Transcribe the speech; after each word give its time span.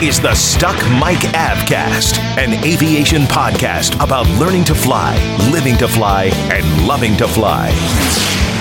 Is 0.00 0.20
the 0.20 0.32
Stuck 0.32 0.76
Mic 0.92 1.18
AvCast, 1.34 2.18
an 2.38 2.64
aviation 2.64 3.22
podcast 3.22 3.96
about 3.96 4.28
learning 4.38 4.62
to 4.66 4.74
fly, 4.74 5.16
living 5.50 5.76
to 5.78 5.88
fly, 5.88 6.30
and 6.52 6.86
loving 6.86 7.16
to 7.16 7.26
fly. 7.26 7.70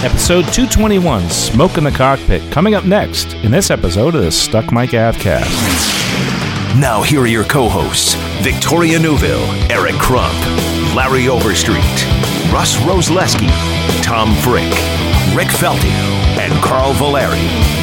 Episode 0.04 0.52
221 0.52 1.30
Smoke 1.30 1.77
in 1.77 1.84
the 1.84 1.91
Cockpit. 1.91 2.41
Coming 2.52 2.73
up 2.73 2.86
next 2.86 3.36
in 3.36 3.52
this 3.52 3.70
episode 3.70 4.16
of 4.16 4.23
the 4.23 4.32
Stuck 4.32 4.72
Mic 4.72 4.90
AvCast. 4.91 5.46
Now, 6.82 7.04
here 7.04 7.22
are 7.22 7.27
your 7.27 7.44
co 7.44 7.70
hosts 7.70 8.16
Victoria 8.41 8.98
Neuville, 8.98 9.46
Eric 9.72 9.94
Crump, 9.96 10.34
Larry 10.96 11.27
Overstreet, 11.27 11.84
Russ 12.52 12.77
Roslewski, 12.77 13.52
Tom 14.02 14.34
Frick, 14.38 14.74
Rick 15.35 15.49
Felty, 15.49 15.94
and 16.40 16.52
Carl 16.63 16.94
Valeri. 16.94 17.77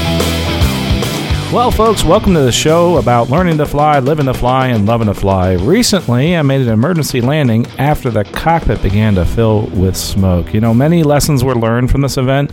Well, 1.52 1.70
folks, 1.70 2.02
welcome 2.02 2.34
to 2.34 2.40
the 2.40 2.50
show 2.50 2.96
about 2.96 3.30
learning 3.30 3.58
to 3.58 3.66
fly, 3.66 4.00
living 4.00 4.26
to 4.26 4.34
fly, 4.34 4.68
and 4.68 4.86
loving 4.86 5.06
to 5.06 5.14
fly. 5.14 5.52
Recently, 5.52 6.36
I 6.36 6.42
made 6.42 6.62
an 6.62 6.68
emergency 6.68 7.20
landing 7.20 7.66
after 7.78 8.10
the 8.10 8.24
cockpit 8.24 8.82
began 8.82 9.14
to 9.14 9.24
fill 9.24 9.66
with 9.68 9.96
smoke. 9.96 10.52
You 10.52 10.60
know, 10.60 10.74
many 10.74 11.04
lessons 11.04 11.44
were 11.44 11.54
learned 11.54 11.92
from 11.92 12.00
this 12.00 12.16
event. 12.16 12.50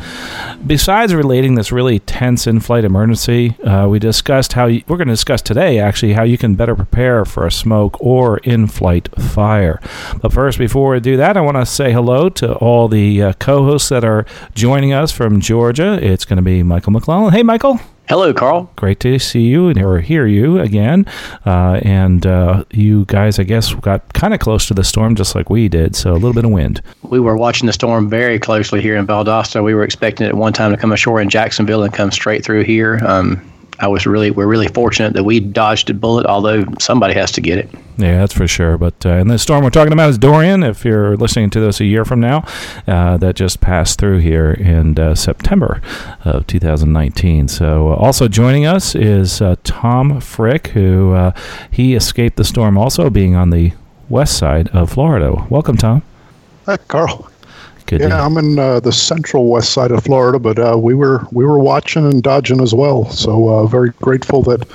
Besides 0.67 1.15
relating 1.15 1.55
this 1.55 1.71
really 1.71 1.97
tense 1.97 2.45
in 2.45 2.59
flight 2.59 2.85
emergency, 2.85 3.59
uh, 3.61 3.87
we 3.87 3.97
discussed 3.97 4.53
how 4.53 4.67
you, 4.67 4.83
we're 4.87 4.97
going 4.97 5.07
to 5.07 5.13
discuss 5.13 5.41
today 5.41 5.79
actually 5.79 6.13
how 6.13 6.23
you 6.23 6.37
can 6.37 6.53
better 6.53 6.75
prepare 6.75 7.25
for 7.25 7.47
a 7.47 7.51
smoke 7.51 7.97
or 7.99 8.37
in 8.39 8.67
flight 8.67 9.09
fire. 9.19 9.81
But 10.21 10.31
first, 10.31 10.59
before 10.59 10.91
we 10.91 10.99
do 10.99 11.17
that, 11.17 11.37
I 11.37 11.41
want 11.41 11.57
to 11.57 11.65
say 11.65 11.91
hello 11.91 12.29
to 12.29 12.53
all 12.57 12.87
the 12.87 13.23
uh, 13.23 13.33
co 13.39 13.63
hosts 13.63 13.89
that 13.89 14.05
are 14.05 14.27
joining 14.53 14.93
us 14.93 15.11
from 15.11 15.41
Georgia. 15.41 15.97
It's 15.99 16.23
going 16.23 16.37
to 16.37 16.43
be 16.43 16.61
Michael 16.61 16.91
McClellan. 16.91 17.33
Hey, 17.33 17.41
Michael. 17.41 17.79
Hello, 18.11 18.33
Carl. 18.33 18.69
Great 18.75 18.99
to 18.99 19.17
see 19.19 19.39
you 19.39 19.69
and 19.69 19.81
or 19.81 20.01
hear 20.01 20.27
you 20.27 20.59
again. 20.59 21.05
Uh, 21.45 21.79
and 21.81 22.25
uh, 22.25 22.65
you 22.69 23.05
guys, 23.05 23.39
I 23.39 23.43
guess, 23.43 23.73
got 23.75 24.11
kind 24.11 24.33
of 24.33 24.41
close 24.41 24.67
to 24.67 24.73
the 24.73 24.83
storm 24.83 25.15
just 25.15 25.33
like 25.33 25.49
we 25.49 25.69
did, 25.69 25.95
so 25.95 26.11
a 26.11 26.19
little 26.19 26.33
bit 26.33 26.43
of 26.43 26.51
wind. 26.51 26.81
We 27.03 27.21
were 27.21 27.37
watching 27.37 27.67
the 27.67 27.73
storm 27.73 28.09
very 28.09 28.37
closely 28.37 28.81
here 28.81 28.97
in 28.97 29.07
Valdosta. 29.07 29.63
We 29.63 29.73
were 29.73 29.85
expecting 29.85 30.27
it 30.27 30.31
at 30.31 30.35
one 30.35 30.51
time 30.51 30.71
to 30.71 30.77
come 30.77 30.91
ashore 30.91 31.21
in 31.21 31.29
Jacksonville 31.29 31.83
and 31.83 31.93
come 31.93 32.11
straight 32.11 32.43
through 32.43 32.65
here. 32.65 32.99
Um, 33.05 33.49
I 33.81 33.87
was 33.87 34.05
really 34.05 34.29
we're 34.29 34.47
really 34.47 34.67
fortunate 34.67 35.13
that 35.13 35.23
we 35.23 35.39
dodged 35.39 35.89
a 35.89 35.93
bullet, 35.95 36.27
although 36.27 36.63
somebody 36.79 37.15
has 37.15 37.31
to 37.31 37.41
get 37.41 37.57
it. 37.57 37.69
Yeah, 37.97 38.19
that's 38.19 38.33
for 38.33 38.47
sure. 38.47 38.77
But 38.77 39.03
uh, 39.05 39.09
and 39.09 39.29
the 39.29 39.39
storm 39.39 39.63
we're 39.63 39.71
talking 39.71 39.91
about 39.91 40.09
is 40.11 40.19
Dorian. 40.19 40.61
If 40.61 40.85
you're 40.85 41.17
listening 41.17 41.49
to 41.51 41.59
this 41.59 41.79
a 41.79 41.85
year 41.85 42.05
from 42.05 42.19
now, 42.19 42.45
uh, 42.87 43.17
that 43.17 43.35
just 43.35 43.59
passed 43.59 43.99
through 43.99 44.19
here 44.19 44.51
in 44.51 44.99
uh, 44.99 45.15
September 45.15 45.81
of 46.23 46.45
2019. 46.45 47.47
So 47.47 47.91
uh, 47.91 47.95
also 47.95 48.27
joining 48.27 48.67
us 48.67 48.93
is 48.93 49.41
uh, 49.41 49.55
Tom 49.63 50.21
Frick, 50.21 50.67
who 50.67 51.13
uh, 51.13 51.31
he 51.71 51.95
escaped 51.95 52.37
the 52.37 52.43
storm, 52.43 52.77
also 52.77 53.09
being 53.09 53.33
on 53.35 53.49
the 53.49 53.73
west 54.09 54.37
side 54.37 54.67
of 54.69 54.91
Florida. 54.91 55.47
Welcome, 55.49 55.77
Tom. 55.77 56.03
Hi, 56.67 56.77
Carl. 56.77 57.30
Good 57.91 57.99
yeah, 57.99 58.07
to- 58.07 58.23
I'm 58.23 58.37
in 58.37 58.57
uh, 58.57 58.79
the 58.79 58.93
central 58.93 59.47
west 59.47 59.73
side 59.73 59.91
of 59.91 60.01
Florida, 60.05 60.39
but 60.39 60.57
uh, 60.57 60.77
we 60.77 60.95
were 60.95 61.27
we 61.33 61.43
were 61.43 61.59
watching 61.59 62.05
and 62.05 62.23
dodging 62.23 62.61
as 62.61 62.73
well. 62.73 63.09
So 63.09 63.49
uh, 63.49 63.67
very 63.67 63.89
grateful 63.89 64.41
that 64.43 64.65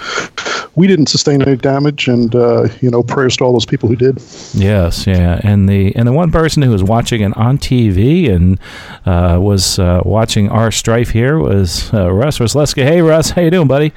we 0.75 0.87
didn't 0.87 1.06
sustain 1.06 1.41
any 1.41 1.56
damage, 1.56 2.09
and 2.09 2.34
uh, 2.34 2.69
you 2.82 2.91
know, 2.91 3.03
prayers 3.03 3.38
to 3.38 3.44
all 3.44 3.55
those 3.55 3.65
people 3.65 3.88
who 3.88 3.97
did. 3.97 4.22
Yes, 4.53 5.06
yeah, 5.06 5.41
and 5.43 5.66
the 5.66 5.97
and 5.97 6.06
the 6.06 6.12
one 6.12 6.31
person 6.31 6.62
who 6.62 6.71
was 6.71 6.84
watching 6.84 7.22
it 7.22 7.34
on 7.38 7.56
TV 7.56 8.31
and 8.31 8.60
uh, 9.06 9.41
was 9.41 9.78
uh, 9.78 10.03
watching 10.05 10.50
our 10.50 10.71
strife 10.71 11.09
here 11.09 11.38
was 11.38 11.91
uh, 11.94 12.12
Russ 12.12 12.38
Roslewski. 12.38 12.82
Hey, 12.82 13.00
Russ, 13.00 13.31
how 13.31 13.41
you 13.41 13.50
doing, 13.50 13.66
buddy? 13.66 13.94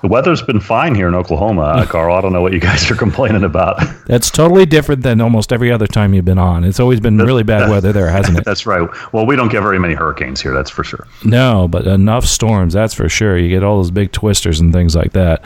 The 0.00 0.08
weather's 0.08 0.42
been 0.42 0.60
fine 0.60 0.94
here 0.94 1.08
in 1.08 1.14
Oklahoma, 1.14 1.84
Carl. 1.88 2.14
I 2.14 2.20
don't 2.20 2.32
know 2.32 2.42
what 2.42 2.52
you 2.52 2.60
guys 2.60 2.90
are 2.90 2.94
complaining 2.94 3.44
about. 3.44 3.80
That's 4.06 4.30
totally 4.30 4.64
different 4.64 5.02
than 5.02 5.20
almost 5.20 5.52
every 5.52 5.72
other 5.72 5.86
time 5.86 6.14
you've 6.14 6.24
been 6.24 6.38
on. 6.38 6.64
It's 6.64 6.80
always 6.80 7.00
been 7.00 7.18
really 7.18 7.42
bad 7.42 7.68
weather 7.68 7.92
there, 7.92 8.08
hasn't 8.08 8.38
it? 8.38 8.44
That's 8.48 8.64
right. 8.66 8.88
Well, 9.12 9.26
we 9.26 9.36
don't 9.36 9.50
get 9.50 9.62
very 9.62 9.78
many 9.78 9.94
hurricanes 9.94 10.40
here, 10.40 10.54
that's 10.54 10.70
for 10.70 10.84
sure. 10.84 11.06
No, 11.24 11.68
but 11.68 11.86
enough 11.86 12.24
storms, 12.24 12.74
that's 12.74 12.94
for 12.94 13.08
sure. 13.08 13.36
You 13.36 13.48
get 13.48 13.62
all 13.62 13.76
those 13.78 13.90
big 13.90 14.12
twisters 14.12 14.60
and 14.60 14.72
things 14.72 14.94
like 14.94 15.12
that. 15.12 15.44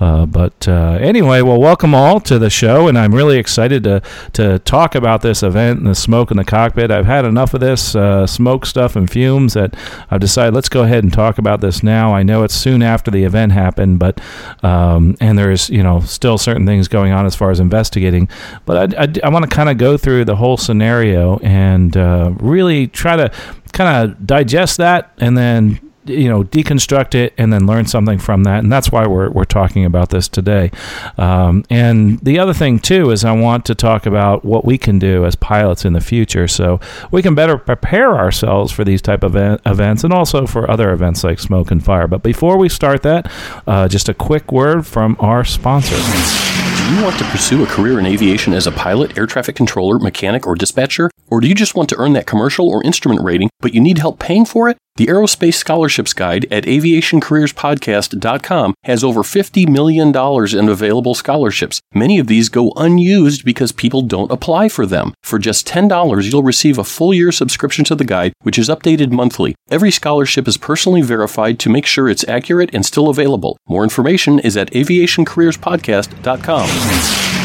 Uh, 0.00 0.26
but 0.26 0.68
uh, 0.68 0.98
anyway, 1.00 1.42
well, 1.42 1.60
welcome 1.60 1.94
all 1.94 2.20
to 2.20 2.38
the 2.38 2.50
show, 2.50 2.88
and 2.88 2.98
I'm 2.98 3.14
really 3.14 3.38
excited 3.38 3.84
to 3.84 4.02
to 4.34 4.58
talk 4.60 4.94
about 4.94 5.22
this 5.22 5.42
event 5.42 5.78
and 5.78 5.88
the 5.88 5.94
smoke 5.94 6.30
in 6.30 6.36
the 6.36 6.44
cockpit. 6.44 6.90
I've 6.90 7.06
had 7.06 7.24
enough 7.24 7.54
of 7.54 7.60
this 7.60 7.94
uh, 7.94 8.26
smoke 8.26 8.66
stuff 8.66 8.96
and 8.96 9.10
fumes 9.10 9.54
that 9.54 9.74
I've 10.10 10.20
decided 10.20 10.54
let's 10.54 10.68
go 10.68 10.82
ahead 10.82 11.04
and 11.04 11.12
talk 11.12 11.38
about 11.38 11.60
this 11.60 11.82
now. 11.82 12.14
I 12.14 12.22
know 12.22 12.42
it's 12.44 12.54
soon 12.54 12.82
after 12.82 13.10
the 13.10 13.24
event 13.24 13.52
happened, 13.52 13.93
but 13.98 14.20
um, 14.62 15.16
and 15.20 15.38
there's 15.38 15.70
you 15.70 15.82
know 15.82 16.00
still 16.00 16.38
certain 16.38 16.66
things 16.66 16.88
going 16.88 17.12
on 17.12 17.26
as 17.26 17.34
far 17.34 17.50
as 17.50 17.60
investigating. 17.60 18.28
But 18.64 18.94
I, 18.94 19.04
I, 19.04 19.08
I 19.24 19.28
want 19.30 19.48
to 19.48 19.54
kind 19.54 19.68
of 19.68 19.78
go 19.78 19.96
through 19.96 20.24
the 20.24 20.36
whole 20.36 20.56
scenario 20.56 21.38
and 21.38 21.96
uh, 21.96 22.32
really 22.38 22.86
try 22.88 23.16
to 23.16 23.30
kind 23.72 24.10
of 24.10 24.26
digest 24.26 24.76
that 24.76 25.12
and 25.18 25.36
then 25.36 25.80
you 26.06 26.28
know 26.28 26.44
deconstruct 26.44 27.14
it 27.14 27.34
and 27.38 27.52
then 27.52 27.66
learn 27.66 27.86
something 27.86 28.18
from 28.18 28.44
that. 28.44 28.60
And 28.60 28.72
that's 28.72 28.90
why 28.90 29.06
we're, 29.06 29.30
we're 29.30 29.44
talking 29.44 29.84
about 29.84 30.10
this 30.10 30.28
today. 30.28 30.70
Um, 31.18 31.64
and 31.70 32.18
the 32.20 32.38
other 32.38 32.54
thing 32.54 32.78
too 32.78 33.10
is 33.10 33.24
i 33.24 33.32
want 33.32 33.64
to 33.66 33.74
talk 33.74 34.06
about 34.06 34.44
what 34.44 34.64
we 34.64 34.78
can 34.78 34.98
do 34.98 35.24
as 35.24 35.34
pilots 35.34 35.84
in 35.84 35.92
the 35.92 36.00
future. 36.00 36.48
So 36.48 36.80
we 37.10 37.22
can 37.22 37.34
better 37.34 37.58
prepare 37.58 38.14
ourselves 38.14 38.72
for 38.72 38.84
these 38.84 39.02
type 39.02 39.22
of 39.22 39.34
event, 39.34 39.60
events 39.66 40.04
and 40.04 40.12
also 40.12 40.46
for 40.46 40.70
other 40.70 40.92
events 40.92 41.24
like 41.24 41.38
smoke 41.38 41.70
and 41.70 41.84
fire. 41.84 42.06
But 42.06 42.22
before 42.22 42.56
we 42.58 42.68
start 42.68 43.02
that 43.02 43.30
uh, 43.66 43.88
just 43.88 44.08
a 44.08 44.14
quick 44.14 44.52
word 44.52 44.86
from 44.86 45.16
our 45.20 45.44
sponsor. 45.44 45.96
Do 45.96 46.94
you 46.94 47.02
want 47.02 47.18
to 47.18 47.24
pursue 47.24 47.62
a 47.62 47.66
career 47.66 47.98
in 47.98 48.06
aviation 48.06 48.52
as 48.52 48.66
a 48.66 48.72
pilot, 48.72 49.16
air 49.16 49.26
traffic 49.26 49.56
controller, 49.56 49.98
mechanic, 49.98 50.46
or 50.46 50.54
dispatcher? 50.54 51.10
Or 51.30 51.40
do 51.40 51.48
you 51.48 51.54
just 51.54 51.74
want 51.74 51.88
to 51.88 51.96
earn 51.98 52.12
that 52.12 52.26
commercial 52.26 52.68
or 52.68 52.84
instrument 52.84 53.22
rating, 53.22 53.48
but 53.60 53.72
you 53.72 53.80
need 53.80 53.98
help 53.98 54.18
paying 54.18 54.44
for 54.44 54.68
it? 54.68 54.76
The 54.96 55.06
Aerospace 55.06 55.54
Scholarships 55.54 56.12
Guide 56.12 56.46
at 56.52 56.62
aviationcareerspodcast.com 56.66 58.74
has 58.84 59.02
over 59.02 59.24
$50 59.24 59.68
million 59.68 60.14
in 60.56 60.68
available 60.68 61.16
scholarships. 61.16 61.80
Many 61.92 62.20
of 62.20 62.28
these 62.28 62.48
go 62.48 62.72
unused 62.76 63.44
because 63.44 63.72
people 63.72 64.02
don't 64.02 64.30
apply 64.30 64.68
for 64.68 64.86
them. 64.86 65.12
For 65.20 65.40
just 65.40 65.66
$10, 65.66 66.30
you'll 66.30 66.44
receive 66.44 66.78
a 66.78 66.84
full 66.84 67.12
year 67.12 67.32
subscription 67.32 67.84
to 67.86 67.96
the 67.96 68.04
guide, 68.04 68.34
which 68.42 68.56
is 68.56 68.68
updated 68.68 69.10
monthly. 69.10 69.56
Every 69.68 69.90
scholarship 69.90 70.46
is 70.46 70.56
personally 70.56 71.02
verified 71.02 71.58
to 71.58 71.70
make 71.70 71.86
sure 71.86 72.08
it's 72.08 72.28
accurate 72.28 72.70
and 72.72 72.86
still 72.86 73.08
available. 73.08 73.58
More 73.66 73.82
information 73.82 74.38
is 74.38 74.56
at 74.56 74.70
aviationcareerspodcast.com. 74.70 77.43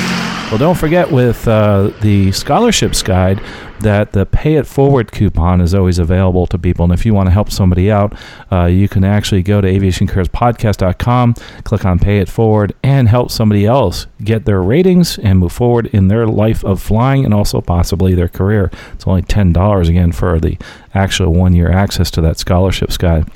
Well, 0.49 0.57
don't 0.57 0.79
forget 0.79 1.11
with 1.11 1.47
uh, 1.47 1.91
the 2.01 2.31
scholarships 2.31 3.03
guide 3.03 3.39
that 3.81 4.13
the 4.13 4.25
pay 4.25 4.55
it 4.55 4.65
forward 4.65 5.11
coupon 5.11 5.61
is 5.61 5.75
always 5.75 5.99
available 5.99 6.47
to 6.47 6.57
people. 6.57 6.85
And 6.85 6.91
if 6.91 7.05
you 7.05 7.13
want 7.13 7.27
to 7.27 7.31
help 7.31 7.51
somebody 7.51 7.91
out, 7.91 8.15
uh, 8.51 8.65
you 8.65 8.89
can 8.89 9.03
actually 9.03 9.43
go 9.43 9.61
to 9.61 9.67
aviationcareerspodcast.com, 9.67 11.35
click 11.65 11.85
on 11.85 11.99
pay 11.99 12.17
it 12.17 12.29
forward, 12.29 12.73
and 12.81 13.07
help 13.07 13.29
somebody 13.29 13.67
else 13.67 14.07
get 14.23 14.45
their 14.45 14.59
ratings 14.59 15.19
and 15.19 15.37
move 15.37 15.51
forward 15.51 15.85
in 15.87 16.07
their 16.07 16.25
life 16.25 16.65
of 16.65 16.81
flying 16.81 17.25
and 17.25 17.33
also 17.33 17.61
possibly 17.61 18.15
their 18.15 18.27
career. 18.27 18.71
It's 18.93 19.05
only 19.05 19.21
$10 19.21 19.87
again 19.87 20.11
for 20.11 20.39
the 20.39 20.57
actual 20.95 21.31
one 21.31 21.53
year 21.53 21.71
access 21.71 22.09
to 22.09 22.21
that 22.21 22.39
scholarships 22.39 22.97
guide. 22.97 23.29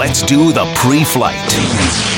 Let's 0.00 0.20
do 0.22 0.50
the 0.50 0.64
pre 0.74 1.04
flight. 1.04 2.15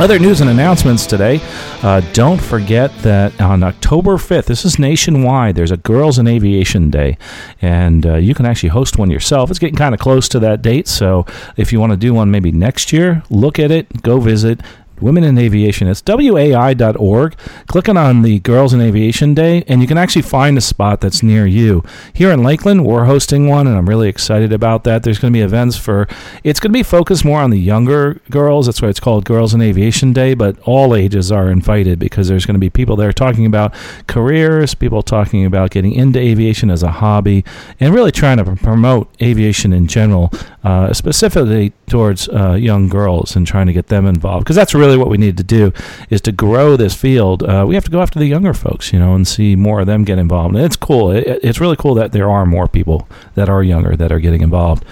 Other 0.00 0.18
news 0.18 0.40
and 0.40 0.50
announcements 0.50 1.06
today. 1.06 1.40
Uh, 1.80 2.00
don't 2.12 2.40
forget 2.42 2.92
that 2.98 3.40
on 3.40 3.62
October 3.62 4.16
5th, 4.16 4.46
this 4.46 4.64
is 4.64 4.76
nationwide, 4.76 5.54
there's 5.54 5.70
a 5.70 5.76
Girls 5.76 6.18
in 6.18 6.26
Aviation 6.26 6.90
Day. 6.90 7.16
And 7.62 8.04
uh, 8.04 8.16
you 8.16 8.34
can 8.34 8.44
actually 8.44 8.70
host 8.70 8.98
one 8.98 9.08
yourself. 9.08 9.50
It's 9.50 9.60
getting 9.60 9.76
kind 9.76 9.94
of 9.94 10.00
close 10.00 10.28
to 10.30 10.40
that 10.40 10.62
date. 10.62 10.88
So 10.88 11.26
if 11.56 11.72
you 11.72 11.78
want 11.78 11.92
to 11.92 11.96
do 11.96 12.12
one 12.12 12.32
maybe 12.32 12.50
next 12.50 12.92
year, 12.92 13.22
look 13.30 13.60
at 13.60 13.70
it, 13.70 14.02
go 14.02 14.18
visit 14.18 14.60
Women 15.00 15.24
in 15.24 15.38
Aviation. 15.38 15.88
It's 15.88 16.02
WAI.org. 16.02 17.36
Clicking 17.66 17.96
on 17.96 18.22
the 18.22 18.38
Girls 18.40 18.72
in 18.72 18.80
Aviation 18.80 19.34
Day, 19.34 19.64
and 19.66 19.80
you 19.80 19.86
can 19.88 19.98
actually 19.98 20.22
find 20.22 20.56
a 20.56 20.60
spot 20.60 21.00
that's 21.00 21.22
near 21.22 21.46
you. 21.46 21.82
Here 22.12 22.30
in 22.30 22.42
Lakeland, 22.42 22.84
we're 22.84 23.04
hosting 23.04 23.48
one, 23.48 23.66
and 23.66 23.76
I'm 23.76 23.88
really 23.88 24.08
excited 24.08 24.52
about 24.52 24.84
that. 24.84 25.02
There's 25.02 25.18
going 25.18 25.32
to 25.32 25.36
be 25.36 25.42
events 25.42 25.76
for, 25.76 26.06
it's 26.42 26.60
going 26.60 26.72
to 26.72 26.78
be 26.78 26.82
focused 26.82 27.24
more 27.24 27.40
on 27.40 27.50
the 27.50 27.58
younger 27.58 28.20
girls. 28.30 28.66
That's 28.66 28.82
why 28.82 28.88
it's 28.88 29.00
called 29.00 29.24
Girls 29.24 29.54
in 29.54 29.60
Aviation 29.60 30.12
Day, 30.12 30.34
but 30.34 30.58
all 30.60 30.94
ages 30.94 31.32
are 31.32 31.50
invited 31.50 31.98
because 31.98 32.28
there's 32.28 32.46
going 32.46 32.54
to 32.54 32.60
be 32.60 32.70
people 32.70 32.96
there 32.96 33.12
talking 33.12 33.46
about 33.46 33.74
careers, 34.06 34.74
people 34.74 35.02
talking 35.02 35.44
about 35.44 35.70
getting 35.70 35.92
into 35.92 36.18
aviation 36.18 36.70
as 36.70 36.82
a 36.82 36.90
hobby, 36.90 37.44
and 37.80 37.94
really 37.94 38.12
trying 38.12 38.36
to 38.36 38.56
promote 38.56 39.08
aviation 39.20 39.72
in 39.72 39.86
general, 39.86 40.30
uh, 40.62 40.92
specifically 40.92 41.72
towards 41.86 42.28
uh, 42.28 42.52
young 42.52 42.88
girls 42.88 43.36
and 43.36 43.46
trying 43.46 43.66
to 43.66 43.72
get 43.72 43.88
them 43.88 44.06
involved. 44.06 44.44
Because 44.44 44.56
that's 44.56 44.74
really 44.74 44.83
what 44.98 45.08
we 45.08 45.18
need 45.18 45.36
to 45.36 45.42
do 45.42 45.72
is 46.10 46.20
to 46.22 46.32
grow 46.32 46.76
this 46.76 46.94
field. 46.94 47.42
Uh, 47.42 47.64
we 47.66 47.74
have 47.74 47.84
to 47.84 47.90
go 47.90 48.00
after 48.00 48.18
the 48.18 48.26
younger 48.26 48.54
folks, 48.54 48.92
you 48.92 48.98
know, 48.98 49.14
and 49.14 49.26
see 49.26 49.56
more 49.56 49.80
of 49.80 49.86
them 49.86 50.04
get 50.04 50.18
involved. 50.18 50.54
And 50.54 50.64
it's 50.64 50.76
cool. 50.76 51.10
It, 51.10 51.40
it's 51.42 51.60
really 51.60 51.76
cool 51.76 51.94
that 51.94 52.12
there 52.12 52.30
are 52.30 52.46
more 52.46 52.68
people 52.68 53.08
that 53.34 53.48
are 53.48 53.62
younger 53.62 53.96
that 53.96 54.12
are 54.12 54.20
getting 54.20 54.42
involved. 54.42 54.84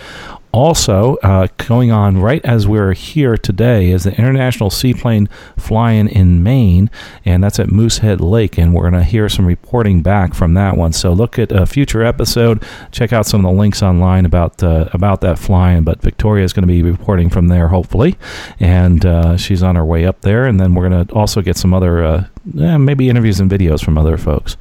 Also, 0.53 1.17
uh, 1.23 1.49
going 1.67 1.91
on 1.91 2.19
right 2.19 2.45
as 2.45 2.69
we're 2.69 2.93
here 2.93 3.39
today 3.39 3.91
is 3.91 4.05
the 4.05 4.15
International 4.19 4.69
Seaplane 4.69 5.27
Fly-In 5.57 6.09
in 6.09 6.43
Maine, 6.43 6.91
and 7.25 7.43
that's 7.43 7.59
at 7.59 7.73
Moosehead 7.73 8.21
Lake, 8.21 8.59
and 8.59 8.75
we're 8.75 8.91
going 8.91 9.03
to 9.03 9.03
hear 9.03 9.31
some 9.31 9.47
reporting 9.47 10.03
back 10.03 10.35
from 10.35 10.53
that 10.53 10.77
one. 10.77 10.93
So 10.93 11.15
look 11.15 11.39
at 11.39 11.53
a 11.53 11.65
future 11.65 12.03
episode. 12.03 12.63
Check 12.91 13.15
out 13.15 13.25
some 13.25 13.43
of 13.43 13.51
the 13.51 13.59
links 13.59 13.83
online 13.83 14.27
about 14.27 14.63
uh, 14.63 14.91
about 14.93 15.23
that 15.23 15.39
flying. 15.39 15.85
But 15.85 16.03
Victoria 16.03 16.45
is 16.45 16.53
going 16.53 16.65
to 16.65 16.67
be 16.67 16.83
reporting 16.83 17.31
from 17.31 17.49
there, 17.49 17.69
hopefully, 17.69 18.19
and 18.61 19.07
uh, 19.07 19.39
she's 19.39 19.63
on 19.63 19.77
her 19.77 19.87
way 19.87 20.05
up 20.05 20.21
there. 20.21 20.45
And 20.45 20.61
then 20.61 20.75
we're 20.75 20.87
going 20.87 21.07
to 21.07 21.15
also 21.15 21.41
get 21.41 21.57
some 21.57 21.73
other 21.73 22.05
uh, 22.05 22.27
eh, 22.59 22.77
maybe 22.77 23.09
interviews 23.09 23.41
and 23.41 23.51
videos 23.51 23.83
from 23.83 23.97
other 23.97 24.19
folks. 24.19 24.59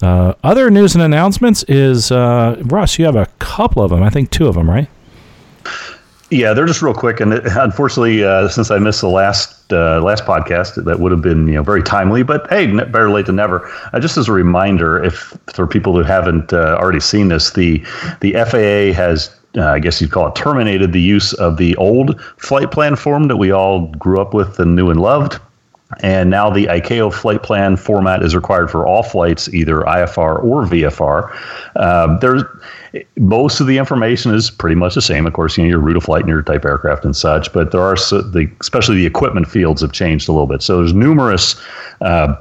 Uh, 0.00 0.32
other 0.42 0.70
news 0.70 0.94
and 0.94 1.04
announcements 1.04 1.64
is 1.64 2.10
uh, 2.10 2.56
Russ. 2.64 2.98
You 2.98 3.04
have 3.04 3.16
a 3.16 3.26
couple 3.40 3.82
of 3.82 3.90
them. 3.90 4.02
I 4.02 4.08
think 4.08 4.30
two 4.30 4.48
of 4.48 4.54
them, 4.54 4.70
right? 4.70 4.88
Yeah, 6.30 6.54
they're 6.54 6.66
just 6.66 6.82
real 6.82 6.94
quick, 6.94 7.20
and 7.20 7.34
it, 7.34 7.44
unfortunately, 7.46 8.24
uh, 8.24 8.48
since 8.48 8.70
I 8.70 8.78
missed 8.78 9.02
the 9.02 9.08
last 9.08 9.72
uh, 9.72 10.00
last 10.00 10.24
podcast, 10.24 10.82
that 10.82 10.98
would 10.98 11.12
have 11.12 11.22
been 11.22 11.46
you 11.46 11.54
know 11.54 11.62
very 11.62 11.82
timely. 11.82 12.22
But 12.22 12.48
hey, 12.48 12.66
better 12.66 13.10
late 13.10 13.26
than 13.26 13.36
never. 13.36 13.70
Uh, 13.92 14.00
just 14.00 14.16
as 14.16 14.28
a 14.28 14.32
reminder, 14.32 15.02
if 15.02 15.36
for 15.52 15.66
people 15.66 15.94
who 15.94 16.02
haven't 16.02 16.52
uh, 16.52 16.76
already 16.80 17.00
seen 17.00 17.28
this, 17.28 17.52
the 17.52 17.78
the 18.20 18.32
FAA 18.32 18.96
has. 18.96 19.34
Uh, 19.56 19.70
I 19.70 19.78
guess 19.78 20.00
you'd 20.00 20.10
call 20.10 20.26
it 20.26 20.34
terminated 20.34 20.92
the 20.92 21.00
use 21.00 21.32
of 21.34 21.58
the 21.58 21.76
old 21.76 22.20
flight 22.38 22.72
plan 22.72 22.96
form 22.96 23.28
that 23.28 23.36
we 23.36 23.52
all 23.52 23.86
grew 23.98 24.20
up 24.20 24.34
with 24.34 24.58
and 24.58 24.74
knew 24.74 24.90
and 24.90 25.00
loved. 25.00 25.38
And 26.00 26.30
now 26.30 26.50
the 26.50 26.66
ICAO 26.66 27.12
flight 27.12 27.42
plan 27.42 27.76
format 27.76 28.22
is 28.22 28.34
required 28.34 28.70
for 28.70 28.86
all 28.86 29.02
flights, 29.02 29.52
either 29.52 29.82
IFR 29.82 30.42
or 30.42 30.64
VFR. 30.64 31.36
Uh, 31.76 32.18
there's 32.18 32.42
most 33.16 33.60
of 33.60 33.66
the 33.66 33.78
information 33.78 34.34
is 34.34 34.50
pretty 34.50 34.76
much 34.76 34.94
the 34.94 35.02
same. 35.02 35.26
Of 35.26 35.32
course, 35.32 35.58
you 35.58 35.64
know 35.64 35.70
your 35.70 35.78
route 35.80 35.96
of 35.96 36.04
flight 36.04 36.22
and 36.22 36.28
your 36.28 36.42
type 36.42 36.64
aircraft 36.64 37.04
and 37.04 37.14
such, 37.14 37.52
but 37.52 37.70
there 37.70 37.82
are 37.82 37.96
so 37.96 38.22
the 38.22 38.50
especially 38.60 38.96
the 38.96 39.06
equipment 39.06 39.48
fields 39.48 39.82
have 39.82 39.92
changed 39.92 40.28
a 40.28 40.32
little 40.32 40.46
bit. 40.46 40.62
So 40.62 40.78
there's 40.78 40.94
numerous 40.94 41.60
uh, 42.00 42.36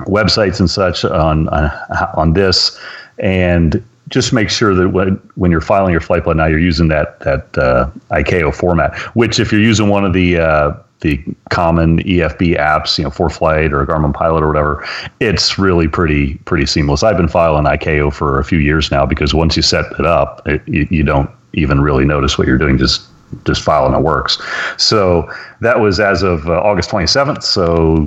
websites 0.00 0.58
and 0.58 0.70
such 0.70 1.04
on, 1.04 1.48
on 1.48 1.70
on 2.14 2.32
this, 2.32 2.78
and 3.18 3.84
just 4.10 4.32
make 4.32 4.50
sure 4.50 4.74
that 4.74 4.90
when, 4.90 5.14
when 5.36 5.50
you're 5.50 5.60
filing 5.60 5.92
your 5.92 6.00
flight 6.00 6.24
plan 6.24 6.36
now, 6.36 6.46
you're 6.46 6.58
using 6.58 6.88
that 6.88 7.20
that 7.20 7.56
uh, 7.56 7.90
ICAO 8.10 8.54
format. 8.54 8.96
Which, 9.14 9.38
if 9.38 9.52
you're 9.52 9.60
using 9.60 9.88
one 9.88 10.04
of 10.04 10.12
the 10.12 10.38
uh, 10.38 10.72
the 11.00 11.22
common 11.48 12.00
EFB 12.00 12.58
apps, 12.58 12.98
you 12.98 13.04
know, 13.04 13.10
ForeFlight 13.10 13.72
or 13.72 13.86
Garmin 13.86 14.12
Pilot 14.12 14.42
or 14.42 14.48
whatever, 14.48 14.86
it's 15.20 15.58
really 15.58 15.88
pretty 15.88 16.34
pretty 16.44 16.66
seamless. 16.66 17.02
I've 17.02 17.16
been 17.16 17.28
filing 17.28 17.64
ICAO 17.64 18.12
for 18.12 18.38
a 18.38 18.44
few 18.44 18.58
years 18.58 18.90
now 18.90 19.06
because 19.06 19.32
once 19.32 19.56
you 19.56 19.62
set 19.62 19.86
it 19.98 20.04
up, 20.04 20.46
it, 20.46 20.60
you, 20.66 20.86
you 20.90 21.02
don't 21.02 21.30
even 21.54 21.80
really 21.80 22.04
notice 22.04 22.36
what 22.36 22.46
you're 22.46 22.58
doing. 22.58 22.78
Just 22.78 23.06
just 23.44 23.62
file 23.62 23.86
and 23.86 23.94
it 23.94 24.02
works. 24.02 24.42
So 24.76 25.32
that 25.60 25.78
was 25.78 26.00
as 26.00 26.24
of 26.24 26.48
uh, 26.48 26.60
August 26.60 26.90
27th. 26.90 27.44
So 27.44 28.04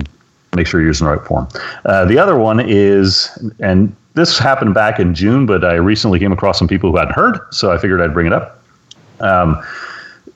make 0.54 0.66
sure 0.66 0.80
you're 0.80 0.90
using 0.90 1.06
the 1.06 1.16
right 1.16 1.26
form. 1.26 1.48
Uh, 1.86 2.04
the 2.04 2.18
other 2.18 2.38
one 2.38 2.60
is, 2.60 3.30
and 3.58 3.96
this 4.14 4.38
happened 4.38 4.74
back 4.74 4.98
in 4.98 5.14
June, 5.14 5.46
but 5.46 5.64
I 5.64 5.74
recently 5.74 6.18
came 6.18 6.32
across 6.32 6.58
some 6.58 6.68
people 6.68 6.90
who 6.90 6.96
hadn't 6.96 7.14
heard, 7.14 7.38
so 7.50 7.72
I 7.72 7.78
figured 7.78 8.00
I'd 8.00 8.14
bring 8.14 8.26
it 8.26 8.32
up. 8.32 8.62
Um, 9.20 9.62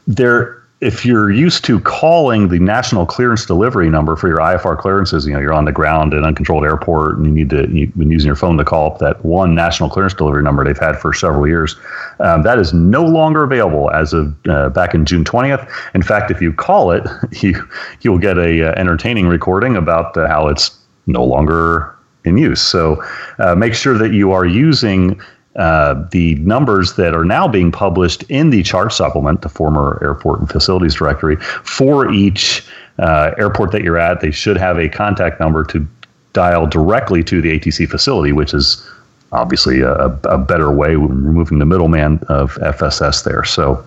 there 0.06 0.58
if 0.80 1.04
you're 1.04 1.30
used 1.30 1.64
to 1.64 1.80
calling 1.80 2.48
the 2.48 2.60
national 2.60 3.04
clearance 3.04 3.44
delivery 3.44 3.90
number 3.90 4.14
for 4.14 4.28
your 4.28 4.38
IFR 4.38 4.78
clearances, 4.78 5.26
you 5.26 5.32
know, 5.32 5.40
you're 5.40 5.52
on 5.52 5.64
the 5.64 5.72
ground 5.72 6.14
in 6.14 6.24
uncontrolled 6.24 6.64
airport 6.64 7.16
and 7.16 7.26
you 7.26 7.32
need 7.32 7.50
to, 7.50 7.68
you've 7.68 7.96
been 7.98 8.12
using 8.12 8.28
your 8.28 8.36
phone 8.36 8.56
to 8.58 8.64
call 8.64 8.92
up 8.92 8.98
that 8.98 9.24
one 9.24 9.56
national 9.56 9.90
clearance 9.90 10.14
delivery 10.14 10.42
number 10.42 10.64
they've 10.64 10.78
had 10.78 10.96
for 10.96 11.12
several 11.12 11.48
years. 11.48 11.74
Um, 12.20 12.44
that 12.44 12.60
is 12.60 12.72
no 12.72 13.04
longer 13.04 13.42
available 13.42 13.90
as 13.90 14.12
of 14.12 14.32
uh, 14.48 14.68
back 14.68 14.94
in 14.94 15.04
June 15.04 15.24
20th. 15.24 15.68
In 15.94 16.02
fact, 16.02 16.30
if 16.30 16.40
you 16.40 16.52
call 16.52 16.92
it, 16.92 17.04
you, 17.42 17.68
you'll 18.02 18.18
get 18.18 18.38
a 18.38 18.68
uh, 18.68 18.72
entertaining 18.76 19.26
recording 19.26 19.74
about 19.74 20.14
how 20.14 20.46
it's 20.46 20.78
no 21.08 21.24
longer 21.24 21.97
in 22.24 22.36
use. 22.36 22.60
So 22.60 23.02
uh, 23.38 23.54
make 23.54 23.74
sure 23.74 23.96
that 23.98 24.12
you 24.12 24.32
are 24.32 24.44
using 24.44 25.20
uh, 25.56 26.06
the 26.12 26.36
numbers 26.36 26.94
that 26.94 27.14
are 27.14 27.24
now 27.24 27.48
being 27.48 27.72
published 27.72 28.22
in 28.24 28.50
the 28.50 28.62
chart 28.62 28.92
supplement, 28.92 29.42
the 29.42 29.48
former 29.48 29.98
airport 30.02 30.38
and 30.38 30.48
facilities 30.48 30.94
directory, 30.94 31.36
for 31.36 32.12
each 32.12 32.64
uh, 32.98 33.32
airport 33.38 33.72
that 33.72 33.82
you're 33.82 33.98
at, 33.98 34.20
they 34.20 34.30
should 34.30 34.56
have 34.56 34.78
a 34.78 34.88
contact 34.88 35.40
number 35.40 35.64
to 35.64 35.86
dial 36.32 36.66
directly 36.66 37.24
to 37.24 37.40
the 37.40 37.58
ATC 37.58 37.88
facility, 37.88 38.30
which 38.30 38.54
is 38.54 38.88
obviously 39.32 39.80
a, 39.80 40.06
a 40.24 40.38
better 40.38 40.70
way, 40.70 40.94
removing 40.94 41.58
the 41.58 41.66
middleman 41.66 42.20
of 42.28 42.54
FSS 42.56 43.24
there. 43.24 43.44
So. 43.44 43.84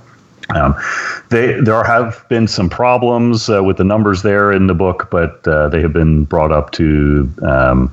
Um, 0.50 0.76
they, 1.30 1.54
there 1.62 1.82
have 1.86 2.26
been 2.28 2.46
some 2.46 2.68
problems 2.68 3.50
uh, 3.50 3.64
with 3.64 3.78
the 3.78 3.86
numbers 3.86 4.22
there 4.22 4.52
in 4.52 4.68
the 4.68 4.74
book, 4.74 5.08
but 5.10 5.48
uh, 5.48 5.70
they 5.70 5.82
have 5.82 5.94
been 5.94 6.26
brought 6.26 6.52
up 6.52 6.72
to 6.72 7.32
um, 7.42 7.90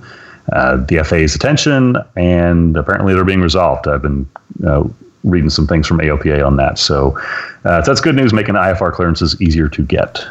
uh, 0.52 0.76
the 0.76 1.02
FAA's 1.04 1.34
attention, 1.34 1.96
and 2.16 2.76
apparently 2.76 3.14
they're 3.14 3.24
being 3.24 3.40
resolved. 3.40 3.86
I've 3.86 4.02
been 4.02 4.28
uh, 4.66 4.84
reading 5.24 5.50
some 5.50 5.66
things 5.66 5.86
from 5.86 5.98
AOPA 5.98 6.46
on 6.46 6.56
that. 6.56 6.78
So 6.78 7.18
uh, 7.64 7.82
that's 7.82 8.00
good 8.00 8.14
news, 8.14 8.32
making 8.32 8.54
IFR 8.54 8.92
clearances 8.92 9.40
easier 9.40 9.68
to 9.68 9.82
get. 9.84 10.24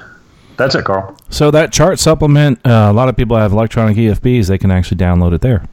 That's 0.57 0.73
it, 0.73 0.85
Carl. 0.85 1.15
So 1.29 1.51
that 1.51 1.71
chart 1.71 1.99
supplement, 1.99 2.59
uh, 2.65 2.87
a 2.89 2.93
lot 2.93 3.09
of 3.09 3.15
people 3.15 3.37
have 3.37 3.51
electronic 3.51 3.95
EFBs. 3.95 4.47
They 4.47 4.57
can 4.57 4.71
actually 4.71 4.97
download 4.97 5.33
it 5.33 5.41
there. 5.41 5.63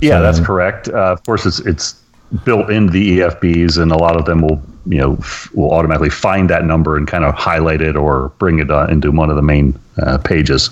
Yeah, 0.00 0.18
so, 0.18 0.22
that's 0.22 0.40
correct. 0.40 0.88
Uh, 0.88 1.12
of 1.12 1.24
course, 1.24 1.44
it's 1.44 1.58
it's 1.60 2.00
built 2.44 2.70
in 2.70 2.86
the 2.86 3.18
EFBs, 3.18 3.80
and 3.80 3.90
a 3.90 3.96
lot 3.96 4.16
of 4.16 4.26
them 4.26 4.42
will 4.42 4.62
you 4.86 4.98
know 4.98 5.14
f- 5.14 5.50
will 5.54 5.72
automatically 5.72 6.10
find 6.10 6.48
that 6.50 6.64
number 6.64 6.96
and 6.96 7.08
kind 7.08 7.24
of 7.24 7.34
highlight 7.34 7.80
it 7.80 7.96
or 7.96 8.28
bring 8.38 8.60
it 8.60 8.70
uh, 8.70 8.86
into 8.86 9.10
one 9.10 9.28
of 9.28 9.36
the 9.36 9.42
main 9.42 9.78
pages. 10.24 10.70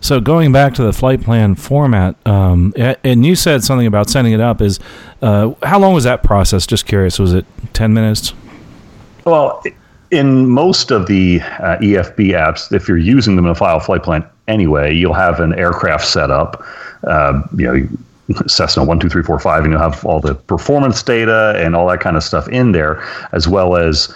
So 0.00 0.20
going 0.20 0.52
back 0.52 0.74
to 0.74 0.82
the 0.82 0.92
flight 0.92 1.22
plan 1.22 1.54
format, 1.54 2.16
um, 2.26 2.72
and 2.76 3.24
you 3.24 3.34
said 3.34 3.64
something 3.64 3.86
about 3.86 4.10
setting 4.10 4.32
it 4.32 4.40
up. 4.40 4.60
Is 4.60 4.78
uh, 5.22 5.52
how 5.62 5.78
long 5.78 5.94
was 5.94 6.04
that 6.04 6.22
process? 6.22 6.66
Just 6.66 6.86
curious. 6.86 7.18
Was 7.18 7.32
it 7.32 7.46
ten 7.72 7.94
minutes? 7.94 8.34
Well, 9.24 9.62
in 10.10 10.48
most 10.48 10.90
of 10.90 11.06
the 11.06 11.40
uh, 11.40 11.78
EFB 11.78 12.30
apps, 12.30 12.72
if 12.72 12.86
you're 12.86 12.98
using 12.98 13.36
them 13.36 13.46
in 13.46 13.50
a 13.50 13.54
file 13.54 13.80
flight 13.80 14.02
plan 14.02 14.24
anyway, 14.46 14.94
you'll 14.94 15.14
have 15.14 15.40
an 15.40 15.54
aircraft 15.58 16.06
set 16.06 16.30
up. 16.30 16.64
Uh, 17.04 17.42
you 17.56 17.66
know. 17.66 17.88
Cessna 18.48 18.82
one 18.82 18.98
two 18.98 19.08
three 19.08 19.22
four 19.22 19.38
five, 19.38 19.62
and 19.62 19.72
you'll 19.72 19.80
have 19.80 20.04
all 20.04 20.18
the 20.18 20.34
performance 20.34 21.00
data 21.00 21.54
and 21.58 21.76
all 21.76 21.86
that 21.86 22.00
kind 22.00 22.16
of 22.16 22.24
stuff 22.24 22.48
in 22.48 22.72
there, 22.72 23.00
as 23.30 23.46
well 23.46 23.76
as 23.76 24.12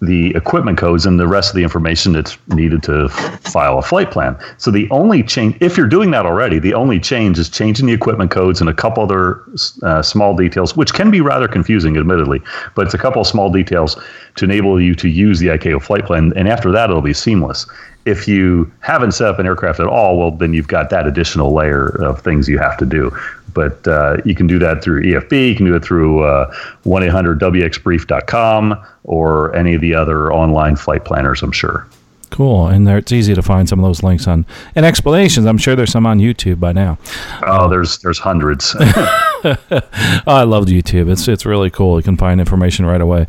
the 0.00 0.34
equipment 0.36 0.78
codes 0.78 1.06
and 1.06 1.18
the 1.18 1.26
rest 1.26 1.50
of 1.50 1.56
the 1.56 1.62
information 1.62 2.12
that's 2.12 2.38
needed 2.48 2.82
to 2.84 3.08
file 3.08 3.78
a 3.78 3.82
flight 3.82 4.10
plan. 4.10 4.36
So 4.56 4.70
the 4.70 4.88
only 4.90 5.24
change, 5.24 5.56
if 5.60 5.76
you're 5.76 5.88
doing 5.88 6.12
that 6.12 6.24
already, 6.24 6.60
the 6.60 6.74
only 6.74 7.00
change 7.00 7.38
is 7.38 7.48
changing 7.48 7.86
the 7.86 7.92
equipment 7.92 8.30
codes 8.30 8.60
and 8.60 8.70
a 8.70 8.74
couple 8.74 9.02
other 9.02 9.42
uh, 9.82 10.02
small 10.02 10.36
details, 10.36 10.76
which 10.76 10.94
can 10.94 11.10
be 11.10 11.20
rather 11.20 11.48
confusing, 11.48 11.96
admittedly, 11.96 12.40
but 12.76 12.84
it's 12.86 12.94
a 12.94 12.98
couple 12.98 13.24
small 13.24 13.50
details 13.50 14.00
to 14.36 14.44
enable 14.44 14.80
you 14.80 14.94
to 14.94 15.08
use 15.08 15.40
the 15.40 15.48
ICAO 15.48 15.82
flight 15.82 16.06
plan. 16.06 16.32
And 16.36 16.48
after 16.48 16.70
that, 16.70 16.90
it'll 16.90 17.02
be 17.02 17.14
seamless. 17.14 17.66
If 18.04 18.28
you 18.28 18.72
haven't 18.80 19.12
set 19.12 19.28
up 19.28 19.38
an 19.38 19.46
aircraft 19.46 19.80
at 19.80 19.86
all, 19.86 20.16
well, 20.16 20.30
then 20.30 20.54
you've 20.54 20.68
got 20.68 20.90
that 20.90 21.06
additional 21.06 21.52
layer 21.52 21.88
of 22.02 22.22
things 22.22 22.48
you 22.48 22.58
have 22.58 22.76
to 22.78 22.86
do. 22.86 23.14
But 23.58 23.88
uh, 23.88 24.18
you 24.24 24.36
can 24.36 24.46
do 24.46 24.60
that 24.60 24.84
through 24.84 25.02
EFB. 25.02 25.48
You 25.48 25.56
can 25.56 25.66
do 25.66 25.74
it 25.74 25.84
through 25.84 26.22
uh, 26.22 26.54
1 26.84 27.02
800 27.02 27.40
WXBrief.com 27.40 28.86
or 29.02 29.52
any 29.56 29.74
of 29.74 29.80
the 29.80 29.94
other 29.96 30.32
online 30.32 30.76
flight 30.76 31.04
planners, 31.04 31.42
I'm 31.42 31.50
sure. 31.50 31.88
Cool, 32.30 32.68
and 32.68 32.86
there, 32.86 32.98
it's 32.98 33.10
easy 33.10 33.34
to 33.34 33.42
find 33.42 33.68
some 33.68 33.80
of 33.80 33.84
those 33.88 34.04
links 34.04 34.28
on 34.28 34.46
and 34.76 34.86
explanations. 34.86 35.44
I'm 35.44 35.58
sure 35.58 35.74
there's 35.74 35.90
some 35.90 36.06
on 36.06 36.20
YouTube 36.20 36.60
by 36.60 36.70
now. 36.72 36.98
Oh, 37.42 37.68
there's 37.68 37.98
there's 37.98 38.20
hundreds. 38.20 38.76
oh, 38.78 39.32
I 40.26 40.44
love 40.44 40.66
YouTube. 40.66 41.10
It's 41.10 41.26
it's 41.26 41.44
really 41.44 41.70
cool. 41.70 41.98
You 41.98 42.04
can 42.04 42.16
find 42.16 42.38
information 42.38 42.86
right 42.86 43.00
away. 43.00 43.26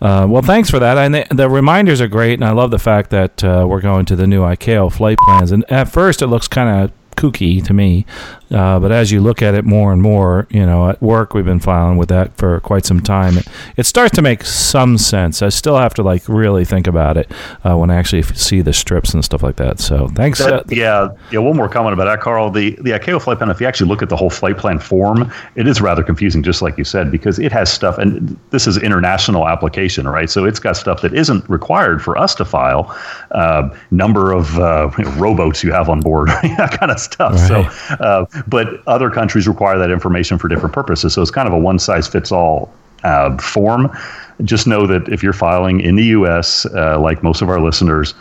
Uh, 0.00 0.26
well, 0.28 0.42
thanks 0.42 0.70
for 0.70 0.80
that. 0.80 0.98
And 0.98 1.14
the, 1.14 1.26
the, 1.30 1.48
reminders 1.48 2.00
are 2.00 2.08
great, 2.08 2.34
and 2.34 2.44
I 2.44 2.50
love 2.50 2.72
the 2.72 2.80
fact 2.80 3.10
that 3.10 3.44
uh, 3.44 3.64
we're 3.68 3.80
going 3.80 4.06
to 4.06 4.16
the 4.16 4.26
new 4.26 4.42
ICAO 4.42 4.92
flight 4.92 5.18
plans. 5.18 5.52
And 5.52 5.64
at 5.70 5.84
first, 5.84 6.20
it 6.20 6.26
looks 6.26 6.48
kind 6.48 6.84
of 6.84 6.92
kooky 7.18 7.62
to 7.64 7.74
me. 7.74 8.06
Uh, 8.50 8.78
but 8.78 8.90
as 8.92 9.12
you 9.12 9.20
look 9.20 9.42
at 9.42 9.54
it 9.54 9.64
more 9.64 9.92
and 9.92 10.02
more, 10.02 10.46
you 10.50 10.64
know, 10.64 10.88
at 10.88 11.00
work 11.02 11.34
we've 11.34 11.44
been 11.44 11.60
filing 11.60 11.96
with 11.96 12.08
that 12.08 12.36
for 12.36 12.60
quite 12.60 12.84
some 12.84 13.00
time. 13.00 13.38
It, 13.38 13.46
it 13.76 13.86
starts 13.86 14.14
to 14.16 14.22
make 14.22 14.44
some 14.44 14.98
sense. 14.98 15.42
I 15.42 15.48
still 15.48 15.76
have 15.76 15.94
to 15.94 16.02
like 16.02 16.28
really 16.28 16.64
think 16.64 16.86
about 16.86 17.16
it 17.16 17.30
uh, 17.64 17.76
when 17.76 17.90
I 17.90 17.96
actually 17.96 18.22
see 18.22 18.60
the 18.60 18.72
strips 18.72 19.14
and 19.14 19.24
stuff 19.24 19.42
like 19.42 19.56
that. 19.56 19.80
So 19.80 20.08
thanks. 20.08 20.38
That, 20.38 20.52
uh, 20.52 20.62
yeah, 20.68 21.08
yeah. 21.30 21.40
One 21.40 21.56
more 21.56 21.68
comment 21.68 21.92
about 21.94 22.06
that, 22.06 22.20
Carl. 22.20 22.50
The 22.50 22.70
the 22.80 22.90
ICAO 22.90 23.20
flight 23.22 23.38
plan. 23.38 23.50
If 23.50 23.60
you 23.60 23.66
actually 23.66 23.88
look 23.88 24.02
at 24.02 24.08
the 24.08 24.16
whole 24.16 24.30
flight 24.30 24.56
plan 24.56 24.78
form, 24.78 25.32
it 25.54 25.66
is 25.66 25.80
rather 25.80 26.02
confusing, 26.02 26.42
just 26.42 26.62
like 26.62 26.78
you 26.78 26.84
said, 26.84 27.10
because 27.10 27.38
it 27.38 27.52
has 27.52 27.70
stuff, 27.70 27.98
and 27.98 28.38
this 28.50 28.66
is 28.66 28.76
international 28.78 29.48
application, 29.48 30.08
right? 30.08 30.30
So 30.30 30.44
it's 30.44 30.58
got 30.58 30.76
stuff 30.76 31.02
that 31.02 31.14
isn't 31.14 31.48
required 31.48 32.02
for 32.02 32.16
us 32.16 32.34
to 32.36 32.44
file. 32.44 32.96
Uh, 33.32 33.74
number 33.90 34.32
of 34.32 34.58
uh, 34.58 34.90
you 34.98 35.04
know, 35.04 35.10
rowboats 35.12 35.62
you 35.62 35.72
have 35.72 35.88
on 35.88 36.00
board, 36.00 36.28
that 36.42 36.76
kind 36.78 36.90
of 36.90 36.98
stuff. 36.98 37.32
Right. 37.32 37.70
So, 37.70 37.94
uh, 37.94 38.37
but 38.46 38.86
other 38.86 39.10
countries 39.10 39.48
require 39.48 39.78
that 39.78 39.90
information 39.90 40.38
for 40.38 40.48
different 40.48 40.74
purposes. 40.74 41.14
So 41.14 41.22
it's 41.22 41.30
kind 41.30 41.48
of 41.48 41.54
a 41.54 41.58
one 41.58 41.78
size 41.78 42.06
fits 42.06 42.32
all 42.32 42.72
uh, 43.04 43.36
form. 43.38 43.96
Just 44.44 44.66
know 44.66 44.86
that 44.86 45.08
if 45.08 45.22
you're 45.22 45.32
filing 45.32 45.80
in 45.80 45.96
the 45.96 46.04
U.S., 46.04 46.66
uh, 46.66 46.98
like 47.00 47.22
most 47.22 47.42
of 47.42 47.48
our 47.48 47.60
listeners, 47.60 48.14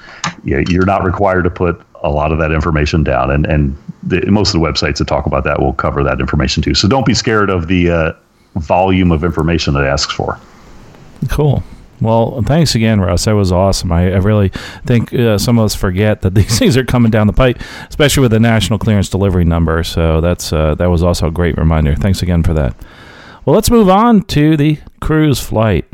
you're 0.44 0.86
not 0.86 1.04
required 1.04 1.44
to 1.44 1.50
put 1.50 1.80
a 2.04 2.10
lot 2.10 2.32
of 2.32 2.40
that 2.40 2.52
information 2.52 3.04
down. 3.04 3.32
And 3.32 3.46
and 3.46 3.78
the, 4.04 4.26
most 4.32 4.54
of 4.54 4.62
the 4.62 4.68
websites 4.68 4.98
that 4.98 5.08
talk 5.08 5.26
about 5.26 5.44
that 5.44 5.60
will 5.60 5.74
cover 5.74 6.04
that 6.04 6.20
information 6.20 6.64
too. 6.64 6.74
So 6.74 6.88
don't 6.88 7.06
be 7.06 7.14
scared 7.14 7.50
of 7.50 7.68
the 7.68 7.90
uh, 7.90 8.14
volume 8.56 9.12
of 9.12 9.24
information 9.24 9.76
it 9.76 9.82
asks 9.82 10.14
for. 10.14 10.40
Cool. 11.30 11.64
Well, 12.00 12.42
thanks 12.44 12.76
again, 12.76 13.02
Russ. 13.02 13.26
That 13.26 13.34
was 13.34 13.52
awesome. 13.52 13.92
I, 13.92 14.12
I 14.14 14.18
really 14.18 14.50
think 14.86 15.14
uh, 15.14 15.38
some 15.38 15.58
of 15.58 15.66
us 15.66 15.76
forget 15.76 16.22
that 16.22 16.36
these 16.36 16.60
things 16.60 16.78
are 16.78 16.86
coming 16.86 17.12
down 17.12 17.28
the 17.28 17.34
pipe, 17.34 17.60
especially 17.90 18.22
with 18.22 18.32
the 18.32 18.40
national 18.40 18.80
clearance 18.80 19.10
delivery 19.10 19.46
number. 19.46 19.84
So 19.84 20.22
that's 20.22 20.54
uh, 20.54 20.76
that 20.76 20.88
was 20.88 21.04
also 21.04 21.28
a 21.28 21.32
great 21.32 21.58
reminder. 21.58 21.96
Thanks 21.96 22.22
again 22.22 22.44
for 22.44 22.54
that. 22.54 22.76
Well, 23.46 23.56
let's 23.56 23.72
move 23.72 23.90
on 23.90 24.24
to 24.24 24.58
the 24.58 24.78
cruise 25.00 25.40
flight. 25.40 25.86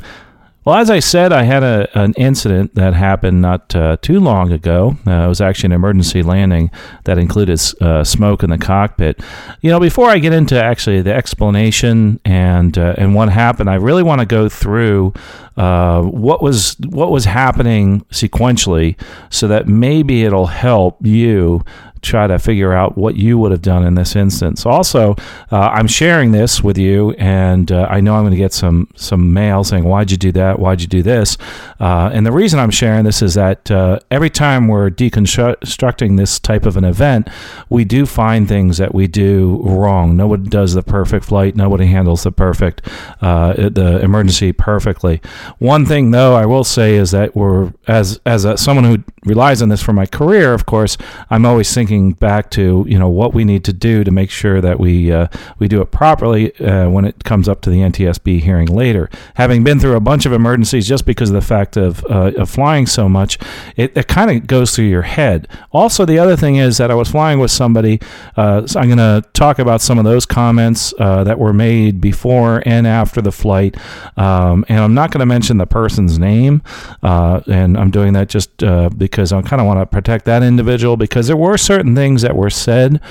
Well, 0.66 0.78
as 0.78 0.90
I 0.90 1.00
said, 1.00 1.34
I 1.34 1.44
had 1.44 1.62
a, 1.62 1.90
an 2.00 2.14
incident 2.14 2.76
that 2.76 2.94
happened 2.94 3.42
not 3.42 3.76
uh, 3.76 3.98
too 4.02 4.22
long 4.22 4.54
ago. 4.54 4.96
Uh, 5.06 5.12
it 5.12 5.28
was 5.28 5.42
actually 5.42 5.68
an 5.68 5.72
emergency 5.74 6.24
landing 6.24 6.72
that 7.04 7.18
included 7.18 7.60
uh, 7.82 8.06
smoke 8.06 8.44
in 8.44 8.50
the 8.50 8.58
cockpit. 8.58 9.20
You 9.62 9.72
know, 9.72 9.80
before 9.80 10.10
I 10.10 10.20
get 10.20 10.32
into 10.32 10.62
actually 10.62 11.02
the 11.02 11.14
explanation 11.14 12.22
and 12.24 12.78
uh, 12.78 12.96
and 12.98 13.14
what 13.14 13.28
happened, 13.30 13.70
I 13.70 13.76
really 13.76 14.04
want 14.04 14.22
to 14.22 14.26
go 14.26 14.48
through 14.48 15.14
uh, 15.58 16.02
what 16.02 16.42
was 16.42 16.78
what 16.90 17.12
was 17.12 17.26
happening 17.26 18.06
sequentially, 18.12 18.96
so 19.30 19.50
that 19.50 19.68
maybe 19.68 20.24
it'll 20.24 20.48
help 20.48 21.06
you 21.06 21.66
try 22.04 22.28
to 22.28 22.38
figure 22.38 22.74
out 22.74 22.98
what 22.98 23.16
you 23.16 23.38
would 23.38 23.52
have 23.52 23.62
done 23.62 23.86
in 23.86 23.96
this 23.96 24.16
instance. 24.16 24.66
Also, 24.66 25.16
uh, 25.52 25.70
I'm 25.74 25.88
sharing 25.88 26.32
this 26.32 26.64
with 26.64 26.78
you, 26.78 27.12
and 27.12 27.72
uh, 27.72 27.88
I 27.90 28.02
know 28.02 28.16
I'm 28.16 28.24
going 28.24 28.32
to 28.32 28.38
get 28.38 28.54
some 28.54 28.88
some 28.96 29.34
mail 29.34 29.64
saying, 29.64 29.84
"Why'd 29.84 30.12
you 30.12 30.18
do 30.18 30.32
that? 30.34 30.60
Why'd 30.60 30.82
you 30.82 30.88
do 30.88 31.02
this?" 31.02 31.38
Uh, 31.80 32.10
and 32.14 32.26
the 32.26 32.32
reason 32.32 32.60
I'm 32.60 32.72
sharing 32.72 33.04
this 33.04 33.22
is 33.22 33.34
that 33.36 33.70
uh, 33.72 34.00
every 34.12 34.30
time 34.30 34.68
we're 34.68 34.90
deconstructing 34.90 36.18
this 36.18 36.40
type 36.40 36.66
of 36.66 36.78
an 36.78 36.84
event, 36.84 37.30
we 37.70 37.86
do 37.86 38.06
find 38.06 38.48
things 38.48 38.78
that 38.78 38.94
we 38.94 39.08
do 39.08 39.62
wrong. 39.64 40.18
Nobody 40.18 40.50
does 40.50 40.74
the 40.74 40.84
perfect 40.84 41.26
flight. 41.26 41.56
Nobody 41.56 41.86
handles 41.86 42.24
the 42.24 42.32
perfect 42.32 42.88
uh, 43.22 43.54
the 43.54 44.00
emergency 44.02 44.52
perfectly. 44.52 45.22
One 45.60 45.86
thing, 45.86 46.12
though, 46.12 46.36
I 46.36 46.46
will 46.46 46.64
say 46.64 46.96
is 46.96 47.12
that 47.12 47.36
we're 47.36 47.74
as 47.88 48.20
as 48.26 48.46
a, 48.46 48.58
someone 48.58 48.86
who 48.86 49.04
relies 49.26 49.62
on 49.62 49.70
this 49.70 49.82
for 49.82 49.94
my 49.94 50.06
career. 50.06 50.54
Of 50.54 50.66
course, 50.66 50.98
I'm 51.30 51.46
always 51.46 51.74
thinking 51.74 51.93
thinking 51.94 52.12
back 52.14 52.50
to 52.50 52.86
you 52.88 52.98
know 52.98 53.10
what 53.10 53.34
we 53.34 53.44
need 53.44 53.64
to 53.64 53.74
do 53.74 54.04
to 54.04 54.12
make 54.12 54.30
sure 54.30 54.62
that 54.62 54.80
we 54.80 55.12
uh, 55.12 55.28
we 55.60 55.68
do 55.68 55.82
it 55.82 55.92
properly 55.92 56.56
uh, 56.60 56.90
when 56.90 57.06
it 57.06 57.24
comes 57.24 57.48
up 57.48 57.62
to 57.62 57.70
the 57.70 57.78
NTSB 57.78 58.42
hearing 58.42 58.68
later. 58.68 59.10
Having 59.36 59.64
been 59.64 59.80
through 59.80 59.96
a 59.96 60.00
bunch 60.00 60.26
of 60.26 60.34
emergencies 60.34 60.88
just 60.88 61.06
because 61.06 61.30
of 61.30 61.36
the 61.36 61.42
fact 61.42 61.78
of, 61.78 62.04
uh, 62.06 62.32
of 62.38 62.50
flying 62.50 62.88
so 62.88 63.08
much, 63.08 63.38
it, 63.76 63.96
it 63.96 64.08
kind 64.08 64.32
of 64.32 64.48
goes 64.48 64.76
through 64.76 64.86
your 64.86 65.04
head. 65.04 65.48
Also, 65.72 66.06
the 66.06 66.20
other 66.20 66.36
thing 66.36 66.56
is 66.56 66.78
that 66.78 66.90
I 66.90 66.96
was 66.96 67.10
flying 67.12 67.40
with 67.40 67.52
somebody. 67.52 68.00
Uh, 68.36 68.66
so 68.66 68.80
I'm 68.80 68.88
going 68.88 68.98
to 68.98 69.28
talk 69.34 69.60
about 69.60 69.82
some 69.82 69.98
of 69.98 70.06
those 70.06 70.26
comments 70.26 70.94
uh, 71.00 71.24
that 71.24 71.38
were 71.38 71.54
made 71.54 72.02
before 72.02 72.64
and 72.66 72.88
after 72.88 73.22
the 73.22 73.32
flight, 73.32 73.76
um, 74.18 74.66
and 74.68 74.80
I'm 74.80 74.94
not 74.94 75.12
going 75.12 75.20
to 75.20 75.26
mention 75.26 75.58
the 75.58 75.68
person's 75.68 76.18
name, 76.18 76.62
uh, 77.04 77.42
and 77.48 77.78
I'm 77.78 77.92
doing 77.92 78.14
that 78.14 78.30
just 78.30 78.58
because 78.98 79.32
I 79.32 79.42
kind 79.42 79.62
of 79.62 79.68
want 79.68 79.80
to 79.80 79.86
protect 79.86 80.26
that 80.26 80.44
individual 80.44 80.98
because 80.98 81.28
there 81.28 81.38
were 81.38 81.58
certain 81.58 81.83
certain 81.84 81.96
things 81.96 82.22
that 82.22 82.34
were 82.34 82.50
said 82.50 83.02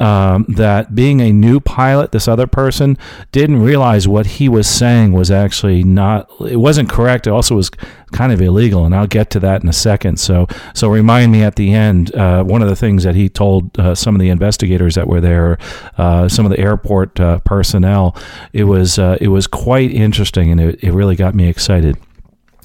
um, 0.00 0.46
that 0.48 0.94
being 0.94 1.20
a 1.20 1.30
new 1.30 1.60
pilot, 1.60 2.12
this 2.12 2.26
other 2.26 2.46
person 2.46 2.96
didn't 3.30 3.60
realize 3.60 4.08
what 4.08 4.24
he 4.24 4.48
was 4.48 4.66
saying 4.66 5.12
was 5.12 5.30
actually 5.30 5.84
not, 5.84 6.30
it 6.40 6.56
wasn't 6.56 6.88
correct. 6.88 7.26
It 7.26 7.30
also 7.30 7.56
was 7.56 7.70
kind 8.12 8.32
of 8.32 8.40
illegal, 8.40 8.86
and 8.86 8.94
I'll 8.94 9.06
get 9.06 9.28
to 9.30 9.40
that 9.40 9.62
in 9.62 9.68
a 9.68 9.72
second. 9.72 10.18
So, 10.18 10.46
so 10.74 10.88
remind 10.88 11.30
me 11.30 11.42
at 11.42 11.56
the 11.56 11.74
end. 11.74 12.14
Uh, 12.14 12.42
one 12.42 12.62
of 12.62 12.68
the 12.68 12.76
things 12.76 13.04
that 13.04 13.14
he 13.14 13.28
told 13.28 13.78
uh, 13.78 13.94
some 13.94 14.14
of 14.14 14.20
the 14.20 14.30
investigators 14.30 14.94
that 14.94 15.06
were 15.06 15.20
there, 15.20 15.58
uh, 15.98 16.26
some 16.26 16.46
of 16.46 16.50
the 16.50 16.58
airport 16.58 17.20
uh, 17.20 17.40
personnel, 17.40 18.16
it 18.54 18.64
was 18.64 18.98
uh, 18.98 19.18
it 19.20 19.28
was 19.28 19.46
quite 19.46 19.90
interesting, 19.90 20.50
and 20.50 20.60
it, 20.60 20.82
it 20.82 20.92
really 20.92 21.16
got 21.16 21.34
me 21.34 21.48
excited. 21.48 21.98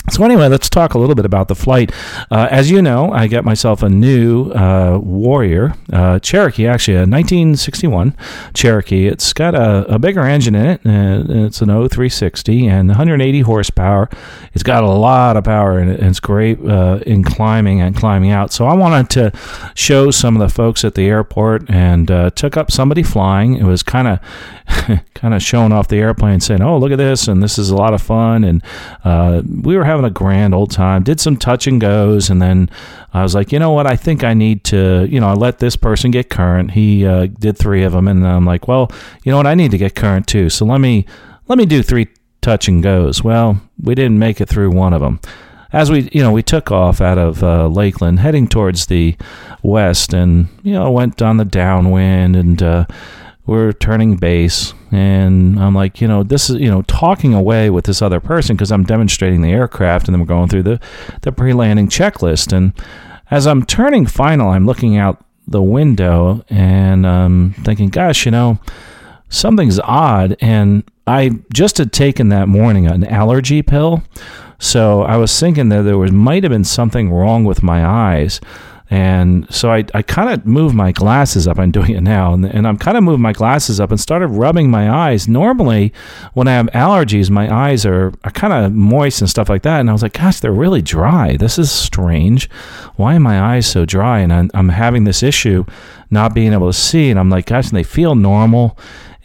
So 0.10 0.24
anyway, 0.24 0.48
let's 0.48 0.70
talk 0.70 0.94
a 0.94 0.98
little 0.98 1.16
bit 1.16 1.26
about 1.26 1.50
the 1.50 1.56
flight. 1.56 1.92
Uh, 2.32 2.48
as 2.50 2.72
you 2.72 2.82
know, 2.82 3.12
I 3.12 3.28
got 3.28 3.44
myself 3.44 3.84
a 3.84 3.90
new 3.90 4.52
uh, 4.52 4.98
Warrior 5.04 5.74
uh, 5.92 6.20
Cherokee, 6.20 6.66
actually 6.66 6.96
a 6.96 7.00
1961 7.00 8.16
Cherokee. 8.54 9.08
It's 9.08 9.34
got 9.34 9.54
a, 9.54 9.96
a 9.96 10.00
bigger 10.00 10.22
engine 10.22 10.56
in 10.56 10.66
it. 10.66 10.82
Uh, 10.86 11.46
it's 11.46 11.62
an 11.62 11.68
O360 11.68 12.70
and 12.70 12.88
180 12.88 13.42
horsepower. 13.42 14.10
It's 14.54 14.64
got 14.64 14.86
a 14.86 14.90
lot 14.90 15.36
of 15.36 15.44
power 15.44 15.78
in 15.78 15.90
it, 15.90 16.00
and 16.00 16.10
it's 16.10 16.22
great 16.22 16.58
uh, 16.66 17.00
in 17.06 17.26
climbing 17.26 17.82
and 17.82 17.94
climbing 17.94 18.32
out. 18.32 18.54
So 18.54 18.66
I 18.66 18.76
wanted 18.76 19.10
to 19.10 19.38
show 19.76 20.10
some 20.12 20.38
of 20.38 20.40
the 20.40 20.54
folks 20.54 20.86
at 20.86 20.96
the 20.96 21.06
airport 21.06 21.70
and 21.70 22.10
uh, 22.10 22.30
took 22.30 22.56
up 22.56 22.72
somebody 22.72 23.04
flying. 23.04 23.56
It 23.56 23.66
was 23.66 23.84
kind 23.84 24.08
of 24.08 24.20
kind 25.16 25.34
of 25.34 25.44
showing 25.44 25.74
off 25.74 25.90
the 25.90 25.98
airplane, 25.98 26.40
saying, 26.40 26.62
"Oh, 26.62 26.78
look 26.78 26.94
at 26.94 26.98
this, 26.98 27.28
and 27.28 27.44
this 27.44 27.58
is 27.58 27.72
a 27.72 27.76
lot 27.76 27.94
of 27.94 28.02
fun." 28.02 28.46
And 28.46 28.64
we 29.64 29.76
were 29.76 29.84
having 29.84 29.97
having 29.98 30.10
a 30.10 30.14
grand 30.14 30.54
old 30.54 30.72
time. 30.72 31.04
Did 31.04 31.20
some 31.20 31.38
touch 31.38 31.68
and 31.68 31.82
goes, 31.82 32.30
and 32.30 32.42
then 32.42 32.70
I 33.14 33.24
was 33.24 33.34
like, 33.34 33.52
you 33.52 33.60
know 33.60 33.72
what? 33.72 33.88
I 33.88 33.96
think 33.96 34.24
I 34.24 34.34
need 34.34 34.64
to, 34.66 35.08
you 35.10 35.20
know, 35.20 35.28
I 35.28 35.34
let 35.34 35.60
this 35.60 35.76
person 35.76 36.12
get 36.12 36.30
current. 36.30 36.72
He 36.72 37.06
uh, 37.06 37.28
did 37.28 37.58
three 37.58 37.84
of 37.84 37.94
them, 37.94 38.08
and 38.08 38.26
I'm 38.26 38.46
like, 38.46 38.68
well, 38.68 38.92
you 39.24 39.32
know 39.32 39.38
what? 39.38 39.48
I 39.48 39.56
need 39.56 39.72
to 39.72 39.78
get 39.78 39.96
current 39.96 40.28
too. 40.28 40.50
So 40.50 40.66
let 40.66 40.80
me 40.80 41.06
let 41.48 41.58
me 41.58 41.66
do 41.66 41.82
three 41.82 42.08
touch 42.42 42.68
and 42.68 42.84
goes. 42.84 43.24
Well, 43.24 43.60
we 43.82 43.96
didn't 43.96 44.20
make 44.20 44.40
it 44.40 44.50
through 44.50 44.72
one 44.72 44.94
of 44.94 45.02
them. 45.02 45.20
As 45.74 45.92
we, 45.92 46.10
you 46.14 46.22
know, 46.22 46.32
we 46.32 46.44
took 46.44 46.72
off 46.72 47.02
out 47.02 47.18
of 47.18 47.44
uh, 47.44 47.68
Lakeland, 47.68 48.20
heading 48.20 48.48
towards 48.48 48.86
the 48.86 49.18
west, 49.64 50.14
and 50.14 50.48
you 50.64 50.74
know, 50.74 50.92
went 50.92 51.22
on 51.22 51.38
the 51.38 51.46
downwind 51.46 52.36
and. 52.36 52.62
Uh, 52.62 52.86
we're 53.48 53.72
turning 53.72 54.18
base 54.18 54.74
and 54.92 55.60
i'm 55.60 55.74
like 55.74 56.00
you 56.02 56.08
know 56.08 56.22
this 56.22 56.50
is 56.50 56.58
you 56.58 56.70
know 56.70 56.82
talking 56.84 57.34
away 57.34 57.70
with 57.70 57.86
this 57.86 58.02
other 58.02 58.20
person 58.20 58.56
because 58.56 58.72
i'm 58.72 58.84
demonstrating 58.84 59.42
the 59.42 59.52
aircraft 59.52 60.08
and 60.08 60.14
then 60.14 60.20
we're 60.20 60.28
going 60.28 60.50
through 60.50 60.64
the 60.64 60.80
the 61.22 61.32
pre-landing 61.32 61.88
checklist. 61.88 62.52
And 62.52 62.74
as 63.32 63.48
i'm 63.48 63.66
turning 63.66 64.06
final 64.06 64.50
i'm 64.50 64.66
looking 64.66 64.98
out 64.98 65.24
the 65.48 65.62
window 65.62 66.44
and 66.50 67.08
i'm 67.08 67.54
thinking 67.54 67.90
gosh 67.90 68.26
you 68.26 68.32
know 68.32 68.60
something's 69.30 69.80
odd. 69.80 70.36
And 70.42 70.84
i 71.08 71.32
just 71.54 71.78
had 71.78 71.92
taken 71.92 72.30
that 72.30 72.48
morning 72.48 72.86
an 72.88 73.06
allergy 73.06 73.62
pill. 73.62 74.04
So 74.60 75.04
i 75.04 75.16
was 75.16 75.38
thinking 75.40 75.70
that 75.70 75.84
there 75.84 75.98
was 75.98 76.12
might 76.12 76.44
have 76.44 76.52
been 76.52 76.66
something 76.66 77.12
wrong 77.12 77.46
with 77.46 77.64
my 77.64 77.86
eyes 77.86 78.42
and 78.90 79.54
so 79.54 79.70
I, 79.72 79.84
I 79.94 80.02
kind 80.02 80.30
of 80.30 80.46
moved 80.46 80.74
my 80.74 80.94
glasses 80.94 81.46
up. 81.48 81.60
I'm 81.60 81.72
doing 81.72 81.92
it 81.92 82.02
now. 82.02 82.34
And, 82.34 82.46
and 82.46 82.66
I'm 82.66 82.78
kind 82.78 82.96
of 82.96 83.04
moved 83.04 83.20
my 83.20 83.34
glasses 83.34 83.82
up 83.82 83.92
and 83.92 84.00
started 84.00 84.28
rubbing 84.28 84.72
my 84.72 84.90
eyes. 84.90 85.28
Normally, 85.28 85.92
when 86.34 86.48
I 86.48 86.54
have 86.54 86.68
allergies, 86.68 87.30
my 87.30 87.54
eyes 87.54 87.86
are, 87.86 88.14
are 88.24 88.32
kind 88.32 88.54
of 88.54 88.72
moist 88.72 89.20
and 89.20 89.30
stuff 89.30 89.50
like 89.50 89.64
that. 89.64 89.82
And 89.82 89.90
I 89.90 89.94
was 89.94 90.04
like, 90.04 90.14
gosh, 90.14 90.40
they're 90.40 90.54
really 90.54 90.82
dry. 90.82 91.36
This 91.36 91.60
is 91.60 91.70
strange. 91.70 92.50
Why 92.96 93.18
are 93.18 93.20
my 93.20 93.56
eyes 93.56 93.68
so 93.68 93.86
dry? 93.86 94.20
And 94.20 94.32
I'm, 94.32 94.52
I'm 94.54 94.70
having 94.70 95.04
this 95.04 95.22
issue 95.22 95.66
not 96.10 96.34
being 96.34 96.54
able 96.54 96.68
to 96.68 96.78
see. 96.78 97.10
And 97.10 97.20
I'm 97.20 97.30
like, 97.30 97.48
gosh, 97.48 97.68
and 97.68 97.78
they 97.78 97.84
feel 97.84 98.16
normal. 98.16 98.78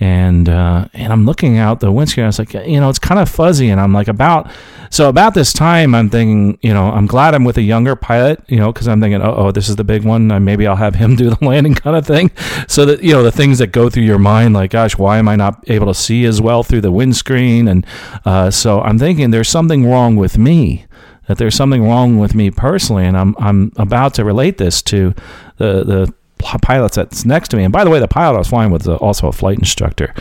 And 0.02 0.48
uh, 0.48 0.88
and 0.94 1.12
I'm 1.12 1.24
looking 1.26 1.58
out 1.58 1.78
the 1.78 1.92
windscreen. 1.92 2.24
I 2.24 2.26
was 2.26 2.38
like, 2.40 2.54
you 2.54 2.80
know, 2.80 2.88
it's 2.88 2.98
kind 2.98 3.20
of 3.20 3.28
fuzzy, 3.28 3.70
and 3.70 3.80
I'm 3.80 3.92
like 3.92 4.08
about 4.08 4.50
so 4.90 5.08
about 5.08 5.34
this 5.34 5.52
time, 5.52 5.94
I'm 5.94 6.10
thinking, 6.10 6.58
you 6.60 6.74
know, 6.74 6.90
I'm 6.90 7.06
glad 7.06 7.36
I'm 7.36 7.44
with 7.44 7.56
a 7.56 7.62
younger 7.62 7.94
pilot, 7.94 8.42
you 8.48 8.56
know, 8.56 8.72
because 8.72 8.88
I'm 8.88 9.00
thinking, 9.00 9.22
oh, 9.22 9.52
this 9.52 9.68
is 9.68 9.76
the 9.76 9.84
big 9.84 10.04
one. 10.04 10.26
Maybe 10.44 10.66
I'll 10.66 10.74
have 10.74 10.96
him 10.96 11.14
do 11.22 11.30
the 11.30 11.38
landing 11.44 11.76
kind 11.76 11.94
of 11.94 12.04
thing. 12.04 12.32
So 12.66 12.84
that 12.86 13.04
you 13.04 13.12
know 13.12 13.22
the 13.22 13.30
things 13.30 13.60
that 13.60 13.68
go 13.68 13.88
through 13.88 14.02
your 14.02 14.18
mind, 14.18 14.54
like, 14.54 14.72
gosh, 14.72 14.98
why 14.98 15.18
am 15.18 15.28
I 15.28 15.36
not 15.36 15.62
able 15.70 15.86
to 15.86 15.94
see 15.94 16.24
as 16.24 16.40
well 16.40 16.64
through 16.64 16.80
the 16.80 16.90
windscreen? 16.90 17.68
And 17.68 17.86
uh, 18.24 18.50
so 18.50 18.80
I'm 18.80 18.98
thinking 18.98 19.30
there's 19.30 19.48
something 19.48 19.88
wrong 19.88 20.16
with 20.16 20.36
me 20.36 20.86
that 21.28 21.38
there's 21.38 21.54
something 21.54 21.88
wrong 21.88 22.18
with 22.18 22.34
me 22.34 22.50
personally, 22.50 23.04
and 23.04 23.16
I'm 23.16 23.36
I'm 23.38 23.70
about 23.76 24.14
to 24.14 24.24
relate 24.24 24.58
this 24.58 24.82
to 24.82 25.14
the 25.58 25.84
the 25.84 26.14
pilots 26.42 26.96
that's 26.96 27.24
next 27.24 27.48
to 27.48 27.56
me. 27.56 27.64
And 27.64 27.72
by 27.72 27.84
the 27.84 27.90
way, 27.90 27.98
the 27.98 28.08
pilot 28.08 28.34
I 28.36 28.38
was 28.38 28.48
flying 28.48 28.70
with 28.70 28.82
is 28.82 28.88
also 28.88 29.28
a 29.28 29.32
flight 29.32 29.58
instructor, 29.58 30.14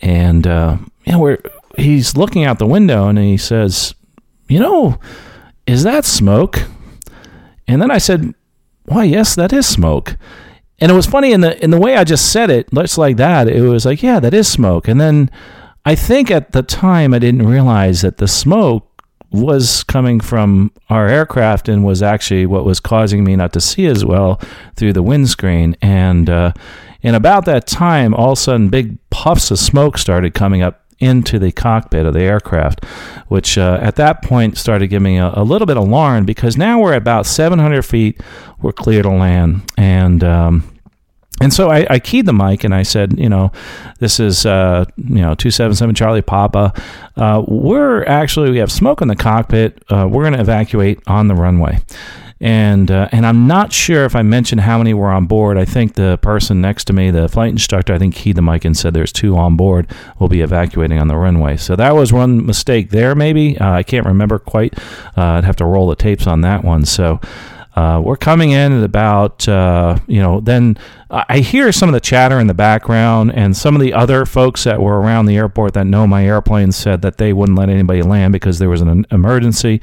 and 0.00 0.46
uh, 0.46 0.76
you 1.04 1.12
know 1.12 1.18
we're 1.18 1.38
he's 1.76 2.16
looking 2.16 2.44
out 2.44 2.58
the 2.58 2.66
window 2.66 3.08
and 3.08 3.18
he 3.18 3.36
says, 3.36 3.94
you 4.48 4.58
know, 4.58 4.98
is 5.66 5.82
that 5.82 6.04
smoke? 6.04 6.62
And 7.66 7.80
then 7.80 7.90
I 7.90 7.98
said, 7.98 8.34
why 8.84 9.04
yes, 9.04 9.34
that 9.34 9.52
is 9.52 9.66
smoke. 9.66 10.16
And 10.78 10.90
it 10.90 10.94
was 10.94 11.06
funny 11.06 11.32
in 11.32 11.40
the 11.40 11.62
in 11.62 11.70
the 11.70 11.78
way 11.78 11.96
I 11.96 12.04
just 12.04 12.30
said 12.32 12.50
it, 12.50 12.68
just 12.74 12.98
like 12.98 13.16
that. 13.16 13.48
It 13.48 13.62
was 13.62 13.86
like, 13.86 14.02
yeah, 14.02 14.20
that 14.20 14.34
is 14.34 14.48
smoke. 14.48 14.88
And 14.88 15.00
then 15.00 15.30
I 15.84 15.94
think 15.94 16.30
at 16.30 16.52
the 16.52 16.62
time 16.62 17.14
I 17.14 17.18
didn't 17.18 17.46
realize 17.46 18.02
that 18.02 18.18
the 18.18 18.28
smoke 18.28 18.93
was 19.34 19.82
coming 19.82 20.20
from 20.20 20.70
our 20.88 21.08
aircraft 21.08 21.68
and 21.68 21.84
was 21.84 22.02
actually 22.02 22.46
what 22.46 22.64
was 22.64 22.78
causing 22.78 23.24
me 23.24 23.34
not 23.34 23.52
to 23.52 23.60
see 23.60 23.86
as 23.86 24.04
well 24.04 24.40
through 24.76 24.92
the 24.92 25.02
windscreen. 25.02 25.76
And 25.82 26.30
uh, 26.30 26.52
about 27.02 27.44
that 27.46 27.66
time, 27.66 28.14
all 28.14 28.32
of 28.32 28.38
a 28.38 28.40
sudden, 28.40 28.68
big 28.68 28.96
puffs 29.10 29.50
of 29.50 29.58
smoke 29.58 29.98
started 29.98 30.34
coming 30.34 30.62
up 30.62 30.82
into 31.00 31.40
the 31.40 31.50
cockpit 31.50 32.06
of 32.06 32.14
the 32.14 32.22
aircraft, 32.22 32.84
which 33.26 33.58
uh, 33.58 33.78
at 33.82 33.96
that 33.96 34.22
point 34.22 34.56
started 34.56 34.86
giving 34.86 35.02
me 35.02 35.18
a, 35.18 35.32
a, 35.34 35.42
little 35.42 35.66
bit 35.66 35.76
of 35.76 35.82
alarm 35.82 36.24
because 36.24 36.56
now 36.56 36.80
we're 36.80 36.94
about 36.94 37.26
700 37.26 37.82
feet, 37.82 38.20
we're 38.62 38.72
clear 38.72 39.02
to 39.02 39.10
land, 39.10 39.62
and 39.76 40.22
um, 40.22 40.73
and 41.44 41.52
so 41.52 41.70
I, 41.70 41.86
I, 41.90 41.98
keyed 41.98 42.24
the 42.24 42.32
mic 42.32 42.64
and 42.64 42.74
I 42.74 42.84
said, 42.84 43.18
you 43.18 43.28
know, 43.28 43.52
this 43.98 44.18
is, 44.18 44.46
uh, 44.46 44.86
you 44.96 45.16
know, 45.16 45.34
277 45.34 45.94
Charlie 45.94 46.22
Papa. 46.22 46.72
Uh, 47.16 47.44
we're 47.46 48.02
actually, 48.04 48.50
we 48.50 48.56
have 48.56 48.72
smoke 48.72 49.02
in 49.02 49.08
the 49.08 49.14
cockpit. 49.14 49.84
Uh, 49.90 50.08
we're 50.10 50.22
going 50.22 50.32
to 50.32 50.40
evacuate 50.40 51.00
on 51.06 51.28
the 51.28 51.34
runway. 51.34 51.80
And, 52.40 52.90
uh, 52.90 53.08
and 53.12 53.26
I'm 53.26 53.46
not 53.46 53.74
sure 53.74 54.06
if 54.06 54.16
I 54.16 54.22
mentioned 54.22 54.62
how 54.62 54.78
many 54.78 54.94
were 54.94 55.10
on 55.10 55.26
board. 55.26 55.58
I 55.58 55.66
think 55.66 55.96
the 55.96 56.18
person 56.22 56.62
next 56.62 56.84
to 56.86 56.94
me, 56.94 57.10
the 57.10 57.28
flight 57.28 57.50
instructor, 57.50 57.92
I 57.92 57.98
think 57.98 58.14
keyed 58.14 58.36
the 58.36 58.42
mic 58.42 58.64
and 58.64 58.74
said 58.74 58.94
there's 58.94 59.12
two 59.12 59.36
on 59.36 59.54
board. 59.54 59.86
We'll 60.18 60.30
be 60.30 60.40
evacuating 60.40 60.98
on 60.98 61.08
the 61.08 61.16
runway. 61.16 61.58
So 61.58 61.76
that 61.76 61.94
was 61.94 62.10
one 62.10 62.46
mistake 62.46 62.88
there, 62.88 63.14
maybe. 63.14 63.58
Uh, 63.58 63.72
I 63.72 63.82
can't 63.82 64.06
remember 64.06 64.38
quite. 64.38 64.78
Uh, 65.14 65.36
I'd 65.36 65.44
have 65.44 65.56
to 65.56 65.66
roll 65.66 65.88
the 65.88 65.96
tapes 65.96 66.26
on 66.26 66.40
that 66.40 66.64
one. 66.64 66.86
So, 66.86 67.20
uh, 67.74 68.00
we're 68.04 68.16
coming 68.16 68.52
in 68.52 68.72
at 68.72 68.84
about, 68.84 69.48
uh, 69.48 69.98
you 70.06 70.20
know, 70.20 70.40
then 70.40 70.78
I 71.10 71.40
hear 71.40 71.70
some 71.70 71.88
of 71.88 71.92
the 71.92 72.00
chatter 72.00 72.40
in 72.40 72.46
the 72.46 72.54
background, 72.54 73.32
and 73.34 73.56
some 73.56 73.74
of 73.74 73.80
the 73.80 73.92
other 73.92 74.24
folks 74.26 74.64
that 74.64 74.80
were 74.80 75.00
around 75.00 75.26
the 75.26 75.36
airport 75.36 75.74
that 75.74 75.86
know 75.86 76.06
my 76.06 76.24
airplane 76.24 76.72
said 76.72 77.02
that 77.02 77.18
they 77.18 77.32
wouldn't 77.32 77.58
let 77.58 77.68
anybody 77.68 78.02
land 78.02 78.32
because 78.32 78.58
there 78.58 78.68
was 78.68 78.80
an 78.80 79.06
emergency. 79.10 79.80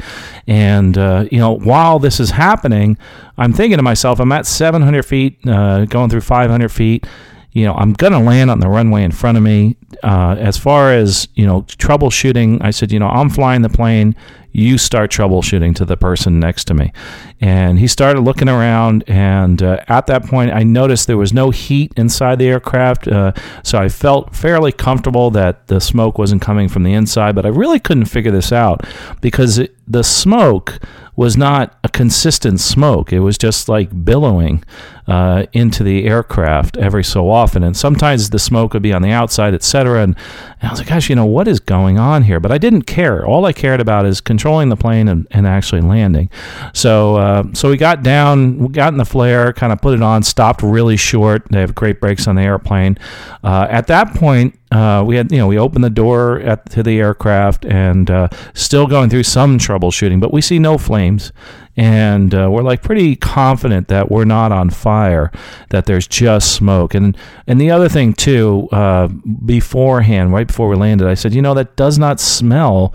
And, 0.48 0.98
uh, 0.98 1.26
you 1.32 1.38
know, 1.38 1.52
while 1.52 2.00
this 2.00 2.20
is 2.20 2.32
happening, 2.32 2.98
I'm 3.38 3.54
thinking 3.54 3.78
to 3.78 3.84
myself, 3.84 4.20
I'm 4.20 4.32
at 4.32 4.46
700 4.46 5.04
feet, 5.04 5.40
uh, 5.48 5.86
going 5.86 6.10
through 6.10 6.22
500 6.22 6.70
feet 6.70 7.06
you 7.54 7.66
know, 7.66 7.74
I'm 7.74 7.94
going 7.94 8.14
to 8.14 8.20
land 8.20 8.50
on 8.50 8.60
the 8.60 8.70
runway 8.70 9.04
in 9.04 9.12
front 9.12 9.38
of 9.38 9.44
me. 9.44 9.76
Uh, 10.04 10.36
as 10.40 10.58
far 10.58 10.94
as, 10.94 11.28
you 11.36 11.46
know, 11.46 11.64
troubleshooting, 11.64 12.64
I 12.64 12.72
said, 12.72 12.92
you 12.92 13.00
know, 13.00 13.10
I'm 13.10 13.30
flying 13.30 13.62
the 13.62 13.70
plane. 13.70 14.16
You 14.52 14.78
start 14.78 15.12
troubleshooting 15.12 15.76
to 15.76 15.86
the 15.86 15.98
person 15.98 16.40
next 16.40 16.66
to 16.66 16.74
me. 16.74 16.92
And 17.40 17.80
he 17.80 17.88
started 17.88 18.22
looking 18.22 18.50
around. 18.50 19.04
And 19.08 19.62
uh, 19.64 19.84
at 19.88 20.08
that 20.08 20.26
point, 20.26 20.52
I 20.52 20.64
noticed 20.64 21.08
there 21.08 21.18
was 21.18 21.34
no 21.34 21.52
heat 21.52 21.94
inside 21.98 22.40
the 22.40 22.48
aircraft. 22.48 23.08
Uh, 23.08 23.34
so 23.64 23.80
I 23.80 23.90
felt 23.90 24.36
fairly 24.36 24.72
comfortable 24.72 25.32
that 25.32 25.68
the 25.68 25.80
smoke 25.80 26.18
wasn't 26.18 26.42
coming 26.42 26.68
from 26.68 26.84
the 26.84 26.94
inside. 26.94 27.36
But 27.36 27.46
I 27.46 27.50
really 27.50 27.80
couldn't 27.80 28.06
figure 28.06 28.32
this 28.32 28.52
out 28.52 28.86
because 29.22 29.58
it, 29.58 29.76
the 29.88 30.04
smoke 30.04 30.80
was 31.16 31.36
not 31.36 31.78
a 31.84 31.90
consistent 31.90 32.60
smoke. 32.60 33.12
It 33.12 33.20
was 33.20 33.38
just 33.38 33.68
like 33.68 34.06
billowing 34.06 34.64
uh, 35.08 35.46
into 35.52 35.84
the 35.84 36.06
aircraft 36.06 36.78
every 36.78 37.04
so 37.04 37.30
often. 37.30 37.64
And 37.64 37.76
sometimes 37.76 38.30
the 38.30 38.40
smoke 38.40 38.74
would 38.74 38.82
be 38.82 38.94
on 38.94 39.02
the 39.02 39.12
outside, 39.12 39.54
etc. 39.54 40.04
And, 40.04 40.16
and, 40.62 40.70
I 40.70 40.72
was 40.72 40.80
like, 40.80 40.88
gosh, 40.88 41.10
you 41.10 41.16
know, 41.16 41.26
what 41.26 41.48
is 41.48 41.60
going 41.60 42.00
on 42.00 42.24
here? 42.24 42.40
But 42.40 42.52
I 42.52 42.58
didn't 42.58 42.84
care. 42.84 43.26
All 43.26 43.46
I 43.46 43.54
cared 43.54 43.82
about 43.82 44.06
is 44.06 44.22
controlling 44.42 44.70
the 44.70 44.76
plane 44.76 45.08
and, 45.08 45.28
and 45.30 45.46
actually 45.46 45.82
landing. 45.82 46.28
So, 46.74 47.16
uh, 47.18 47.44
so 47.54 47.70
we 47.70 47.78
got 47.78 48.02
down, 48.02 48.58
we 48.58 48.70
got 48.70 48.92
in 48.92 48.98
the 48.98 49.06
flare, 49.06 49.54
kind 49.54 49.72
of 49.72 49.80
put 49.80 49.94
it 49.94 50.02
on, 50.02 50.24
stopped 50.24 50.64
really 50.64 50.98
short. 50.98 51.44
They 51.52 51.60
have 51.60 51.76
great 51.76 52.02
brakes 52.02 52.28
on 52.28 52.38
the 52.38 52.42
airplane. 52.42 52.98
Uh, 53.44 53.68
at 53.70 53.86
that 53.86 54.16
point, 54.16 54.58
uh, 54.72 55.04
we 55.06 55.16
had, 55.16 55.32
you 55.32 55.38
know, 55.38 55.46
we 55.46 55.60
opened 55.60 55.84
the 55.84 55.92
door 55.92 56.40
at, 56.40 56.68
to 56.72 56.82
the 56.82 56.98
aircraft 56.98 57.66
and 57.66 58.10
uh, 58.10 58.30
still 58.56 58.88
going 58.88 59.12
through 59.12 59.24
some 59.24 59.60
troubleshooting, 59.60 60.20
but 60.20 60.34
we 60.34 60.42
see 60.42 60.58
no 60.58 60.80
flames 60.80 61.32
and 61.78 62.34
uh, 62.34 62.50
we're 62.52 62.64
like 62.64 62.82
pretty 62.82 63.16
confident 63.16 63.90
that 63.90 64.10
we're 64.10 64.26
not 64.26 64.52
on 64.52 64.70
fire, 64.72 65.32
that 65.70 65.86
there's 65.86 66.08
just 66.08 66.54
smoke. 66.54 66.94
And 66.96 67.16
and 67.48 67.62
the 67.62 67.72
other 67.72 67.88
thing 67.88 68.14
too, 68.14 68.68
uh, 68.72 69.08
beforehand, 69.08 70.34
right 70.34 70.48
before 70.48 70.68
we 70.68 70.76
landed, 70.76 71.08
I 71.08 71.14
said, 71.14 71.34
you 71.34 71.42
know, 71.42 71.54
that 71.54 71.76
does 71.76 72.00
not 72.00 72.20
smell. 72.20 72.94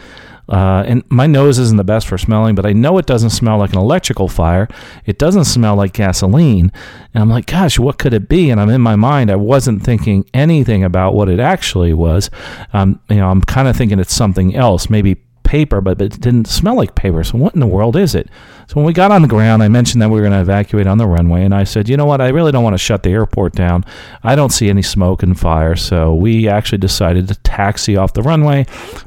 Uh, 0.48 0.84
and 0.86 1.02
my 1.10 1.26
nose 1.26 1.58
isn't 1.58 1.76
the 1.76 1.84
best 1.84 2.06
for 2.06 2.16
smelling, 2.18 2.54
but 2.54 2.66
I 2.66 2.72
know 2.72 2.98
it 2.98 3.06
doesn't 3.06 3.30
smell 3.30 3.58
like 3.58 3.72
an 3.72 3.78
electrical 3.78 4.28
fire. 4.28 4.68
It 5.04 5.18
doesn't 5.18 5.44
smell 5.44 5.76
like 5.76 5.92
gasoline. 5.92 6.70
And 7.14 7.22
I'm 7.22 7.30
like, 7.30 7.46
gosh, 7.46 7.78
what 7.78 7.98
could 7.98 8.14
it 8.14 8.28
be? 8.28 8.50
And 8.50 8.60
I'm 8.60 8.70
in 8.70 8.80
my 8.80 8.96
mind, 8.96 9.30
I 9.30 9.36
wasn't 9.36 9.82
thinking 9.82 10.24
anything 10.32 10.84
about 10.84 11.14
what 11.14 11.28
it 11.28 11.40
actually 11.40 11.94
was. 11.94 12.30
Um, 12.72 13.00
you 13.08 13.16
know, 13.16 13.30
I'm 13.30 13.42
kind 13.42 13.68
of 13.68 13.76
thinking 13.76 13.98
it's 13.98 14.14
something 14.14 14.54
else, 14.54 14.88
maybe 14.88 15.16
paper, 15.46 15.80
but 15.80 15.96
but 15.96 16.14
it 16.14 16.20
didn't 16.20 16.46
smell 16.46 16.76
like 16.76 16.94
paper. 16.94 17.24
So 17.24 17.38
what 17.38 17.54
in 17.54 17.60
the 17.60 17.66
world 17.66 17.96
is 17.96 18.14
it? 18.14 18.28
So 18.68 18.74
when 18.74 18.84
we 18.84 18.92
got 18.92 19.12
on 19.12 19.22
the 19.22 19.28
ground, 19.28 19.62
I 19.62 19.68
mentioned 19.68 20.02
that 20.02 20.08
we 20.08 20.16
were 20.16 20.22
going 20.22 20.32
to 20.32 20.40
evacuate 20.40 20.86
on 20.86 20.98
the 20.98 21.06
runway, 21.06 21.44
and 21.44 21.54
I 21.54 21.64
said, 21.64 21.88
you 21.88 21.96
know 21.96 22.04
what? 22.04 22.20
I 22.20 22.28
really 22.28 22.52
don't 22.52 22.64
want 22.64 22.74
to 22.74 22.78
shut 22.78 23.04
the 23.04 23.10
airport 23.10 23.52
down. 23.52 23.84
I 24.24 24.34
don't 24.34 24.50
see 24.50 24.68
any 24.68 24.82
smoke 24.82 25.22
and 25.22 25.38
fire, 25.38 25.76
so 25.76 26.14
we 26.14 26.48
actually 26.48 26.78
decided 26.78 27.28
to 27.28 27.36
taxi 27.36 27.96
off 27.96 28.12
the 28.12 28.22
runway. 28.22 28.66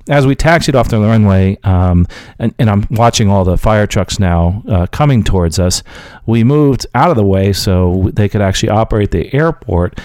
As 0.10 0.26
we 0.26 0.36
taxied 0.36 0.76
off 0.76 0.88
the 0.88 1.00
runway, 1.00 1.58
um, 1.64 2.08
and, 2.40 2.56
and, 2.58 2.70
I'm 2.70 2.88
watching 2.92 3.30
all 3.30 3.44
the 3.44 3.58
fire 3.58 3.88
trucks 3.88 4.20
now 4.20 4.64
uh, 4.70 4.88
coming 4.88 5.24
towards 5.24 5.60
us, 5.60 5.84
we 6.26 6.44
moved 6.44 6.86
out 6.96 7.10
of 7.10 7.18
the 7.18 7.26
way 7.26 7.52
so 7.52 8.10
they 8.14 8.30
could 8.30 8.42
actually 8.42 8.70
operate 8.70 9.12
the 9.12 9.34
airport 9.34 10.00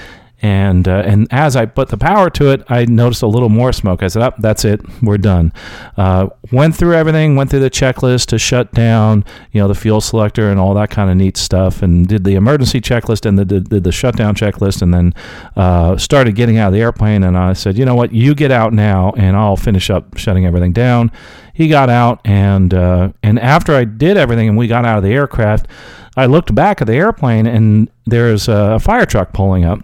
and 0.44 0.86
uh, 0.86 1.02
and 1.06 1.26
as 1.30 1.56
I 1.56 1.64
put 1.64 1.88
the 1.88 1.96
power 1.96 2.28
to 2.28 2.50
it, 2.50 2.62
I 2.68 2.84
noticed 2.84 3.22
a 3.22 3.26
little 3.26 3.48
more 3.48 3.72
smoke. 3.72 4.02
I 4.02 4.08
said, 4.08 4.20
"Up, 4.20 4.34
oh, 4.36 4.42
that's 4.42 4.62
it, 4.66 4.82
we're 5.02 5.16
done." 5.16 5.54
Uh, 5.96 6.28
went 6.52 6.76
through 6.76 6.94
everything, 6.94 7.34
went 7.34 7.48
through 7.48 7.60
the 7.60 7.70
checklist 7.70 8.26
to 8.26 8.38
shut 8.38 8.70
down, 8.74 9.24
you 9.52 9.62
know, 9.62 9.68
the 9.68 9.74
fuel 9.74 10.02
selector 10.02 10.50
and 10.50 10.60
all 10.60 10.74
that 10.74 10.90
kind 10.90 11.10
of 11.10 11.16
neat 11.16 11.38
stuff, 11.38 11.80
and 11.80 12.06
did 12.06 12.24
the 12.24 12.34
emergency 12.34 12.78
checklist 12.78 13.24
and 13.24 13.38
the 13.38 13.80
the 13.80 13.90
shutdown 13.90 14.34
checklist, 14.34 14.82
and 14.82 14.92
then 14.92 15.14
uh, 15.56 15.96
started 15.96 16.34
getting 16.34 16.58
out 16.58 16.66
of 16.66 16.74
the 16.74 16.80
airplane. 16.80 17.24
And 17.24 17.38
I 17.38 17.54
said, 17.54 17.78
"You 17.78 17.86
know 17.86 17.94
what? 17.94 18.12
You 18.12 18.34
get 18.34 18.52
out 18.52 18.74
now, 18.74 19.14
and 19.16 19.38
I'll 19.38 19.56
finish 19.56 19.88
up 19.88 20.18
shutting 20.18 20.44
everything 20.44 20.74
down." 20.74 21.10
He 21.54 21.68
got 21.68 21.88
out, 21.88 22.20
and 22.26 22.74
uh, 22.74 23.12
and 23.22 23.38
after 23.38 23.74
I 23.74 23.84
did 23.84 24.18
everything, 24.18 24.50
and 24.50 24.58
we 24.58 24.66
got 24.66 24.84
out 24.84 24.98
of 24.98 25.04
the 25.04 25.12
aircraft. 25.12 25.68
I 26.16 26.26
looked 26.26 26.54
back 26.54 26.80
at 26.80 26.86
the 26.86 26.94
airplane, 26.94 27.44
and 27.44 27.90
there's 28.06 28.46
a 28.46 28.78
fire 28.78 29.04
truck 29.04 29.32
pulling 29.32 29.64
up 29.64 29.80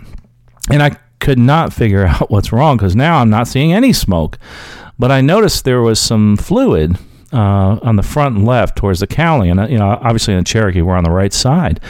and 0.70 0.82
I 0.82 0.96
could 1.20 1.38
not 1.38 1.72
figure 1.72 2.06
out 2.06 2.30
what's 2.30 2.52
wrong 2.52 2.76
because 2.76 2.96
now 2.96 3.18
I'm 3.18 3.30
not 3.30 3.48
seeing 3.48 3.72
any 3.72 3.92
smoke. 3.92 4.38
But 4.98 5.10
I 5.10 5.22
noticed 5.22 5.64
there 5.64 5.80
was 5.80 5.98
some 5.98 6.36
fluid 6.36 6.98
uh, 7.32 7.78
on 7.82 7.96
the 7.96 8.02
front 8.02 8.44
left 8.44 8.76
towards 8.76 9.00
the 9.00 9.06
cowling, 9.06 9.50
and 9.50 9.60
uh, 9.60 9.66
you 9.66 9.78
know, 9.78 9.98
obviously 10.02 10.34
in 10.34 10.40
the 10.40 10.44
Cherokee 10.44 10.82
we're 10.82 10.96
on 10.96 11.04
the 11.04 11.10
right 11.10 11.32
side, 11.32 11.80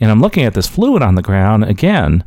and 0.00 0.10
I'm 0.10 0.20
looking 0.20 0.44
at 0.44 0.54
this 0.54 0.66
fluid 0.66 1.02
on 1.02 1.14
the 1.14 1.22
ground 1.22 1.64
again. 1.64 2.24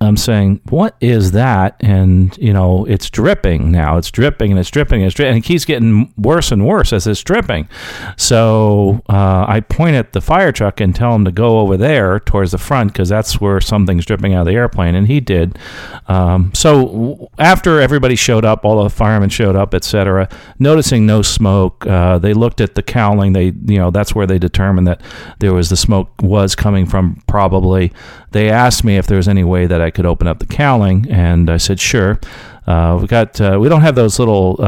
I'm 0.00 0.16
saying, 0.16 0.60
what 0.68 0.96
is 1.00 1.32
that? 1.32 1.76
And 1.80 2.36
you 2.38 2.52
know, 2.52 2.84
it's 2.86 3.10
dripping 3.10 3.70
now. 3.70 3.96
It's 3.96 4.10
dripping 4.10 4.50
and 4.50 4.60
it's 4.60 4.70
dripping 4.70 5.00
and 5.00 5.06
it's 5.06 5.14
dripping, 5.14 5.36
and 5.36 5.44
it 5.44 5.46
keeps 5.46 5.64
getting 5.64 6.12
worse 6.16 6.52
and 6.52 6.66
worse 6.66 6.92
as 6.92 7.06
it's 7.06 7.22
dripping. 7.22 7.68
So 8.16 9.02
uh, 9.08 9.44
I 9.48 9.60
point 9.60 9.96
at 9.96 10.12
the 10.12 10.20
fire 10.20 10.52
truck 10.52 10.80
and 10.80 10.94
tell 10.94 11.14
him 11.14 11.24
to 11.24 11.32
go 11.32 11.60
over 11.60 11.76
there 11.76 12.20
towards 12.20 12.52
the 12.52 12.58
front 12.58 12.92
because 12.92 13.08
that's 13.08 13.40
where 13.40 13.60
something's 13.60 14.04
dripping 14.06 14.34
out 14.34 14.42
of 14.42 14.46
the 14.46 14.54
airplane, 14.54 14.94
and 14.94 15.06
he 15.06 15.20
did. 15.20 15.58
Um, 16.06 16.52
so 16.54 17.30
after 17.38 17.80
everybody 17.80 18.16
showed 18.16 18.44
up, 18.44 18.64
all 18.64 18.82
the 18.82 18.90
firemen 18.90 19.30
showed 19.30 19.56
up, 19.56 19.74
etc. 19.74 20.28
Noticing 20.58 21.06
no 21.06 21.22
smoke, 21.22 21.86
uh, 21.86 22.18
they 22.18 22.34
looked 22.34 22.60
at 22.60 22.74
the 22.74 22.82
cowling. 22.82 23.32
They, 23.32 23.46
you 23.46 23.78
know, 23.78 23.90
that's 23.90 24.14
where 24.14 24.26
they 24.26 24.38
determined 24.38 24.86
that 24.86 25.00
there 25.38 25.52
was 25.52 25.70
the 25.70 25.76
smoke 25.76 26.10
was 26.22 26.54
coming 26.54 26.86
from. 26.86 27.22
Probably, 27.26 27.92
they 28.32 28.50
asked 28.50 28.84
me 28.84 28.96
if 28.96 29.06
there 29.06 29.16
was 29.16 29.28
any 29.28 29.44
way 29.44 29.63
way 29.64 29.68
that 29.68 29.80
I 29.80 29.90
could 29.90 30.06
open 30.06 30.26
up 30.26 30.38
the 30.38 30.46
cowling, 30.46 31.06
and 31.10 31.50
I 31.50 31.56
said 31.56 31.80
sure. 31.80 32.20
Uh, 32.66 32.98
we 33.00 33.06
got 33.06 33.38
uh, 33.40 33.58
we 33.60 33.68
don't 33.68 33.82
have 33.82 33.94
those 33.94 34.18
little 34.18 34.56
uh, 34.58 34.64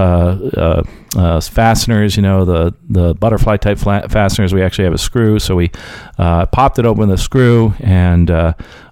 uh, 0.54 0.82
uh 1.16 1.40
fasteners, 1.40 2.14
you 2.16 2.22
know, 2.22 2.44
the 2.44 2.74
the 2.88 3.14
butterfly 3.14 3.56
type 3.56 3.78
fasteners. 3.78 4.52
We 4.52 4.62
actually 4.62 4.84
have 4.84 4.94
a 4.94 4.98
screw, 4.98 5.38
so 5.38 5.56
we 5.56 5.70
uh, 6.18 6.46
popped 6.46 6.78
it 6.78 6.84
open 6.84 7.08
the 7.08 7.18
screw 7.18 7.74
and 7.80 8.30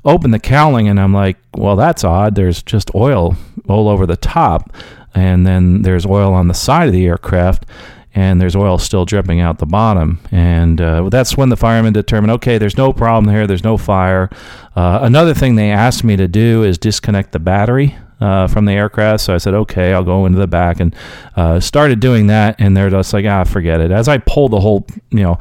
opened 0.05 0.35
the 0.35 0.39
cowling, 0.39 0.89
and 0.89 0.99
I'm 0.99 1.13
like, 1.13 1.37
well, 1.55 1.77
that's 1.77 2.05
odd. 2.05 2.35
There's 2.35 2.63
just 2.63 2.95
oil 2.95 3.37
all 3.69 3.89
over 3.89 4.07
the 4.07 4.17
top, 4.17 4.75
and 5.15 5.47
then 5.47 5.83
there's 5.83 6.07
oil 6.07 6.33
on 6.33 6.49
the 6.49 6.55
side 6.55 6.87
of 6.87 6.93
the 6.93 7.07
aircraft 7.07 7.67
and 8.15 8.41
there's 8.41 8.55
oil 8.55 8.79
still 8.79 9.05
dripping 9.05 9.41
out 9.41 9.59
the 9.59 9.67
bottom. 9.67 10.21
And 10.31 10.81
uh, 10.81 11.09
that's 11.09 11.37
when 11.37 11.49
the 11.49 11.57
firemen 11.57 11.93
determined, 11.93 12.31
okay, 12.33 12.59
there's 12.59 12.77
no 12.77 12.93
problem 12.93 13.33
here, 13.33 13.47
there's 13.47 13.65
no 13.65 13.77
fire. 13.77 14.31
Uh, 14.77 15.01
another 15.03 15.35
thing 15.35 15.57
they 15.57 15.71
asked 15.71 16.05
me 16.05 16.17
to 16.17 16.29
do 16.29 16.63
is 16.63 16.79
disconnect 16.79 17.33
the 17.33 17.39
battery. 17.39 17.97
Uh, 18.21 18.47
from 18.47 18.65
the 18.65 18.73
aircraft, 18.73 19.23
so 19.23 19.35
I 19.35 19.39
said, 19.39 19.55
"Okay, 19.55 19.93
I'll 19.93 20.05
go 20.05 20.25
into 20.25 20.39
the 20.39 20.47
back," 20.47 20.79
and 20.79 20.95
uh, 21.37 21.59
started 21.59 21.99
doing 21.99 22.29
that. 22.29 22.55
And 22.61 22.75
they're 22.75 22.89
just 22.89 23.13
like, 23.13 23.27
"Ah, 23.27 23.43
forget 23.43 23.81
it." 23.81 23.91
As 23.91 24.09
I 24.09 24.19
pulled 24.19 24.53
the 24.53 24.61
whole, 24.61 24.87
you 25.11 25.25
know, 25.25 25.39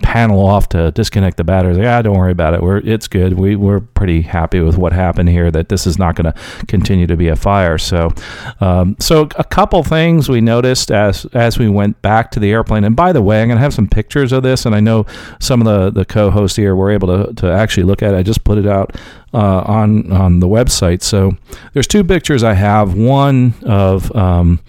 panel 0.00 0.44
off 0.44 0.68
to 0.70 0.90
disconnect 0.90 1.36
the 1.36 1.44
batteries. 1.44 1.78
Like, 1.78 1.86
ah, 1.86 2.02
don't 2.02 2.18
worry 2.18 2.32
about 2.32 2.54
it. 2.54 2.62
We're 2.62 2.78
it's 2.78 3.06
good. 3.06 3.34
We 3.34 3.54
we're 3.54 3.80
pretty 3.80 4.22
happy 4.22 4.60
with 4.60 4.76
what 4.76 4.92
happened 4.92 5.28
here. 5.28 5.50
That 5.50 5.68
this 5.68 5.86
is 5.86 5.98
not 5.98 6.16
going 6.16 6.32
to 6.32 6.66
continue 6.66 7.06
to 7.06 7.16
be 7.16 7.28
a 7.28 7.36
fire. 7.36 7.78
So, 7.78 8.12
um, 8.60 8.96
so 8.98 9.28
a 9.36 9.44
couple 9.44 9.82
things 9.84 10.28
we 10.28 10.40
noticed 10.40 10.90
as 10.90 11.26
as 11.26 11.58
we 11.58 11.68
went 11.68 12.00
back 12.02 12.32
to 12.32 12.40
the 12.40 12.50
airplane. 12.50 12.82
And 12.82 12.96
by 12.96 13.12
the 13.12 13.22
way, 13.22 13.40
I'm 13.40 13.48
going 13.48 13.58
to 13.58 13.62
have 13.62 13.74
some 13.74 13.88
pictures 13.88 14.32
of 14.32 14.42
this, 14.42 14.66
and 14.66 14.74
I 14.74 14.80
know 14.80 15.06
some 15.38 15.60
of 15.60 15.66
the 15.66 15.90
the 15.90 16.04
co-hosts 16.04 16.56
here 16.56 16.74
were 16.74 16.90
able 16.90 17.08
to 17.08 17.32
to 17.34 17.52
actually 17.52 17.84
look 17.84 18.02
at 18.02 18.14
it. 18.14 18.16
I 18.16 18.22
just 18.24 18.42
put 18.42 18.58
it 18.58 18.66
out 18.66 18.96
uh, 19.32 19.60
on 19.60 20.10
on 20.10 20.40
the 20.40 20.48
website. 20.48 21.02
So 21.02 21.36
there's 21.72 21.86
two 21.86 22.02
pictures 22.02 22.42
I 22.42 22.54
have. 22.54 22.94
One 22.94 23.54
of 23.62 24.14
um, 24.16 24.60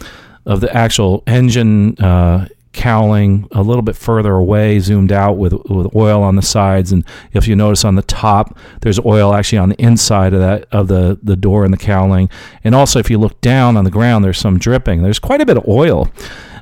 of 0.45 0.61
the 0.61 0.75
actual 0.75 1.23
engine 1.27 1.95
uh, 1.97 2.47
cowling 2.79 3.45
a 3.51 3.61
little 3.61 3.81
bit 3.81 3.97
further 3.97 4.31
away, 4.35 4.79
zoomed 4.79 5.11
out 5.11 5.33
with, 5.33 5.51
with 5.69 5.93
oil 5.93 6.23
on 6.23 6.37
the 6.37 6.41
sides. 6.41 6.93
And 6.93 7.03
if 7.33 7.45
you 7.45 7.53
notice 7.53 7.83
on 7.83 7.95
the 7.95 8.01
top, 8.01 8.57
there's 8.79 8.97
oil 9.01 9.33
actually 9.33 9.57
on 9.57 9.67
the 9.67 9.81
inside 9.81 10.33
of 10.33 10.39
that 10.39 10.65
of 10.71 10.87
the, 10.87 11.19
the 11.21 11.35
door 11.35 11.65
and 11.65 11.73
the 11.73 11.77
cowling. 11.77 12.29
And 12.63 12.73
also, 12.73 12.97
if 12.97 13.09
you 13.09 13.17
look 13.17 13.41
down 13.41 13.75
on 13.75 13.83
the 13.83 13.91
ground, 13.91 14.23
there's 14.23 14.37
some 14.37 14.57
dripping. 14.57 15.03
There's 15.03 15.19
quite 15.19 15.41
a 15.41 15.45
bit 15.45 15.57
of 15.57 15.67
oil. 15.67 16.09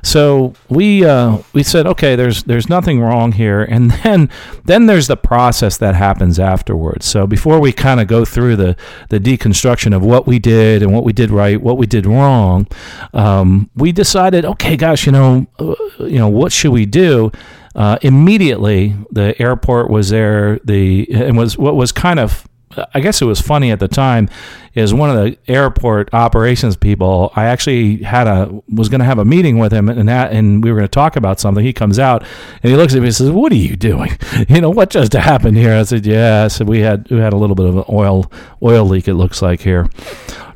So 0.02 0.54
we 0.68 1.04
uh, 1.04 1.38
we 1.52 1.62
said, 1.62 1.86
okay, 1.86 2.16
there's 2.16 2.44
there's 2.44 2.68
nothing 2.68 3.00
wrong 3.00 3.32
here, 3.32 3.62
and 3.62 3.90
then 4.02 4.30
then 4.64 4.86
there's 4.86 5.06
the 5.06 5.16
process 5.16 5.76
that 5.78 5.94
happens 5.94 6.38
afterwards. 6.38 7.06
So 7.06 7.26
before 7.26 7.60
we 7.60 7.72
kind 7.72 8.00
of 8.00 8.06
go 8.06 8.24
through 8.24 8.56
the 8.56 8.76
the 9.08 9.20
deconstruction 9.20 9.94
of 9.94 10.04
what 10.04 10.26
we 10.26 10.38
did 10.38 10.82
and 10.82 10.92
what 10.92 11.04
we 11.04 11.12
did 11.12 11.30
right, 11.30 11.60
what 11.60 11.78
we 11.78 11.86
did 11.86 12.06
wrong, 12.06 12.66
um, 13.12 13.70
we 13.74 13.92
decided, 13.92 14.44
okay, 14.44 14.76
gosh, 14.76 15.06
you 15.06 15.12
know, 15.12 15.46
uh, 15.58 15.74
you 16.00 16.18
know, 16.18 16.28
what 16.28 16.52
should 16.52 16.72
we 16.72 16.86
do? 16.86 17.30
Uh, 17.74 17.98
immediately, 18.02 18.96
the 19.10 19.40
airport 19.40 19.88
was 19.90 20.08
there. 20.08 20.58
The 20.64 21.06
and 21.12 21.36
was 21.36 21.56
what 21.56 21.76
was 21.76 21.92
kind 21.92 22.18
of 22.18 22.48
I 22.94 23.00
guess 23.00 23.22
it 23.22 23.24
was 23.24 23.40
funny 23.40 23.70
at 23.70 23.80
the 23.80 23.88
time 23.88 24.28
is 24.74 24.94
one 24.94 25.10
of 25.10 25.16
the 25.16 25.36
airport 25.48 26.12
operations 26.14 26.76
people. 26.76 27.32
I 27.34 27.46
actually 27.46 28.02
had 28.02 28.26
a 28.26 28.62
was 28.68 28.88
going 28.88 29.00
to 29.00 29.04
have 29.04 29.18
a 29.18 29.24
meeting 29.24 29.58
with 29.58 29.72
him 29.72 29.88
and 29.88 30.08
that 30.08 30.32
and 30.32 30.62
we 30.62 30.70
were 30.70 30.78
going 30.78 30.88
to 30.88 30.90
talk 30.90 31.16
about 31.16 31.40
something. 31.40 31.64
He 31.64 31.72
comes 31.72 31.98
out 31.98 32.22
and 32.62 32.70
he 32.70 32.76
looks 32.76 32.94
at 32.94 33.00
me 33.00 33.06
and 33.06 33.14
says, 33.14 33.30
"What 33.30 33.52
are 33.52 33.56
you 33.56 33.76
doing? 33.76 34.16
You 34.48 34.60
know 34.60 34.70
what 34.70 34.90
just 34.90 35.12
happened 35.12 35.56
here?" 35.56 35.74
I 35.74 35.82
said, 35.82 36.06
"Yeah." 36.06 36.44
I 36.44 36.48
said 36.48 36.68
we 36.68 36.80
had 36.80 37.10
we 37.10 37.18
had 37.18 37.32
a 37.32 37.36
little 37.36 37.56
bit 37.56 37.66
of 37.66 37.76
an 37.76 37.84
oil 37.88 38.30
oil 38.62 38.84
leak. 38.84 39.08
It 39.08 39.14
looks 39.14 39.42
like 39.42 39.60
here. 39.60 39.88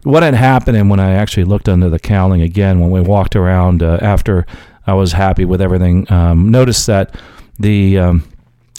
What 0.05 0.23
had 0.23 0.35
happened 0.35 0.77
and 0.77 0.91
when 0.91 0.99
I 0.99 1.13
actually 1.13 1.45
looked 1.45 1.69
under 1.69 1.89
the 1.89 1.99
cowling 1.99 2.43
again 2.43 2.81
when 2.81 2.91
we 2.91 3.01
walked 3.01 3.37
around 3.37 3.83
uh, 3.83 3.99
after 4.01 4.47
I 4.87 4.95
was 4.95 5.13
happy 5.13 5.45
with 5.45 5.61
everything, 5.61 6.11
um, 6.11 6.51
noticed 6.51 6.87
that 6.89 7.15
the 7.59 7.99
um, 7.99 8.25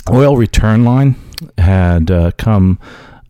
oil 0.09 0.35
return 0.35 0.83
line 0.83 1.15
had 1.57 2.11
uh, 2.11 2.31
come 2.37 2.79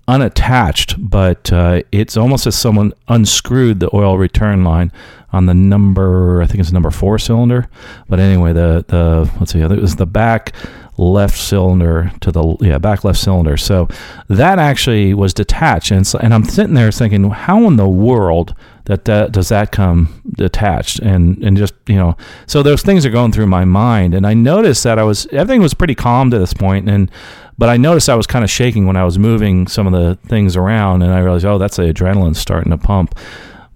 unattached, 0.08 0.96
but 0.98 1.52
uh, 1.52 1.82
it's 1.92 2.18
almost 2.18 2.46
as 2.48 2.56
someone 2.56 2.94
unscrewed 3.08 3.80
the 3.80 3.90
oil 3.96 4.18
return 4.18 4.64
line 4.64 4.92
on 5.32 5.48
the 5.48 5.54
number, 5.54 6.42
I 6.42 6.46
think 6.46 6.60
it's 6.60 6.72
number 6.72 6.92
four 6.92 7.18
cylinder. 7.18 7.68
But 8.08 8.20
anyway, 8.20 8.54
the 8.54 8.86
the 8.88 9.32
let's 9.40 9.52
see, 9.52 9.60
it 9.60 9.70
was 9.70 9.96
the 9.96 10.06
back 10.06 10.54
left 10.98 11.40
cylinder 11.40 12.12
to 12.22 12.32
the 12.32 12.56
yeah 12.62 12.78
back 12.78 13.04
left 13.04 13.20
cylinder. 13.20 13.58
So 13.58 13.88
that 14.28 14.60
actually 14.60 15.14
was 15.14 15.34
detached, 15.34 15.92
and 15.92 16.06
so, 16.06 16.20
and 16.20 16.34
I'm 16.34 16.44
sitting 16.44 16.76
there 16.76 16.92
thinking, 16.92 17.30
how 17.32 17.66
in 17.68 17.78
the 17.78 17.90
world 17.90 18.56
that, 18.86 19.06
that 19.06 19.32
does 19.32 19.50
that 19.50 19.72
come 19.72 20.22
detached 20.34 21.00
and 21.00 21.42
and 21.44 21.56
just 21.56 21.74
you 21.88 21.96
know 21.96 22.18
so 22.48 22.62
those 22.62 22.82
things 22.82 23.06
are 23.06 23.10
going 23.10 23.32
through 23.32 23.48
my 23.48 23.64
mind 23.64 24.14
and 24.14 24.28
i 24.28 24.34
noticed 24.34 24.84
that 24.84 25.00
i 25.00 25.04
was 25.04 25.26
everything 25.28 25.62
was 25.62 25.74
pretty 25.74 25.96
calm 25.96 26.30
to 26.30 26.38
this 26.38 26.54
point 26.54 26.90
and 26.90 27.10
but 27.58 27.70
I 27.70 27.78
noticed 27.78 28.10
I 28.10 28.16
was 28.16 28.28
kind 28.28 28.44
of 28.44 28.50
shaking 28.50 28.86
when 28.88 28.96
I 28.96 29.04
was 29.04 29.20
moving 29.20 29.68
some 29.68 29.88
of 29.88 29.94
the 29.94 30.16
things 30.28 30.56
around, 30.56 31.02
and 31.02 31.14
I 31.14 31.20
realized, 31.20 31.46
oh, 31.46 31.58
that's 31.58 31.78
the 31.78 31.84
adrenaline 31.84 32.36
starting 32.36 32.72
to 32.72 32.78
pump. 32.78 33.16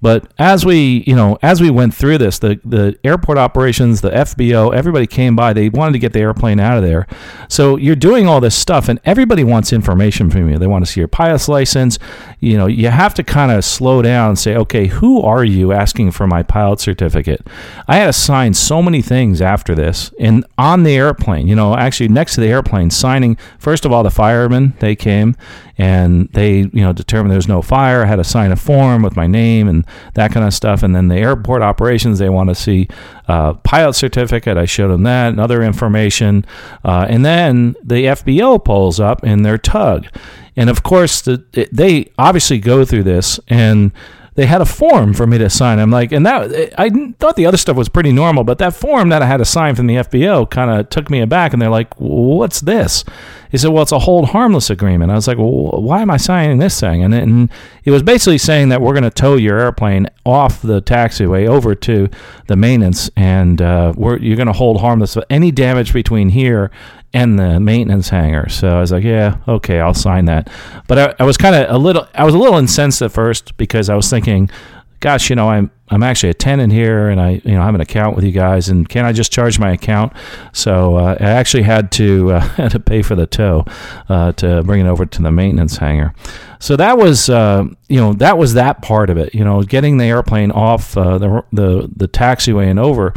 But 0.01 0.31
as 0.38 0.65
we, 0.65 1.03
you 1.07 1.15
know, 1.15 1.38
as 1.41 1.62
we 1.62 1.69
went 1.69 1.93
through 1.93 2.19
this, 2.19 2.39
the, 2.39 2.60
the 2.63 2.97
airport 3.03 3.38
operations, 3.38 4.01
the 4.01 4.12
FBO, 4.12 4.73
everybody 4.73 5.07
came 5.07 5.36
by. 5.36 5.53
They 5.53 5.69
wanted 5.69 5.93
to 5.93 5.99
get 5.99 6.13
the 6.13 6.19
airplane 6.19 6.60
out 6.60 6.77
of 6.77 6.83
there. 6.83 7.07
So 7.49 7.77
you're 7.77 7.95
doing 7.95 8.27
all 8.27 8.39
this 8.39 8.55
stuff, 8.55 8.89
and 8.89 8.99
everybody 9.05 9.43
wants 9.43 9.73
information 9.73 10.29
from 10.29 10.49
you. 10.49 10.57
They 10.57 10.67
want 10.67 10.86
to 10.86 10.91
see 10.91 11.01
your 11.01 11.07
pilot's 11.07 11.49
license. 11.49 11.97
You 12.39 12.57
know, 12.57 12.67
you 12.67 12.89
have 12.89 13.13
to 13.15 13.23
kind 13.23 13.51
of 13.51 13.65
slow 13.65 14.01
down 14.01 14.29
and 14.29 14.39
say, 14.39 14.55
okay, 14.55 14.88
who 14.88 15.21
are 15.21 15.43
you 15.43 15.71
asking 15.71 16.12
for 16.12 16.27
my 16.27 16.43
pilot 16.43 16.79
certificate? 16.79 17.45
I 17.88 17.95
had 17.95 18.05
to 18.05 18.13
sign 18.13 18.53
so 18.53 18.83
many 18.83 19.01
things 19.01 19.41
after 19.41 19.73
this, 19.73 20.12
and 20.19 20.45
on 20.57 20.83
the 20.83 20.95
airplane, 20.95 21.47
you 21.47 21.55
know, 21.55 21.75
actually 21.75 22.10
next 22.10 22.36
to 22.36 22.41
the 22.41 22.47
airplane, 22.47 22.91
signing 22.91 23.38
first 23.57 23.86
of 23.86 23.91
all 23.91 24.03
the 24.03 24.12
firemen 24.12 24.73
they 24.79 24.95
came 24.95 25.36
and 25.77 26.29
they 26.29 26.60
you 26.60 26.81
know 26.81 26.93
determined 26.93 27.31
there's 27.31 27.47
no 27.47 27.62
fire. 27.62 28.03
I 28.03 28.05
had 28.05 28.15
to 28.17 28.23
sign 28.23 28.51
a 28.51 28.55
form 28.55 29.01
with 29.01 29.15
my 29.15 29.27
name 29.27 29.67
and 29.67 29.86
that 30.13 30.32
kind 30.32 30.45
of 30.45 30.54
stuff. 30.54 30.84
And 30.84 30.95
then 30.95 31.08
the 31.08 31.17
airport 31.17 31.62
operations 31.62 32.19
they 32.19 32.30
want 32.30 32.50
to 32.50 32.56
see 32.56 32.88
uh, 33.28 33.54
pilot 33.54 33.93
certificate. 33.93 34.58
I 34.58 34.65
showed 34.65 34.89
them 34.89 35.04
that 35.04 35.30
and 35.30 35.39
other 35.39 35.62
information. 35.63 36.45
Uh, 36.84 37.06
and 37.10 37.26
then 37.26 37.76
the 37.84 38.06
FBO 38.06 38.63
pulls 38.63 39.00
up 39.00 39.23
in 39.23 39.43
their 39.43 39.58
tug, 39.58 40.08
and 40.56 40.69
of 40.69 40.84
course 40.84 41.21
the, 41.21 41.69
they 41.71 42.12
obviously 42.17 42.60
go 42.60 42.86
through 42.86 43.04
this 43.04 43.39
and 43.47 43.91
they 44.38 44.45
had 44.45 44.62
a 44.62 44.65
form 44.65 45.15
for 45.15 45.26
me 45.26 45.39
to 45.39 45.50
sign. 45.50 45.80
I'm 45.80 45.89
like, 45.89 46.12
and 46.12 46.23
that 46.28 46.71
I 46.78 46.91
thought 47.17 47.36
the 47.36 47.47
other 47.47 47.58
stuff 47.58 47.76
was 47.76 47.89
pretty 47.89 48.12
normal, 48.12 48.43
but 48.43 48.60
that 48.60 48.76
form 48.76 49.10
that 49.10 49.23
I 49.23 49.26
had 49.26 49.38
to 49.38 49.45
sign 49.45 49.73
from 49.73 49.88
the 49.88 49.95
FBO 49.95 50.47
kind 50.47 50.69
of 50.69 50.91
took 50.91 51.10
me 51.10 51.21
aback. 51.21 51.54
And 51.54 51.62
they're 51.62 51.71
like, 51.71 51.91
"What's 51.95 52.62
this?" 52.62 53.04
He 53.50 53.58
said, 53.58 53.71
"Well, 53.71 53.82
it's 53.82 53.91
a 53.91 53.97
hold 53.97 54.30
harmless 54.30 54.69
agreement." 54.69 55.12
I 55.12 55.15
was 55.15 55.28
like, 55.28 55.39
"Well, 55.39 55.82
why 55.82 56.04
am 56.04 56.12
I 56.12 56.17
signing 56.17 56.60
this 56.60 56.80
thing?" 56.80 57.04
And 57.04 57.50
it, 57.84 57.89
was 57.89 58.04
basically 58.04 58.38
saying 58.38 58.69
that 58.69 58.80
we're 58.80 58.93
going 58.93 59.06
to 59.06 59.10
tow 59.10 59.38
your 59.38 59.58
airplane 59.58 60.06
off 60.23 60.62
the 60.62 60.84
taxiway 60.84 61.47
over 61.47 61.73
to 61.73 62.08
the 62.45 62.56
maintenance, 62.56 63.10
and 63.15 63.60
uh, 63.60 63.91
you're 63.97 64.36
going 64.36 64.45
to 64.45 64.54
hold 64.54 64.82
harmless 64.82 65.17
any 65.32 65.50
damage 65.50 65.93
between 65.93 66.30
here 66.30 66.69
and 67.17 67.39
the 67.39 67.60
maintenance 67.60 68.10
hangar. 68.10 68.47
So 68.47 68.77
I 68.77 68.80
was 68.80 68.91
like, 68.91 69.03
yeah, 69.03 69.38
okay, 69.47 69.80
I'll 69.80 69.95
sign 69.95 70.25
that. 70.25 70.51
But 70.88 70.99
I, 70.99 71.23
I 71.23 71.25
was 71.25 71.36
kind 71.36 71.56
of 71.56 71.73
a 71.73 71.77
little, 71.77 72.08
I 72.13 72.23
was 72.23 72.36
a 72.36 72.38
little 72.38 72.60
incensed 72.60 73.01
at 73.01 73.12
first 73.12 73.58
because 73.58 73.89
I 73.89 73.95
was 73.95 74.08
thinking, 74.08 74.51
gosh, 74.99 75.32
you 75.32 75.36
know, 75.36 75.49
I'm 75.49 75.71
I'm 75.89 76.04
actually 76.04 76.30
a 76.30 76.34
tenant 76.34 76.73
here, 76.73 77.10
and 77.10 77.19
I 77.19 77.41
you 77.43 77.54
know 77.54 77.62
have 77.62 77.76
an 77.76 77.82
account 77.82 78.15
with 78.15 78.26
you 78.26 78.32
guys, 78.32 78.69
and 78.69 78.88
can 78.88 79.06
I 79.06 79.13
just 79.13 79.32
charge 79.32 79.58
my 79.60 79.71
account? 79.71 80.13
So 80.54 80.97
uh, 80.97 81.17
I 81.19 81.23
actually 81.23 81.63
had 81.63 81.91
to 81.93 82.34
uh, 82.34 82.39
had 82.56 82.71
to 82.71 82.80
pay 82.80 83.02
for 83.02 83.15
the 83.15 83.28
tow 83.28 83.65
uh, 84.10 84.34
to 84.34 84.63
bring 84.63 84.86
it 84.86 84.89
over 84.89 85.06
to 85.06 85.21
the 85.21 85.32
maintenance 85.32 85.78
hangar. 85.78 86.13
So 86.60 86.76
that 86.76 86.97
was 86.97 87.30
uh, 87.30 87.65
you 87.88 88.00
know 88.00 88.13
that 88.13 88.38
was 88.38 88.54
that 88.56 88.82
part 88.82 89.10
of 89.10 89.17
it. 89.17 89.34
You 89.34 89.43
know, 89.43 89.62
getting 89.63 89.97
the 89.97 90.06
airplane 90.06 90.52
off 90.52 90.97
uh, 90.97 91.17
the 91.17 91.43
the 91.52 91.89
the 91.95 92.08
taxiway 92.08 92.69
and 92.69 92.80
over. 92.80 93.13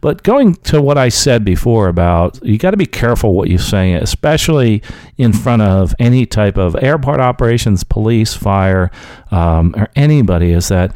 But 0.00 0.22
going 0.22 0.54
to 0.56 0.82
what 0.82 0.98
I 0.98 1.08
said 1.08 1.44
before 1.44 1.88
about 1.88 2.44
you 2.44 2.58
got 2.58 2.72
to 2.72 2.76
be 2.76 2.86
careful 2.86 3.34
what 3.34 3.48
you 3.48 3.58
say, 3.58 3.94
especially 3.94 4.82
in 5.16 5.32
front 5.32 5.62
of 5.62 5.94
any 5.98 6.26
type 6.26 6.58
of 6.58 6.76
airport 6.76 7.20
operations, 7.20 7.84
police, 7.84 8.34
fire, 8.34 8.90
um, 9.30 9.74
or 9.76 9.88
anybody. 9.96 10.52
Is 10.52 10.68
that 10.68 10.94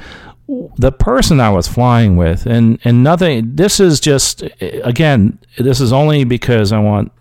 the 0.48 0.92
person 0.92 1.40
I 1.40 1.50
was 1.50 1.68
flying 1.68 2.16
with, 2.16 2.46
and 2.46 2.78
and 2.84 3.02
nothing. 3.02 3.54
This 3.54 3.80
is 3.80 4.00
just 4.00 4.42
again, 4.60 5.38
this 5.58 5.80
is 5.80 5.92
only 5.92 6.24
because 6.24 6.72
I 6.72 6.78
want 6.78 7.12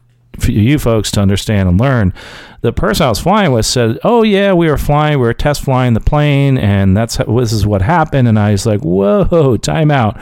you 0.48 0.78
folks 0.78 1.12
to 1.12 1.22
understand 1.22 1.68
and 1.68 1.80
learn. 1.80 2.14
The 2.62 2.72
person 2.72 3.06
I 3.06 3.10
was 3.10 3.20
flying 3.20 3.52
with 3.52 3.66
said, 3.66 4.00
"Oh 4.04 4.24
yeah, 4.24 4.54
we 4.54 4.70
were 4.70 4.78
flying, 4.78 5.20
we 5.20 5.26
were 5.26 5.34
test 5.34 5.62
flying 5.62 5.94
the 5.94 6.00
plane, 6.00 6.58
and 6.58 6.96
that's 6.96 7.18
this 7.18 7.52
is 7.52 7.68
what 7.68 7.82
happened." 7.82 8.28
And 8.28 8.40
I 8.40 8.52
was 8.52 8.66
like, 8.66 8.82
"Whoa, 8.82 9.58
time 9.62 9.92
out!" 9.92 10.20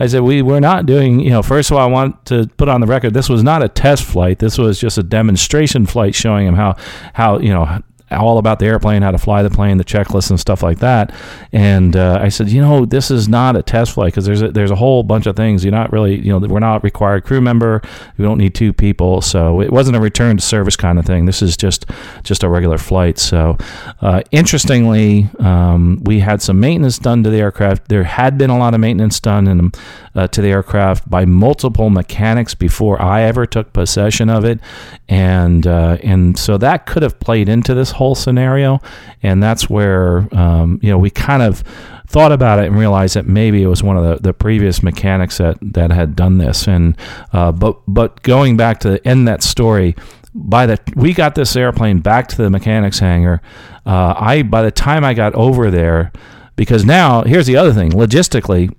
I 0.00 0.06
said, 0.06 0.22
"We 0.22 0.42
we're 0.42 0.60
not 0.60 0.86
doing. 0.86 1.20
You 1.20 1.30
know, 1.30 1.42
first 1.42 1.70
of 1.70 1.76
all, 1.76 1.82
I 1.82 1.90
want 1.90 2.24
to 2.26 2.48
put 2.56 2.68
on 2.68 2.80
the 2.80 2.86
record, 2.86 3.14
this 3.14 3.28
was 3.28 3.42
not 3.42 3.62
a 3.62 3.68
test 3.68 4.04
flight. 4.04 4.38
This 4.40 4.58
was 4.58 4.80
just 4.80 4.98
a 4.98 5.02
demonstration 5.02 5.86
flight 5.86 6.14
showing 6.14 6.46
him 6.46 6.54
how 6.54 6.76
how 7.12 7.38
you 7.38 7.50
know." 7.50 7.82
All 8.10 8.38
about 8.38 8.58
the 8.58 8.66
airplane, 8.66 9.02
how 9.02 9.10
to 9.10 9.18
fly 9.18 9.42
the 9.42 9.50
plane, 9.50 9.76
the 9.78 9.84
checklist 9.84 10.30
and 10.30 10.40
stuff 10.40 10.62
like 10.62 10.78
that. 10.78 11.12
And 11.52 11.96
uh, 11.96 12.18
I 12.20 12.28
said, 12.28 12.48
you 12.48 12.60
know, 12.60 12.84
this 12.84 13.10
is 13.10 13.28
not 13.28 13.56
a 13.56 13.62
test 13.62 13.92
flight 13.92 14.12
because 14.12 14.24
there's 14.26 14.42
a, 14.42 14.50
there's 14.50 14.70
a 14.70 14.76
whole 14.76 15.02
bunch 15.02 15.26
of 15.26 15.36
things. 15.36 15.64
You're 15.64 15.72
not 15.72 15.92
really, 15.92 16.16
you 16.16 16.32
know, 16.32 16.38
we're 16.38 16.58
not 16.58 16.82
required 16.84 17.24
crew 17.24 17.40
member. 17.40 17.82
We 18.16 18.24
don't 18.24 18.38
need 18.38 18.54
two 18.54 18.72
people, 18.72 19.20
so 19.20 19.60
it 19.60 19.72
wasn't 19.72 19.96
a 19.96 20.00
return 20.00 20.36
to 20.36 20.42
service 20.42 20.76
kind 20.76 20.98
of 20.98 21.04
thing. 21.04 21.26
This 21.26 21.42
is 21.42 21.56
just 21.56 21.86
just 22.22 22.42
a 22.42 22.48
regular 22.48 22.78
flight. 22.78 23.18
So, 23.18 23.56
uh, 24.00 24.22
interestingly, 24.30 25.28
um, 25.38 26.00
we 26.04 26.20
had 26.20 26.42
some 26.42 26.60
maintenance 26.60 26.98
done 26.98 27.22
to 27.24 27.30
the 27.30 27.38
aircraft. 27.38 27.88
There 27.88 28.04
had 28.04 28.38
been 28.38 28.50
a 28.50 28.58
lot 28.58 28.74
of 28.74 28.80
maintenance 28.80 29.20
done 29.20 29.46
in, 29.46 29.72
uh, 30.14 30.28
to 30.28 30.42
the 30.42 30.48
aircraft 30.48 31.08
by 31.08 31.24
multiple 31.24 31.90
mechanics 31.90 32.54
before 32.54 33.00
I 33.00 33.22
ever 33.22 33.46
took 33.46 33.72
possession 33.72 34.30
of 34.30 34.44
it, 34.44 34.60
and 35.08 35.66
uh, 35.66 35.98
and 36.02 36.38
so 36.38 36.58
that 36.58 36.86
could 36.86 37.02
have 37.02 37.18
played 37.20 37.48
into 37.48 37.74
this 37.74 37.92
whole 37.92 38.14
scenario, 38.14 38.80
and 39.22 39.42
that's 39.42 39.68
where 39.68 40.28
um, 40.34 40.78
you 40.82 40.90
know 40.90 40.98
we 40.98 41.10
kind 41.10 41.42
of 41.42 41.62
thought 42.08 42.32
about 42.32 42.58
it 42.58 42.66
and 42.66 42.78
realized 42.78 43.16
that 43.16 43.26
maybe 43.26 43.62
it 43.62 43.66
was 43.66 43.82
one 43.82 43.96
of 43.96 44.02
the, 44.02 44.22
the 44.22 44.32
previous 44.32 44.82
mechanics 44.82 45.38
that, 45.38 45.58
that 45.60 45.90
had 45.90 46.16
done 46.16 46.38
this. 46.38 46.66
And 46.66 46.96
uh, 47.32 47.52
but 47.52 47.80
but 47.86 48.22
going 48.22 48.56
back 48.56 48.80
to 48.80 49.06
end 49.06 49.28
that 49.28 49.42
story, 49.42 49.94
by 50.34 50.66
the 50.66 50.78
we 50.94 51.12
got 51.12 51.34
this 51.34 51.54
airplane 51.56 52.00
back 52.00 52.28
to 52.28 52.36
the 52.36 52.50
mechanics 52.50 52.98
hangar. 52.98 53.40
Uh, 53.84 54.14
I 54.16 54.42
by 54.42 54.62
the 54.62 54.70
time 54.70 55.04
I 55.04 55.14
got 55.14 55.34
over 55.34 55.70
there, 55.70 56.12
because 56.56 56.84
now 56.84 57.22
here's 57.22 57.46
the 57.46 57.56
other 57.56 57.72
thing 57.72 57.92
logistically 57.92 58.74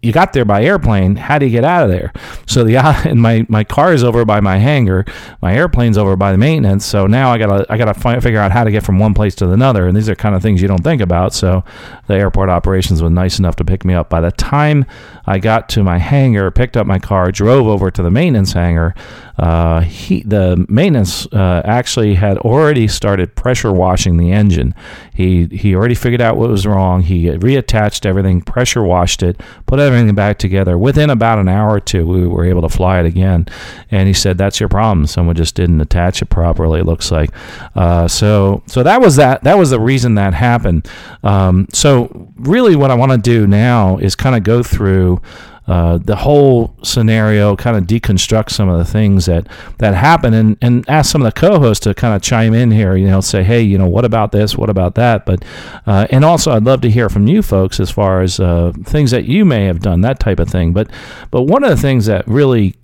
you 0.00 0.12
got 0.12 0.32
there 0.32 0.44
by 0.44 0.62
airplane. 0.62 1.16
How 1.16 1.38
do 1.38 1.46
you 1.46 1.50
get 1.52 1.64
out 1.64 1.82
of 1.82 1.90
there? 1.90 2.12
So 2.46 2.62
the 2.62 2.76
and 3.04 3.20
my 3.20 3.46
my 3.48 3.64
car 3.64 3.92
is 3.92 4.04
over 4.04 4.24
by 4.24 4.40
my 4.40 4.58
hangar. 4.58 5.04
My 5.42 5.54
airplane's 5.54 5.98
over 5.98 6.16
by 6.16 6.32
the 6.32 6.38
maintenance. 6.38 6.86
So 6.86 7.06
now 7.06 7.30
I 7.30 7.38
gotta 7.38 7.66
I 7.68 7.76
gotta 7.76 7.94
figure 8.20 8.38
out 8.38 8.52
how 8.52 8.64
to 8.64 8.70
get 8.70 8.84
from 8.84 8.98
one 8.98 9.14
place 9.14 9.34
to 9.36 9.50
another. 9.50 9.86
And 9.86 9.96
these 9.96 10.08
are 10.08 10.14
kind 10.14 10.34
of 10.34 10.42
things 10.42 10.62
you 10.62 10.68
don't 10.68 10.84
think 10.84 11.02
about. 11.02 11.34
So 11.34 11.64
the 12.06 12.14
airport 12.14 12.48
operations 12.48 13.02
was 13.02 13.10
nice 13.10 13.38
enough 13.38 13.56
to 13.56 13.64
pick 13.64 13.84
me 13.84 13.94
up. 13.94 14.08
By 14.08 14.20
the 14.20 14.32
time 14.32 14.86
I 15.26 15.38
got 15.38 15.68
to 15.70 15.82
my 15.82 15.98
hangar, 15.98 16.50
picked 16.50 16.76
up 16.76 16.86
my 16.86 16.98
car, 16.98 17.32
drove 17.32 17.66
over 17.66 17.90
to 17.90 18.02
the 18.02 18.10
maintenance 18.10 18.52
hangar. 18.52 18.94
Uh, 19.38 19.80
he, 19.80 20.22
the 20.22 20.66
maintenance 20.68 21.26
uh, 21.26 21.62
actually 21.64 22.14
had 22.14 22.38
already 22.38 22.88
started 22.88 23.36
pressure 23.36 23.72
washing 23.72 24.16
the 24.16 24.32
engine. 24.32 24.74
He 25.14 25.46
he 25.46 25.74
already 25.74 25.94
figured 25.94 26.20
out 26.20 26.36
what 26.36 26.50
was 26.50 26.66
wrong. 26.66 27.02
He 27.02 27.26
reattached 27.26 28.04
everything, 28.04 28.40
pressure 28.40 28.82
washed 28.82 29.22
it, 29.22 29.40
put 29.66 29.78
everything 29.78 30.14
back 30.14 30.38
together. 30.38 30.76
Within 30.76 31.08
about 31.10 31.38
an 31.38 31.48
hour 31.48 31.70
or 31.70 31.80
two, 31.80 32.06
we 32.06 32.26
were 32.26 32.44
able 32.44 32.62
to 32.62 32.68
fly 32.68 32.98
it 33.00 33.06
again. 33.06 33.46
And 33.90 34.08
he 34.08 34.14
said, 34.14 34.38
"That's 34.38 34.58
your 34.58 34.68
problem. 34.68 35.06
Someone 35.06 35.36
just 35.36 35.54
didn't 35.54 35.80
attach 35.80 36.20
it 36.20 36.26
properly. 36.26 36.80
It 36.80 36.86
looks 36.86 37.10
like." 37.10 37.30
Uh, 37.76 38.08
so 38.08 38.62
so 38.66 38.82
that 38.82 39.00
was 39.00 39.16
that. 39.16 39.44
That 39.44 39.56
was 39.56 39.70
the 39.70 39.80
reason 39.80 40.16
that 40.16 40.34
happened. 40.34 40.88
Um, 41.22 41.68
so 41.72 42.32
really, 42.36 42.74
what 42.74 42.90
I 42.90 42.94
want 42.94 43.12
to 43.12 43.18
do 43.18 43.46
now 43.46 43.98
is 43.98 44.16
kind 44.16 44.34
of 44.34 44.42
go 44.42 44.62
through 44.62 45.20
uh, 45.68 45.98
the 45.98 46.16
whole 46.16 46.74
scenario, 46.82 47.54
kind 47.54 47.76
of 47.76 47.84
deconstruct 47.84 48.50
some 48.50 48.70
of 48.70 48.78
the 48.78 48.84
things 48.84 49.26
that 49.26 49.46
that 49.78 49.94
happen, 49.94 50.32
and 50.32 50.56
and 50.62 50.88
ask 50.88 51.12
some 51.12 51.20
of 51.20 51.26
the 51.26 51.38
co-hosts 51.38 51.84
to 51.84 51.94
kind 51.94 52.16
of 52.16 52.22
chime 52.22 52.54
in 52.54 52.70
here. 52.70 52.96
You 52.96 53.06
know, 53.06 53.20
say, 53.20 53.42
hey, 53.42 53.60
you 53.60 53.76
know, 53.76 53.88
what 53.88 54.06
about 54.06 54.32
this? 54.32 54.56
What 54.56 54.70
about 54.70 54.94
that? 54.94 55.26
But 55.26 55.44
uh, 55.86 56.06
and 56.10 56.24
also, 56.24 56.52
I'd 56.52 56.64
love 56.64 56.80
to 56.80 56.90
hear 56.90 57.10
from 57.10 57.26
you 57.26 57.42
folks 57.42 57.80
as 57.80 57.90
far 57.90 58.22
as 58.22 58.40
uh, 58.40 58.72
things 58.84 59.10
that 59.10 59.26
you 59.26 59.44
may 59.44 59.66
have 59.66 59.80
done, 59.80 60.00
that 60.00 60.18
type 60.18 60.40
of 60.40 60.48
thing. 60.48 60.72
But 60.72 60.90
but 61.30 61.42
one 61.42 61.62
of 61.62 61.70
the 61.70 61.76
things 61.76 62.06
that 62.06 62.26
really 62.26 62.74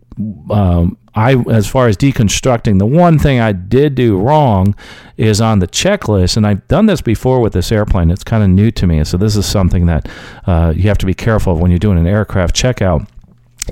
um, 0.51 0.99
I, 1.15 1.37
as 1.49 1.67
far 1.69 1.87
as 1.87 1.97
deconstructing, 1.97 2.79
the 2.79 2.87
one 2.87 3.19
thing 3.19 3.39
I 3.39 3.53
did 3.53 3.95
do 3.95 4.19
wrong 4.19 4.75
is 5.17 5.41
on 5.41 5.61
the 5.61 5.69
checklist, 5.69 6.37
and 6.37 6.47
I've 6.47 6.67
done 6.67 6.87
this 6.87 7.01
before 7.01 7.41
with 7.41 7.53
this 7.53 7.71
airplane. 7.71 8.11
It's 8.11 8.25
kind 8.25 8.43
of 8.43 8.51
new 8.51 8.71
to 8.73 8.87
me, 8.87 9.05
so 9.05 9.17
this 9.17 9.37
is 9.37 9.47
something 9.47 9.87
that 9.87 10.09
uh, 10.47 10.73
you 10.75 10.89
have 10.89 10.99
to 10.99 11.07
be 11.07 11.15
careful 11.15 11.53
of 11.53 11.61
when 11.61 11.71
you're 11.71 11.79
doing 11.79 11.99
an 11.99 12.07
aircraft 12.07 12.57
checkout. 12.57 13.09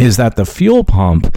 Is 0.00 0.16
that 0.16 0.36
the 0.36 0.46
fuel 0.46 0.84
pump? 0.84 1.36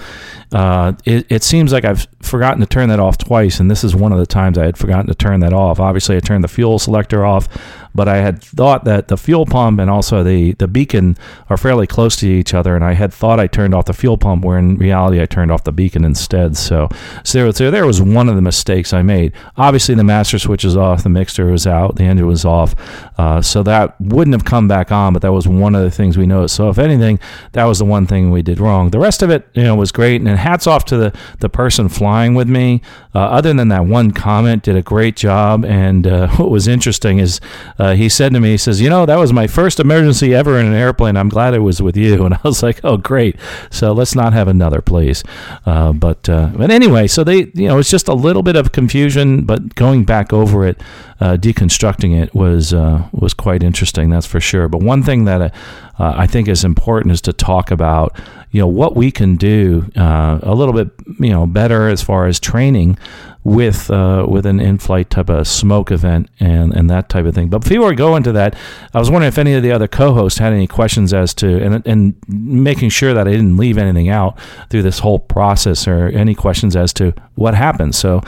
Uh, 0.51 0.93
it, 1.05 1.25
it, 1.29 1.43
seems 1.43 1.73
like 1.73 1.85
I've 1.85 2.07
forgotten 2.21 2.59
to 2.61 2.65
turn 2.65 2.89
that 2.89 2.99
off 2.99 3.17
twice, 3.17 3.59
and 3.59 3.69
this 3.69 3.83
is 3.83 3.95
one 3.95 4.11
of 4.11 4.19
the 4.19 4.25
times 4.25 4.57
I 4.57 4.65
had 4.65 4.77
forgotten 4.77 5.07
to 5.07 5.15
turn 5.15 5.39
that 5.41 5.53
off. 5.53 5.79
Obviously, 5.79 6.15
I 6.15 6.19
turned 6.19 6.43
the 6.43 6.49
fuel 6.49 6.79
selector 6.79 7.25
off 7.25 7.49
but 7.95 8.09
I 8.09 8.17
had 8.17 8.41
thought 8.41 8.83
that 8.83 9.07
the 9.07 9.17
fuel 9.17 9.45
pump 9.45 9.79
and 9.79 9.89
also 9.89 10.21
the, 10.21 10.51
the 10.53 10.67
beacon 10.67 11.17
are 11.49 11.55
fairly 11.55 11.87
close 11.87 12.17
to 12.17 12.27
each 12.27 12.53
other, 12.53 12.75
and 12.75 12.83
I 12.83 12.93
had 12.93 13.13
thought 13.13 13.39
I 13.39 13.47
turned 13.47 13.73
off 13.73 13.85
the 13.85 13.93
fuel 13.93 14.17
pump, 14.17 14.43
where 14.43 14.59
in 14.59 14.77
reality 14.77 15.21
I 15.21 15.25
turned 15.25 15.51
off 15.51 15.63
the 15.63 15.71
beacon 15.71 16.03
instead. 16.03 16.57
So, 16.57 16.89
so 17.23 17.51
there, 17.53 17.71
there 17.71 17.85
was 17.85 18.01
one 18.01 18.27
of 18.27 18.35
the 18.35 18.41
mistakes 18.41 18.91
I 18.91 19.01
made. 19.01 19.31
Obviously, 19.55 19.95
the 19.95 20.03
master 20.03 20.37
switch 20.37 20.65
is 20.65 20.75
off, 20.75 21.03
the 21.03 21.09
mixer 21.09 21.45
was 21.45 21.65
out, 21.65 21.95
the 21.95 22.03
engine 22.03 22.27
was 22.27 22.43
off, 22.43 22.75
uh, 23.17 23.41
so 23.41 23.63
that 23.63 23.99
wouldn't 24.01 24.35
have 24.35 24.45
come 24.45 24.67
back 24.67 24.91
on, 24.91 25.13
but 25.13 25.21
that 25.21 25.31
was 25.31 25.47
one 25.47 25.73
of 25.73 25.81
the 25.81 25.91
things 25.91 26.17
we 26.17 26.25
noticed. 26.25 26.55
So, 26.55 26.69
if 26.69 26.77
anything, 26.77 27.19
that 27.53 27.63
was 27.63 27.79
the 27.79 27.85
one 27.85 28.05
thing 28.05 28.29
we 28.29 28.41
did 28.41 28.59
wrong. 28.59 28.89
The 28.89 28.99
rest 28.99 29.23
of 29.23 29.29
it, 29.29 29.47
you 29.53 29.63
know, 29.63 29.75
was 29.75 29.93
great, 29.93 30.19
and 30.19 30.34
hats 30.37 30.67
off 30.67 30.85
to 30.85 30.97
the, 30.97 31.13
the 31.39 31.49
person 31.49 31.89
flying 31.89 32.35
with 32.35 32.47
me. 32.47 32.81
Uh, 33.13 33.19
other 33.19 33.53
than 33.53 33.69
that 33.69 33.85
one 33.85 34.11
comment, 34.11 34.63
did 34.63 34.75
a 34.75 34.81
great 34.81 35.15
job. 35.15 35.63
And 35.63 36.05
uh, 36.05 36.27
what 36.35 36.49
was 36.51 36.67
interesting 36.67 37.19
is 37.19 37.39
uh, 37.79 37.93
he 37.93 38.09
said 38.09 38.33
to 38.33 38.39
me, 38.39 38.51
he 38.51 38.57
says, 38.57 38.81
"You 38.81 38.89
know, 38.89 39.05
that 39.05 39.17
was 39.17 39.31
my 39.31 39.47
first 39.47 39.79
emergency 39.79 40.35
ever 40.35 40.59
in 40.59 40.65
an 40.65 40.73
airplane. 40.73 41.15
I'm 41.15 41.29
glad 41.29 41.53
it 41.53 41.59
was 41.59 41.81
with 41.81 41.97
you." 41.97 42.15
And 42.25 42.33
I 42.33 42.39
was 42.43 42.63
like, 42.63 42.79
"Oh, 42.83 42.97
great! 42.97 43.35
So 43.69 43.91
let's 43.91 44.15
not 44.15 44.33
have 44.33 44.47
another, 44.47 44.81
please." 44.81 45.23
Uh, 45.65 45.93
but 45.93 46.27
uh, 46.27 46.49
but 46.55 46.71
anyway, 46.71 47.07
so 47.07 47.23
they, 47.23 47.51
you 47.53 47.67
know, 47.67 47.77
it's 47.77 47.89
just 47.89 48.07
a 48.07 48.13
little 48.13 48.41
bit 48.41 48.55
of 48.55 48.71
confusion, 48.71 49.45
but 49.45 49.75
going 49.75 50.05
back 50.05 50.33
over 50.33 50.65
it, 50.65 50.81
uh, 51.21 51.37
deconstructing 51.37 52.19
it 52.19 52.33
was 52.33 52.73
was 52.73 53.33
quite 53.33 53.63
interesting. 53.63 54.09
That's 54.09 54.25
for 54.25 54.39
sure. 54.39 54.67
But 54.67 54.81
one 54.81 55.03
thing 55.03 55.25
that 55.25 55.53
I 55.97 56.27
think 56.27 56.47
is 56.47 56.63
important 56.63 57.13
is 57.13 57.21
to 57.21 57.33
talk 57.33 57.71
about 57.71 58.17
you 58.51 58.61
know 58.61 58.67
what 58.67 58.95
we 58.95 59.11
can 59.11 59.35
do 59.35 59.89
uh, 59.95 60.39
a 60.43 60.53
little 60.53 60.73
bit 60.73 60.89
you 61.19 61.29
know 61.29 61.45
better 61.47 61.89
as 61.89 62.01
far 62.01 62.27
as 62.27 62.39
training 62.39 62.97
with 63.45 63.91
uh, 63.91 64.25
with 64.27 64.45
an 64.45 64.59
in-flight 64.59 65.09
type 65.09 65.29
of 65.29 65.47
smoke 65.47 65.91
event 65.91 66.29
and 66.39 66.73
and 66.73 66.89
that 66.89 67.07
type 67.09 67.25
of 67.25 67.35
thing. 67.35 67.47
But 67.47 67.59
before 67.59 67.89
we 67.89 67.95
go 67.95 68.15
into 68.15 68.31
that, 68.33 68.55
I 68.93 68.99
was 68.99 69.09
wondering 69.09 69.29
if 69.29 69.37
any 69.37 69.53
of 69.53 69.63
the 69.63 69.71
other 69.71 69.87
co-hosts 69.87 70.39
had 70.39 70.51
any 70.51 70.67
questions 70.67 71.13
as 71.13 71.33
to 71.35 71.63
and 71.63 71.85
and 71.87 72.15
making 72.27 72.89
sure 72.89 73.13
that 73.13 73.27
I 73.27 73.31
didn't 73.31 73.55
leave 73.55 73.77
anything 73.77 74.09
out 74.09 74.37
through 74.69 74.81
this 74.81 74.99
whole 74.99 75.19
process 75.19 75.87
or 75.87 76.07
any 76.07 76.35
questions 76.35 76.75
as 76.75 76.91
to 76.93 77.13
what 77.35 77.53
happened. 77.53 77.95
So, 77.95 78.21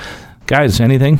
guys, 0.45 0.79
anything? 0.79 1.19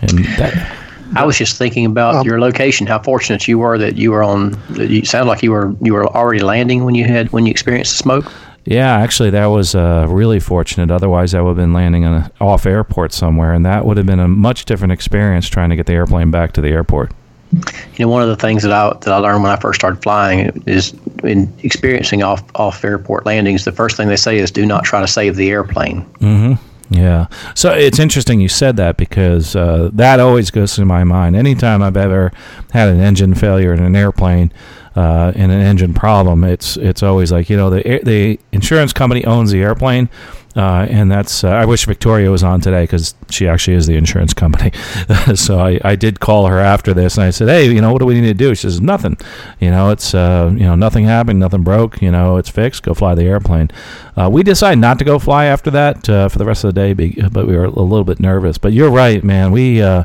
And 0.00 0.24
that. 0.36 0.87
I 1.16 1.24
was 1.24 1.38
just 1.38 1.56
thinking 1.56 1.86
about 1.86 2.16
um, 2.16 2.26
your 2.26 2.40
location. 2.40 2.86
How 2.86 2.98
fortunate 2.98 3.48
you 3.48 3.58
were 3.58 3.78
that 3.78 3.96
you 3.96 4.10
were 4.10 4.22
on. 4.22 4.60
You 4.74 5.04
sound 5.04 5.28
like 5.28 5.42
you 5.42 5.52
were 5.52 5.74
you 5.80 5.94
were 5.94 6.06
already 6.06 6.40
landing 6.40 6.84
when 6.84 6.94
you 6.94 7.04
had 7.04 7.30
when 7.32 7.46
you 7.46 7.50
experienced 7.50 7.96
the 7.96 8.02
smoke. 8.02 8.32
Yeah, 8.64 8.98
actually, 8.98 9.30
that 9.30 9.46
was 9.46 9.74
uh, 9.74 10.06
really 10.10 10.40
fortunate. 10.40 10.90
Otherwise, 10.90 11.34
I 11.34 11.40
would 11.40 11.50
have 11.50 11.56
been 11.56 11.72
landing 11.72 12.04
on 12.04 12.14
a 12.14 12.30
off 12.44 12.66
airport 12.66 13.12
somewhere, 13.14 13.54
and 13.54 13.64
that 13.64 13.86
would 13.86 13.96
have 13.96 14.04
been 14.04 14.20
a 14.20 14.28
much 14.28 14.66
different 14.66 14.92
experience 14.92 15.48
trying 15.48 15.70
to 15.70 15.76
get 15.76 15.86
the 15.86 15.94
airplane 15.94 16.30
back 16.30 16.52
to 16.52 16.60
the 16.60 16.68
airport. 16.68 17.12
You 17.50 18.04
know, 18.04 18.08
one 18.08 18.20
of 18.20 18.28
the 18.28 18.36
things 18.36 18.62
that 18.64 18.72
I 18.72 18.90
that 18.90 19.08
I 19.08 19.16
learned 19.16 19.42
when 19.42 19.50
I 19.50 19.56
first 19.56 19.80
started 19.80 20.02
flying 20.02 20.62
is 20.66 20.94
in 21.24 21.50
experiencing 21.62 22.22
off 22.22 22.42
off 22.56 22.84
airport 22.84 23.24
landings. 23.24 23.64
The 23.64 23.72
first 23.72 23.96
thing 23.96 24.08
they 24.08 24.16
say 24.16 24.36
is, 24.36 24.50
"Do 24.50 24.66
not 24.66 24.84
try 24.84 25.00
to 25.00 25.08
save 25.08 25.36
the 25.36 25.48
airplane." 25.48 26.02
Mm-hmm. 26.20 26.67
Yeah. 26.90 27.26
So 27.54 27.72
it's 27.72 27.98
interesting 27.98 28.40
you 28.40 28.48
said 28.48 28.76
that 28.76 28.96
because 28.96 29.54
uh, 29.54 29.90
that 29.92 30.20
always 30.20 30.50
goes 30.50 30.74
through 30.74 30.86
my 30.86 31.04
mind. 31.04 31.36
Anytime 31.36 31.82
I've 31.82 31.96
ever 31.96 32.32
had 32.72 32.88
an 32.88 33.00
engine 33.00 33.34
failure 33.34 33.74
in 33.74 33.82
an 33.82 33.94
airplane 33.94 34.52
uh, 34.98 35.32
and 35.36 35.52
an 35.52 35.60
engine 35.60 35.94
problem, 35.94 36.42
it's 36.42 36.76
it's 36.76 37.04
always 37.04 37.30
like 37.30 37.48
you 37.48 37.56
know 37.56 37.70
the 37.70 38.00
the 38.02 38.40
insurance 38.50 38.92
company 38.92 39.24
owns 39.24 39.52
the 39.52 39.62
airplane, 39.62 40.08
uh, 40.56 40.88
and 40.90 41.08
that's 41.08 41.44
uh, 41.44 41.50
I 41.50 41.66
wish 41.66 41.86
Victoria 41.86 42.32
was 42.32 42.42
on 42.42 42.60
today 42.60 42.82
because 42.82 43.14
she 43.30 43.46
actually 43.46 43.76
is 43.76 43.86
the 43.86 43.94
insurance 43.94 44.34
company. 44.34 44.72
so 45.36 45.60
I, 45.60 45.78
I 45.84 45.94
did 45.94 46.18
call 46.18 46.48
her 46.48 46.58
after 46.58 46.92
this 46.92 47.16
and 47.16 47.22
I 47.22 47.30
said, 47.30 47.46
hey, 47.46 47.72
you 47.72 47.80
know, 47.80 47.92
what 47.92 48.00
do 48.00 48.06
we 48.06 48.20
need 48.20 48.26
to 48.26 48.34
do? 48.34 48.56
She 48.56 48.62
says 48.62 48.80
nothing. 48.80 49.16
You 49.60 49.70
know, 49.70 49.90
it's 49.90 50.14
uh, 50.14 50.50
you 50.52 50.64
know 50.64 50.74
nothing 50.74 51.04
happened, 51.04 51.38
nothing 51.38 51.62
broke. 51.62 52.02
You 52.02 52.10
know, 52.10 52.36
it's 52.36 52.50
fixed. 52.50 52.82
Go 52.82 52.92
fly 52.92 53.14
the 53.14 53.22
airplane. 53.22 53.70
Uh, 54.16 54.28
we 54.32 54.42
decided 54.42 54.80
not 54.80 54.98
to 54.98 55.04
go 55.04 55.20
fly 55.20 55.44
after 55.44 55.70
that 55.70 56.08
uh, 56.08 56.28
for 56.28 56.38
the 56.38 56.44
rest 56.44 56.64
of 56.64 56.74
the 56.74 56.80
day, 56.92 57.28
but 57.28 57.46
we 57.46 57.56
were 57.56 57.66
a 57.66 57.70
little 57.70 58.02
bit 58.02 58.18
nervous. 58.18 58.58
But 58.58 58.72
you're 58.72 58.90
right, 58.90 59.22
man. 59.22 59.52
We 59.52 59.80
uh, 59.80 60.02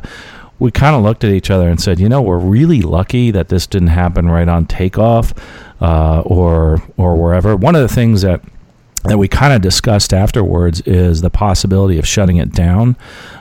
we 0.58 0.70
kind 0.70 0.94
of 0.94 1.02
looked 1.02 1.24
at 1.24 1.30
each 1.30 1.50
other 1.50 1.68
and 1.68 1.80
said, 1.80 1.98
you 1.98 2.08
know, 2.08 2.22
we're 2.22 2.38
really 2.38 2.82
lucky 2.82 3.30
that 3.30 3.48
this 3.48 3.66
didn't 3.66 3.88
happen 3.88 4.28
right 4.28 4.48
on 4.48 4.66
takeoff 4.66 5.34
uh, 5.80 6.20
or 6.22 6.82
or 6.96 7.16
wherever. 7.16 7.56
One 7.56 7.74
of 7.74 7.82
the 7.82 7.94
things 7.94 8.22
that 8.22 8.40
that 9.04 9.18
we 9.18 9.28
kind 9.28 9.52
of 9.52 9.60
discussed 9.60 10.14
afterwards 10.14 10.80
is 10.82 11.20
the 11.20 11.30
possibility 11.30 11.98
of 11.98 12.06
shutting 12.06 12.38
it 12.38 12.52
down 12.52 12.96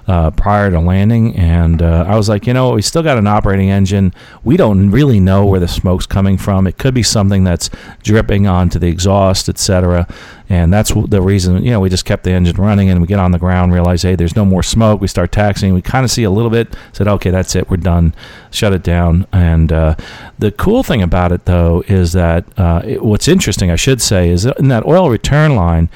uh, 0.07 0.31
prior 0.31 0.69
to 0.69 0.79
landing, 0.79 1.35
and 1.35 1.81
uh, 1.81 2.05
I 2.07 2.15
was 2.15 2.27
like, 2.27 2.45
you 2.45 2.53
know, 2.53 2.73
we 2.73 2.81
still 2.81 3.03
got 3.03 3.17
an 3.17 3.27
operating 3.27 3.69
engine. 3.69 4.13
We 4.43 4.57
don't 4.57 4.91
really 4.91 5.19
know 5.19 5.45
where 5.45 5.59
the 5.59 5.67
smoke's 5.67 6.05
coming 6.05 6.37
from. 6.37 6.67
It 6.67 6.77
could 6.77 6.93
be 6.93 7.03
something 7.03 7.43
that's 7.43 7.69
dripping 8.03 8.45
onto 8.47 8.79
the 8.79 8.87
exhaust, 8.87 9.47
etc. 9.47 10.07
And 10.49 10.73
that's 10.73 10.93
the 10.93 11.21
reason, 11.21 11.63
you 11.63 11.71
know, 11.71 11.79
we 11.79 11.89
just 11.89 12.05
kept 12.05 12.25
the 12.25 12.31
engine 12.31 12.57
running 12.57 12.89
and 12.89 13.01
we 13.01 13.07
get 13.07 13.17
on 13.17 13.31
the 13.31 13.39
ground, 13.39 13.73
realize, 13.73 14.01
hey, 14.01 14.15
there's 14.15 14.35
no 14.35 14.45
more 14.45 14.61
smoke. 14.61 14.99
We 14.99 15.07
start 15.07 15.31
taxiing. 15.31 15.73
We 15.73 15.81
kind 15.81 16.03
of 16.03 16.11
see 16.11 16.23
a 16.23 16.29
little 16.29 16.51
bit, 16.51 16.75
said, 16.91 17.07
okay, 17.07 17.29
that's 17.29 17.55
it. 17.55 17.69
We're 17.69 17.77
done. 17.77 18.13
Shut 18.51 18.73
it 18.73 18.83
down. 18.83 19.25
And 19.31 19.71
uh, 19.71 19.95
the 20.37 20.51
cool 20.51 20.83
thing 20.83 21.01
about 21.01 21.31
it, 21.31 21.45
though, 21.45 21.83
is 21.87 22.11
that 22.13 22.45
uh, 22.59 22.81
it, 22.85 23.03
what's 23.03 23.27
interesting, 23.27 23.71
I 23.71 23.77
should 23.77 24.01
say, 24.01 24.29
is 24.29 24.45
in 24.45 24.67
that 24.67 24.85
oil 24.85 25.09
return 25.09 25.55
line, 25.55 25.89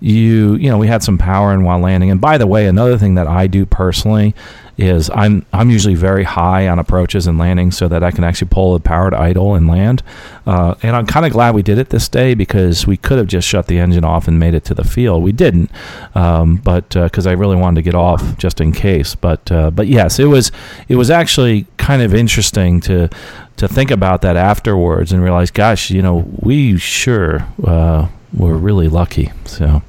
you 0.00 0.54
you 0.54 0.68
know 0.70 0.78
we 0.78 0.86
had 0.86 1.02
some 1.02 1.18
power 1.18 1.52
in 1.52 1.62
while 1.62 1.78
landing 1.78 2.10
and 2.10 2.20
by 2.20 2.38
the 2.38 2.46
way 2.46 2.66
another 2.66 2.96
thing 2.96 3.14
that 3.14 3.26
i 3.26 3.46
do 3.46 3.66
personally 3.66 4.34
is 4.80 5.10
i'm 5.14 5.44
i'm 5.52 5.70
usually 5.70 5.94
very 5.94 6.24
high 6.24 6.66
on 6.66 6.78
approaches 6.78 7.26
and 7.26 7.38
landings 7.38 7.76
so 7.76 7.86
that 7.86 8.02
i 8.02 8.10
can 8.10 8.24
actually 8.24 8.48
pull 8.48 8.72
the 8.72 8.80
power 8.80 9.10
to 9.10 9.18
idle 9.18 9.54
and 9.54 9.68
land. 9.68 10.02
Uh, 10.46 10.74
and 10.82 10.96
i'm 10.96 11.06
kind 11.06 11.26
of 11.26 11.32
glad 11.32 11.54
we 11.54 11.62
did 11.62 11.76
it 11.76 11.90
this 11.90 12.08
day 12.08 12.34
because 12.34 12.86
we 12.86 12.96
could 12.96 13.18
have 13.18 13.26
just 13.26 13.46
shut 13.46 13.66
the 13.66 13.78
engine 13.78 14.04
off 14.04 14.26
and 14.26 14.38
made 14.38 14.54
it 14.54 14.64
to 14.64 14.74
the 14.74 14.84
field. 14.84 15.22
We 15.22 15.32
didn't 15.32 15.70
um, 16.14 16.56
but 16.56 16.88
because 16.90 17.26
uh, 17.26 17.30
i 17.30 17.32
really 17.34 17.56
wanted 17.56 17.76
to 17.76 17.82
get 17.82 17.94
off 17.94 18.38
just 18.38 18.60
in 18.60 18.72
case. 18.72 19.14
But 19.14 19.52
uh, 19.52 19.70
but 19.70 19.86
yes 19.86 20.18
it 20.18 20.26
was 20.26 20.50
it 20.88 20.96
was 20.96 21.10
actually 21.10 21.66
kind 21.76 22.00
of 22.00 22.14
interesting 22.14 22.80
to 22.82 23.10
to 23.56 23.68
think 23.68 23.90
about 23.90 24.22
that 24.22 24.36
afterwards 24.36 25.12
and 25.12 25.22
realize 25.22 25.50
gosh 25.50 25.90
you 25.90 26.00
know 26.00 26.24
we 26.40 26.78
sure 26.78 27.46
uh, 27.64 28.08
we're 28.32 28.56
really 28.56 28.88
lucky. 28.88 29.32
So, 29.44 29.82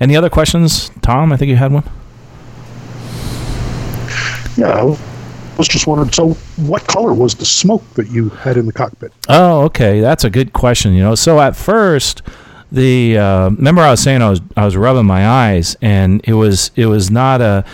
any 0.00 0.16
other 0.16 0.30
questions, 0.30 0.90
Tom? 1.02 1.32
I 1.32 1.36
think 1.36 1.50
you 1.50 1.56
had 1.56 1.72
one. 1.72 1.84
Yeah, 4.56 4.68
I 4.68 4.84
was 5.58 5.68
just 5.68 5.86
wondering. 5.86 6.12
So, 6.12 6.30
what 6.56 6.86
color 6.86 7.12
was 7.12 7.34
the 7.34 7.44
smoke 7.44 7.82
that 7.94 8.08
you 8.08 8.30
had 8.30 8.56
in 8.56 8.66
the 8.66 8.72
cockpit? 8.72 9.12
Oh, 9.28 9.62
okay, 9.64 10.00
that's 10.00 10.24
a 10.24 10.30
good 10.30 10.52
question. 10.52 10.94
You 10.94 11.00
know, 11.00 11.14
so 11.14 11.40
at 11.40 11.56
first, 11.56 12.22
the 12.72 13.18
uh, 13.18 13.50
remember 13.50 13.82
I 13.82 13.90
was 13.90 14.00
saying 14.00 14.22
I 14.22 14.30
was 14.30 14.40
I 14.56 14.64
was 14.64 14.76
rubbing 14.76 15.06
my 15.06 15.26
eyes, 15.26 15.76
and 15.80 16.20
it 16.24 16.34
was 16.34 16.70
it 16.76 16.86
was 16.86 17.10
not 17.10 17.40
a. 17.40 17.64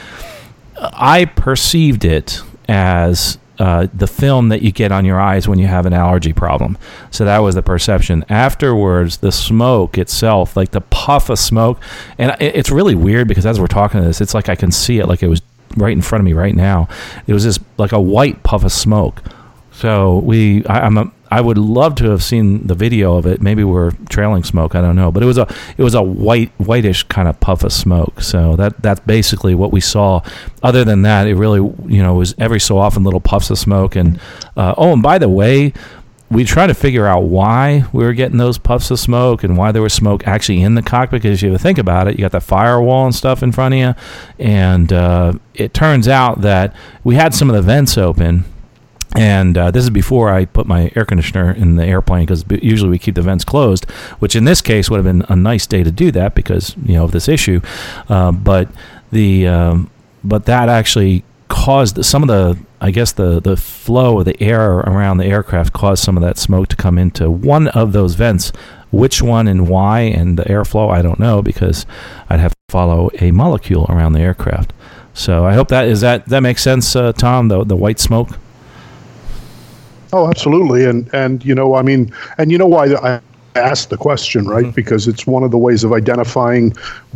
I 0.76 1.26
perceived 1.26 2.04
it 2.04 2.42
as 2.68 3.38
uh, 3.58 3.86
the 3.92 4.06
film 4.06 4.48
that 4.48 4.62
you 4.62 4.72
get 4.72 4.92
on 4.92 5.04
your 5.04 5.20
eyes 5.20 5.46
when 5.46 5.58
you 5.58 5.66
have 5.66 5.86
an 5.86 5.92
allergy 5.92 6.32
problem. 6.32 6.78
So 7.10 7.24
that 7.24 7.38
was 7.38 7.54
the 7.54 7.62
perception. 7.62 8.24
Afterwards, 8.28 9.18
the 9.18 9.32
smoke 9.32 9.98
itself, 9.98 10.56
like 10.56 10.70
the 10.70 10.80
puff 10.80 11.28
of 11.28 11.38
smoke, 11.38 11.80
and 12.18 12.34
it's 12.40 12.70
really 12.70 12.94
weird 12.94 13.28
because 13.28 13.46
as 13.46 13.60
we're 13.60 13.66
talking 13.66 14.00
to 14.00 14.06
this, 14.06 14.20
it's 14.20 14.34
like 14.34 14.48
I 14.48 14.56
can 14.56 14.72
see 14.72 14.98
it 14.98 15.06
like 15.06 15.22
it 15.22 15.28
was 15.28 15.42
right 15.76 15.92
in 15.92 16.02
front 16.02 16.20
of 16.20 16.24
me 16.24 16.32
right 16.32 16.54
now. 16.54 16.88
It 17.26 17.34
was 17.34 17.44
just 17.44 17.60
like 17.78 17.92
a 17.92 18.00
white 18.00 18.42
puff 18.42 18.64
of 18.64 18.72
smoke. 18.72 19.22
So 19.72 20.18
we, 20.18 20.64
I, 20.66 20.86
am 20.86 20.98
a, 20.98 21.12
I 21.32 21.40
would 21.40 21.56
love 21.56 21.94
to 21.94 22.10
have 22.10 22.22
seen 22.22 22.66
the 22.66 22.74
video 22.74 23.16
of 23.16 23.24
it. 23.24 23.40
Maybe 23.40 23.64
we're 23.64 23.92
trailing 24.10 24.44
smoke. 24.44 24.74
I 24.74 24.82
don't 24.82 24.96
know, 24.96 25.10
but 25.10 25.22
it 25.22 25.26
was 25.26 25.38
a 25.38 25.48
it 25.78 25.82
was 25.82 25.94
a 25.94 26.02
white 26.02 26.52
whitish 26.58 27.04
kind 27.04 27.26
of 27.26 27.40
puff 27.40 27.64
of 27.64 27.72
smoke. 27.72 28.20
So 28.20 28.54
that 28.56 28.82
that's 28.82 29.00
basically 29.00 29.54
what 29.54 29.72
we 29.72 29.80
saw. 29.80 30.20
Other 30.62 30.84
than 30.84 31.00
that, 31.02 31.26
it 31.26 31.34
really 31.36 31.60
you 31.86 32.02
know 32.02 32.16
was 32.16 32.34
every 32.36 32.60
so 32.60 32.76
often 32.76 33.02
little 33.02 33.18
puffs 33.18 33.48
of 33.48 33.58
smoke. 33.58 33.96
And 33.96 34.20
uh, 34.58 34.74
oh, 34.76 34.92
and 34.92 35.02
by 35.02 35.16
the 35.16 35.30
way, 35.30 35.72
we 36.30 36.44
try 36.44 36.66
to 36.66 36.74
figure 36.74 37.06
out 37.06 37.20
why 37.20 37.86
we 37.94 38.04
were 38.04 38.12
getting 38.12 38.36
those 38.36 38.58
puffs 38.58 38.90
of 38.90 39.00
smoke 39.00 39.42
and 39.42 39.56
why 39.56 39.72
there 39.72 39.80
was 39.80 39.94
smoke 39.94 40.28
actually 40.28 40.60
in 40.60 40.74
the 40.74 40.82
cockpit. 40.82 41.22
Because 41.22 41.40
you 41.40 41.56
think 41.56 41.78
about 41.78 42.08
it, 42.08 42.16
you 42.16 42.20
got 42.20 42.32
the 42.32 42.42
firewall 42.42 43.06
and 43.06 43.14
stuff 43.14 43.42
in 43.42 43.52
front 43.52 43.72
of 43.72 43.80
you, 43.80 43.94
and 44.38 44.92
uh, 44.92 45.32
it 45.54 45.72
turns 45.72 46.08
out 46.08 46.42
that 46.42 46.76
we 47.04 47.14
had 47.14 47.32
some 47.32 47.48
of 47.48 47.56
the 47.56 47.62
vents 47.62 47.96
open 47.96 48.44
and 49.16 49.58
uh, 49.58 49.70
this 49.70 49.84
is 49.84 49.90
before 49.90 50.32
I 50.32 50.46
put 50.46 50.66
my 50.66 50.90
air 50.96 51.04
conditioner 51.04 51.52
in 51.52 51.76
the 51.76 51.84
airplane 51.84 52.24
because 52.24 52.44
usually 52.62 52.90
we 52.90 52.98
keep 52.98 53.14
the 53.14 53.22
vents 53.22 53.44
closed, 53.44 53.88
which 54.20 54.34
in 54.34 54.44
this 54.44 54.60
case 54.60 54.88
would 54.88 54.96
have 54.96 55.04
been 55.04 55.24
a 55.28 55.36
nice 55.36 55.66
day 55.66 55.82
to 55.82 55.90
do 55.90 56.10
that 56.12 56.34
because 56.34 56.74
you 56.84 56.94
know 56.94 57.04
of 57.04 57.12
this 57.12 57.28
issue. 57.28 57.60
Uh, 58.08 58.32
but 58.32 58.68
the 59.10 59.46
um, 59.46 59.90
but 60.24 60.46
that 60.46 60.68
actually 60.68 61.24
caused 61.48 62.02
some 62.04 62.22
of 62.22 62.28
the 62.28 62.58
I 62.80 62.90
guess 62.90 63.12
the 63.12 63.40
the 63.40 63.56
flow 63.56 64.20
of 64.20 64.24
the 64.24 64.40
air 64.42 64.78
around 64.78 65.18
the 65.18 65.26
aircraft 65.26 65.72
caused 65.72 66.02
some 66.02 66.16
of 66.16 66.22
that 66.22 66.38
smoke 66.38 66.68
to 66.68 66.76
come 66.76 66.98
into 66.98 67.30
one 67.30 67.68
of 67.68 67.92
those 67.92 68.14
vents. 68.14 68.52
Which 68.90 69.22
one 69.22 69.48
and 69.48 69.68
why 69.68 70.00
and 70.00 70.38
the 70.38 70.44
airflow 70.44 70.90
I 70.90 71.00
don't 71.00 71.18
know 71.18 71.40
because 71.40 71.86
I'd 72.28 72.40
have 72.40 72.52
to 72.52 72.58
follow 72.68 73.10
a 73.20 73.30
molecule 73.30 73.86
around 73.88 74.12
the 74.12 74.20
aircraft. 74.20 74.74
So 75.14 75.46
I 75.46 75.54
hope 75.54 75.68
that 75.68 75.86
is 75.86 76.00
that 76.02 76.26
that 76.26 76.40
makes 76.40 76.62
sense, 76.62 76.94
uh, 76.96 77.12
Tom. 77.12 77.48
The 77.48 77.64
the 77.64 77.76
white 77.76 78.00
smoke. 78.00 78.38
Oh, 80.12 80.28
absolutely, 80.28 80.84
and 80.84 81.08
and 81.14 81.44
you 81.44 81.54
know, 81.54 81.74
I 81.74 81.82
mean, 81.82 82.12
and 82.38 82.52
you 82.52 82.58
know 82.58 82.66
why 82.66 82.94
I 82.94 83.20
asked 83.56 83.90
the 83.90 83.96
question, 83.96 84.46
right? 84.46 84.64
Mm-hmm. 84.64 84.74
Because 84.74 85.08
it's 85.08 85.26
one 85.26 85.42
of 85.42 85.50
the 85.50 85.58
ways 85.58 85.84
of 85.84 85.92
identifying 85.92 86.72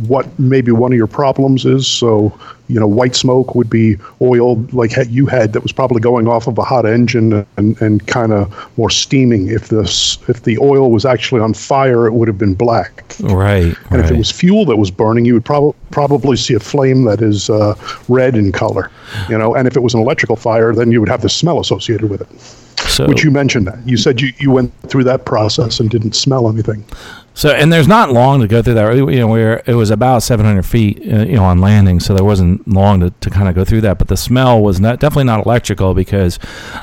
what 0.07 0.27
maybe 0.39 0.71
one 0.71 0.91
of 0.91 0.97
your 0.97 1.07
problems 1.07 1.65
is. 1.65 1.87
So, 1.87 2.37
you 2.67 2.79
know, 2.79 2.87
white 2.87 3.15
smoke 3.15 3.55
would 3.55 3.69
be 3.69 3.97
oil 4.21 4.55
like 4.71 4.91
you 5.09 5.25
had 5.25 5.53
that 5.53 5.63
was 5.63 5.71
probably 5.71 6.01
going 6.01 6.27
off 6.27 6.47
of 6.47 6.57
a 6.57 6.63
hot 6.63 6.85
engine 6.85 7.45
and, 7.57 7.81
and 7.81 8.05
kind 8.07 8.33
of 8.33 8.77
more 8.77 8.89
steaming. 8.89 9.47
If 9.49 9.69
this 9.69 10.17
if 10.27 10.43
the 10.43 10.57
oil 10.59 10.91
was 10.91 11.05
actually 11.05 11.41
on 11.41 11.53
fire, 11.53 12.07
it 12.07 12.13
would 12.13 12.27
have 12.27 12.37
been 12.37 12.55
black. 12.55 13.15
Right. 13.21 13.75
And 13.89 13.91
right. 13.91 14.05
if 14.05 14.11
it 14.11 14.17
was 14.17 14.31
fuel 14.31 14.65
that 14.65 14.77
was 14.77 14.91
burning, 14.91 15.25
you 15.25 15.33
would 15.33 15.45
probably 15.45 15.77
probably 15.91 16.37
see 16.37 16.53
a 16.53 16.59
flame 16.59 17.05
that 17.05 17.21
is 17.21 17.49
uh, 17.49 17.75
red 18.09 18.35
in 18.35 18.51
color. 18.51 18.91
You 19.29 19.37
know, 19.37 19.55
and 19.55 19.67
if 19.67 19.77
it 19.77 19.81
was 19.81 19.93
an 19.93 20.01
electrical 20.01 20.35
fire, 20.35 20.73
then 20.73 20.91
you 20.91 20.99
would 20.99 21.09
have 21.09 21.21
the 21.21 21.29
smell 21.29 21.59
associated 21.59 22.09
with 22.09 22.21
it. 22.21 22.27
So, 22.89 23.07
Which 23.07 23.23
you 23.23 23.31
mentioned 23.31 23.67
that 23.67 23.79
you 23.87 23.97
said 23.97 24.21
you, 24.21 24.31
you 24.37 24.51
went 24.51 24.71
through 24.87 25.03
that 25.05 25.25
process 25.25 25.79
and 25.79 25.89
didn't 25.89 26.13
smell 26.13 26.49
anything. 26.49 26.85
So 27.37 27.51
and 27.51 27.71
there's 27.71 27.87
not 27.87 28.11
long 28.11 28.41
to 28.41 28.47
go 28.47 28.63
through 28.63 28.73
that. 28.73 28.95
You 28.95 29.19
know, 29.19 29.27
where 29.27 29.61
it 29.67 29.75
was 29.75 29.91
about 29.91 30.23
700 30.23 30.63
feet, 30.63 30.97
uh, 31.01 31.19
you 31.19 31.35
know, 31.35 31.43
on 31.43 31.59
landing, 31.61 31.99
so 31.99 32.15
there 32.15 32.25
wasn't 32.25 32.67
long 32.67 32.99
to, 33.01 33.11
to 33.11 33.29
kind 33.29 33.47
of 33.47 33.53
go 33.53 33.63
through 33.63 33.81
that. 33.81 33.99
But 33.99 34.07
the 34.07 34.17
smell 34.17 34.59
was 34.59 34.79
not 34.79 34.99
definitely 34.99 35.25
not 35.25 35.45
electrical 35.45 35.93
because 35.93 36.39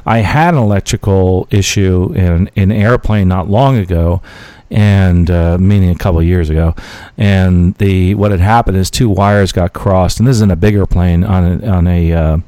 I 0.07 0.19
had 0.19 0.55
an 0.55 0.61
electrical 0.61 1.49
issue 1.51 2.13
in, 2.15 2.49
in 2.55 2.71
an 2.71 2.73
airplane 2.73 3.27
not 3.27 3.51
long 3.51 3.79
ago 3.79 4.23
and 4.71 5.29
uh, 5.29 5.59
meaning 5.59 5.91
a 5.91 5.99
couple 5.99 6.23
years 6.23 6.51
ago. 6.51 6.77
And 7.19 7.75
the 7.77 8.15
what 8.15 8.31
had 8.31 8.39
happened 8.39 8.77
is 8.77 8.93
two 8.93 9.09
wires 9.09 9.51
got 9.51 9.73
crossed, 9.73 10.21
and 10.21 10.29
this 10.29 10.37
is 10.37 10.43
in 10.43 10.53
a 10.53 10.57
bigger 10.57 10.87
plane 10.87 11.25
on 11.25 11.65
a, 11.65 11.67
on 11.67 11.87
a 11.89 12.13
uh, 12.13 12.39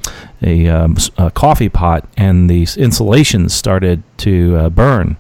a, 0.43 0.69
um, 0.69 0.97
a, 1.19 1.33
coffee 1.33 1.69
pot, 1.69 2.07
and 2.17 2.49
the 2.49 2.69
insulation 2.77 3.49
started 3.49 4.05
to 4.19 4.57
uh, 4.57 4.69
burn 4.69 5.17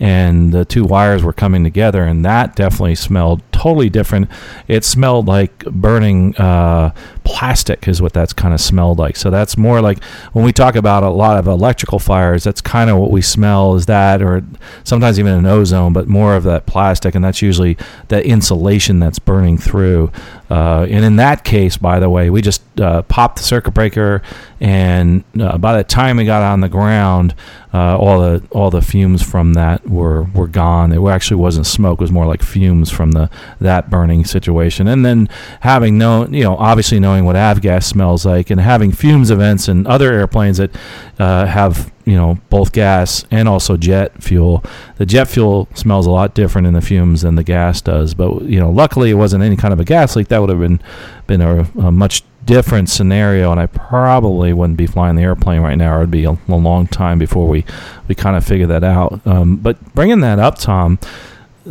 and 0.00 0.52
the 0.52 0.64
two 0.64 0.84
wires 0.84 1.22
were 1.22 1.32
coming 1.32 1.64
together, 1.64 2.04
and 2.04 2.24
that 2.24 2.54
definitely 2.54 2.94
smelled 2.94 3.42
totally 3.52 3.90
different. 3.90 4.30
It 4.68 4.84
smelled 4.84 5.26
like 5.26 5.64
burning 5.64 6.36
uh, 6.36 6.94
plastic, 7.24 7.88
is 7.88 8.00
what 8.00 8.12
that's 8.12 8.32
kind 8.32 8.54
of 8.54 8.60
smelled 8.60 8.98
like. 8.98 9.16
So 9.16 9.30
that's 9.30 9.56
more 9.56 9.80
like 9.80 10.02
when 10.32 10.44
we 10.44 10.52
talk 10.52 10.76
about 10.76 11.02
a 11.02 11.10
lot 11.10 11.36
of 11.36 11.48
electrical 11.48 11.98
fires, 11.98 12.44
that's 12.44 12.60
kind 12.60 12.88
of 12.90 12.98
what 12.98 13.10
we 13.10 13.20
smell 13.20 13.74
is 13.74 13.86
that, 13.86 14.22
or 14.22 14.44
sometimes 14.84 15.18
even 15.18 15.32
an 15.32 15.46
ozone, 15.46 15.92
but 15.92 16.06
more 16.06 16.36
of 16.36 16.44
that 16.44 16.66
plastic, 16.66 17.14
and 17.14 17.24
that's 17.24 17.42
usually 17.42 17.76
the 18.08 18.24
insulation 18.24 19.00
that's 19.00 19.18
burning 19.18 19.58
through. 19.58 20.12
Uh, 20.48 20.86
and 20.88 21.04
in 21.04 21.16
that 21.16 21.44
case, 21.44 21.76
by 21.76 21.98
the 21.98 22.08
way, 22.08 22.30
we 22.30 22.40
just 22.40 22.62
uh, 22.80 23.02
popped 23.02 23.38
the 23.38 23.42
circuit 23.42 23.72
breaker, 23.72 24.22
and 24.60 25.24
uh, 25.40 25.58
by 25.58 25.76
the 25.76 25.84
time 25.84 26.16
we 26.16 26.24
got 26.24 26.42
on 26.42 26.60
the 26.60 26.68
ground, 26.68 27.34
uh, 27.78 27.96
all 27.96 28.18
the 28.18 28.42
all 28.50 28.70
the 28.70 28.82
fumes 28.82 29.22
from 29.22 29.54
that 29.54 29.88
were 29.88 30.24
were 30.34 30.48
gone. 30.48 30.92
It 30.92 31.00
actually 31.06 31.36
wasn't 31.36 31.64
smoke; 31.64 32.00
it 32.00 32.02
was 32.02 32.10
more 32.10 32.26
like 32.26 32.42
fumes 32.42 32.90
from 32.90 33.12
the 33.12 33.30
that 33.60 33.88
burning 33.88 34.24
situation. 34.24 34.88
And 34.88 35.06
then 35.06 35.28
having 35.60 35.96
known, 35.96 36.34
you 36.34 36.42
know, 36.42 36.56
obviously 36.56 36.98
knowing 36.98 37.24
what 37.24 37.36
avgas 37.36 37.84
smells 37.84 38.26
like, 38.26 38.50
and 38.50 38.60
having 38.60 38.90
fumes 38.90 39.30
events 39.30 39.68
in 39.68 39.86
other 39.86 40.12
airplanes 40.12 40.56
that 40.56 40.74
uh, 41.20 41.46
have 41.46 41.92
you 42.04 42.16
know 42.16 42.38
both 42.50 42.72
gas 42.72 43.24
and 43.30 43.48
also 43.48 43.76
jet 43.76 44.20
fuel. 44.20 44.64
The 44.96 45.06
jet 45.06 45.28
fuel 45.28 45.68
smells 45.74 46.06
a 46.06 46.10
lot 46.10 46.34
different 46.34 46.66
in 46.66 46.74
the 46.74 46.80
fumes 46.80 47.22
than 47.22 47.36
the 47.36 47.44
gas 47.44 47.80
does. 47.80 48.12
But 48.12 48.42
you 48.42 48.58
know, 48.58 48.70
luckily 48.70 49.10
it 49.10 49.14
wasn't 49.14 49.44
any 49.44 49.54
kind 49.54 49.72
of 49.72 49.78
a 49.78 49.84
gas 49.84 50.16
leak. 50.16 50.28
That 50.28 50.40
would 50.40 50.50
have 50.50 50.58
been 50.58 50.80
been 51.28 51.42
a, 51.42 51.60
a 51.78 51.92
much 51.92 52.24
different 52.48 52.88
scenario, 52.88 53.52
and 53.52 53.60
I 53.60 53.66
probably 53.66 54.54
wouldn't 54.54 54.78
be 54.78 54.86
flying 54.86 55.16
the 55.16 55.22
airplane 55.22 55.60
right 55.60 55.76
now. 55.76 55.98
It 55.98 56.00
would 56.00 56.10
be 56.10 56.24
a, 56.24 56.36
a 56.48 56.56
long 56.56 56.86
time 56.86 57.18
before 57.18 57.46
we 57.46 57.64
we 58.08 58.14
kind 58.14 58.36
of 58.36 58.44
figure 58.44 58.66
that 58.66 58.82
out. 58.82 59.20
Um, 59.26 59.56
but 59.56 59.94
bringing 59.94 60.20
that 60.20 60.38
up, 60.38 60.58
Tom, 60.58 60.98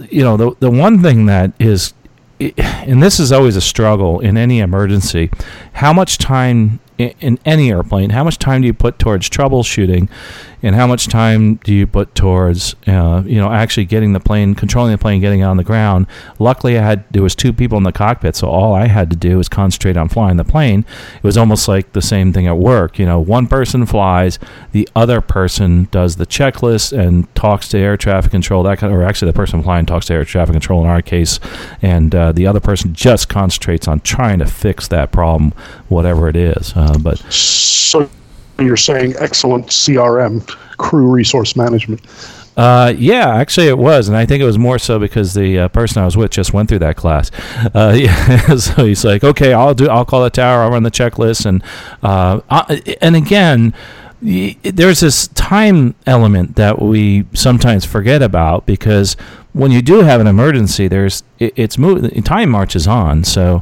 you 0.10 0.24
know 0.24 0.38
the 0.38 0.56
the 0.60 0.70
one 0.70 1.02
thing 1.02 1.26
that 1.26 1.52
is, 1.60 1.94
and 2.40 3.02
this 3.02 3.20
is 3.20 3.32
always 3.32 3.56
a 3.56 3.62
struggle 3.62 4.20
in 4.20 4.38
any 4.38 4.60
emergency, 4.60 5.32
how 5.74 5.92
much 5.92 6.20
time 6.20 6.80
in, 6.98 7.14
in 7.20 7.40
any 7.46 7.72
airplane, 7.72 8.12
how 8.12 8.24
much 8.24 8.38
time 8.40 8.62
do 8.62 8.68
you 8.68 8.74
put 8.74 9.00
towards 9.00 9.30
troubleshooting, 9.30 10.10
and 10.64 10.76
how 10.76 10.88
much 10.88 11.08
time 11.08 11.56
do 11.56 11.74
you 11.74 11.86
put 11.86 12.16
towards 12.16 12.76
uh, 12.88 13.22
you 13.26 13.36
know 13.36 13.52
actually 13.52 13.86
getting 13.86 14.14
the 14.14 14.20
plane, 14.20 14.56
controlling 14.56 14.92
the 14.92 14.98
plane, 14.98 15.22
getting 15.22 15.42
it 15.42 15.44
on 15.44 15.58
the 15.58 15.64
ground? 15.64 16.08
Luckily, 16.40 16.78
I 16.78 16.82
had 16.82 17.06
there 17.12 17.22
was 17.22 17.36
two 17.36 17.54
people 17.54 17.78
in 17.78 17.84
the 17.84 17.92
cockpit, 17.92 18.36
so 18.36 18.48
all 18.50 18.74
I 18.74 18.88
had 18.88 19.10
to 19.12 19.16
do 19.16 19.38
was 19.38 19.48
concentrate 19.50 19.98
on 19.98 20.10
flying 20.10 20.38
the 20.38 20.44
plane. 20.44 20.86
It 21.16 21.24
was 21.24 21.38
almost 21.38 21.68
like 21.68 21.94
the 21.94 22.02
same 22.02 22.34
thing 22.34 22.48
at 22.48 22.58
work. 22.58 22.98
You 22.98 23.06
know, 23.06 23.20
one 23.20 23.48
person 23.48 23.86
flies, 23.86 24.40
the 24.72 24.90
other 24.96 25.22
person 25.22 25.88
does 25.92 26.16
the 26.16 26.26
checklist 26.26 26.98
and 26.98 27.34
talks 27.36 27.68
to 27.70 27.78
air 27.78 27.98
traffic 27.98 28.32
control. 28.32 28.64
That 28.64 28.80
kind 28.80 28.92
of, 28.92 29.00
or 29.00 29.04
actually, 29.04 29.32
the 29.32 29.36
person 29.36 29.62
flying 29.62 29.86
talks 29.86 30.08
to 30.08 30.14
air 30.14 30.26
traffic 30.26 30.54
control 30.54 30.82
in 30.82 30.88
our 30.88 31.02
case, 31.02 31.40
and 31.82 32.14
uh, 32.16 32.32
the 32.32 32.48
other 32.48 32.60
person 32.60 32.94
just 32.94 33.30
concentrates 33.30 33.88
on 33.88 34.00
trying 34.00 34.40
to 34.40 34.48
fix 34.48 34.88
that 34.88 35.12
problem, 35.12 35.54
whatever 35.88 36.28
it 36.30 36.36
is. 36.36 36.74
Uh, 36.76 36.87
but 37.00 37.18
so 37.32 38.10
you're 38.60 38.78
saying 38.78 39.14
excellent 39.20 39.68
CRM, 39.68 40.46
crew 40.78 41.10
resource 41.10 41.56
management. 41.56 42.02
Uh, 42.58 42.92
yeah, 42.98 43.36
actually 43.36 43.68
it 43.68 43.78
was, 43.78 44.08
and 44.08 44.18
I 44.18 44.26
think 44.26 44.42
it 44.42 44.46
was 44.46 44.58
more 44.58 44.80
so 44.80 44.98
because 44.98 45.36
the 45.36 45.60
uh, 45.60 45.68
person 45.68 46.02
I 46.02 46.06
was 46.06 46.18
with 46.18 46.32
just 46.32 46.54
went 46.54 46.68
through 46.70 46.80
that 46.80 46.96
class. 46.96 47.30
Uh, 47.76 47.94
yeah, 47.98 48.56
so 48.56 48.84
he's 48.84 49.06
like, 49.06 49.24
okay, 49.24 49.54
I'll 49.54 49.76
do, 49.76 49.88
I'll 49.88 50.06
call 50.06 50.24
the 50.24 50.32
tower, 50.32 50.64
I'll 50.64 50.72
run 50.72 50.82
the 50.82 50.90
checklist, 50.92 51.46
and 51.46 51.64
uh, 52.02 52.42
I, 52.50 52.98
and 53.00 53.16
again, 53.16 53.76
there's 54.22 55.02
this 55.02 55.28
time 55.30 55.94
element 56.08 56.56
that 56.56 56.82
we 56.82 57.28
sometimes 57.34 57.86
forget 57.86 58.24
about 58.24 58.66
because 58.66 59.14
when 59.54 59.72
you 59.72 59.84
do 59.84 60.02
have 60.02 60.20
an 60.20 60.26
emergency, 60.26 60.88
there's 60.88 61.22
it, 61.38 61.54
it's 61.56 61.78
moving, 61.78 62.24
time 62.24 62.50
marches 62.50 62.88
on, 62.88 63.24
so 63.24 63.62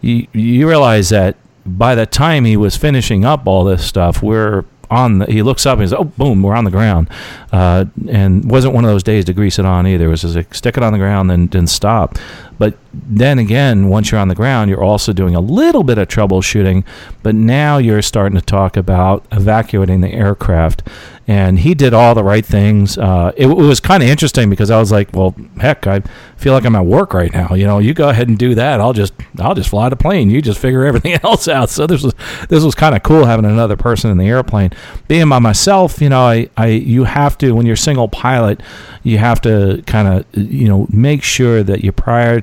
you 0.00 0.28
you 0.32 0.68
realize 0.68 1.08
that 1.08 1.36
by 1.66 1.94
the 1.94 2.06
time 2.06 2.44
he 2.44 2.56
was 2.56 2.76
finishing 2.76 3.24
up 3.24 3.46
all 3.46 3.64
this 3.64 3.84
stuff, 3.84 4.22
we're 4.22 4.64
on 4.90 5.18
the, 5.18 5.26
he 5.26 5.42
looks 5.42 5.66
up 5.66 5.74
and 5.74 5.82
he's 5.82 5.92
oh 5.92 6.04
boom 6.04 6.42
we're 6.42 6.54
on 6.54 6.64
the 6.64 6.70
ground. 6.70 7.08
Uh, 7.52 7.86
and 8.08 8.48
wasn't 8.50 8.72
one 8.74 8.84
of 8.84 8.90
those 8.90 9.02
days 9.02 9.24
to 9.24 9.32
grease 9.32 9.58
it 9.58 9.64
on 9.64 9.86
either. 9.86 10.06
It 10.06 10.08
was 10.08 10.22
just 10.22 10.36
like 10.36 10.54
stick 10.54 10.76
it 10.76 10.82
on 10.82 10.92
the 10.92 10.98
ground 10.98 11.30
and 11.30 11.50
then 11.50 11.66
stop 11.66 12.18
but 12.58 12.76
then 12.92 13.38
again 13.38 13.88
once 13.88 14.10
you're 14.10 14.20
on 14.20 14.28
the 14.28 14.34
ground 14.34 14.70
you're 14.70 14.82
also 14.82 15.12
doing 15.12 15.34
a 15.34 15.40
little 15.40 15.82
bit 15.82 15.98
of 15.98 16.08
troubleshooting 16.08 16.84
but 17.22 17.34
now 17.34 17.78
you're 17.78 18.02
starting 18.02 18.38
to 18.38 18.44
talk 18.44 18.76
about 18.76 19.24
evacuating 19.32 20.00
the 20.00 20.12
aircraft 20.12 20.82
and 21.28 21.58
he 21.58 21.74
did 21.74 21.92
all 21.92 22.14
the 22.14 22.22
right 22.22 22.46
things. 22.46 22.96
Uh, 22.96 23.32
it, 23.36 23.48
it, 23.48 23.54
was 23.54 23.80
kind 23.80 24.00
of 24.02 24.08
interesting 24.08 24.48
because 24.48 24.70
I 24.70 24.78
was 24.78 24.92
like, 24.92 25.12
well, 25.12 25.34
heck, 25.58 25.86
I 25.86 26.00
feel 26.36 26.52
like 26.52 26.64
I'm 26.64 26.76
at 26.76 26.86
work 26.86 27.14
right 27.14 27.32
now. 27.32 27.54
You 27.54 27.66
know, 27.66 27.80
you 27.80 27.94
go 27.94 28.08
ahead 28.08 28.28
and 28.28 28.38
do 28.38 28.54
that. 28.54 28.80
I'll 28.80 28.92
just 28.92 29.12
I'll 29.40 29.54
just 29.54 29.70
fly 29.70 29.88
the 29.88 29.96
plane. 29.96 30.30
You 30.30 30.40
just 30.40 30.60
figure 30.60 30.84
everything 30.86 31.18
else 31.24 31.48
out. 31.48 31.68
So 31.70 31.86
this 31.86 32.04
was 32.04 32.14
this 32.48 32.62
was 32.62 32.76
kind 32.76 32.94
of 32.94 33.02
cool 33.02 33.24
having 33.24 33.44
another 33.44 33.76
person 33.76 34.10
in 34.10 34.18
the 34.18 34.28
airplane. 34.28 34.70
Being 35.08 35.28
by 35.28 35.40
myself, 35.40 36.00
you 36.00 36.10
know, 36.10 36.22
I, 36.22 36.48
I 36.56 36.66
you 36.68 37.04
have 37.04 37.36
to 37.38 37.52
when 37.52 37.66
you're 37.66 37.76
single 37.76 38.08
pilot, 38.08 38.60
you 39.02 39.18
have 39.18 39.40
to 39.42 39.82
kind 39.86 40.06
of 40.06 40.26
you 40.36 40.68
know 40.68 40.86
make 40.90 41.24
sure 41.24 41.64
that 41.64 41.82
you 41.82 41.90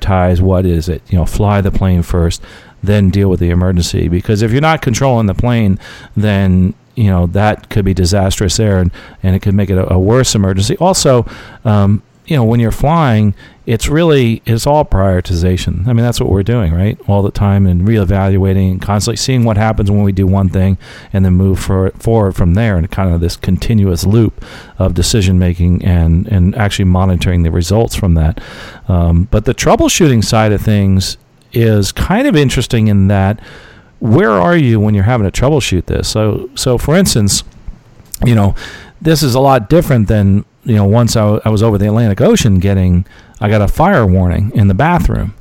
prioritize 0.04 0.41
what 0.41 0.66
is 0.66 0.89
it. 0.89 1.01
You 1.10 1.18
know, 1.18 1.26
fly 1.26 1.62
the 1.62 1.72
plane 1.72 2.04
first 2.04 2.41
then 2.82 3.10
deal 3.10 3.30
with 3.30 3.39
the 3.39 3.49
emergency 3.49 4.10
because 4.10 4.41
if 4.41 4.51
you're 4.51 4.60
not 4.60 4.82
controlling 4.82 5.26
the 5.26 5.34
plane 5.34 5.80
then 6.18 6.74
you 6.95 7.06
know 7.06 7.28
that 7.28 7.70
could 7.70 7.86
be 7.86 7.93
disastrous 7.93 8.58
there, 8.58 8.78
and, 8.78 8.91
and 9.24 9.36
it 9.36 9.41
could 9.41 9.56
make 9.56 9.72
it 9.72 9.78
a, 9.78 9.93
a 9.93 9.97
worse 9.97 10.36
emergency. 10.36 10.78
Also, 10.78 11.26
um, 11.66 12.04
you 12.26 12.38
know, 12.38 12.43
when 12.43 12.59
you're 12.59 12.71
flying, 12.71 13.36
it's 13.65 13.88
really 13.88 14.41
it's 14.45 14.65
all 14.65 14.86
prioritization. 14.86 15.88
I 15.88 15.93
mean, 15.93 16.03
that's 16.03 16.19
what 16.19 16.30
we're 16.30 16.43
doing, 16.43 16.74
right? 16.74 16.97
All 17.07 17.21
the 17.21 17.32
time 17.32 17.65
and 17.65 17.82
reevaluating 17.82 18.71
and 18.71 18.82
constantly 18.82 19.17
seeing 19.17 19.43
what 19.43 19.57
happens 19.57 19.91
when 19.91 20.03
we 20.03 20.11
do 20.11 20.26
one 20.26 20.49
thing 20.49 20.78
and 21.11 21.26
then 21.26 21.34
move 21.34 21.59
for, 21.59 21.91
forward 21.91 22.34
from 22.34 22.53
there 22.53 22.78
and 22.78 22.89
kind 22.89 23.13
of 23.13 23.21
this 23.21 23.36
continuous 23.36 24.05
loop 24.05 24.43
of 24.80 24.93
decision 24.93 25.38
making 25.38 25.84
and 25.84 26.28
and 26.28 26.55
actually 26.55 26.86
monitoring 26.86 27.43
the 27.43 27.51
results 27.51 27.95
from 27.95 28.13
that. 28.15 28.41
Um, 28.88 29.28
but 29.32 29.45
the 29.45 29.53
troubleshooting 29.53 30.24
side 30.24 30.51
of 30.51 30.61
things 30.61 31.17
is 31.51 31.91
kind 31.91 32.28
of 32.28 32.36
interesting 32.36 32.88
in 32.88 33.07
that 33.07 33.39
where 33.99 34.32
are 34.32 34.57
you 34.57 34.80
when 34.80 34.93
you're 34.93 35.05
having 35.05 35.30
to 35.30 35.41
troubleshoot 35.41 35.86
this? 35.86 36.09
So, 36.09 36.49
so 36.55 36.78
for 36.78 36.95
instance, 36.95 37.43
you 38.26 38.36
know, 38.36 38.55
this 39.01 39.24
is 39.24 39.36
a 39.36 39.39
lot 39.39 39.69
different 39.69 40.09
than 40.09 40.43
you 40.66 40.76
know. 40.76 40.86
Once 40.86 41.16
I, 41.16 41.22
w- 41.22 41.41
I 41.45 41.49
was 41.49 41.64
over 41.64 41.78
the 41.78 41.88
Atlantic 41.88 42.22
Ocean, 42.22 42.59
getting 42.59 43.05
I 43.39 43.49
got 43.49 43.61
a 43.61 43.68
fire 43.68 44.05
warning 44.05 44.51
in 44.55 44.68
the 44.68 44.74
bathroom, 44.74 45.34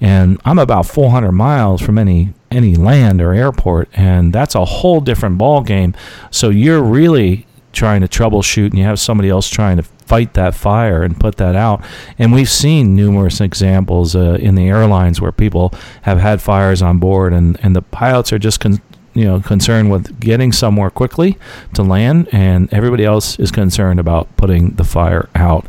and 0.00 0.40
I'm 0.44 0.58
about 0.58 0.86
400 0.86 1.32
miles 1.32 1.80
from 1.82 1.98
any 1.98 2.34
any 2.50 2.76
land 2.76 3.20
or 3.20 3.32
airport, 3.34 3.88
and 3.94 4.32
that's 4.32 4.54
a 4.54 4.64
whole 4.64 5.00
different 5.00 5.38
ball 5.38 5.62
game. 5.62 5.94
So 6.30 6.48
you're 6.50 6.82
really 6.82 7.46
trying 7.72 8.00
to 8.00 8.08
troubleshoot, 8.08 8.66
and 8.70 8.78
you 8.78 8.84
have 8.84 8.98
somebody 8.98 9.28
else 9.28 9.48
trying 9.48 9.76
to 9.76 9.82
fight 9.82 10.32
that 10.34 10.54
fire 10.54 11.02
and 11.02 11.20
put 11.20 11.36
that 11.36 11.54
out. 11.54 11.84
And 12.18 12.32
we've 12.32 12.48
seen 12.48 12.96
numerous 12.96 13.40
examples 13.42 14.16
uh, 14.16 14.38
in 14.40 14.54
the 14.54 14.66
airlines 14.66 15.20
where 15.20 15.32
people 15.32 15.74
have 16.02 16.18
had 16.18 16.40
fires 16.40 16.80
on 16.80 16.98
board, 16.98 17.34
and, 17.34 17.58
and 17.62 17.76
the 17.76 17.82
pilots 17.82 18.32
are 18.32 18.38
just 18.38 18.60
con- 18.60 18.80
you 19.18 19.24
know 19.24 19.40
concerned 19.40 19.90
with 19.90 20.20
getting 20.20 20.52
somewhere 20.52 20.90
quickly 20.90 21.36
to 21.74 21.82
land, 21.82 22.28
and 22.30 22.72
everybody 22.72 23.04
else 23.04 23.38
is 23.40 23.50
concerned 23.50 23.98
about 23.98 24.34
putting 24.36 24.70
the 24.76 24.84
fire 24.84 25.28
out. 25.34 25.66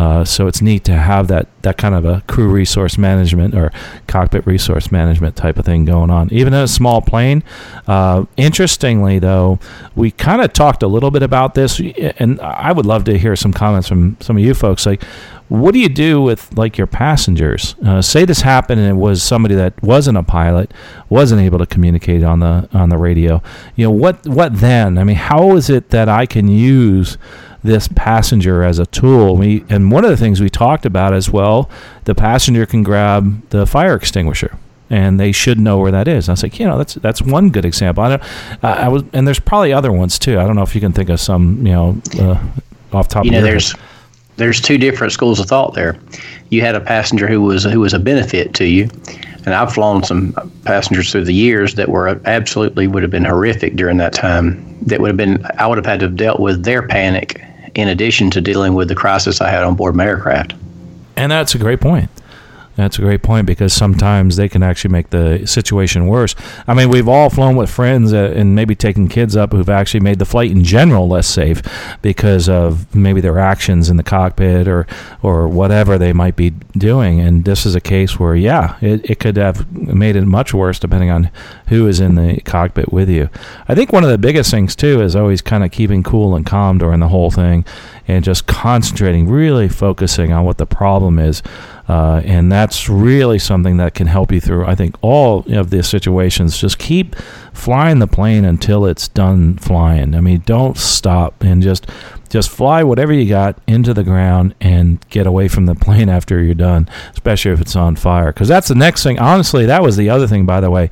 Uh, 0.00 0.24
so 0.24 0.46
it's 0.46 0.62
neat 0.62 0.82
to 0.82 0.94
have 0.94 1.28
that 1.28 1.46
that 1.60 1.76
kind 1.76 1.94
of 1.94 2.06
a 2.06 2.22
crew 2.22 2.48
resource 2.48 2.96
management 2.96 3.54
or 3.54 3.70
cockpit 4.06 4.46
resource 4.46 4.90
management 4.90 5.36
type 5.36 5.58
of 5.58 5.66
thing 5.66 5.84
going 5.84 6.08
on, 6.08 6.32
even 6.32 6.54
in 6.54 6.60
a 6.60 6.66
small 6.66 7.02
plane. 7.02 7.44
Uh, 7.86 8.24
interestingly, 8.38 9.18
though, 9.18 9.58
we 9.94 10.10
kind 10.10 10.40
of 10.40 10.54
talked 10.54 10.82
a 10.82 10.86
little 10.86 11.10
bit 11.10 11.22
about 11.22 11.54
this, 11.54 11.78
and 12.18 12.40
I 12.40 12.72
would 12.72 12.86
love 12.86 13.04
to 13.04 13.18
hear 13.18 13.36
some 13.36 13.52
comments 13.52 13.88
from 13.88 14.16
some 14.20 14.38
of 14.38 14.42
you 14.42 14.54
folks. 14.54 14.86
Like, 14.86 15.04
what 15.50 15.74
do 15.74 15.80
you 15.80 15.90
do 15.90 16.22
with 16.22 16.56
like 16.56 16.78
your 16.78 16.86
passengers? 16.86 17.74
Uh, 17.84 18.00
say 18.00 18.24
this 18.24 18.40
happened 18.40 18.80
and 18.80 18.88
it 18.88 18.98
was 18.98 19.22
somebody 19.22 19.54
that 19.56 19.82
wasn't 19.82 20.16
a 20.16 20.22
pilot, 20.22 20.72
wasn't 21.10 21.42
able 21.42 21.58
to 21.58 21.66
communicate 21.66 22.22
on 22.22 22.40
the 22.40 22.70
on 22.72 22.88
the 22.88 22.96
radio. 22.96 23.42
You 23.76 23.84
know 23.88 23.90
what? 23.90 24.26
What 24.26 24.60
then? 24.60 24.96
I 24.96 25.04
mean, 25.04 25.16
how 25.16 25.56
is 25.56 25.68
it 25.68 25.90
that 25.90 26.08
I 26.08 26.24
can 26.24 26.48
use 26.48 27.18
this 27.62 27.88
passenger 27.88 28.62
as 28.62 28.78
a 28.78 28.86
tool? 28.86 29.36
We 29.36 29.64
and 29.68 29.90
one 29.90 30.04
of 30.04 30.10
the 30.10 30.16
things 30.16 30.40
we 30.40 30.50
talked 30.50 30.86
about 30.86 31.12
as 31.12 31.30
well, 31.30 31.70
the 32.04 32.14
passenger 32.14 32.66
can 32.66 32.82
grab 32.82 33.48
the 33.50 33.66
fire 33.66 33.94
extinguisher 33.94 34.56
and 34.88 35.20
they 35.20 35.32
should 35.32 35.58
know 35.58 35.78
where 35.78 35.92
that 35.92 36.08
is. 36.08 36.26
And 36.26 36.30
I 36.30 36.32
was 36.32 36.42
like, 36.42 36.58
you 36.58 36.66
know, 36.66 36.78
that's 36.78 36.94
that's 36.94 37.22
one 37.22 37.50
good 37.50 37.64
example. 37.64 38.02
I, 38.02 38.08
don't, 38.08 38.22
I 38.64 38.88
was, 38.88 39.04
and 39.12 39.26
there's 39.26 39.40
probably 39.40 39.72
other 39.72 39.92
ones 39.92 40.18
too. 40.18 40.38
I 40.38 40.46
don't 40.46 40.56
know 40.56 40.62
if 40.62 40.74
you 40.74 40.80
can 40.80 40.92
think 40.92 41.08
of 41.08 41.20
some, 41.20 41.64
you 41.66 41.72
know, 41.72 42.02
uh, 42.18 42.42
off 42.92 43.08
top. 43.08 43.24
You 43.24 43.30
know, 43.32 43.42
there's 43.42 43.72
head 43.72 43.80
there's 44.40 44.60
two 44.60 44.78
different 44.78 45.12
schools 45.12 45.38
of 45.38 45.46
thought 45.46 45.74
there. 45.74 45.98
You 46.48 46.62
had 46.62 46.74
a 46.74 46.80
passenger 46.80 47.28
who 47.28 47.42
was 47.42 47.64
who 47.64 47.80
was 47.80 47.92
a 47.92 47.98
benefit 47.98 48.54
to 48.54 48.64
you, 48.64 48.88
and 49.44 49.54
I've 49.54 49.72
flown 49.72 50.02
some 50.02 50.32
passengers 50.64 51.12
through 51.12 51.26
the 51.26 51.34
years 51.34 51.74
that 51.74 51.90
were 51.90 52.20
absolutely 52.24 52.86
would 52.86 53.02
have 53.02 53.10
been 53.10 53.26
horrific 53.26 53.76
during 53.76 53.98
that 53.98 54.14
time. 54.14 54.78
That 54.86 55.00
would 55.00 55.08
have 55.08 55.16
been 55.18 55.44
I 55.58 55.66
would 55.66 55.76
have 55.76 55.84
had 55.84 56.00
to 56.00 56.06
have 56.06 56.16
dealt 56.16 56.40
with 56.40 56.64
their 56.64 56.88
panic 56.88 57.44
in 57.74 57.88
addition 57.88 58.30
to 58.30 58.40
dealing 58.40 58.74
with 58.74 58.88
the 58.88 58.94
crisis 58.94 59.40
I 59.40 59.50
had 59.50 59.62
on 59.62 59.74
board 59.74 59.94
my 59.94 60.06
aircraft. 60.06 60.54
And 61.16 61.30
that's 61.30 61.54
a 61.54 61.58
great 61.58 61.80
point. 61.80 62.10
That's 62.76 62.98
a 62.98 63.02
great 63.02 63.22
point 63.22 63.46
because 63.46 63.74
sometimes 63.74 64.36
they 64.36 64.48
can 64.48 64.62
actually 64.62 64.92
make 64.92 65.10
the 65.10 65.44
situation 65.44 66.06
worse. 66.06 66.34
I 66.66 66.72
mean, 66.72 66.88
we've 66.88 67.08
all 67.08 67.28
flown 67.28 67.54
with 67.54 67.68
friends 67.68 68.14
uh, 68.14 68.32
and 68.34 68.54
maybe 68.54 68.74
taken 68.74 69.06
kids 69.06 69.36
up 69.36 69.52
who've 69.52 69.68
actually 69.68 70.00
made 70.00 70.18
the 70.18 70.24
flight 70.24 70.50
in 70.50 70.64
general 70.64 71.06
less 71.06 71.26
safe 71.26 71.60
because 72.00 72.48
of 72.48 72.94
maybe 72.94 73.20
their 73.20 73.38
actions 73.38 73.90
in 73.90 73.98
the 73.98 74.02
cockpit 74.02 74.66
or 74.66 74.86
or 75.22 75.46
whatever 75.46 75.98
they 75.98 76.14
might 76.14 76.36
be 76.36 76.50
doing. 76.72 77.20
And 77.20 77.44
this 77.44 77.66
is 77.66 77.74
a 77.74 77.80
case 77.82 78.18
where, 78.18 78.34
yeah, 78.34 78.76
it, 78.80 79.10
it 79.10 79.20
could 79.20 79.36
have 79.36 79.70
made 79.76 80.16
it 80.16 80.24
much 80.24 80.54
worse 80.54 80.78
depending 80.78 81.10
on 81.10 81.30
who 81.70 81.86
is 81.86 82.00
in 82.00 82.16
the 82.16 82.40
cockpit 82.40 82.92
with 82.92 83.08
you. 83.08 83.30
I 83.68 83.76
think 83.76 83.92
one 83.92 84.02
of 84.02 84.10
the 84.10 84.18
biggest 84.18 84.50
things 84.50 84.74
too 84.74 85.00
is 85.00 85.14
always 85.14 85.40
kind 85.40 85.62
of 85.62 85.70
keeping 85.70 86.02
cool 86.02 86.34
and 86.34 86.44
calm 86.44 86.78
during 86.78 86.98
the 86.98 87.08
whole 87.08 87.30
thing 87.30 87.64
and 88.08 88.24
just 88.24 88.48
concentrating, 88.48 89.28
really 89.28 89.68
focusing 89.68 90.32
on 90.32 90.44
what 90.44 90.58
the 90.58 90.66
problem 90.66 91.20
is. 91.20 91.44
Uh, 91.88 92.22
and 92.24 92.50
that's 92.50 92.88
really 92.88 93.38
something 93.38 93.76
that 93.76 93.94
can 93.94 94.08
help 94.08 94.32
you 94.32 94.40
through, 94.40 94.66
I 94.66 94.74
think, 94.74 94.96
all 95.00 95.44
of 95.52 95.70
the 95.70 95.84
situations. 95.84 96.58
Just 96.58 96.78
keep 96.78 97.14
flying 97.52 98.00
the 98.00 98.08
plane 98.08 98.44
until 98.44 98.84
it's 98.84 99.06
done 99.06 99.56
flying. 99.56 100.16
I 100.16 100.20
mean, 100.20 100.42
don't 100.46 100.76
stop 100.76 101.42
and 101.42 101.62
just 101.62 101.86
just 102.28 102.48
fly 102.48 102.84
whatever 102.84 103.12
you 103.12 103.28
got 103.28 103.60
into 103.66 103.92
the 103.92 104.04
ground 104.04 104.54
and 104.60 105.04
get 105.08 105.26
away 105.26 105.48
from 105.48 105.66
the 105.66 105.74
plane 105.86 106.08
after 106.08 106.40
you're 106.42 106.54
done, 106.54 106.88
especially 107.12 107.52
if 107.52 107.60
it's 107.60 107.74
on 107.74 107.96
fire. 107.96 108.32
Because 108.32 108.46
that's 108.46 108.68
the 108.68 108.76
next 108.76 109.02
thing. 109.02 109.18
Honestly, 109.18 109.66
that 109.66 109.82
was 109.82 109.96
the 109.96 110.10
other 110.10 110.28
thing, 110.28 110.46
by 110.46 110.60
the 110.60 110.70
way 110.70 110.90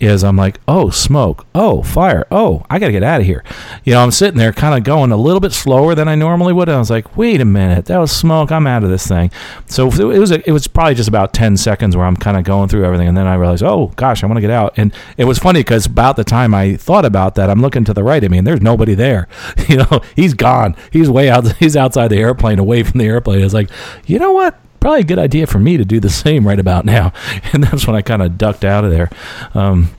is 0.00 0.24
I'm 0.24 0.36
like, 0.36 0.60
oh, 0.66 0.90
smoke, 0.90 1.46
oh, 1.54 1.82
fire, 1.82 2.26
oh, 2.30 2.64
I 2.70 2.78
got 2.78 2.86
to 2.86 2.92
get 2.92 3.02
out 3.02 3.20
of 3.20 3.26
here. 3.26 3.44
You 3.84 3.94
know, 3.94 4.02
I'm 4.02 4.10
sitting 4.10 4.38
there 4.38 4.52
kind 4.52 4.76
of 4.76 4.84
going 4.84 5.12
a 5.12 5.16
little 5.16 5.40
bit 5.40 5.52
slower 5.52 5.94
than 5.94 6.08
I 6.08 6.14
normally 6.14 6.52
would. 6.52 6.68
And 6.68 6.76
I 6.76 6.78
was 6.78 6.90
like, 6.90 7.16
wait 7.16 7.40
a 7.40 7.44
minute, 7.44 7.86
that 7.86 7.98
was 7.98 8.12
smoke. 8.12 8.52
I'm 8.52 8.66
out 8.66 8.84
of 8.84 8.90
this 8.90 9.06
thing. 9.06 9.30
So 9.66 9.86
it 9.88 10.18
was 10.18 10.30
a, 10.30 10.48
it 10.48 10.52
was 10.52 10.66
probably 10.66 10.94
just 10.94 11.08
about 11.08 11.32
10 11.32 11.56
seconds 11.56 11.96
where 11.96 12.06
I'm 12.06 12.16
kind 12.16 12.36
of 12.36 12.44
going 12.44 12.68
through 12.68 12.84
everything. 12.84 13.08
And 13.08 13.16
then 13.16 13.26
I 13.26 13.34
realized, 13.34 13.62
oh, 13.62 13.92
gosh, 13.96 14.22
I 14.22 14.26
want 14.26 14.36
to 14.36 14.42
get 14.42 14.50
out. 14.50 14.74
And 14.76 14.94
it 15.16 15.24
was 15.24 15.38
funny 15.38 15.60
because 15.60 15.86
about 15.86 16.16
the 16.16 16.24
time 16.24 16.54
I 16.54 16.76
thought 16.76 17.04
about 17.04 17.34
that, 17.36 17.50
I'm 17.50 17.60
looking 17.60 17.84
to 17.84 17.94
the 17.94 18.04
right 18.04 18.22
of 18.22 18.30
me 18.30 18.38
and 18.38 18.46
there's 18.46 18.60
nobody 18.60 18.94
there. 18.94 19.28
You 19.68 19.76
know, 19.76 20.00
he's 20.16 20.32
gone. 20.32 20.76
He's 20.90 21.10
way 21.10 21.28
out. 21.28 21.46
He's 21.58 21.76
outside 21.76 22.08
the 22.08 22.16
airplane, 22.16 22.58
away 22.58 22.84
from 22.84 23.00
the 23.00 23.04
airplane. 23.04 23.42
It's 23.42 23.52
like, 23.52 23.68
you 24.06 24.18
know 24.18 24.32
what? 24.32 24.58
Probably 24.80 25.00
a 25.00 25.04
good 25.04 25.18
idea 25.18 25.46
for 25.46 25.58
me 25.58 25.76
to 25.76 25.84
do 25.84 26.00
the 26.00 26.10
same 26.10 26.46
right 26.46 26.58
about 26.58 26.84
now. 26.84 27.12
And 27.52 27.64
that's 27.64 27.86
when 27.86 27.96
I 27.96 28.02
kind 28.02 28.22
of 28.22 28.36
ducked 28.36 28.64
out 28.64 28.84
of 28.84 28.90
there. 28.90 29.10
Um, 29.54 29.90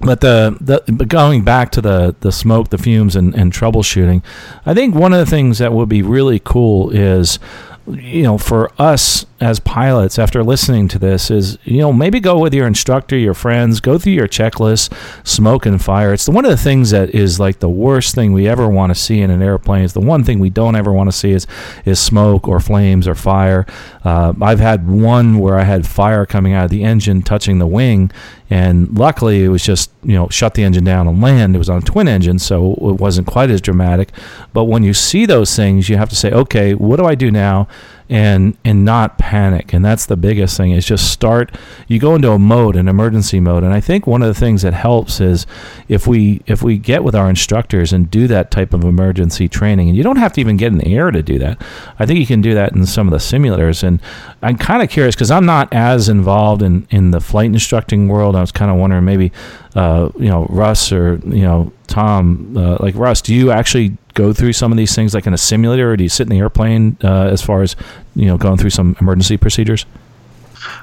but 0.00 0.20
the, 0.20 0.56
the 0.60 0.92
but 0.92 1.08
going 1.08 1.44
back 1.44 1.70
to 1.72 1.80
the 1.80 2.14
the 2.20 2.32
smoke, 2.32 2.70
the 2.70 2.78
fumes, 2.78 3.16
and, 3.16 3.34
and 3.34 3.52
troubleshooting, 3.52 4.22
I 4.66 4.74
think 4.74 4.94
one 4.94 5.12
of 5.12 5.18
the 5.18 5.26
things 5.26 5.58
that 5.58 5.72
would 5.72 5.88
be 5.88 6.02
really 6.02 6.40
cool 6.40 6.90
is 6.90 7.38
you 7.86 8.22
know, 8.22 8.38
for 8.38 8.70
us 8.80 9.26
as 9.44 9.60
pilots, 9.60 10.18
after 10.18 10.42
listening 10.42 10.88
to 10.88 10.98
this, 10.98 11.30
is 11.30 11.58
you 11.64 11.78
know 11.78 11.92
maybe 11.92 12.20
go 12.20 12.38
with 12.38 12.54
your 12.54 12.66
instructor, 12.66 13.16
your 13.16 13.34
friends, 13.34 13.80
go 13.80 13.98
through 13.98 14.12
your 14.12 14.28
checklist, 14.28 14.92
smoke 15.26 15.66
and 15.66 15.82
fire. 15.82 16.12
It's 16.12 16.26
the, 16.26 16.32
one 16.32 16.44
of 16.44 16.50
the 16.50 16.56
things 16.56 16.90
that 16.90 17.10
is 17.10 17.38
like 17.38 17.58
the 17.58 17.68
worst 17.68 18.14
thing 18.14 18.32
we 18.32 18.48
ever 18.48 18.68
want 18.68 18.90
to 18.90 18.94
see 18.94 19.20
in 19.20 19.30
an 19.30 19.42
airplane. 19.42 19.84
is 19.84 19.92
the 19.92 20.00
one 20.00 20.24
thing 20.24 20.38
we 20.38 20.50
don't 20.50 20.76
ever 20.76 20.92
want 20.92 21.10
to 21.10 21.16
see 21.16 21.32
is 21.32 21.46
is 21.84 22.00
smoke 22.00 22.48
or 22.48 22.60
flames 22.60 23.06
or 23.06 23.14
fire. 23.14 23.66
Uh, 24.04 24.32
I've 24.40 24.60
had 24.60 24.88
one 24.88 25.38
where 25.38 25.58
I 25.58 25.64
had 25.64 25.86
fire 25.86 26.26
coming 26.26 26.52
out 26.52 26.64
of 26.64 26.70
the 26.70 26.84
engine 26.84 27.22
touching 27.22 27.58
the 27.58 27.66
wing, 27.66 28.10
and 28.50 28.96
luckily 28.96 29.44
it 29.44 29.48
was 29.48 29.64
just 29.64 29.90
you 30.02 30.14
know 30.14 30.28
shut 30.28 30.54
the 30.54 30.62
engine 30.62 30.84
down 30.84 31.08
and 31.08 31.20
land. 31.20 31.54
It 31.54 31.58
was 31.58 31.70
on 31.70 31.78
a 31.78 31.82
twin 31.82 32.08
engine, 32.08 32.38
so 32.38 32.72
it 32.74 33.00
wasn't 33.00 33.26
quite 33.26 33.50
as 33.50 33.60
dramatic. 33.60 34.10
But 34.52 34.64
when 34.64 34.82
you 34.82 34.94
see 34.94 35.26
those 35.26 35.54
things, 35.54 35.88
you 35.88 35.96
have 35.96 36.08
to 36.10 36.16
say, 36.16 36.30
okay, 36.30 36.74
what 36.74 36.96
do 36.96 37.04
I 37.04 37.14
do 37.14 37.30
now? 37.30 37.68
And 38.08 38.56
and 38.64 38.84
not 38.84 39.18
panic. 39.18 39.72
And 39.72 39.84
that's 39.84 40.06
the 40.06 40.16
biggest 40.16 40.56
thing 40.56 40.72
is 40.72 40.84
just 40.84 41.10
start 41.10 41.54
you 41.88 41.98
go 41.98 42.14
into 42.14 42.30
a 42.30 42.38
mode 42.38 42.76
an 42.76 42.88
emergency 42.88 43.40
mode. 43.40 43.62
And 43.62 43.72
i 43.72 43.80
think 43.80 44.06
one 44.06 44.22
of 44.22 44.28
the 44.28 44.38
things 44.38 44.62
that 44.62 44.74
helps 44.74 45.20
is 45.20 45.46
if 45.88 46.06
we 46.06 46.42
if 46.46 46.62
we 46.62 46.78
get 46.78 47.02
with 47.02 47.14
our 47.14 47.28
instructors 47.30 47.92
and 47.92 48.10
do 48.10 48.26
that 48.26 48.50
type 48.50 48.74
of 48.74 48.84
emergency 48.84 49.48
training 49.48 49.88
and 49.88 49.96
you 49.96 50.02
don't 50.02 50.16
have 50.16 50.32
to 50.34 50.40
even 50.40 50.56
get 50.56 50.72
in 50.72 50.78
the 50.78 50.94
air 50.94 51.10
to 51.10 51.22
do 51.22 51.38
that 51.38 51.60
i 51.98 52.06
think 52.06 52.18
you 52.18 52.26
can 52.26 52.40
do 52.40 52.54
that 52.54 52.72
in 52.72 52.84
some 52.86 53.06
of 53.06 53.12
the 53.12 53.18
simulators. 53.18 53.82
And 53.82 54.00
i'm 54.42 54.56
kind 54.56 54.82
of 54.82 54.90
curious 54.90 55.14
because 55.14 55.30
i'm 55.30 55.46
not 55.46 55.72
as 55.72 56.08
involved 56.08 56.62
in 56.62 56.86
in 56.90 57.10
the 57.10 57.20
flight 57.20 57.46
instructing 57.46 58.08
world. 58.08 58.36
I 58.36 58.40
was 58.40 58.52
kind 58.52 58.70
of 58.70 58.76
wondering 58.76 59.04
maybe 59.04 59.32
uh, 59.74 60.10
you 60.18 60.28
know 60.28 60.46
russ 60.50 60.92
or 60.92 61.20
you 61.24 61.42
know 61.42 61.72
tom 61.86 62.56
uh, 62.56 62.76
like 62.80 62.94
russ 62.94 63.20
do 63.20 63.34
you 63.34 63.50
actually 63.50 63.96
go 64.14 64.32
through 64.32 64.52
some 64.52 64.72
of 64.72 64.78
these 64.78 64.94
things 64.94 65.14
like 65.14 65.26
in 65.26 65.34
a 65.34 65.38
simulator, 65.38 65.92
or 65.92 65.96
do 65.96 66.02
you 66.02 66.08
sit 66.08 66.24
in 66.24 66.30
the 66.30 66.38
airplane 66.38 66.96
uh, 67.04 67.24
as 67.24 67.42
far 67.42 67.62
as 67.62 67.76
you 68.14 68.26
know 68.26 68.36
going 68.36 68.56
through 68.56 68.70
some 68.70 68.96
emergency 69.00 69.36
procedures? 69.36 69.84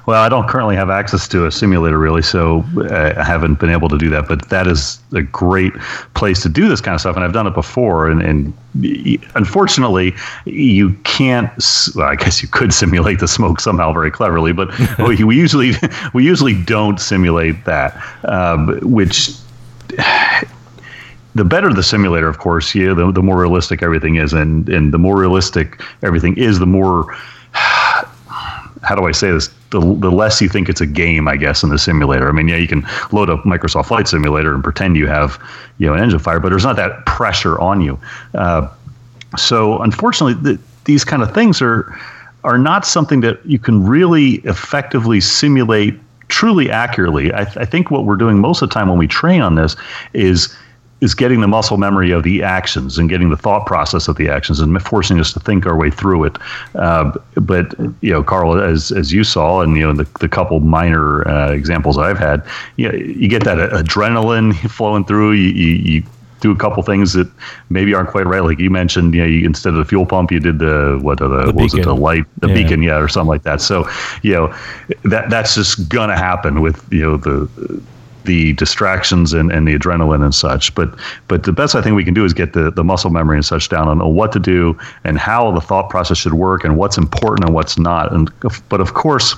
Well, 0.05 0.21
I 0.21 0.29
don't 0.29 0.47
currently 0.47 0.75
have 0.75 0.89
access 0.89 1.27
to 1.29 1.45
a 1.45 1.51
simulator 1.51 1.97
really, 1.97 2.21
so 2.21 2.63
uh, 2.77 3.13
I 3.17 3.23
haven't 3.23 3.59
been 3.59 3.69
able 3.69 3.89
to 3.89 3.97
do 3.97 4.09
that. 4.09 4.27
But 4.27 4.49
that 4.49 4.67
is 4.67 4.99
a 5.13 5.21
great 5.21 5.73
place 6.13 6.41
to 6.43 6.49
do 6.49 6.67
this 6.67 6.81
kind 6.81 6.95
of 6.95 7.01
stuff, 7.01 7.15
and 7.15 7.25
I've 7.25 7.33
done 7.33 7.47
it 7.47 7.53
before. 7.53 8.09
And, 8.09 8.21
and 8.21 8.53
unfortunately, 9.35 10.13
you 10.45 10.93
can't. 11.03 11.51
Well, 11.95 12.07
I 12.07 12.15
guess 12.15 12.41
you 12.41 12.47
could 12.47 12.73
simulate 12.73 13.19
the 13.19 13.27
smoke 13.27 13.59
somehow 13.59 13.93
very 13.93 14.11
cleverly, 14.11 14.53
but 14.53 14.71
we, 14.99 15.23
we 15.23 15.35
usually 15.35 15.73
we 16.13 16.23
usually 16.25 16.61
don't 16.63 16.99
simulate 16.99 17.65
that, 17.65 17.99
um, 18.25 18.79
which 18.81 19.31
the 21.35 21.45
better 21.45 21.73
the 21.73 21.83
simulator, 21.83 22.27
of 22.27 22.37
course, 22.37 22.75
yeah, 22.75 22.93
the, 22.93 23.11
the 23.11 23.23
more 23.23 23.39
realistic 23.39 23.81
everything 23.81 24.15
is, 24.15 24.33
and 24.33 24.67
and 24.69 24.93
the 24.93 24.99
more 24.99 25.17
realistic 25.17 25.81
everything 26.03 26.37
is, 26.37 26.59
the 26.59 26.65
more 26.65 27.13
how 28.83 28.95
do 28.95 29.05
I 29.05 29.11
say 29.11 29.31
this? 29.31 29.49
The, 29.69 29.79
the 29.79 30.11
less 30.11 30.41
you 30.41 30.49
think 30.49 30.67
it's 30.67 30.81
a 30.81 30.85
game, 30.85 31.27
I 31.27 31.37
guess, 31.37 31.63
in 31.63 31.69
the 31.69 31.77
simulator. 31.77 32.27
I 32.27 32.31
mean, 32.31 32.47
yeah, 32.47 32.57
you 32.57 32.67
can 32.67 32.85
load 33.11 33.29
up 33.29 33.43
Microsoft 33.43 33.85
Flight 33.85 34.07
Simulator 34.07 34.53
and 34.53 34.63
pretend 34.63 34.97
you 34.97 35.07
have, 35.07 35.39
you 35.77 35.87
know, 35.87 35.93
an 35.93 36.01
engine 36.01 36.19
fire, 36.19 36.39
but 36.39 36.49
there's 36.49 36.65
not 36.65 36.75
that 36.75 37.05
pressure 37.05 37.57
on 37.59 37.79
you. 37.79 37.97
Uh, 38.33 38.67
so, 39.37 39.79
unfortunately, 39.81 40.33
the, 40.33 40.59
these 40.85 41.05
kind 41.05 41.21
of 41.21 41.33
things 41.33 41.61
are 41.61 41.97
are 42.43 42.57
not 42.57 42.85
something 42.85 43.21
that 43.21 43.45
you 43.45 43.59
can 43.59 43.85
really 43.85 44.35
effectively 44.45 45.21
simulate 45.21 45.97
truly 46.27 46.71
accurately. 46.71 47.31
I, 47.33 47.43
th- 47.43 47.57
I 47.57 47.65
think 47.65 47.91
what 47.91 48.05
we're 48.05 48.15
doing 48.15 48.39
most 48.39 48.61
of 48.61 48.69
the 48.69 48.73
time 48.73 48.89
when 48.89 48.97
we 48.97 49.07
train 49.07 49.41
on 49.41 49.55
this 49.55 49.75
is 50.13 50.55
is 51.01 51.15
getting 51.15 51.41
the 51.41 51.47
muscle 51.47 51.77
memory 51.77 52.11
of 52.11 52.23
the 52.23 52.43
actions 52.43 52.97
and 52.97 53.09
getting 53.09 53.29
the 53.29 53.37
thought 53.37 53.65
process 53.65 54.07
of 54.07 54.15
the 54.17 54.29
actions 54.29 54.59
and 54.59 54.79
forcing 54.83 55.19
us 55.19 55.33
to 55.33 55.39
think 55.39 55.65
our 55.65 55.75
way 55.75 55.89
through 55.89 56.23
it. 56.23 56.37
Uh, 56.75 57.11
but 57.35 57.73
you 58.01 58.11
know, 58.11 58.23
Carl, 58.23 58.59
as 58.59 58.91
as 58.91 59.11
you 59.11 59.23
saw, 59.23 59.61
and 59.61 59.75
you 59.75 59.85
know, 59.85 59.93
the, 59.93 60.07
the 60.19 60.29
couple 60.29 60.59
minor 60.59 61.27
uh, 61.27 61.51
examples 61.51 61.97
I've 61.97 62.19
had, 62.19 62.45
you, 62.77 62.89
know, 62.89 62.97
you 62.97 63.27
get 63.27 63.43
that 63.43 63.57
adrenaline 63.71 64.55
flowing 64.69 65.03
through. 65.03 65.33
You, 65.33 65.49
you, 65.49 65.75
you 65.75 66.03
do 66.41 66.51
a 66.51 66.55
couple 66.55 66.83
things 66.83 67.13
that 67.13 67.29
maybe 67.69 67.93
aren't 67.93 68.09
quite 68.09 68.25
right. 68.25 68.43
Like 68.43 68.59
you 68.59 68.69
mentioned, 68.69 69.13
you 69.13 69.21
know, 69.21 69.27
you, 69.27 69.45
instead 69.45 69.69
of 69.73 69.79
the 69.79 69.85
fuel 69.85 70.05
pump, 70.05 70.31
you 70.31 70.39
did 70.39 70.59
the 70.59 70.99
what 71.01 71.19
the, 71.19 71.27
the 71.27 71.45
what 71.53 71.55
was 71.55 71.73
it 71.73 71.83
the 71.83 71.95
light 71.95 72.25
the 72.39 72.47
yeah. 72.47 72.53
beacon, 72.53 72.83
yeah, 72.83 72.99
or 72.99 73.07
something 73.07 73.29
like 73.29 73.43
that. 73.43 73.61
So 73.61 73.89
you 74.21 74.33
know 74.33 74.55
that 75.03 75.31
that's 75.31 75.55
just 75.55 75.89
gonna 75.89 76.17
happen 76.17 76.61
with 76.61 76.85
you 76.91 77.01
know 77.01 77.17
the 77.17 77.49
the 78.23 78.53
distractions 78.53 79.33
and, 79.33 79.51
and 79.51 79.67
the 79.67 79.77
adrenaline 79.77 80.23
and 80.23 80.33
such. 80.33 80.73
But 80.75 80.97
but 81.27 81.43
the 81.43 81.51
best 81.51 81.75
I 81.75 81.81
think 81.81 81.95
we 81.95 82.03
can 82.03 82.13
do 82.13 82.25
is 82.25 82.33
get 82.33 82.53
the, 82.53 82.71
the 82.71 82.83
muscle 82.83 83.09
memory 83.09 83.37
and 83.37 83.45
such 83.45 83.69
down 83.69 83.87
on 83.87 84.13
what 84.13 84.31
to 84.33 84.39
do 84.39 84.77
and 85.03 85.17
how 85.17 85.51
the 85.51 85.61
thought 85.61 85.89
process 85.89 86.17
should 86.17 86.33
work 86.33 86.63
and 86.63 86.77
what's 86.77 86.97
important 86.97 87.45
and 87.45 87.55
what's 87.55 87.77
not. 87.77 88.11
And 88.13 88.31
but 88.69 88.81
of 88.81 88.93
course. 88.93 89.35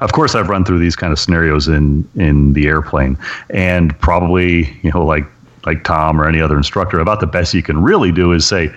Of 0.00 0.12
course, 0.12 0.36
I've 0.36 0.48
run 0.48 0.64
through 0.64 0.78
these 0.78 0.94
kind 0.94 1.12
of 1.12 1.18
scenarios 1.18 1.66
in 1.66 2.08
in 2.14 2.52
the 2.52 2.68
airplane, 2.68 3.18
and 3.50 3.98
probably 3.98 4.78
you 4.82 4.92
know 4.92 5.04
like 5.04 5.24
like 5.66 5.84
Tom 5.84 6.20
or 6.20 6.28
any 6.28 6.40
other 6.40 6.56
instructor, 6.56 7.00
about 7.00 7.20
the 7.20 7.26
best 7.26 7.54
you 7.54 7.62
can 7.62 7.82
really 7.82 8.12
do 8.12 8.32
is 8.32 8.46
say, 8.46 8.72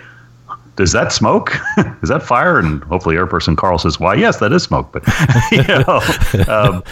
is 0.82 0.92
that 0.92 1.12
smoke? 1.12 1.54
is 2.02 2.10
that 2.10 2.24
fire? 2.24 2.60
And 2.60 2.84
hopefully, 2.86 3.16
airperson 3.16 3.56
Carl 3.56 3.78
says, 3.78 4.00
"Why, 4.00 4.16
yes, 4.16 4.40
that 4.40 4.52
is 4.52 4.64
smoke." 4.64 4.92
But 4.92 5.04
you 5.52 5.64
know, 5.64 6.02
um, 6.48 6.84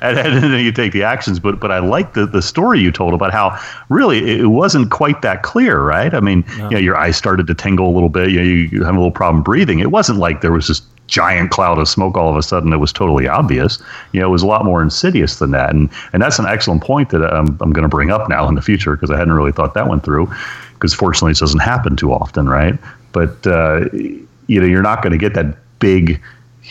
and, 0.00 0.18
and, 0.18 0.42
then 0.42 0.64
you 0.64 0.72
take 0.72 0.92
the 0.92 1.02
actions. 1.02 1.38
But 1.38 1.60
but 1.60 1.70
I 1.70 1.78
like 1.78 2.14
the 2.14 2.26
the 2.26 2.42
story 2.42 2.80
you 2.80 2.90
told 2.90 3.14
about 3.14 3.32
how 3.32 3.58
really 3.88 4.40
it 4.40 4.46
wasn't 4.46 4.90
quite 4.90 5.22
that 5.22 5.42
clear, 5.42 5.80
right? 5.80 6.12
I 6.14 6.20
mean, 6.20 6.44
no. 6.58 6.64
you 6.64 6.70
know, 6.70 6.78
your 6.78 6.96
eyes 6.96 7.16
started 7.16 7.46
to 7.46 7.54
tingle 7.54 7.88
a 7.88 7.94
little 7.94 8.08
bit. 8.08 8.30
You, 8.30 8.38
know, 8.38 8.44
you, 8.44 8.54
you 8.72 8.84
have 8.84 8.94
a 8.94 8.98
little 8.98 9.10
problem 9.10 9.42
breathing. 9.42 9.78
It 9.78 9.90
wasn't 9.90 10.18
like 10.18 10.40
there 10.40 10.52
was 10.52 10.68
this 10.68 10.82
giant 11.06 11.50
cloud 11.50 11.78
of 11.78 11.88
smoke 11.88 12.16
all 12.16 12.28
of 12.28 12.36
a 12.36 12.42
sudden 12.42 12.72
it 12.72 12.78
was 12.78 12.92
totally 12.92 13.28
obvious 13.28 13.78
you 14.12 14.20
know 14.20 14.26
it 14.26 14.30
was 14.30 14.42
a 14.42 14.46
lot 14.46 14.64
more 14.64 14.82
insidious 14.82 15.36
than 15.36 15.52
that 15.52 15.70
and 15.70 15.88
and 16.12 16.20
that's 16.20 16.38
an 16.38 16.46
excellent 16.46 16.82
point 16.82 17.10
that 17.10 17.22
i'm, 17.32 17.46
I'm 17.60 17.72
going 17.72 17.84
to 17.84 17.88
bring 17.88 18.10
up 18.10 18.28
now 18.28 18.48
in 18.48 18.54
the 18.54 18.62
future 18.62 18.96
because 18.96 19.10
i 19.10 19.16
hadn't 19.16 19.34
really 19.34 19.52
thought 19.52 19.74
that 19.74 19.86
one 19.86 20.00
through 20.00 20.28
because 20.74 20.92
fortunately 20.92 21.30
it 21.30 21.38
doesn't 21.38 21.60
happen 21.60 21.96
too 21.96 22.12
often 22.12 22.48
right 22.48 22.74
but 23.16 23.46
uh, 23.46 23.88
you 23.94 24.60
know 24.60 24.66
you're 24.66 24.82
not 24.82 25.00
going 25.00 25.12
to 25.12 25.18
get 25.18 25.32
that 25.32 25.56
big 25.78 26.20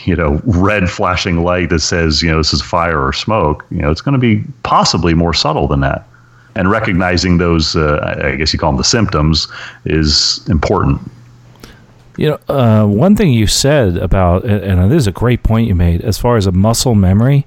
you 0.04 0.14
know 0.14 0.40
red 0.44 0.88
flashing 0.88 1.42
light 1.42 1.70
that 1.70 1.80
says 1.80 2.22
you 2.22 2.30
know 2.30 2.36
this 2.36 2.52
is 2.52 2.62
fire 2.62 3.04
or 3.04 3.12
smoke. 3.12 3.66
You 3.72 3.78
know 3.78 3.90
it's 3.90 4.00
going 4.00 4.12
to 4.12 4.18
be 4.18 4.44
possibly 4.62 5.12
more 5.12 5.34
subtle 5.34 5.66
than 5.66 5.80
that. 5.80 6.06
And 6.54 6.70
recognizing 6.70 7.36
those 7.38 7.74
uh, 7.74 8.20
i 8.24 8.36
guess 8.36 8.52
you 8.52 8.60
call 8.60 8.70
them 8.70 8.78
the 8.78 8.84
symptoms 8.84 9.48
is 9.84 10.46
important. 10.48 11.00
You 12.16 12.28
know, 12.30 12.38
uh, 12.48 12.86
one 12.86 13.14
thing 13.14 13.30
you 13.32 13.46
said 13.46 13.98
about, 13.98 14.44
and 14.44 14.90
this 14.90 15.02
is 15.02 15.06
a 15.06 15.12
great 15.12 15.42
point 15.42 15.68
you 15.68 15.74
made, 15.74 16.00
as 16.00 16.16
far 16.16 16.38
as 16.38 16.46
a 16.46 16.52
muscle 16.52 16.94
memory, 16.94 17.46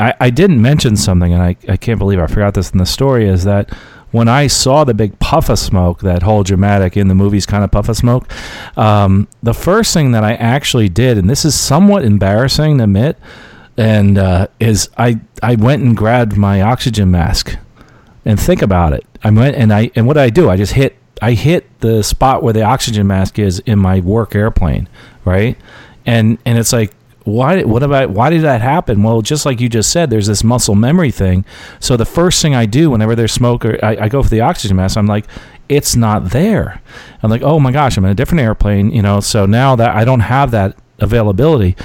I, 0.00 0.12
I 0.18 0.30
didn't 0.30 0.60
mention 0.60 0.96
something, 0.96 1.32
and 1.32 1.40
I, 1.40 1.54
I 1.68 1.76
can't 1.76 2.00
believe 2.00 2.18
I 2.18 2.26
forgot 2.26 2.54
this 2.54 2.72
in 2.72 2.78
the 2.78 2.86
story, 2.86 3.28
is 3.28 3.44
that 3.44 3.70
when 4.10 4.28
I 4.28 4.46
saw 4.46 4.84
the 4.84 4.94
big 4.94 5.18
puff 5.18 5.48
of 5.48 5.58
smoke, 5.58 6.00
that 6.00 6.22
whole 6.22 6.42
dramatic 6.42 6.96
in 6.96 7.08
the 7.08 7.14
movies 7.14 7.46
kind 7.46 7.62
of 7.62 7.70
puff 7.70 7.88
of 7.88 7.96
smoke, 7.96 8.26
um, 8.76 9.28
the 9.42 9.54
first 9.54 9.92
thing 9.92 10.12
that 10.12 10.24
I 10.24 10.34
actually 10.34 10.88
did, 10.88 11.18
and 11.18 11.28
this 11.28 11.44
is 11.44 11.54
somewhat 11.54 12.04
embarrassing 12.04 12.78
to 12.78 12.84
admit, 12.84 13.18
and 13.76 14.18
uh, 14.18 14.48
is 14.58 14.88
I 14.96 15.20
I 15.42 15.54
went 15.56 15.82
and 15.82 15.96
grabbed 15.96 16.36
my 16.36 16.62
oxygen 16.62 17.10
mask, 17.10 17.56
and 18.24 18.40
think 18.40 18.62
about 18.62 18.92
it. 18.92 19.04
I 19.22 19.30
went 19.30 19.56
and 19.56 19.72
I 19.72 19.90
and 19.94 20.06
what 20.06 20.14
did 20.14 20.22
I 20.22 20.30
do? 20.30 20.48
I 20.48 20.56
just 20.56 20.72
hit 20.72 20.96
I 21.20 21.32
hit 21.32 21.66
the 21.80 22.02
spot 22.02 22.42
where 22.42 22.52
the 22.52 22.62
oxygen 22.62 23.06
mask 23.06 23.38
is 23.38 23.58
in 23.60 23.78
my 23.78 24.00
work 24.00 24.34
airplane, 24.34 24.88
right? 25.24 25.56
And 26.06 26.38
and 26.44 26.58
it's 26.58 26.72
like 26.72 26.92
why 27.28 27.62
what 27.62 27.82
about 27.82 28.10
why 28.10 28.30
did 28.30 28.42
that 28.42 28.60
happen? 28.60 29.02
Well 29.02 29.22
just 29.22 29.46
like 29.46 29.60
you 29.60 29.68
just 29.68 29.90
said 29.90 30.10
there's 30.10 30.26
this 30.26 30.42
muscle 30.42 30.74
memory 30.74 31.10
thing. 31.10 31.44
So 31.80 31.96
the 31.96 32.06
first 32.06 32.42
thing 32.42 32.54
i 32.54 32.66
do 32.66 32.90
whenever 32.90 33.14
there's 33.14 33.32
smoke 33.32 33.64
or 33.64 33.78
I, 33.84 33.96
I, 34.04 34.08
go 34.08 34.22
for 34.22 34.30
the 34.30 34.40
oxygen 34.40 34.76
mask 34.76 34.96
i'm 34.96 35.06
like 35.06 35.26
it's 35.68 35.94
not 35.94 36.30
there. 36.30 36.80
I'm 37.22 37.30
like 37.30 37.42
oh 37.42 37.60
my 37.60 37.72
gosh 37.72 37.96
i'm 37.96 38.04
in 38.04 38.10
a 38.10 38.14
different 38.14 38.40
airplane 38.40 38.90
you 38.90 39.02
know 39.02 39.20
so 39.20 39.46
now 39.46 39.76
that 39.76 39.94
i 39.94 40.04
don't 40.04 40.20
have 40.20 40.50
that 40.52 40.76
availability 40.98 41.76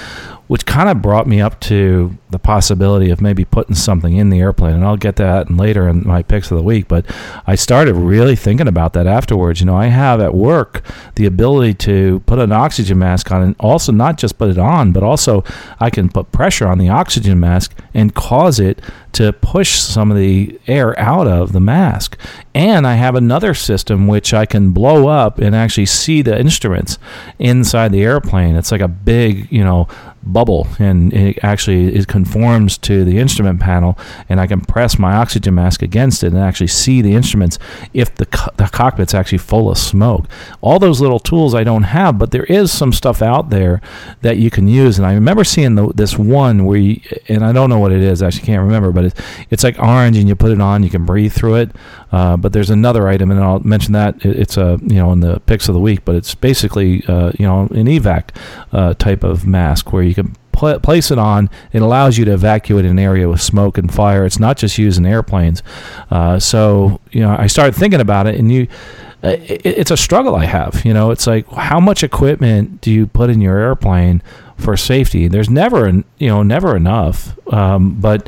which 0.53 0.67
kind 0.67 0.87
of 0.87 1.01
brought 1.01 1.25
me 1.25 1.41
up 1.41 1.59
to 1.59 2.15
the 2.29 2.37
possibility 2.37 3.09
of 3.09 3.19
maybe 3.19 3.43
putting 3.43 3.73
something 3.73 4.17
in 4.17 4.29
the 4.29 4.39
airplane. 4.39 4.75
And 4.75 4.85
I'll 4.85 4.97
get 4.97 5.15
that 5.15 5.49
later 5.49 5.87
in 5.87 6.05
my 6.05 6.21
picks 6.21 6.51
of 6.51 6.57
the 6.57 6.63
week. 6.63 6.87
But 6.87 7.07
I 7.47 7.55
started 7.55 7.95
really 7.95 8.35
thinking 8.35 8.67
about 8.67 8.93
that 8.93 9.07
afterwards. 9.07 9.61
You 9.61 9.65
know, 9.65 9.75
I 9.75 9.87
have 9.87 10.21
at 10.21 10.35
work 10.35 10.85
the 11.15 11.25
ability 11.25 11.73
to 11.85 12.19
put 12.27 12.37
an 12.37 12.51
oxygen 12.51 12.99
mask 12.99 13.31
on 13.31 13.41
and 13.41 13.55
also 13.59 13.91
not 13.91 14.19
just 14.19 14.37
put 14.37 14.51
it 14.51 14.59
on, 14.59 14.91
but 14.91 15.01
also 15.01 15.43
I 15.79 15.89
can 15.89 16.07
put 16.07 16.31
pressure 16.31 16.67
on 16.67 16.77
the 16.77 16.89
oxygen 16.89 17.39
mask 17.39 17.75
and 17.95 18.13
cause 18.13 18.59
it 18.59 18.79
to 19.13 19.33
push 19.33 19.79
some 19.79 20.11
of 20.11 20.17
the 20.17 20.59
air 20.67 20.99
out 20.99 21.27
of 21.27 21.51
the 21.51 21.59
mask. 21.59 22.15
And 22.53 22.85
I 22.85 22.95
have 22.95 23.15
another 23.15 23.55
system 23.55 24.05
which 24.07 24.33
I 24.33 24.45
can 24.45 24.71
blow 24.71 25.07
up 25.07 25.39
and 25.39 25.55
actually 25.55 25.87
see 25.87 26.21
the 26.21 26.39
instruments 26.39 26.99
inside 27.39 27.91
the 27.91 28.03
airplane. 28.03 28.55
It's 28.55 28.71
like 28.71 28.81
a 28.81 28.87
big, 28.87 29.51
you 29.51 29.63
know, 29.63 29.87
bubble 30.25 30.67
and 30.79 31.13
it 31.13 31.37
actually 31.43 31.93
it 31.95 32.07
conforms 32.07 32.77
to 32.77 33.03
the 33.03 33.17
instrument 33.19 33.59
panel 33.59 33.97
and 34.29 34.39
I 34.39 34.47
can 34.47 34.61
press 34.61 34.97
my 34.97 35.13
oxygen 35.13 35.55
mask 35.55 35.81
against 35.81 36.23
it 36.23 36.33
and 36.33 36.37
actually 36.37 36.67
see 36.67 37.01
the 37.01 37.13
instruments 37.13 37.59
if 37.93 38.13
the, 38.15 38.25
co- 38.25 38.51
the 38.57 38.67
cockpit's 38.67 39.13
actually 39.13 39.39
full 39.39 39.69
of 39.69 39.77
smoke. 39.77 40.25
All 40.61 40.79
those 40.79 41.01
little 41.01 41.19
tools 41.19 41.53
I 41.53 41.63
don't 41.63 41.83
have, 41.83 42.17
but 42.17 42.31
there 42.31 42.45
is 42.45 42.71
some 42.71 42.93
stuff 42.93 43.21
out 43.21 43.49
there 43.49 43.81
that 44.21 44.37
you 44.37 44.49
can 44.49 44.67
use. 44.67 44.97
And 44.97 45.05
I 45.05 45.13
remember 45.13 45.43
seeing 45.43 45.75
the, 45.75 45.91
this 45.93 46.17
one 46.17 46.65
where 46.65 46.77
you, 46.77 47.01
and 47.27 47.43
I 47.43 47.51
don't 47.51 47.69
know 47.69 47.79
what 47.79 47.91
it 47.91 48.01
is, 48.01 48.21
I 48.21 48.27
actually 48.27 48.45
can't 48.45 48.63
remember, 48.63 48.91
but 48.91 49.05
it's, 49.05 49.21
it's 49.49 49.63
like 49.63 49.79
orange 49.79 50.17
and 50.17 50.27
you 50.27 50.35
put 50.35 50.51
it 50.51 50.61
on, 50.61 50.83
you 50.83 50.89
can 50.89 51.05
breathe 51.05 51.33
through 51.33 51.55
it. 51.55 51.71
Uh, 52.13 52.37
but 52.37 52.53
there's 52.53 52.69
another 52.69 53.07
item, 53.07 53.31
and 53.31 53.39
I'll 53.39 53.59
mention 53.61 53.93
that 53.93 54.23
it's 54.23 54.55
a 54.55 54.77
you 54.83 54.97
know 54.97 55.11
in 55.11 55.21
the 55.21 55.39
picks 55.41 55.67
of 55.67 55.73
the 55.73 55.79
week, 55.79 56.05
but 56.05 56.15
it's 56.15 56.35
basically 56.35 57.03
uh, 57.07 57.31
you 57.39 57.45
know 57.47 57.61
an 57.61 57.87
evac 57.87 58.29
uh, 58.71 58.93
type 58.93 59.23
of 59.23 59.47
mask 59.47 59.91
where 59.91 60.03
you 60.03 60.12
can 60.15 60.35
pl- 60.51 60.79
place 60.79 61.11
it 61.11 61.17
on. 61.17 61.49
It 61.71 61.81
allows 61.81 62.17
you 62.17 62.25
to 62.25 62.33
evacuate 62.33 62.85
an 62.85 62.99
area 62.99 63.27
with 63.29 63.41
smoke 63.41 63.77
and 63.77 63.93
fire. 63.93 64.25
It's 64.25 64.39
not 64.39 64.57
just 64.57 64.77
used 64.77 64.97
in 64.97 65.05
airplanes. 65.05 65.63
Uh, 66.09 66.39
so 66.39 66.99
you 67.11 67.21
know 67.21 67.35
I 67.37 67.47
started 67.47 67.75
thinking 67.75 68.01
about 68.01 68.27
it, 68.27 68.35
and 68.35 68.51
you. 68.51 68.67
Uh, 69.25 69.37
it's 69.39 69.89
a 69.89 69.95
struggle 69.95 70.35
I 70.35 70.43
have. 70.43 70.83
You 70.83 70.93
know, 70.93 71.09
it's 71.09 71.25
like 71.27 71.47
how 71.47 71.79
much 71.79 72.03
equipment 72.03 72.81
do 72.81 72.91
you 72.91 73.07
put 73.07 73.29
in 73.29 73.39
your 73.39 73.57
airplane 73.57 74.21
for 74.57 74.75
safety? 74.75 75.29
There's 75.29 75.49
never, 75.49 75.87
you 76.17 76.27
know, 76.27 76.43
never 76.43 76.75
enough. 76.75 77.37
Um, 77.53 78.01
but 78.01 78.27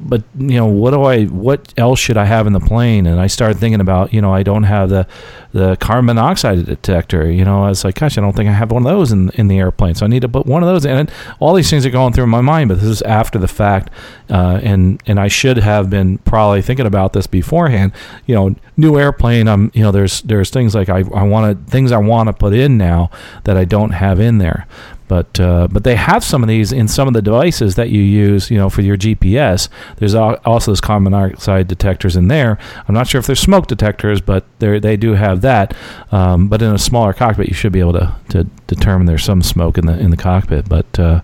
but 0.00 0.22
you 0.38 0.56
know 0.56 0.66
what 0.66 0.92
do 0.92 1.02
I 1.02 1.24
what 1.26 1.74
else 1.76 1.98
should 1.98 2.16
I 2.16 2.24
have 2.24 2.46
in 2.46 2.52
the 2.52 2.60
plane? 2.60 3.06
And 3.06 3.20
I 3.20 3.26
started 3.26 3.58
thinking 3.58 3.80
about 3.80 4.12
you 4.12 4.20
know 4.20 4.32
I 4.32 4.42
don't 4.42 4.64
have 4.64 4.88
the 4.88 5.06
the 5.52 5.76
carbon 5.76 6.06
monoxide 6.06 6.64
detector. 6.64 7.30
You 7.30 7.44
know 7.44 7.64
I 7.64 7.68
was 7.68 7.84
like 7.84 7.96
gosh 7.96 8.16
I 8.16 8.20
don't 8.20 8.34
think 8.34 8.48
I 8.48 8.52
have 8.52 8.72
one 8.72 8.86
of 8.86 8.90
those 8.90 9.12
in 9.12 9.30
in 9.30 9.48
the 9.48 9.58
airplane, 9.58 9.94
so 9.94 10.06
I 10.06 10.08
need 10.08 10.22
to 10.22 10.28
put 10.28 10.46
one 10.46 10.62
of 10.62 10.68
those 10.68 10.84
in. 10.84 10.96
And 10.96 11.12
all 11.38 11.54
these 11.54 11.68
things 11.68 11.84
are 11.84 11.90
going 11.90 12.12
through 12.12 12.26
my 12.26 12.40
mind, 12.40 12.68
but 12.68 12.76
this 12.76 12.88
is 12.88 13.02
after 13.02 13.38
the 13.38 13.48
fact, 13.48 13.90
uh, 14.30 14.60
and 14.62 15.02
and 15.06 15.20
I 15.20 15.28
should 15.28 15.58
have 15.58 15.90
been 15.90 16.18
probably 16.18 16.62
thinking 16.62 16.86
about 16.86 17.12
this 17.12 17.26
beforehand. 17.26 17.92
You 18.26 18.34
know, 18.34 18.56
new 18.76 18.98
airplane. 18.98 19.48
I'm 19.48 19.70
you 19.74 19.82
know 19.82 19.92
there's 19.92 20.22
there's 20.22 20.50
things 20.50 20.74
like 20.74 20.88
I 20.88 20.98
I 21.14 21.22
want 21.22 21.66
to 21.66 21.70
things 21.70 21.92
I 21.92 21.98
want 21.98 22.28
to 22.28 22.32
put 22.32 22.54
in 22.54 22.78
now 22.78 23.10
that 23.44 23.56
I 23.56 23.64
don't 23.64 23.90
have 23.90 24.20
in 24.20 24.38
there. 24.38 24.66
But 25.10 25.40
uh, 25.40 25.66
but 25.72 25.82
they 25.82 25.96
have 25.96 26.22
some 26.22 26.44
of 26.44 26.48
these 26.48 26.70
in 26.70 26.86
some 26.86 27.08
of 27.08 27.14
the 27.14 27.20
devices 27.20 27.74
that 27.74 27.90
you 27.90 28.00
use, 28.00 28.48
you 28.48 28.56
know, 28.56 28.70
for 28.70 28.80
your 28.80 28.96
GPS. 28.96 29.68
There's 29.96 30.14
also 30.14 30.70
those 30.70 30.80
carbon 30.80 31.10
monoxide 31.10 31.66
detectors 31.66 32.14
in 32.14 32.28
there. 32.28 32.58
I'm 32.86 32.94
not 32.94 33.08
sure 33.08 33.18
if 33.18 33.26
they're 33.26 33.34
smoke 33.34 33.66
detectors, 33.66 34.20
but 34.20 34.44
they 34.60 34.78
they 34.78 34.96
do 34.96 35.14
have 35.14 35.40
that. 35.40 35.76
Um, 36.12 36.46
but 36.46 36.62
in 36.62 36.72
a 36.72 36.78
smaller 36.78 37.12
cockpit, 37.12 37.48
you 37.48 37.54
should 37.54 37.72
be 37.72 37.80
able 37.80 37.94
to, 37.94 38.14
to 38.28 38.44
determine 38.68 39.08
there's 39.08 39.24
some 39.24 39.42
smoke 39.42 39.78
in 39.78 39.86
the 39.86 39.98
in 39.98 40.12
the 40.12 40.16
cockpit. 40.16 40.68
But 40.68 40.96
uh, 40.96 41.22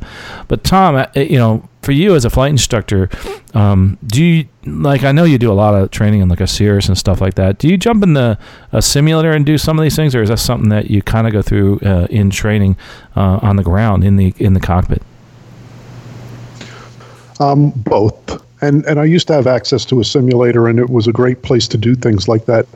but 0.49 0.64
Tom, 0.64 0.97
uh, 0.97 1.07
you 1.14 1.39
know, 1.39 1.68
for 1.87 1.93
you 1.93 2.16
as 2.16 2.24
a 2.24 2.30
flight 2.30 2.51
instructor, 2.51 3.09
um, 3.55 3.97
do 4.05 4.22
you 4.22 4.49
like? 4.66 5.05
I 5.05 5.12
know 5.12 5.22
you 5.22 5.39
do 5.39 5.53
a 5.53 5.55
lot 5.55 5.72
of 5.72 5.93
training 5.93 6.20
in 6.20 6.28
like 6.28 6.41
a 6.41 6.47
Cirrus 6.47 6.89
and 6.89 6.99
stuff 6.99 7.20
like 7.20 7.34
that. 7.34 7.59
Do 7.59 7.68
you 7.68 7.78
jump 7.78 8.03
in 8.03 8.14
the 8.14 8.37
a 8.72 8.82
simulator 8.82 9.30
and 9.30 9.47
do 9.47 9.57
some 9.57 9.78
of 9.78 9.84
these 9.84 9.95
things, 9.95 10.12
or 10.12 10.20
is 10.20 10.28
that 10.28 10.39
something 10.39 10.68
that 10.70 10.91
you 10.91 11.01
kind 11.01 11.28
of 11.28 11.32
go 11.32 11.43
through 11.43 11.78
uh, 11.80 12.09
in 12.11 12.30
training 12.30 12.76
uh, 13.14 13.39
on 13.41 13.55
the 13.55 13.62
ground 13.62 14.03
in 14.03 14.16
the 14.16 14.34
in 14.39 14.53
the 14.55 14.61
cockpit? 14.61 15.01
Um, 17.39 17.70
both. 17.70 18.43
And 18.62 18.84
and 18.87 18.99
I 18.99 19.05
used 19.05 19.28
to 19.28 19.34
have 19.34 19.47
access 19.47 19.84
to 19.84 20.01
a 20.01 20.05
simulator, 20.05 20.66
and 20.66 20.80
it 20.80 20.91
was 20.91 21.07
a 21.07 21.12
great 21.12 21.43
place 21.43 21.68
to 21.68 21.78
do 21.78 21.95
things 21.95 22.26
like 22.26 22.47
that. 22.47 22.66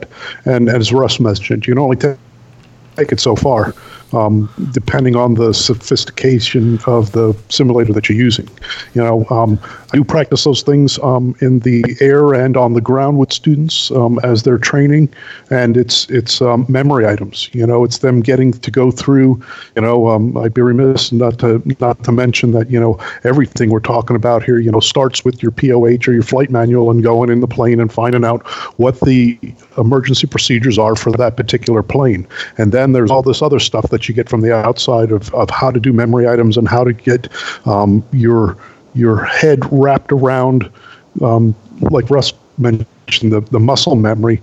And 0.45 0.69
as 0.69 0.93
Russ 0.93 1.19
mentioned, 1.19 1.67
you 1.67 1.73
can 1.73 1.83
only 1.83 1.97
take 1.97 3.11
it 3.11 3.19
so 3.19 3.35
far 3.35 3.75
um, 4.13 4.49
depending 4.71 5.15
on 5.15 5.35
the 5.35 5.53
sophistication 5.53 6.79
of 6.85 7.11
the 7.11 7.35
simulator 7.49 7.93
that 7.93 8.09
you're 8.09 8.17
using. 8.17 8.47
You 8.93 9.03
know, 9.03 9.25
um, 9.29 9.59
I 9.93 9.97
do 9.97 10.03
practice 10.03 10.43
those 10.43 10.61
things 10.61 10.99
um, 10.99 11.35
in 11.41 11.59
the 11.59 11.83
air 11.99 12.33
and 12.33 12.55
on 12.55 12.73
the 12.73 12.81
ground 12.81 13.17
with 13.17 13.33
students 13.33 13.91
um, 13.91 14.19
as 14.23 14.43
they're 14.43 14.57
training, 14.57 15.13
and 15.49 15.75
it's 15.75 16.09
it's 16.09 16.41
um, 16.41 16.65
memory 16.69 17.05
items. 17.05 17.49
You 17.53 17.67
know, 17.67 17.83
it's 17.83 17.99
them 17.99 18.21
getting 18.21 18.53
to 18.53 18.71
go 18.71 18.91
through. 18.91 19.41
You 19.75 19.81
know, 19.81 20.07
um, 20.07 20.37
I'd 20.37 20.53
be 20.53 20.61
remiss 20.61 21.11
not 21.11 21.39
to 21.39 21.61
not 21.79 22.03
to 22.03 22.11
mention 22.11 22.51
that 22.51 22.69
you 22.71 22.79
know 22.79 22.99
everything 23.23 23.69
we're 23.69 23.79
talking 23.79 24.15
about 24.15 24.43
here. 24.43 24.59
You 24.59 24.71
know, 24.71 24.79
starts 24.79 25.25
with 25.25 25.43
your 25.43 25.51
POH 25.51 26.07
or 26.07 26.13
your 26.13 26.23
flight 26.23 26.49
manual 26.49 26.89
and 26.89 27.03
going 27.03 27.29
in 27.29 27.41
the 27.41 27.47
plane 27.47 27.79
and 27.79 27.91
finding 27.91 28.23
out 28.23 28.45
what 28.77 28.99
the 29.01 29.37
emergency 29.77 30.27
procedures 30.27 30.77
are 30.77 30.95
for 30.95 31.11
that 31.11 31.35
particular 31.35 31.83
plane, 31.83 32.27
and 32.57 32.71
then 32.71 32.93
there's 32.93 33.11
all 33.11 33.21
this 33.21 33.41
other 33.41 33.59
stuff 33.59 33.89
that 33.89 34.00
that 34.01 34.09
you 34.09 34.15
get 34.15 34.27
from 34.27 34.41
the 34.41 34.53
outside 34.53 35.11
of, 35.11 35.31
of 35.35 35.49
how 35.51 35.69
to 35.69 35.79
do 35.79 35.93
memory 35.93 36.27
items 36.27 36.57
and 36.57 36.67
how 36.67 36.83
to 36.83 36.91
get 36.91 37.27
um, 37.67 38.03
your 38.11 38.57
your 38.93 39.23
head 39.23 39.59
wrapped 39.71 40.11
around, 40.11 40.69
um, 41.21 41.55
like 41.91 42.09
Russ 42.09 42.33
mentioned, 42.57 43.31
the, 43.31 43.39
the 43.51 43.59
muscle 43.59 43.95
memory 43.95 44.41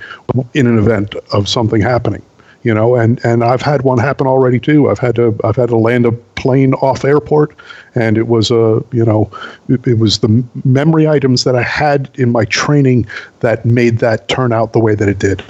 in 0.55 0.67
an 0.67 0.79
event 0.79 1.15
of 1.33 1.49
something 1.49 1.83
happening. 1.83 2.23
You 2.63 2.73
know, 2.75 2.97
and, 2.97 3.23
and 3.25 3.45
I've 3.45 3.63
had 3.63 3.83
one 3.83 3.99
happen 3.99 4.27
already 4.27 4.59
too. 4.59 4.91
I've 4.91 4.99
had 4.99 5.15
to 5.17 5.39
I've 5.45 5.57
had 5.57 5.69
to 5.69 5.77
land 5.77 6.07
a 6.07 6.13
plane 6.13 6.75
off 6.75 7.05
airport, 7.05 7.55
and 7.95 8.17
it 8.17 8.29
was 8.29 8.51
a 8.51 8.83
you 8.93 9.05
know 9.05 9.31
it, 9.69 9.87
it 9.87 9.99
was 9.99 10.21
the 10.21 10.45
memory 10.65 11.09
items 11.09 11.45
that 11.45 11.57
I 11.57 11.63
had 11.63 12.11
in 12.15 12.31
my 12.31 12.45
training 12.45 13.07
that 13.41 13.65
made 13.65 13.99
that 13.99 14.29
turn 14.29 14.53
out 14.53 14.73
the 14.73 14.81
way 14.81 14.95
that 14.95 15.09
it 15.09 15.19
did. 15.19 15.43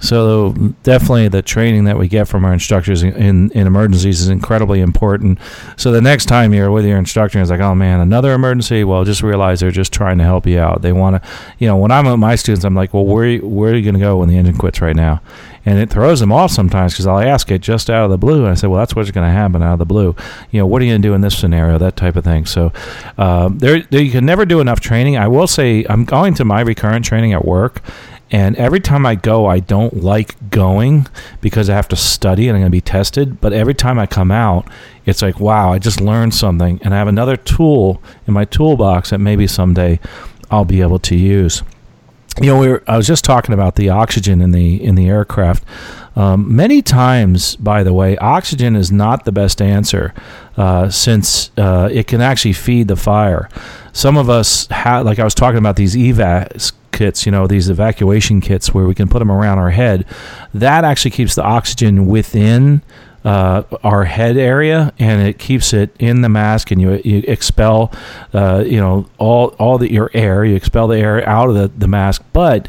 So 0.00 0.52
definitely 0.82 1.28
the 1.28 1.42
training 1.42 1.84
that 1.84 1.98
we 1.98 2.08
get 2.08 2.28
from 2.28 2.44
our 2.44 2.52
instructors 2.52 3.02
in, 3.02 3.50
in 3.50 3.66
emergencies 3.66 4.20
is 4.20 4.28
incredibly 4.28 4.80
important. 4.80 5.38
So 5.76 5.90
the 5.90 6.00
next 6.02 6.26
time 6.26 6.52
you're 6.52 6.70
with 6.70 6.84
your 6.84 6.98
instructor, 6.98 7.40
it's 7.40 7.50
like, 7.50 7.60
oh 7.60 7.74
man, 7.74 8.00
another 8.00 8.32
emergency. 8.32 8.84
Well, 8.84 9.04
just 9.04 9.22
realize 9.22 9.60
they're 9.60 9.70
just 9.70 9.92
trying 9.92 10.18
to 10.18 10.24
help 10.24 10.46
you 10.46 10.58
out. 10.58 10.82
They 10.82 10.92
want 10.92 11.22
to, 11.22 11.28
you 11.58 11.66
know, 11.66 11.76
when 11.76 11.90
I'm 11.90 12.06
with 12.06 12.18
my 12.18 12.36
students, 12.36 12.64
I'm 12.64 12.74
like, 12.74 12.92
well, 12.92 13.04
where 13.04 13.38
where 13.38 13.72
are 13.72 13.76
you 13.76 13.82
going 13.82 13.94
to 13.94 14.00
go 14.00 14.18
when 14.18 14.28
the 14.28 14.36
engine 14.36 14.56
quits 14.56 14.80
right 14.80 14.96
now? 14.96 15.20
And 15.64 15.80
it 15.80 15.90
throws 15.90 16.20
them 16.20 16.30
off 16.30 16.52
sometimes 16.52 16.92
because 16.92 17.08
I'll 17.08 17.18
ask 17.18 17.50
it 17.50 17.60
just 17.60 17.90
out 17.90 18.04
of 18.04 18.10
the 18.10 18.18
blue, 18.18 18.42
and 18.44 18.52
I 18.52 18.54
say, 18.54 18.68
well, 18.68 18.78
that's 18.78 18.94
what's 18.94 19.10
going 19.10 19.26
to 19.26 19.32
happen 19.32 19.64
out 19.64 19.72
of 19.72 19.78
the 19.80 19.84
blue. 19.84 20.14
You 20.52 20.60
know, 20.60 20.66
what 20.66 20.80
are 20.80 20.84
you 20.84 20.92
going 20.92 21.02
to 21.02 21.08
do 21.08 21.12
in 21.12 21.22
this 21.22 21.36
scenario? 21.36 21.76
That 21.76 21.96
type 21.96 22.14
of 22.14 22.22
thing. 22.22 22.46
So 22.46 22.72
uh, 23.18 23.50
there, 23.52 23.82
there, 23.82 24.00
you 24.00 24.12
can 24.12 24.24
never 24.24 24.46
do 24.46 24.60
enough 24.60 24.78
training. 24.78 25.16
I 25.16 25.26
will 25.26 25.48
say, 25.48 25.84
I'm 25.88 26.04
going 26.04 26.34
to 26.34 26.44
my 26.44 26.60
recurrent 26.60 27.04
training 27.04 27.32
at 27.32 27.44
work 27.44 27.82
and 28.30 28.56
every 28.56 28.80
time 28.80 29.06
I 29.06 29.14
go, 29.14 29.46
I 29.46 29.60
don't 29.60 30.02
like 30.02 30.50
going 30.50 31.06
because 31.40 31.70
I 31.70 31.74
have 31.74 31.88
to 31.88 31.96
study 31.96 32.48
and 32.48 32.56
I'm 32.56 32.62
going 32.62 32.72
to 32.72 32.76
be 32.76 32.80
tested. 32.80 33.40
But 33.40 33.52
every 33.52 33.74
time 33.74 33.98
I 33.98 34.06
come 34.06 34.32
out, 34.32 34.66
it's 35.04 35.22
like, 35.22 35.38
wow, 35.38 35.72
I 35.72 35.78
just 35.78 36.00
learned 36.00 36.34
something. 36.34 36.80
And 36.82 36.92
I 36.92 36.98
have 36.98 37.06
another 37.06 37.36
tool 37.36 38.02
in 38.26 38.34
my 38.34 38.44
toolbox 38.44 39.10
that 39.10 39.18
maybe 39.18 39.46
someday 39.46 40.00
I'll 40.50 40.64
be 40.64 40.80
able 40.80 40.98
to 41.00 41.14
use. 41.14 41.62
You 42.40 42.48
know, 42.48 42.58
we 42.58 42.68
were, 42.68 42.82
I 42.86 42.96
was 42.96 43.06
just 43.06 43.24
talking 43.24 43.54
about 43.54 43.76
the 43.76 43.88
oxygen 43.90 44.42
in 44.42 44.50
the 44.50 44.82
in 44.82 44.94
the 44.94 45.08
aircraft. 45.08 45.64
Um, 46.16 46.54
many 46.54 46.82
times, 46.82 47.56
by 47.56 47.82
the 47.82 47.92
way, 47.92 48.16
oxygen 48.18 48.74
is 48.74 48.90
not 48.90 49.24
the 49.24 49.32
best 49.32 49.62
answer 49.62 50.12
uh, 50.56 50.90
since 50.90 51.50
uh, 51.56 51.88
it 51.92 52.06
can 52.06 52.20
actually 52.20 52.54
feed 52.54 52.88
the 52.88 52.96
fire. 52.96 53.48
Some 53.92 54.16
of 54.16 54.28
us, 54.28 54.66
ha- 54.66 55.00
like 55.00 55.18
I 55.18 55.24
was 55.24 55.34
talking 55.34 55.58
about 55.58 55.76
these 55.76 55.94
EVAS 55.94 56.72
kits, 56.96 57.26
you 57.26 57.32
know, 57.32 57.46
these 57.46 57.68
evacuation 57.68 58.40
kits 58.40 58.74
where 58.74 58.86
we 58.86 58.94
can 58.94 59.08
put 59.08 59.20
them 59.20 59.30
around 59.30 59.58
our 59.58 59.70
head, 59.70 60.04
that 60.54 60.84
actually 60.84 61.12
keeps 61.12 61.34
the 61.34 61.44
oxygen 61.44 62.06
within 62.06 62.82
uh, 63.24 63.62
our 63.82 64.04
head 64.04 64.36
area, 64.36 64.92
and 64.98 65.26
it 65.28 65.38
keeps 65.38 65.72
it 65.72 65.94
in 65.98 66.22
the 66.22 66.28
mask, 66.28 66.70
and 66.70 66.80
you 66.80 67.00
you 67.04 67.22
expel, 67.26 67.92
uh, 68.32 68.62
you 68.64 68.78
know, 68.78 69.06
all 69.18 69.48
all 69.58 69.78
the 69.78 69.92
your 69.92 70.10
air, 70.14 70.44
you 70.44 70.54
expel 70.54 70.86
the 70.88 70.98
air 70.98 71.28
out 71.28 71.48
of 71.48 71.54
the, 71.54 71.68
the 71.76 71.88
mask, 71.88 72.22
but 72.32 72.68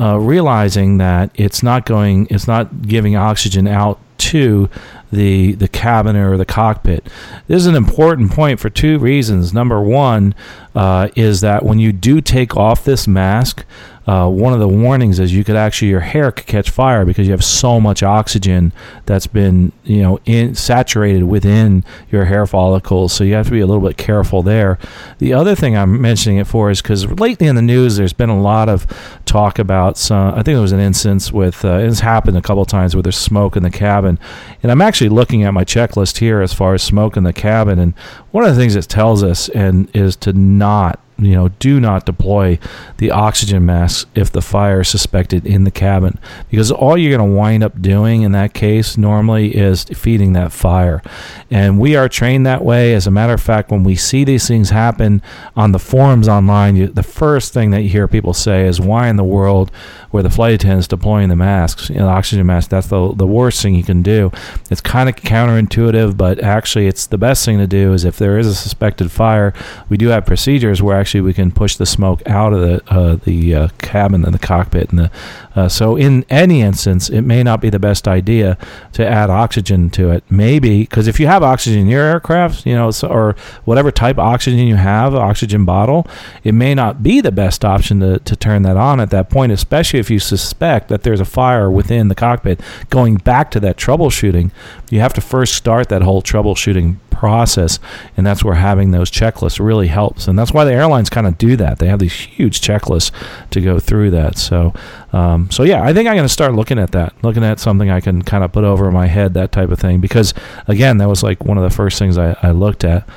uh, 0.00 0.18
realizing 0.18 0.98
that 0.98 1.30
it's 1.34 1.62
not 1.62 1.84
going, 1.84 2.26
it's 2.30 2.46
not 2.46 2.82
giving 2.82 3.14
oxygen 3.14 3.68
out 3.68 4.00
to 4.20 4.68
the 5.12 5.54
the 5.54 5.68
cabin 5.68 6.16
or 6.16 6.36
the 6.36 6.44
cockpit. 6.44 7.04
This 7.48 7.62
is 7.62 7.66
an 7.66 7.74
important 7.74 8.30
point 8.30 8.60
for 8.60 8.70
two 8.70 8.98
reasons. 8.98 9.52
Number 9.52 9.80
one 9.82 10.34
uh, 10.74 11.08
is 11.16 11.40
that 11.40 11.64
when 11.64 11.78
you 11.78 11.92
do 11.92 12.20
take 12.20 12.56
off 12.56 12.84
this 12.84 13.08
mask, 13.08 13.64
uh, 14.10 14.28
one 14.28 14.52
of 14.52 14.58
the 14.58 14.66
warnings 14.66 15.20
is 15.20 15.32
you 15.32 15.44
could 15.44 15.54
actually 15.54 15.86
your 15.86 16.00
hair 16.00 16.32
could 16.32 16.46
catch 16.46 16.68
fire 16.68 17.04
because 17.04 17.28
you 17.28 17.30
have 17.30 17.44
so 17.44 17.80
much 17.80 18.02
oxygen 18.02 18.72
that's 19.06 19.28
been 19.28 19.70
you 19.84 20.02
know 20.02 20.18
in, 20.24 20.52
saturated 20.52 21.22
within 21.22 21.84
your 22.10 22.24
hair 22.24 22.44
follicles. 22.44 23.12
So 23.12 23.22
you 23.22 23.34
have 23.34 23.46
to 23.46 23.52
be 23.52 23.60
a 23.60 23.66
little 23.68 23.86
bit 23.86 23.96
careful 23.96 24.42
there. 24.42 24.80
The 25.18 25.32
other 25.32 25.54
thing 25.54 25.76
I'm 25.76 26.00
mentioning 26.00 26.38
it 26.38 26.48
for 26.48 26.72
is 26.72 26.82
because 26.82 27.08
lately 27.20 27.46
in 27.46 27.54
the 27.54 27.62
news 27.62 27.98
there's 27.98 28.12
been 28.12 28.30
a 28.30 28.40
lot 28.40 28.68
of 28.68 28.84
talk 29.26 29.60
about 29.60 29.96
some. 29.96 30.32
I 30.32 30.42
think 30.42 30.56
there 30.56 30.60
was 30.60 30.72
an 30.72 30.80
instance 30.80 31.30
with 31.30 31.64
uh, 31.64 31.74
it's 31.74 32.00
happened 32.00 32.36
a 32.36 32.42
couple 32.42 32.62
of 32.62 32.68
times 32.68 32.96
where 32.96 33.04
there's 33.04 33.16
smoke 33.16 33.54
in 33.54 33.62
the 33.62 33.70
cabin, 33.70 34.18
and 34.60 34.72
I'm 34.72 34.82
actually 34.82 35.10
looking 35.10 35.44
at 35.44 35.54
my 35.54 35.64
checklist 35.64 36.18
here 36.18 36.40
as 36.40 36.52
far 36.52 36.74
as 36.74 36.82
smoke 36.82 37.16
in 37.16 37.22
the 37.22 37.32
cabin, 37.32 37.78
and 37.78 37.96
one 38.32 38.42
of 38.42 38.50
the 38.50 38.60
things 38.60 38.74
it 38.74 38.88
tells 38.88 39.22
us 39.22 39.48
and 39.50 39.88
is 39.94 40.16
to 40.16 40.32
not 40.32 40.98
you 41.20 41.32
know, 41.32 41.48
do 41.48 41.80
not 41.80 42.06
deploy 42.06 42.58
the 42.98 43.10
oxygen 43.10 43.66
masks 43.66 44.06
if 44.14 44.32
the 44.32 44.40
fire 44.40 44.80
is 44.80 44.88
suspected 44.88 45.46
in 45.46 45.64
the 45.64 45.70
cabin 45.70 46.18
because 46.50 46.70
all 46.70 46.96
you're 46.96 47.16
going 47.16 47.30
to 47.30 47.36
wind 47.36 47.62
up 47.62 47.80
doing 47.80 48.22
in 48.22 48.32
that 48.32 48.54
case 48.54 48.96
normally 48.96 49.56
is 49.56 49.84
feeding 49.84 50.32
that 50.32 50.52
fire. 50.52 51.02
And 51.50 51.78
we 51.78 51.96
are 51.96 52.08
trained 52.08 52.46
that 52.46 52.64
way. 52.64 52.94
As 52.94 53.06
a 53.06 53.10
matter 53.10 53.32
of 53.32 53.42
fact, 53.42 53.70
when 53.70 53.84
we 53.84 53.96
see 53.96 54.24
these 54.24 54.46
things 54.46 54.70
happen 54.70 55.22
on 55.56 55.72
the 55.72 55.78
forums 55.78 56.28
online, 56.28 56.76
you, 56.76 56.86
the 56.86 57.02
first 57.02 57.52
thing 57.52 57.70
that 57.70 57.82
you 57.82 57.88
hear 57.88 58.08
people 58.08 58.32
say 58.32 58.66
is, 58.66 58.80
why 58.80 59.08
in 59.08 59.16
the 59.16 59.24
world 59.24 59.70
were 60.12 60.22
the 60.22 60.30
flight 60.30 60.54
attendants 60.54 60.88
deploying 60.88 61.28
the 61.28 61.36
masks, 61.36 61.88
you 61.90 61.96
know, 61.96 62.06
the 62.06 62.12
oxygen 62.12 62.46
masks? 62.46 62.68
That's 62.68 62.86
the, 62.86 63.12
the 63.14 63.26
worst 63.26 63.62
thing 63.62 63.74
you 63.74 63.82
can 63.82 64.02
do. 64.02 64.30
It's 64.70 64.80
kind 64.80 65.08
of 65.08 65.16
counterintuitive, 65.16 66.16
but 66.16 66.42
actually, 66.42 66.86
it's 66.86 67.06
the 67.06 67.18
best 67.18 67.44
thing 67.44 67.58
to 67.58 67.66
do 67.66 67.92
is 67.92 68.04
if 68.04 68.16
there 68.16 68.38
is 68.38 68.46
a 68.46 68.54
suspected 68.54 69.10
fire, 69.10 69.52
we 69.88 69.96
do 69.96 70.08
have 70.08 70.24
procedures 70.24 70.82
where 70.82 70.96
actually 70.96 71.09
actually 71.10 71.22
we 71.22 71.34
can 71.34 71.50
push 71.50 71.74
the 71.74 71.86
smoke 71.86 72.22
out 72.24 72.52
of 72.52 72.60
the 72.60 72.80
uh, 72.88 73.16
the 73.24 73.52
uh, 73.52 73.68
cabin 73.78 74.24
and 74.24 74.32
the 74.32 74.38
cockpit 74.38 74.90
and 74.90 74.98
the 75.00 75.10
uh, 75.56 75.68
so 75.68 75.96
in 75.96 76.24
any 76.30 76.62
instance 76.62 77.10
it 77.10 77.22
may 77.22 77.42
not 77.42 77.60
be 77.60 77.68
the 77.68 77.80
best 77.80 78.06
idea 78.06 78.56
to 78.92 79.04
add 79.04 79.28
oxygen 79.28 79.90
to 79.90 80.12
it. 80.12 80.22
Maybe 80.30 80.82
because 80.82 81.08
if 81.08 81.18
you 81.18 81.26
have 81.26 81.42
oxygen 81.42 81.80
in 81.80 81.88
your 81.88 82.04
aircraft 82.04 82.64
you 82.64 82.76
know 82.76 82.92
so, 82.92 83.08
or 83.08 83.34
whatever 83.64 83.90
type 83.90 84.18
of 84.18 84.24
oxygen 84.24 84.60
you 84.68 84.76
have 84.76 85.12
oxygen 85.12 85.64
bottle 85.64 86.06
it 86.44 86.54
may 86.54 86.76
not 86.76 87.02
be 87.02 87.20
the 87.20 87.32
best 87.32 87.64
option 87.64 87.98
to, 87.98 88.20
to 88.20 88.36
turn 88.36 88.62
that 88.62 88.76
on 88.76 89.00
at 89.00 89.10
that 89.10 89.30
point 89.30 89.50
especially 89.50 89.98
if 89.98 90.10
you 90.10 90.20
suspect 90.20 90.86
that 90.90 91.02
there's 91.02 91.20
a 91.20 91.24
fire 91.24 91.68
within 91.68 92.06
the 92.06 92.14
cockpit. 92.14 92.60
Going 92.88 93.16
back 93.16 93.50
to 93.50 93.58
that 93.58 93.76
troubleshooting 93.76 94.52
you 94.90 95.00
have 95.00 95.14
to 95.14 95.20
first 95.20 95.54
start 95.54 95.88
that 95.88 96.02
whole 96.02 96.22
troubleshooting 96.22 96.98
process 97.20 97.78
and 98.16 98.26
that's 98.26 98.42
where 98.42 98.54
having 98.54 98.92
those 98.92 99.10
checklists 99.10 99.62
really 99.62 99.88
helps. 99.88 100.26
And 100.26 100.38
that's 100.38 100.52
why 100.52 100.64
the 100.64 100.72
airlines 100.72 101.10
kind 101.10 101.26
of 101.26 101.36
do 101.36 101.54
that. 101.56 101.78
They 101.78 101.88
have 101.88 101.98
these 101.98 102.14
huge 102.14 102.62
checklists 102.62 103.12
to 103.50 103.60
go 103.60 103.78
through 103.78 104.10
that. 104.12 104.38
So 104.38 104.72
um, 105.12 105.50
so 105.50 105.64
yeah 105.64 105.82
i 105.82 105.92
think 105.92 106.08
i'm 106.08 106.14
going 106.14 106.24
to 106.24 106.28
start 106.28 106.54
looking 106.54 106.78
at 106.78 106.92
that 106.92 107.12
looking 107.24 107.42
at 107.42 107.58
something 107.58 107.90
i 107.90 108.00
can 108.00 108.22
kind 108.22 108.44
of 108.44 108.52
put 108.52 108.62
over 108.64 108.90
my 108.92 109.06
head 109.06 109.34
that 109.34 109.50
type 109.50 109.70
of 109.70 109.78
thing 109.80 110.00
because 110.00 110.32
again 110.68 110.98
that 110.98 111.08
was 111.08 111.22
like 111.22 111.44
one 111.44 111.58
of 111.58 111.64
the 111.64 111.74
first 111.74 111.98
things 111.98 112.16
i, 112.16 112.36
I 112.42 112.52
looked 112.52 112.84
at 112.84 113.08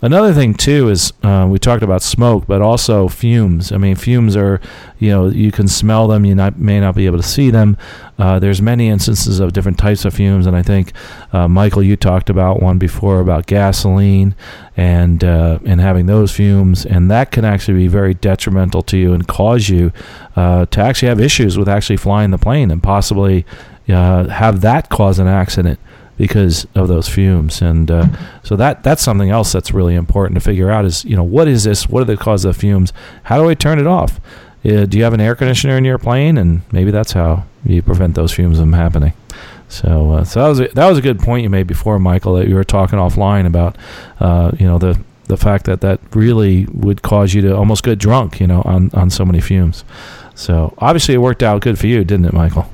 Another 0.00 0.32
thing 0.32 0.54
too 0.54 0.88
is 0.90 1.12
uh, 1.24 1.48
we 1.50 1.58
talked 1.58 1.82
about 1.82 2.02
smoke, 2.02 2.46
but 2.46 2.62
also 2.62 3.08
fumes. 3.08 3.72
I 3.72 3.78
mean, 3.78 3.96
fumes 3.96 4.36
are, 4.36 4.60
you 5.00 5.10
know, 5.10 5.26
you 5.26 5.50
can 5.50 5.66
smell 5.66 6.06
them. 6.06 6.24
You 6.24 6.36
not, 6.36 6.56
may 6.56 6.78
not 6.78 6.94
be 6.94 7.06
able 7.06 7.16
to 7.16 7.24
see 7.24 7.50
them. 7.50 7.76
Uh, 8.16 8.38
there's 8.38 8.62
many 8.62 8.88
instances 8.88 9.40
of 9.40 9.52
different 9.52 9.76
types 9.76 10.04
of 10.04 10.14
fumes, 10.14 10.46
and 10.46 10.54
I 10.54 10.62
think 10.62 10.92
uh, 11.32 11.48
Michael, 11.48 11.82
you 11.82 11.96
talked 11.96 12.30
about 12.30 12.62
one 12.62 12.78
before 12.78 13.18
about 13.18 13.46
gasoline 13.46 14.36
and 14.76 15.24
uh, 15.24 15.58
and 15.64 15.80
having 15.80 16.06
those 16.06 16.30
fumes, 16.30 16.86
and 16.86 17.10
that 17.10 17.32
can 17.32 17.44
actually 17.44 17.78
be 17.78 17.88
very 17.88 18.14
detrimental 18.14 18.82
to 18.84 18.96
you 18.96 19.14
and 19.14 19.26
cause 19.26 19.68
you 19.68 19.92
uh, 20.36 20.66
to 20.66 20.80
actually 20.80 21.08
have 21.08 21.20
issues 21.20 21.58
with 21.58 21.68
actually 21.68 21.96
flying 21.96 22.30
the 22.30 22.38
plane 22.38 22.70
and 22.70 22.84
possibly 22.84 23.44
uh, 23.88 24.28
have 24.28 24.60
that 24.60 24.90
cause 24.90 25.18
an 25.18 25.26
accident 25.26 25.80
because 26.18 26.66
of 26.74 26.88
those 26.88 27.08
fumes. 27.08 27.62
And 27.62 27.90
uh, 27.90 28.08
so 28.42 28.56
that 28.56 28.82
that's 28.82 29.02
something 29.02 29.30
else 29.30 29.52
that's 29.52 29.72
really 29.72 29.94
important 29.94 30.34
to 30.34 30.40
figure 30.40 30.70
out 30.70 30.84
is 30.84 31.04
you 31.04 31.16
know 31.16 31.24
what 31.24 31.48
is 31.48 31.64
this? 31.64 31.88
What 31.88 32.02
are 32.02 32.04
the 32.04 32.16
causes 32.16 32.44
of 32.44 32.54
the 32.54 32.60
fumes? 32.60 32.92
How 33.24 33.40
do 33.40 33.48
I 33.48 33.54
turn 33.54 33.78
it 33.78 33.86
off? 33.86 34.20
Uh, 34.64 34.84
do 34.84 34.98
you 34.98 35.04
have 35.04 35.14
an 35.14 35.20
air 35.20 35.34
conditioner 35.34 35.78
in 35.78 35.84
your 35.84 35.98
plane? 35.98 36.36
And 36.36 36.62
maybe 36.72 36.90
that's 36.90 37.12
how 37.12 37.46
you 37.64 37.80
prevent 37.80 38.16
those 38.16 38.32
fumes 38.32 38.58
from 38.58 38.72
happening. 38.72 39.12
So, 39.68 40.12
uh, 40.12 40.24
so 40.24 40.42
that 40.42 40.48
was 40.48 40.60
a, 40.60 40.68
that 40.68 40.88
was 40.88 40.98
a 40.98 41.02
good 41.02 41.20
point 41.20 41.42
you 41.42 41.50
made 41.50 41.66
before, 41.66 41.98
Michael. 41.98 42.34
That 42.34 42.48
you 42.48 42.54
were 42.54 42.64
talking 42.64 42.98
offline 42.98 43.46
about, 43.46 43.76
uh, 44.18 44.52
you 44.58 44.66
know, 44.66 44.78
the 44.78 44.98
the 45.26 45.36
fact 45.36 45.66
that 45.66 45.82
that 45.82 46.00
really 46.14 46.66
would 46.72 47.02
cause 47.02 47.34
you 47.34 47.42
to 47.42 47.54
almost 47.54 47.84
get 47.84 47.98
drunk, 47.98 48.40
you 48.40 48.46
know, 48.46 48.62
on 48.64 48.90
on 48.94 49.10
so 49.10 49.24
many 49.24 49.40
fumes. 49.40 49.84
So 50.34 50.74
obviously, 50.78 51.14
it 51.14 51.18
worked 51.18 51.42
out 51.42 51.62
good 51.62 51.78
for 51.78 51.86
you, 51.86 52.02
didn't 52.02 52.26
it, 52.26 52.32
Michael? 52.32 52.70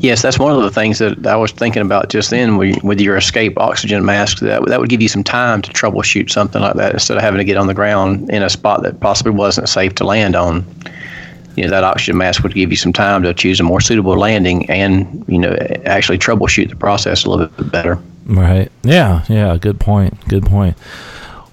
Yes, 0.00 0.22
that's 0.22 0.38
one 0.38 0.54
of 0.54 0.62
the 0.62 0.70
things 0.70 0.98
that 0.98 1.26
I 1.26 1.36
was 1.36 1.50
thinking 1.50 1.82
about 1.82 2.08
just 2.08 2.30
then 2.30 2.56
with 2.56 3.00
your 3.00 3.16
escape 3.16 3.58
oxygen 3.58 4.04
mask. 4.04 4.38
That 4.38 4.64
that 4.66 4.80
would 4.80 4.88
give 4.88 5.02
you 5.02 5.08
some 5.08 5.24
time 5.24 5.62
to 5.62 5.72
troubleshoot 5.72 6.30
something 6.30 6.62
like 6.62 6.74
that 6.74 6.94
instead 6.94 7.16
of 7.16 7.22
having 7.22 7.38
to 7.38 7.44
get 7.44 7.56
on 7.56 7.66
the 7.66 7.74
ground 7.74 8.30
in 8.30 8.42
a 8.42 8.50
spot 8.50 8.82
that 8.82 9.00
possibly 9.00 9.32
wasn't 9.32 9.68
safe 9.68 9.94
to 9.96 10.04
land 10.04 10.36
on. 10.36 10.64
You 11.56 11.64
know, 11.64 11.70
that 11.70 11.82
oxygen 11.82 12.16
mask 12.16 12.44
would 12.44 12.54
give 12.54 12.70
you 12.70 12.76
some 12.76 12.92
time 12.92 13.24
to 13.24 13.34
choose 13.34 13.58
a 13.58 13.64
more 13.64 13.80
suitable 13.80 14.16
landing 14.16 14.70
and 14.70 15.24
you 15.26 15.38
know 15.38 15.56
actually 15.84 16.18
troubleshoot 16.18 16.68
the 16.68 16.76
process 16.76 17.24
a 17.24 17.30
little 17.30 17.46
bit 17.48 17.72
better. 17.72 17.98
Right. 18.26 18.70
Yeah. 18.82 19.24
Yeah. 19.28 19.56
Good 19.56 19.80
point. 19.80 20.28
Good 20.28 20.44
point. 20.44 20.76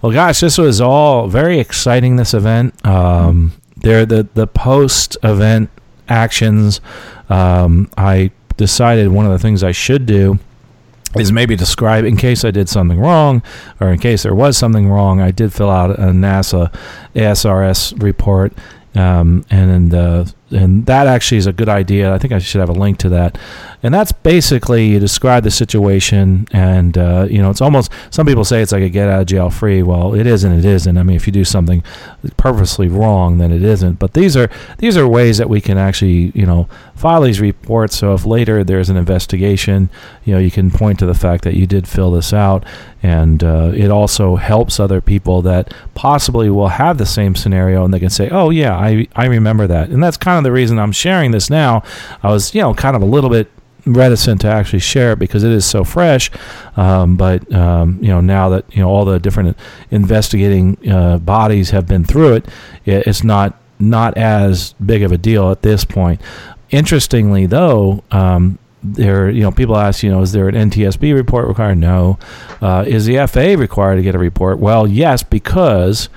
Well, 0.01 0.11
gosh, 0.11 0.41
this 0.41 0.59
was 0.59 0.81
all 0.81 1.27
very 1.27 1.59
exciting. 1.59 2.17
This 2.17 2.35
event. 2.35 2.85
Um, 2.85 3.53
there, 3.77 4.05
the 4.05 4.27
the 4.33 4.45
post 4.45 5.17
event 5.23 5.69
actions 6.07 6.81
um, 7.29 7.89
I 7.97 8.31
decided 8.57 9.09
one 9.09 9.25
of 9.25 9.31
the 9.31 9.39
things 9.39 9.63
I 9.63 9.71
should 9.71 10.05
do 10.05 10.39
is 11.17 11.31
maybe 11.31 11.55
describe 11.55 12.03
in 12.03 12.17
case 12.17 12.43
I 12.43 12.51
did 12.51 12.67
something 12.67 12.99
wrong 12.99 13.41
or 13.79 13.91
in 13.91 13.99
case 13.99 14.23
there 14.23 14.35
was 14.35 14.57
something 14.57 14.89
wrong. 14.89 15.21
I 15.21 15.31
did 15.31 15.53
fill 15.53 15.69
out 15.69 15.91
a 15.91 16.11
NASA 16.11 16.73
ASRS 17.15 18.01
report, 18.01 18.53
um, 18.95 19.45
and 19.49 19.93
and 20.51 20.85
that 20.85 21.07
actually 21.07 21.37
is 21.37 21.47
a 21.47 21.53
good 21.53 21.69
idea. 21.69 22.13
I 22.13 22.17
think 22.17 22.33
I 22.33 22.39
should 22.39 22.59
have 22.59 22.69
a 22.69 22.73
link 22.73 22.97
to 22.99 23.09
that. 23.09 23.37
And 23.81 23.93
that's 23.93 24.11
basically 24.11 24.87
you 24.87 24.99
describe 24.99 25.43
the 25.43 25.51
situation, 25.51 26.47
and 26.51 26.97
uh, 26.97 27.27
you 27.29 27.39
know, 27.39 27.51
it's 27.51 27.61
almost 27.61 27.91
some 28.09 28.25
people 28.25 28.43
say 28.43 28.61
it's 28.61 28.71
like 28.71 28.81
a 28.81 28.89
get 28.89 29.09
out 29.09 29.21
of 29.21 29.27
jail 29.27 29.49
free. 29.51 29.83
Well, 29.83 30.15
it 30.15 30.25
isn't. 30.25 30.51
It 30.51 30.65
isn't. 30.65 30.97
I 30.97 31.03
mean, 31.03 31.15
if 31.15 31.27
you 31.27 31.33
do 31.33 31.45
something 31.45 31.83
purposely 32.35 32.87
wrong, 32.87 33.37
then 33.37 33.51
it 33.51 33.61
isn't. 33.63 33.99
But 33.99 34.13
these 34.13 34.35
are 34.35 34.49
these 34.79 34.97
are 34.97 35.07
ways 35.07 35.37
that 35.37 35.49
we 35.49 35.61
can 35.61 35.77
actually 35.77 36.31
you 36.33 36.47
know 36.47 36.67
file 36.95 37.21
these 37.21 37.39
reports. 37.39 37.97
So 37.97 38.13
if 38.13 38.25
later 38.25 38.63
there's 38.63 38.89
an 38.89 38.97
investigation, 38.97 39.89
you 40.23 40.33
know, 40.33 40.39
you 40.39 40.49
can 40.49 40.71
point 40.71 40.97
to 40.99 41.05
the 41.05 41.13
fact 41.13 41.43
that 41.43 41.55
you 41.55 41.67
did 41.67 41.87
fill 41.87 42.09
this 42.09 42.33
out, 42.33 42.65
and 43.03 43.43
uh, 43.43 43.71
it 43.75 43.91
also 43.91 44.35
helps 44.35 44.79
other 44.79 44.99
people 44.99 45.43
that 45.43 45.73
possibly 45.93 46.49
will 46.49 46.69
have 46.69 46.97
the 46.97 47.05
same 47.05 47.35
scenario, 47.35 47.85
and 47.85 47.93
they 47.93 47.99
can 47.99 48.09
say, 48.09 48.29
"Oh 48.29 48.49
yeah, 48.49 48.75
I 48.75 49.07
I 49.15 49.25
remember 49.25 49.67
that," 49.67 49.89
and 49.89 50.03
that's 50.03 50.17
kind 50.17 50.34
kind 50.35 50.45
of 50.45 50.49
the 50.49 50.51
reason 50.51 50.77
I'm 50.79 50.91
sharing 50.91 51.31
this 51.31 51.49
now. 51.49 51.83
I 52.21 52.29
was, 52.29 52.53
you 52.53 52.61
know, 52.61 52.73
kind 52.73 52.95
of 52.95 53.01
a 53.01 53.05
little 53.05 53.29
bit 53.29 53.49
reticent 53.85 54.41
to 54.41 54.47
actually 54.47 54.79
share 54.79 55.13
it 55.13 55.19
because 55.19 55.43
it 55.43 55.51
is 55.51 55.65
so 55.65 55.85
fresh. 55.85 56.29
Um, 56.75 57.15
but 57.15 57.51
um, 57.53 57.99
you 58.01 58.09
know, 58.09 58.19
now 58.19 58.49
that 58.49 58.65
you 58.75 58.81
know 58.81 58.89
all 58.89 59.05
the 59.05 59.17
different 59.17 59.57
investigating 59.91 60.91
uh, 60.91 61.19
bodies 61.19 61.69
have 61.69 61.87
been 61.87 62.03
through 62.03 62.33
it, 62.33 62.45
it's 62.85 63.23
not 63.23 63.61
not 63.79 64.17
as 64.17 64.73
big 64.73 65.03
of 65.03 65.13
a 65.13 65.17
deal 65.17 65.51
at 65.51 65.61
this 65.61 65.85
point. 65.85 66.19
Interestingly, 66.69 67.45
though. 67.45 68.03
Um, 68.11 68.59
there, 68.87 69.31
you 69.31 69.41
know, 69.41 69.51
people 69.51 69.75
ask, 69.75 70.03
you 70.03 70.11
know, 70.11 70.21
is 70.21 70.31
there 70.31 70.47
an 70.47 70.69
NTSB 70.69 71.15
report 71.15 71.47
required? 71.47 71.79
No. 71.79 72.19
Uh, 72.61 72.83
is 72.85 73.07
the 73.07 73.25
FAA 73.25 73.59
required 73.59 73.95
to 73.95 74.03
get 74.03 74.13
a 74.13 74.19
report? 74.19 74.59
Well, 74.59 74.85
yes, 74.85 75.23
because 75.23 76.07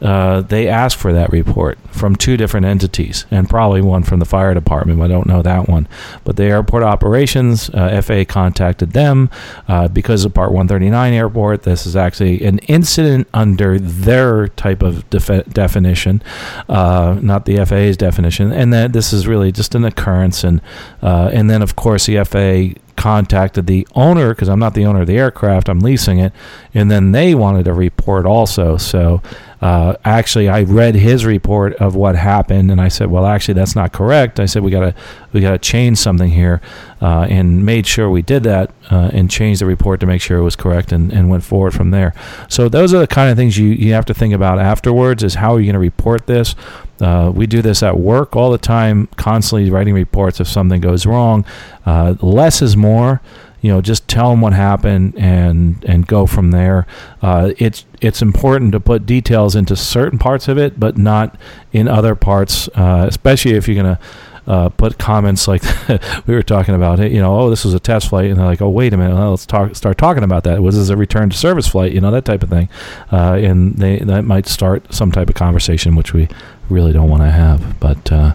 uh, 0.00 0.42
they 0.42 0.68
asked 0.68 0.96
for 0.96 1.12
that 1.12 1.30
report 1.30 1.78
from 1.90 2.16
two 2.16 2.36
different 2.36 2.66
entities, 2.66 3.24
and 3.30 3.48
probably 3.48 3.80
one 3.80 4.02
from 4.02 4.18
the 4.18 4.26
fire 4.26 4.52
department. 4.52 5.00
I 5.00 5.08
don't 5.08 5.26
know 5.26 5.42
that 5.42 5.68
one, 5.68 5.88
but 6.24 6.36
the 6.36 6.44
airport 6.44 6.82
operations 6.82 7.70
uh, 7.70 8.00
FAA 8.02 8.24
contacted 8.28 8.92
them 8.92 9.30
uh, 9.68 9.88
because 9.88 10.24
of 10.24 10.34
Part 10.34 10.52
139 10.52 11.12
airport. 11.14 11.62
This 11.62 11.86
is 11.86 11.96
actually 11.96 12.44
an 12.44 12.58
incident 12.60 13.28
under 13.32 13.78
their 13.78 14.48
type 14.48 14.82
of 14.82 15.08
def- 15.08 15.46
definition, 15.48 16.22
uh, 16.68 17.18
not 17.22 17.46
the 17.46 17.64
FAA's 17.64 17.96
definition, 17.96 18.52
and 18.52 18.72
that 18.74 18.92
this 18.92 19.12
is 19.12 19.26
really 19.26 19.50
just 19.50 19.74
an 19.74 19.84
occurrence. 19.84 20.44
And 20.44 20.60
uh, 21.02 21.30
and 21.32 21.48
then 21.48 21.62
of 21.62 21.76
course 21.76 22.06
the 22.06 22.22
FAA 22.22 22.78
contacted 22.96 23.66
the 23.66 23.86
owner 23.94 24.34
because 24.34 24.48
I'm 24.48 24.58
not 24.58 24.74
the 24.74 24.86
owner 24.86 25.02
of 25.02 25.06
the 25.06 25.18
aircraft, 25.18 25.68
I'm 25.68 25.80
leasing 25.80 26.18
it, 26.18 26.32
and 26.74 26.90
then 26.90 27.12
they 27.12 27.34
wanted 27.34 27.68
a 27.68 27.72
report 27.72 28.26
also. 28.26 28.76
So 28.76 29.22
uh, 29.60 29.96
actually, 30.04 30.48
I 30.48 30.62
read 30.62 30.94
his 30.94 31.24
report 31.24 31.74
of 31.74 31.94
what 31.94 32.14
happened, 32.14 32.70
and 32.70 32.80
I 32.80 32.88
said, 32.88 33.10
"Well, 33.10 33.24
actually, 33.24 33.54
that's 33.54 33.74
not 33.74 33.92
correct." 33.92 34.38
I 34.38 34.46
said, 34.46 34.62
"We 34.62 34.70
gotta 34.70 34.94
we 35.36 35.42
gotta 35.42 35.58
change 35.58 35.98
something 35.98 36.30
here," 36.30 36.60
uh, 37.00 37.26
and 37.28 37.64
made 37.64 37.86
sure 37.86 38.10
we 38.10 38.22
did 38.22 38.42
that 38.44 38.70
uh, 38.90 39.10
and 39.12 39.30
changed 39.30 39.60
the 39.60 39.66
report 39.66 40.00
to 40.00 40.06
make 40.06 40.20
sure 40.20 40.38
it 40.38 40.42
was 40.42 40.56
correct, 40.56 40.92
and, 40.92 41.12
and 41.12 41.28
went 41.30 41.44
forward 41.44 41.74
from 41.74 41.90
there. 41.90 42.14
So 42.48 42.68
those 42.68 42.92
are 42.92 42.98
the 42.98 43.06
kind 43.06 43.30
of 43.30 43.36
things 43.36 43.56
you 43.56 43.68
you 43.68 43.92
have 43.92 44.06
to 44.06 44.14
think 44.14 44.34
about 44.34 44.58
afterwards: 44.58 45.22
is 45.22 45.34
how 45.34 45.54
are 45.54 45.60
you 45.60 45.66
going 45.66 45.74
to 45.74 45.78
report 45.78 46.26
this? 46.26 46.54
Uh, 47.00 47.30
we 47.34 47.46
do 47.46 47.60
this 47.62 47.82
at 47.82 47.98
work 47.98 48.34
all 48.34 48.50
the 48.50 48.58
time, 48.58 49.06
constantly 49.16 49.70
writing 49.70 49.94
reports 49.94 50.40
if 50.40 50.48
something 50.48 50.80
goes 50.80 51.06
wrong. 51.06 51.44
Uh, 51.84 52.14
less 52.20 52.62
is 52.62 52.76
more 52.76 53.20
you 53.66 53.72
know, 53.72 53.80
just 53.80 54.06
tell 54.06 54.30
them 54.30 54.40
what 54.40 54.52
happened 54.52 55.14
and 55.16 55.84
and 55.88 56.06
go 56.06 56.24
from 56.24 56.52
there. 56.52 56.86
Uh, 57.20 57.50
it's 57.58 57.84
it's 58.00 58.22
important 58.22 58.70
to 58.70 58.78
put 58.78 59.06
details 59.06 59.56
into 59.56 59.74
certain 59.74 60.20
parts 60.20 60.46
of 60.46 60.56
it, 60.56 60.78
but 60.78 60.96
not 60.96 61.36
in 61.72 61.88
other 61.88 62.14
parts, 62.14 62.68
uh, 62.76 63.06
especially 63.08 63.54
if 63.54 63.66
you're 63.66 63.74
gonna. 63.74 63.98
Uh, 64.46 64.68
put 64.68 64.96
comments 64.98 65.48
like 65.48 65.62
we 66.26 66.34
were 66.34 66.42
talking 66.42 66.74
about 66.74 66.98
you 66.98 67.20
know, 67.20 67.40
oh, 67.40 67.50
this 67.50 67.64
was 67.64 67.74
a 67.74 67.80
test 67.80 68.08
flight, 68.08 68.30
and 68.30 68.38
they're 68.38 68.46
like, 68.46 68.62
oh, 68.62 68.68
wait 68.68 68.92
a 68.92 68.96
minute, 68.96 69.14
well, 69.14 69.30
let's 69.30 69.46
talk, 69.46 69.74
start 69.74 69.98
talking 69.98 70.22
about 70.22 70.44
that. 70.44 70.62
Was 70.62 70.76
this 70.76 70.88
a 70.88 70.96
return 70.96 71.30
to 71.30 71.36
service 71.36 71.66
flight? 71.66 71.92
You 71.92 72.00
know, 72.00 72.10
that 72.10 72.24
type 72.24 72.42
of 72.42 72.50
thing, 72.50 72.68
uh, 73.12 73.34
and 73.34 73.74
they 73.76 73.98
that 73.98 74.24
might 74.24 74.46
start 74.46 74.92
some 74.94 75.10
type 75.10 75.28
of 75.28 75.34
conversation, 75.34 75.96
which 75.96 76.12
we 76.12 76.28
really 76.68 76.92
don't 76.92 77.10
want 77.10 77.22
to 77.22 77.30
have. 77.30 77.80
But 77.80 78.12
uh, 78.12 78.34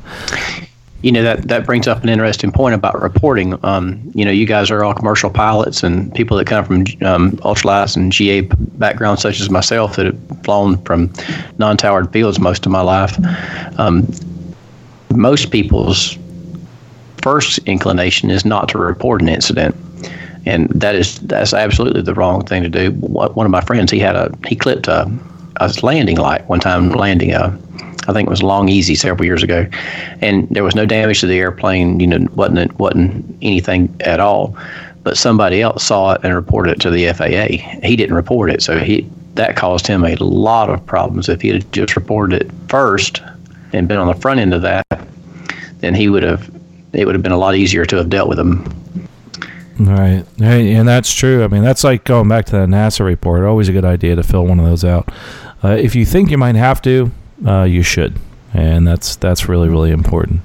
you 1.01 1.11
know 1.11 1.23
that 1.23 1.47
that 1.47 1.65
brings 1.65 1.87
up 1.87 2.03
an 2.03 2.09
interesting 2.09 2.51
point 2.51 2.75
about 2.75 3.01
reporting. 3.01 3.57
Um, 3.65 4.11
you 4.13 4.23
know, 4.23 4.31
you 4.31 4.45
guys 4.45 4.69
are 4.69 4.83
all 4.83 4.93
commercial 4.93 5.29
pilots 5.29 5.83
and 5.83 6.13
people 6.13 6.37
that 6.37 6.47
come 6.47 6.65
from 6.65 6.77
um, 7.05 7.31
ultralights 7.37 7.95
and 7.95 8.11
GA 8.11 8.41
backgrounds, 8.41 9.21
such 9.21 9.39
as 9.39 9.49
myself, 9.49 9.95
that 9.95 10.07
have 10.07 10.43
flown 10.43 10.77
from 10.83 11.11
non-towered 11.57 12.11
fields 12.11 12.39
most 12.39 12.65
of 12.65 12.71
my 12.71 12.81
life. 12.81 13.17
Um, 13.79 14.07
most 15.15 15.51
people's 15.51 16.17
first 17.21 17.59
inclination 17.59 18.29
is 18.29 18.45
not 18.45 18.69
to 18.69 18.77
report 18.77 19.21
an 19.21 19.29
incident, 19.29 19.75
and 20.45 20.69
that 20.69 20.95
is 20.95 21.19
that's 21.19 21.53
absolutely 21.53 22.01
the 22.01 22.13
wrong 22.13 22.45
thing 22.45 22.63
to 22.63 22.69
do. 22.69 22.91
One 22.91 23.45
of 23.45 23.51
my 23.51 23.61
friends, 23.61 23.91
he 23.91 23.99
had 23.99 24.15
a 24.15 24.33
he 24.47 24.55
clipped 24.55 24.87
a, 24.87 25.11
a 25.57 25.73
landing 25.83 26.17
light 26.17 26.47
one 26.47 26.59
time 26.59 26.89
landing 26.89 27.33
a 27.33 27.57
I 28.07 28.13
think 28.13 28.27
it 28.27 28.31
was 28.31 28.41
Long-EZ 28.41 28.99
several 28.99 29.25
years 29.25 29.43
ago, 29.43 29.67
and 30.21 30.47
there 30.49 30.63
was 30.63 30.73
no 30.73 30.85
damage 30.85 31.19
to 31.21 31.27
the 31.27 31.37
airplane. 31.37 31.99
You 31.99 32.07
know, 32.07 32.27
wasn't 32.33 32.77
wasn't 32.79 33.37
anything 33.41 33.95
at 34.01 34.19
all. 34.19 34.57
But 35.03 35.17
somebody 35.17 35.61
else 35.61 35.83
saw 35.83 36.13
it 36.13 36.21
and 36.23 36.33
reported 36.35 36.73
it 36.73 36.81
to 36.81 36.91
the 36.91 37.11
FAA. 37.11 37.57
He 37.87 37.95
didn't 37.95 38.15
report 38.15 38.51
it, 38.51 38.61
so 38.61 38.79
he 38.79 39.07
that 39.35 39.55
caused 39.55 39.87
him 39.87 40.03
a 40.03 40.15
lot 40.15 40.69
of 40.69 40.85
problems. 40.85 41.29
If 41.29 41.41
he 41.41 41.49
had 41.49 41.71
just 41.71 41.95
reported 41.95 42.41
it 42.41 42.51
first 42.67 43.21
and 43.73 43.87
been 43.87 43.97
on 43.97 44.07
the 44.07 44.19
front 44.21 44.39
end 44.39 44.53
of 44.53 44.61
that, 44.61 44.85
then 45.79 45.95
he 45.95 46.09
would 46.09 46.23
have 46.23 46.49
it 46.93 47.05
would 47.05 47.15
have 47.15 47.23
been 47.23 47.31
a 47.31 47.37
lot 47.37 47.55
easier 47.55 47.85
to 47.85 47.95
have 47.95 48.09
dealt 48.09 48.27
with 48.27 48.39
him. 48.39 48.65
Right, 49.79 50.25
and 50.39 50.87
that's 50.87 51.13
true. 51.13 51.43
I 51.43 51.47
mean, 51.47 51.63
that's 51.63 51.83
like 51.83 52.03
going 52.03 52.27
back 52.27 52.45
to 52.47 52.51
that 52.51 52.69
NASA 52.69 53.03
report. 53.03 53.43
Always 53.43 53.69
a 53.69 53.71
good 53.71 53.85
idea 53.85 54.15
to 54.15 54.23
fill 54.23 54.45
one 54.45 54.59
of 54.59 54.65
those 54.65 54.83
out. 54.83 55.09
Uh, 55.63 55.69
if 55.69 55.95
you 55.95 56.05
think 56.05 56.29
you 56.29 56.37
might 56.37 56.55
have 56.55 56.81
to, 56.83 57.11
uh, 57.45 57.63
you 57.63 57.81
should, 57.81 58.19
and 58.53 58.87
that's 58.87 59.15
that's 59.15 59.47
really 59.49 59.69
really 59.69 59.91
important. 59.91 60.41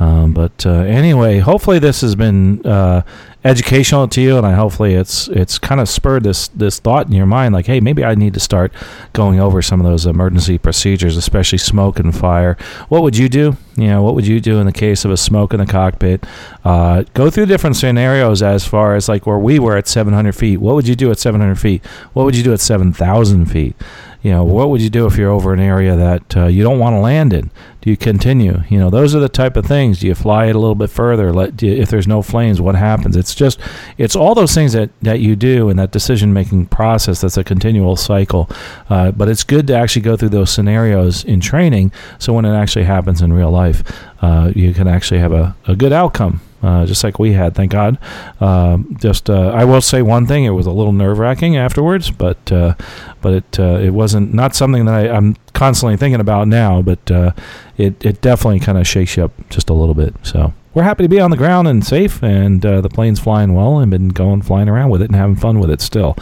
Um, 0.00 0.32
but 0.32 0.66
uh, 0.66 0.70
anyway, 0.70 1.38
hopefully 1.38 1.78
this 1.78 2.00
has 2.00 2.16
been 2.16 2.66
uh, 2.66 3.02
educational 3.44 4.08
to 4.08 4.20
you, 4.20 4.38
and 4.38 4.46
I 4.46 4.54
hopefully 4.54 4.94
it's 4.94 5.28
it's 5.28 5.58
kind 5.58 5.80
of 5.80 5.88
spurred 5.88 6.24
this 6.24 6.48
this 6.48 6.78
thought 6.78 7.06
in 7.06 7.12
your 7.12 7.26
mind, 7.26 7.54
like, 7.54 7.66
hey, 7.66 7.80
maybe 7.80 8.04
I 8.04 8.14
need 8.14 8.34
to 8.34 8.40
start 8.40 8.72
going 9.12 9.38
over 9.38 9.60
some 9.60 9.80
of 9.80 9.86
those 9.86 10.06
emergency 10.06 10.58
procedures, 10.58 11.16
especially 11.16 11.58
smoke 11.58 11.98
and 11.98 12.16
fire. 12.16 12.56
What 12.88 13.02
would 13.02 13.16
you 13.16 13.28
do? 13.28 13.56
You 13.76 13.88
know, 13.88 14.02
what 14.02 14.14
would 14.14 14.26
you 14.26 14.40
do 14.40 14.58
in 14.58 14.66
the 14.66 14.72
case 14.72 15.04
of 15.04 15.10
a 15.10 15.16
smoke 15.16 15.52
in 15.52 15.60
the 15.60 15.66
cockpit? 15.66 16.24
Uh, 16.64 17.04
go 17.12 17.28
through 17.28 17.46
different 17.46 17.76
scenarios 17.76 18.42
as 18.42 18.64
far 18.64 18.94
as 18.94 19.08
like 19.08 19.26
where 19.26 19.38
we 19.38 19.58
were 19.58 19.76
at 19.76 19.88
700 19.88 20.32
feet. 20.32 20.58
What 20.58 20.74
would 20.76 20.88
you 20.88 20.94
do 20.94 21.10
at 21.10 21.18
700 21.18 21.56
feet? 21.56 21.84
What 22.12 22.24
would 22.24 22.36
you 22.36 22.44
do 22.44 22.52
at 22.52 22.60
7,000 22.60 23.46
feet? 23.46 23.76
You 24.24 24.30
know, 24.30 24.42
what 24.42 24.70
would 24.70 24.80
you 24.80 24.88
do 24.88 25.04
if 25.04 25.18
you're 25.18 25.30
over 25.30 25.52
an 25.52 25.60
area 25.60 25.94
that 25.94 26.34
uh, 26.34 26.46
you 26.46 26.62
don't 26.62 26.78
want 26.78 26.94
to 26.94 27.00
land 27.00 27.34
in? 27.34 27.50
Do 27.82 27.90
you 27.90 27.96
continue? 27.98 28.62
You 28.70 28.78
know, 28.78 28.88
those 28.88 29.14
are 29.14 29.20
the 29.20 29.28
type 29.28 29.54
of 29.54 29.66
things. 29.66 30.00
Do 30.00 30.06
you 30.06 30.14
fly 30.14 30.46
it 30.46 30.56
a 30.56 30.58
little 30.58 30.74
bit 30.74 30.88
further? 30.88 31.30
Let 31.30 31.60
you, 31.60 31.74
if 31.74 31.90
there's 31.90 32.06
no 32.06 32.22
flames, 32.22 32.58
what 32.58 32.74
happens? 32.74 33.16
It's 33.16 33.34
just, 33.34 33.60
it's 33.98 34.16
all 34.16 34.34
those 34.34 34.54
things 34.54 34.72
that, 34.72 34.88
that 35.02 35.20
you 35.20 35.36
do 35.36 35.68
in 35.68 35.76
that 35.76 35.90
decision 35.90 36.32
making 36.32 36.68
process. 36.68 37.20
That's 37.20 37.36
a 37.36 37.44
continual 37.44 37.96
cycle. 37.96 38.48
Uh, 38.88 39.10
but 39.10 39.28
it's 39.28 39.44
good 39.44 39.66
to 39.66 39.76
actually 39.76 40.00
go 40.00 40.16
through 40.16 40.30
those 40.30 40.50
scenarios 40.50 41.22
in 41.24 41.40
training, 41.40 41.92
so 42.18 42.32
when 42.32 42.46
it 42.46 42.56
actually 42.56 42.86
happens 42.86 43.20
in 43.20 43.30
real 43.30 43.50
life, 43.50 43.82
uh, 44.22 44.52
you 44.56 44.72
can 44.72 44.88
actually 44.88 45.20
have 45.20 45.34
a, 45.34 45.54
a 45.68 45.76
good 45.76 45.92
outcome 45.92 46.40
uh, 46.64 46.86
just 46.86 47.04
like 47.04 47.18
we 47.18 47.32
had. 47.32 47.54
Thank 47.54 47.72
God. 47.72 47.98
Uh, 48.40 48.78
just 48.96 49.28
I 49.28 49.64
will 49.64 49.82
say 49.82 50.00
one 50.00 50.26
thing: 50.26 50.44
it 50.44 50.50
was 50.50 50.66
a 50.66 50.72
little 50.72 50.92
nerve 50.92 51.18
wracking 51.18 51.56
afterwards, 51.56 52.10
but 52.10 52.50
uh, 52.50 52.74
but 53.20 53.34
it 53.34 53.60
uh, 53.60 53.78
it 53.82 53.90
wasn't 53.90 54.32
not 54.32 54.56
something 54.56 54.86
that 54.86 54.94
I, 54.94 55.14
am 55.14 55.36
constantly 55.52 55.98
thinking 55.98 56.20
about 56.20 56.48
now. 56.48 56.80
But 56.80 57.10
uh, 57.10 57.32
it 57.76 58.02
it 58.02 58.22
definitely 58.22 58.60
kind 58.60 58.78
of 58.78 58.86
shakes 58.86 59.16
you 59.16 59.24
up 59.24 59.32
just 59.50 59.68
a 59.68 59.74
little 59.74 59.94
bit. 59.94 60.14
So 60.22 60.54
we're 60.72 60.84
happy 60.84 61.02
to 61.02 61.08
be 61.08 61.20
on 61.20 61.30
the 61.30 61.36
ground 61.36 61.68
and 61.68 61.84
safe, 61.84 62.22
and 62.22 62.62
the 62.62 62.88
plane's 62.88 63.20
flying 63.20 63.52
well, 63.52 63.78
and 63.78 63.90
been 63.90 64.08
going 64.08 64.40
flying 64.40 64.70
around 64.70 64.88
with 64.88 65.02
it 65.02 65.10
and 65.10 65.16
having 65.16 65.36
fun 65.36 65.60
with 65.60 65.70
it 65.70 65.82
still. 65.82 66.16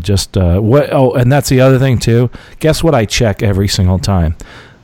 just 0.00 0.34
what? 0.36 0.90
Oh, 0.92 1.12
and 1.12 1.30
that's 1.30 1.50
the 1.50 1.60
other 1.60 1.78
thing 1.78 1.98
too. 1.98 2.30
Guess 2.60 2.82
what? 2.82 2.94
I 2.94 3.04
check 3.04 3.42
every 3.42 3.68
single 3.68 3.98
time 3.98 4.34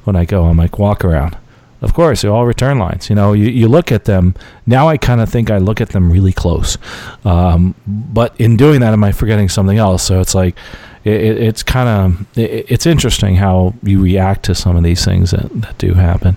when 0.04 0.14
I 0.14 0.26
go 0.26 0.44
on 0.44 0.56
my 0.56 0.68
walk 0.76 1.06
around 1.06 1.38
of 1.84 1.94
course, 1.94 2.22
they're 2.22 2.32
all 2.32 2.46
return 2.46 2.78
lines. 2.78 3.08
You 3.08 3.16
know, 3.16 3.32
you, 3.32 3.46
you 3.46 3.68
look 3.68 3.92
at 3.92 4.04
them. 4.04 4.34
Now 4.66 4.88
I 4.88 4.96
kind 4.96 5.20
of 5.20 5.28
think 5.28 5.50
I 5.50 5.58
look 5.58 5.80
at 5.80 5.90
them 5.90 6.10
really 6.10 6.32
close. 6.32 6.78
Um, 7.24 7.74
but 7.86 8.34
in 8.40 8.56
doing 8.56 8.80
that, 8.80 8.92
am 8.92 9.04
I 9.04 9.12
forgetting 9.12 9.48
something 9.48 9.78
else? 9.78 10.02
So 10.02 10.20
it's 10.20 10.34
like, 10.34 10.56
it, 11.04 11.38
it's 11.38 11.62
kind 11.62 11.88
of 11.88 12.38
it, 12.38 12.66
it's 12.68 12.86
interesting 12.86 13.36
how 13.36 13.74
you 13.82 14.02
react 14.02 14.44
to 14.46 14.54
some 14.54 14.76
of 14.76 14.82
these 14.82 15.04
things 15.04 15.32
that, 15.32 15.48
that 15.60 15.76
do 15.78 15.94
happen. 15.94 16.36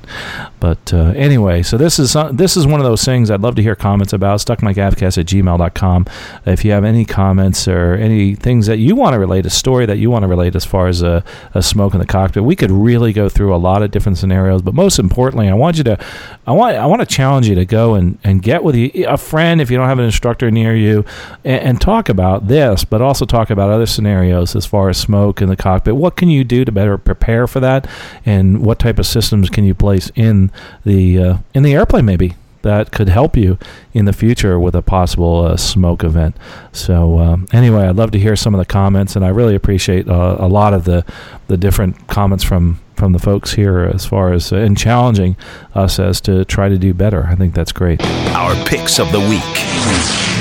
But 0.60 0.94
uh, 0.94 1.14
anyway, 1.16 1.64
so 1.64 1.78
this 1.78 2.00
is 2.00 2.16
uh, 2.16 2.32
this 2.34 2.58
is 2.58 2.68
one 2.68 2.80
of 2.80 2.86
those 2.86 3.04
things 3.04 3.32
I'd 3.32 3.42
love 3.42 3.56
to 3.56 3.62
hear 3.62 3.76
comments 3.76 4.12
about. 4.12 4.40
StuckMicAvcast 4.40 5.18
at 5.18 5.26
gmail.com. 5.26 6.06
If 6.46 6.66
you 6.66 6.72
have 6.72 6.84
any 6.84 7.06
comments 7.06 7.68
or 7.68 7.94
any 7.94 8.36
things 8.36 8.66
that 8.66 8.78
you 8.78 8.96
want 8.96 9.14
to 9.14 9.20
relate, 9.20 9.46
a 9.46 9.50
story 9.50 9.86
that 9.86 9.98
you 9.98 10.10
want 10.10 10.24
to 10.24 10.28
relate 10.28 10.56
as 10.56 10.66
far 10.66 10.88
as 10.88 11.02
a, 11.02 11.24
a 11.54 11.62
smoke 11.62 11.94
in 11.94 12.00
the 12.00 12.06
cockpit, 12.06 12.44
we 12.44 12.56
could 12.56 12.72
really 12.72 13.14
go 13.14 13.30
through 13.30 13.56
a 13.56 13.58
lot 13.58 13.82
of 13.82 13.92
different 13.92 14.18
scenarios. 14.18 14.62
But 14.62 14.74
most 14.74 15.00
importantly, 15.00 15.48
I 15.48 15.54
want 15.54 15.78
you 15.78 15.84
to 15.86 16.06
I 16.46 16.52
want 16.52 16.76
I 16.76 16.86
want 16.88 17.02
to 17.02 17.06
challenge 17.06 17.48
you 17.48 17.56
to 17.56 17.66
go 17.66 17.94
and, 17.94 18.18
and 18.24 18.42
get 18.42 18.64
with 18.64 18.76
you, 18.76 18.92
a 19.08 19.18
friend 19.18 19.62
if 19.62 19.72
you 19.72 19.78
don't 19.78 19.88
have 19.88 20.00
an 20.00 20.06
instructor 20.06 20.52
near 20.52 20.76
you 20.76 21.06
and, 21.46 21.62
and 21.62 21.82
talk 21.82 22.10
about 22.10 22.48
this, 22.48 22.84
but 22.84 23.02
also 23.02 23.26
talk 23.26 23.50
about 23.50 23.70
other 23.70 23.86
scenarios 23.86 24.57
as 24.58 24.66
far 24.66 24.90
as 24.90 24.98
smoke 24.98 25.42
in 25.42 25.50
the 25.50 25.56
cockpit. 25.56 25.96
What 25.96 26.16
can 26.16 26.30
you 26.30 26.44
do 26.44 26.66
to 26.66 26.72
better 26.72 26.98
prepare 26.98 27.48
for 27.48 27.60
that, 27.60 27.88
and 28.26 28.66
what 28.66 28.80
type 28.80 29.00
of 29.00 29.06
systems 29.06 29.50
can 29.50 29.64
you 29.64 29.74
place 29.74 30.12
in 30.16 30.52
the 30.86 31.20
uh, 31.20 31.38
in 31.54 31.64
the 31.64 31.74
airplane 31.74 32.06
maybe 32.06 32.36
that 32.68 32.92
could 32.92 33.08
help 33.10 33.38
you 33.38 33.58
in 33.94 34.06
the 34.06 34.14
future 34.14 34.60
with 34.60 34.76
a 34.76 34.82
possible 34.82 35.46
uh, 35.46 35.58
smoke 35.58 36.04
event. 36.04 36.36
So 36.72 37.20
um, 37.20 37.48
anyway, 37.54 37.88
I'd 37.88 37.96
love 37.96 38.12
to 38.12 38.20
hear 38.20 38.36
some 38.36 38.54
of 38.54 38.60
the 38.60 38.66
comments, 38.66 39.16
and 39.16 39.24
I 39.24 39.30
really 39.30 39.56
appreciate 39.56 40.08
uh, 40.08 40.38
a 40.40 40.48
lot 40.48 40.74
of 40.74 40.84
the 40.84 41.06
the 41.48 41.58
different 41.58 42.08
comments 42.08 42.44
from 42.44 42.80
from 42.96 43.14
the 43.14 43.20
folks 43.20 43.54
here 43.54 43.80
as 43.94 44.06
far 44.06 44.34
as 44.34 44.52
uh, 44.52 44.58
and 44.58 44.78
challenging 44.78 45.38
us 45.76 46.00
as 46.00 46.20
to 46.22 46.44
try 46.46 46.68
to 46.68 46.78
do 46.78 46.94
better. 46.94 47.26
I 47.28 47.36
think 47.36 47.54
that's 47.54 47.72
great. 47.72 48.02
Our 48.04 48.56
picks 48.66 49.00
of 49.00 49.12
the 49.12 49.20
week. 49.20 50.37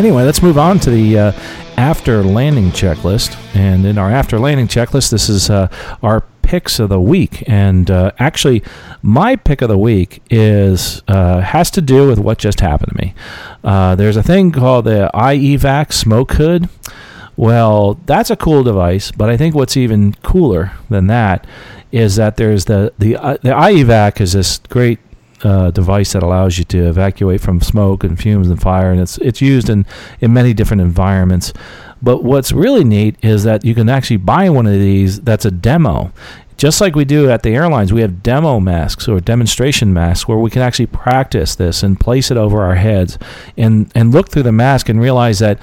Anyway, 0.00 0.24
let's 0.24 0.42
move 0.42 0.56
on 0.56 0.78
to 0.78 0.88
the 0.88 1.18
uh, 1.18 1.32
after 1.76 2.24
landing 2.24 2.70
checklist. 2.70 3.36
And 3.54 3.84
in 3.84 3.98
our 3.98 4.10
after 4.10 4.38
landing 4.38 4.66
checklist, 4.66 5.10
this 5.10 5.28
is 5.28 5.50
uh, 5.50 5.68
our 6.02 6.22
picks 6.40 6.78
of 6.78 6.88
the 6.88 6.98
week. 6.98 7.44
And 7.46 7.90
uh, 7.90 8.12
actually, 8.18 8.62
my 9.02 9.36
pick 9.36 9.60
of 9.60 9.68
the 9.68 9.76
week 9.76 10.22
is 10.30 11.02
uh, 11.06 11.40
has 11.40 11.70
to 11.72 11.82
do 11.82 12.08
with 12.08 12.18
what 12.18 12.38
just 12.38 12.60
happened 12.60 12.96
to 12.96 13.04
me. 13.04 13.14
Uh, 13.62 13.94
there's 13.94 14.16
a 14.16 14.22
thing 14.22 14.52
called 14.52 14.86
the 14.86 15.10
iEvac 15.12 15.92
smoke 15.92 16.32
hood. 16.32 16.70
Well, 17.36 18.00
that's 18.06 18.30
a 18.30 18.36
cool 18.36 18.62
device, 18.62 19.12
but 19.12 19.28
I 19.28 19.36
think 19.36 19.54
what's 19.54 19.76
even 19.76 20.14
cooler 20.22 20.72
than 20.88 21.08
that 21.08 21.46
is 21.92 22.16
that 22.16 22.38
there's 22.38 22.64
the 22.64 22.94
the 22.98 23.16
uh, 23.16 23.36
the 23.42 23.50
iEvac 23.50 24.18
is 24.22 24.32
this 24.32 24.60
great 24.70 24.98
uh, 25.42 25.70
device 25.70 26.12
that 26.12 26.22
allows 26.22 26.58
you 26.58 26.64
to 26.64 26.88
evacuate 26.88 27.40
from 27.40 27.60
smoke 27.60 28.04
and 28.04 28.18
fumes 28.18 28.48
and 28.48 28.60
fire, 28.60 28.90
and 28.90 29.00
it's 29.00 29.18
it's 29.18 29.40
used 29.40 29.68
in 29.68 29.86
in 30.20 30.32
many 30.32 30.52
different 30.52 30.80
environments. 30.82 31.52
But 32.02 32.24
what's 32.24 32.52
really 32.52 32.84
neat 32.84 33.16
is 33.22 33.44
that 33.44 33.64
you 33.64 33.74
can 33.74 33.88
actually 33.88 34.16
buy 34.18 34.48
one 34.48 34.66
of 34.66 34.72
these 34.72 35.20
that's 35.20 35.44
a 35.44 35.50
demo. 35.50 36.12
Just 36.56 36.80
like 36.82 36.94
we 36.94 37.06
do 37.06 37.30
at 37.30 37.42
the 37.42 37.54
airlines, 37.54 37.90
we 37.90 38.02
have 38.02 38.22
demo 38.22 38.60
masks 38.60 39.08
or 39.08 39.18
demonstration 39.18 39.94
masks 39.94 40.28
where 40.28 40.36
we 40.36 40.50
can 40.50 40.60
actually 40.60 40.86
practice 40.88 41.54
this 41.54 41.82
and 41.82 41.98
place 41.98 42.30
it 42.30 42.36
over 42.36 42.60
our 42.62 42.74
heads 42.74 43.18
and, 43.56 43.90
and 43.94 44.12
look 44.12 44.28
through 44.28 44.42
the 44.42 44.52
mask 44.52 44.90
and 44.90 45.00
realize 45.00 45.38
that 45.38 45.58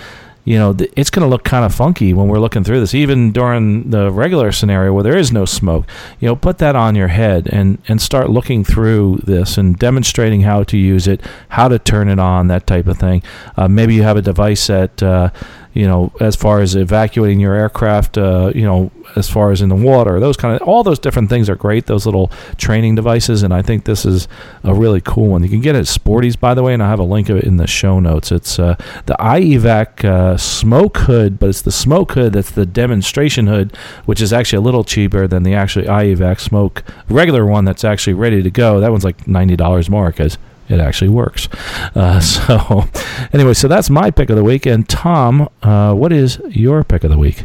you 0.47 0.57
know, 0.57 0.73
th- 0.73 0.93
it's 0.95 1.09
going 1.09 1.25
to 1.25 1.29
look 1.29 1.43
kind 1.43 1.65
of 1.65 1.75
funky 1.75 2.13
when 2.13 2.29
we're 2.29 2.39
looking 2.39 2.63
through 2.63 2.79
this, 2.79 2.95
even 2.95 3.33
during 3.33 3.89
the 3.89 4.09
regular 4.09 4.53
scenario 4.53 4.93
where 4.93 5.03
there 5.03 5.17
is 5.17 5.29
no 5.29 5.43
smoke. 5.43 5.85
You 6.21 6.29
know, 6.29 6.37
put 6.37 6.59
that 6.59 6.73
on 6.73 6.95
your 6.95 7.09
head 7.09 7.49
and, 7.51 7.79
and 7.89 8.01
start 8.01 8.29
looking 8.29 8.63
through 8.63 9.17
this 9.25 9.57
and 9.57 9.77
demonstrating 9.77 10.43
how 10.43 10.63
to 10.63 10.77
use 10.77 11.05
it, 11.05 11.19
how 11.49 11.67
to 11.67 11.77
turn 11.77 12.07
it 12.07 12.17
on, 12.17 12.47
that 12.47 12.65
type 12.65 12.87
of 12.87 12.97
thing. 12.97 13.23
Uh, 13.57 13.67
maybe 13.67 13.93
you 13.93 14.03
have 14.03 14.15
a 14.15 14.21
device 14.21 14.67
that, 14.67 15.03
uh, 15.03 15.31
you 15.77 15.85
know, 15.85 16.11
as 16.19 16.35
far 16.35 16.59
as 16.59 16.75
evacuating 16.75 17.39
your 17.39 17.53
aircraft, 17.53 18.17
uh, 18.17 18.51
you 18.55 18.63
know, 18.63 18.89
as 19.15 19.29
far 19.29 19.51
as 19.51 19.61
in 19.61 19.69
the 19.69 19.75
water, 19.75 20.19
those 20.19 20.35
kind 20.35 20.59
of, 20.59 20.67
all 20.67 20.83
those 20.83 20.97
different 20.97 21.29
things 21.29 21.51
are 21.51 21.55
great, 21.55 21.85
those 21.85 22.07
little 22.07 22.31
training 22.57 22.95
devices. 22.95 23.43
And 23.43 23.53
I 23.53 23.61
think 23.61 23.85
this 23.85 24.03
is 24.03 24.27
a 24.63 24.73
really 24.73 25.01
cool 25.01 25.27
one. 25.27 25.43
You 25.43 25.49
can 25.49 25.61
get 25.61 25.75
it 25.75 25.79
at 25.79 25.87
Sporty's, 25.87 26.35
by 26.35 26.55
the 26.55 26.63
way, 26.63 26.73
and 26.73 26.81
I 26.81 26.89
have 26.89 26.97
a 26.97 27.03
link 27.03 27.29
of 27.29 27.37
it 27.37 27.43
in 27.43 27.57
the 27.57 27.67
show 27.67 27.99
notes. 27.99 28.31
It's 28.31 28.57
uh, 28.57 28.75
the 29.05 29.13
iEvac 29.19 30.03
uh, 30.03 30.35
smoke 30.37 30.97
hood, 30.97 31.37
but 31.37 31.49
it's 31.49 31.61
the 31.61 31.71
smoke 31.71 32.13
hood 32.13 32.33
that's 32.33 32.51
the 32.51 32.65
demonstration 32.65 33.45
hood, 33.45 33.77
which 34.05 34.19
is 34.19 34.33
actually 34.33 34.57
a 34.57 34.61
little 34.61 34.83
cheaper 34.83 35.27
than 35.27 35.43
the 35.43 35.53
actually 35.53 35.85
iEvac 35.85 36.39
smoke 36.39 36.83
regular 37.07 37.45
one 37.45 37.65
that's 37.65 37.83
actually 37.83 38.15
ready 38.15 38.41
to 38.41 38.49
go. 38.49 38.79
That 38.79 38.89
one's 38.89 39.05
like 39.05 39.25
$90 39.25 39.89
more 39.91 40.07
because 40.07 40.39
it 40.69 40.79
actually 40.79 41.09
works. 41.09 41.47
Uh, 41.95 42.19
so, 42.21 42.85
anyway, 43.33 43.53
so 43.53 43.67
that's 43.67 43.89
my 43.89 44.11
pick 44.11 44.29
of 44.29 44.35
the 44.35 44.43
week. 44.43 44.65
And 44.65 44.87
Tom, 44.87 45.49
uh, 45.63 45.93
what 45.93 46.11
is 46.11 46.39
your 46.49 46.83
pick 46.83 47.03
of 47.03 47.11
the 47.11 47.17
week? 47.17 47.43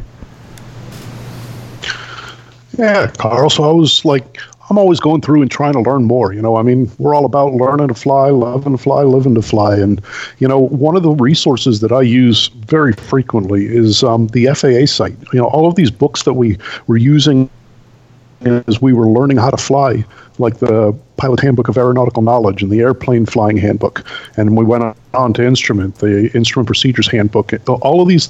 Yeah, 2.79 3.11
Carl. 3.19 3.51
So 3.51 3.69
I 3.69 3.73
was 3.73 4.05
like, 4.05 4.39
I'm 4.71 4.79
always 4.79 5.01
going 5.01 5.21
through 5.21 5.43
and 5.43 5.51
trying 5.51 5.75
to 5.75 5.81
learn 5.81 6.05
more. 6.05 6.33
You 6.33 6.41
know, 6.41 6.57
I 6.57 6.63
mean, 6.63 6.91
we're 6.99 7.15
all 7.15 7.27
about 7.27 7.53
learning 7.53 7.89
to 7.89 7.95
fly, 7.95 8.31
loving 8.31 8.73
to 8.73 8.83
fly, 8.83 9.03
living 9.03 9.35
to 9.35 9.43
fly. 9.43 9.77
And, 9.77 10.01
you 10.39 10.49
know, 10.49 10.59
one 10.59 10.97
of 10.97 11.03
the 11.03 11.11
resources 11.11 11.81
that 11.81 11.93
I 11.93 12.01
use 12.01 12.49
very 12.49 12.95
frequently 12.95 13.67
is 13.67 14.03
um, 14.03 14.29
the 14.29 14.47
FAA 14.47 14.87
site. 14.87 15.17
You 15.33 15.41
know, 15.41 15.49
all 15.49 15.67
of 15.67 15.75
these 15.75 15.91
books 15.91 16.23
that 16.23 16.35
we 16.35 16.57
were 16.87 16.97
using 16.97 17.51
as 18.47 18.81
we 18.81 18.93
were 18.93 19.07
learning 19.07 19.37
how 19.37 19.51
to 19.51 19.57
fly, 19.57 20.05
like 20.39 20.59
the 20.59 20.97
Pilot 21.17 21.41
Handbook 21.41 21.69
of 21.69 21.77
Aeronautical 21.77 22.23
Knowledge 22.23 22.63
and 22.63 22.71
the 22.71 22.81
Airplane 22.81 23.27
Flying 23.27 23.57
Handbook. 23.57 24.05
And 24.37 24.57
we 24.57 24.65
went 24.65 24.97
on 25.15 25.33
to 25.35 25.45
Instrument, 25.45 25.97
the 25.97 26.31
Instrument 26.35 26.67
Procedures 26.67 27.09
Handbook. 27.09 27.53
All 27.69 28.03
of 28.03 28.09
these 28.09 28.29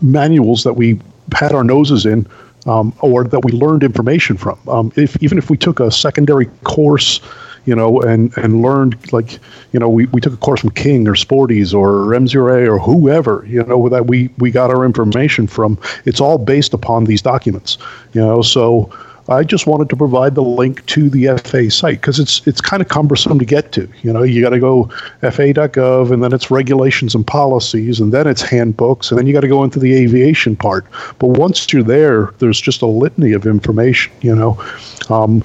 manuals 0.00 0.64
that 0.64 0.74
we 0.74 1.00
had 1.34 1.52
our 1.52 1.64
noses 1.64 2.06
in 2.06 2.26
um, 2.66 2.92
or 3.00 3.24
that 3.24 3.44
we 3.44 3.52
learned 3.52 3.82
information 3.82 4.36
from. 4.36 4.58
Um, 4.68 4.92
if, 4.96 5.20
even 5.22 5.38
if 5.38 5.50
we 5.50 5.56
took 5.56 5.80
a 5.80 5.90
secondary 5.90 6.46
course, 6.64 7.20
you 7.64 7.74
know, 7.74 8.00
and, 8.00 8.36
and 8.36 8.62
learned 8.62 9.12
like, 9.12 9.38
you 9.72 9.80
know, 9.80 9.88
we, 9.88 10.06
we 10.06 10.20
took 10.20 10.32
a 10.32 10.36
course 10.36 10.60
from 10.60 10.70
King 10.70 11.06
or 11.08 11.14
Sporty's 11.14 11.72
or 11.72 12.06
M0A 12.08 12.66
or 12.66 12.78
whoever, 12.78 13.44
you 13.48 13.62
know, 13.64 13.88
that 13.88 14.06
we, 14.06 14.30
we 14.38 14.50
got 14.50 14.70
our 14.70 14.84
information 14.84 15.46
from, 15.46 15.78
it's 16.04 16.20
all 16.20 16.38
based 16.38 16.74
upon 16.74 17.04
these 17.04 17.22
documents, 17.22 17.78
you 18.12 18.20
know, 18.20 18.42
so 18.42 18.90
I 19.28 19.44
just 19.44 19.66
wanted 19.66 19.88
to 19.90 19.96
provide 19.96 20.34
the 20.34 20.42
link 20.42 20.84
to 20.86 21.08
the 21.08 21.38
FA 21.38 21.70
site 21.70 22.00
because 22.00 22.18
it's 22.18 22.44
it's 22.46 22.60
kind 22.60 22.82
of 22.82 22.88
cumbersome 22.88 23.38
to 23.38 23.44
get 23.44 23.70
to. 23.72 23.88
You 24.02 24.12
know, 24.12 24.22
you 24.22 24.42
got 24.42 24.50
to 24.50 24.58
go 24.58 24.84
faa.gov 25.20 26.10
and 26.10 26.22
then 26.24 26.32
it's 26.32 26.50
regulations 26.50 27.14
and 27.14 27.24
policies 27.24 28.00
and 28.00 28.12
then 28.12 28.26
it's 28.26 28.42
handbooks 28.42 29.10
and 29.10 29.18
then 29.18 29.26
you 29.26 29.32
got 29.32 29.42
to 29.42 29.48
go 29.48 29.62
into 29.62 29.78
the 29.78 29.94
aviation 29.94 30.56
part. 30.56 30.86
But 31.18 31.28
once 31.28 31.72
you're 31.72 31.84
there, 31.84 32.34
there's 32.38 32.60
just 32.60 32.82
a 32.82 32.86
litany 32.86 33.32
of 33.32 33.46
information. 33.46 34.12
You 34.22 34.34
know, 34.34 34.64
um, 35.08 35.44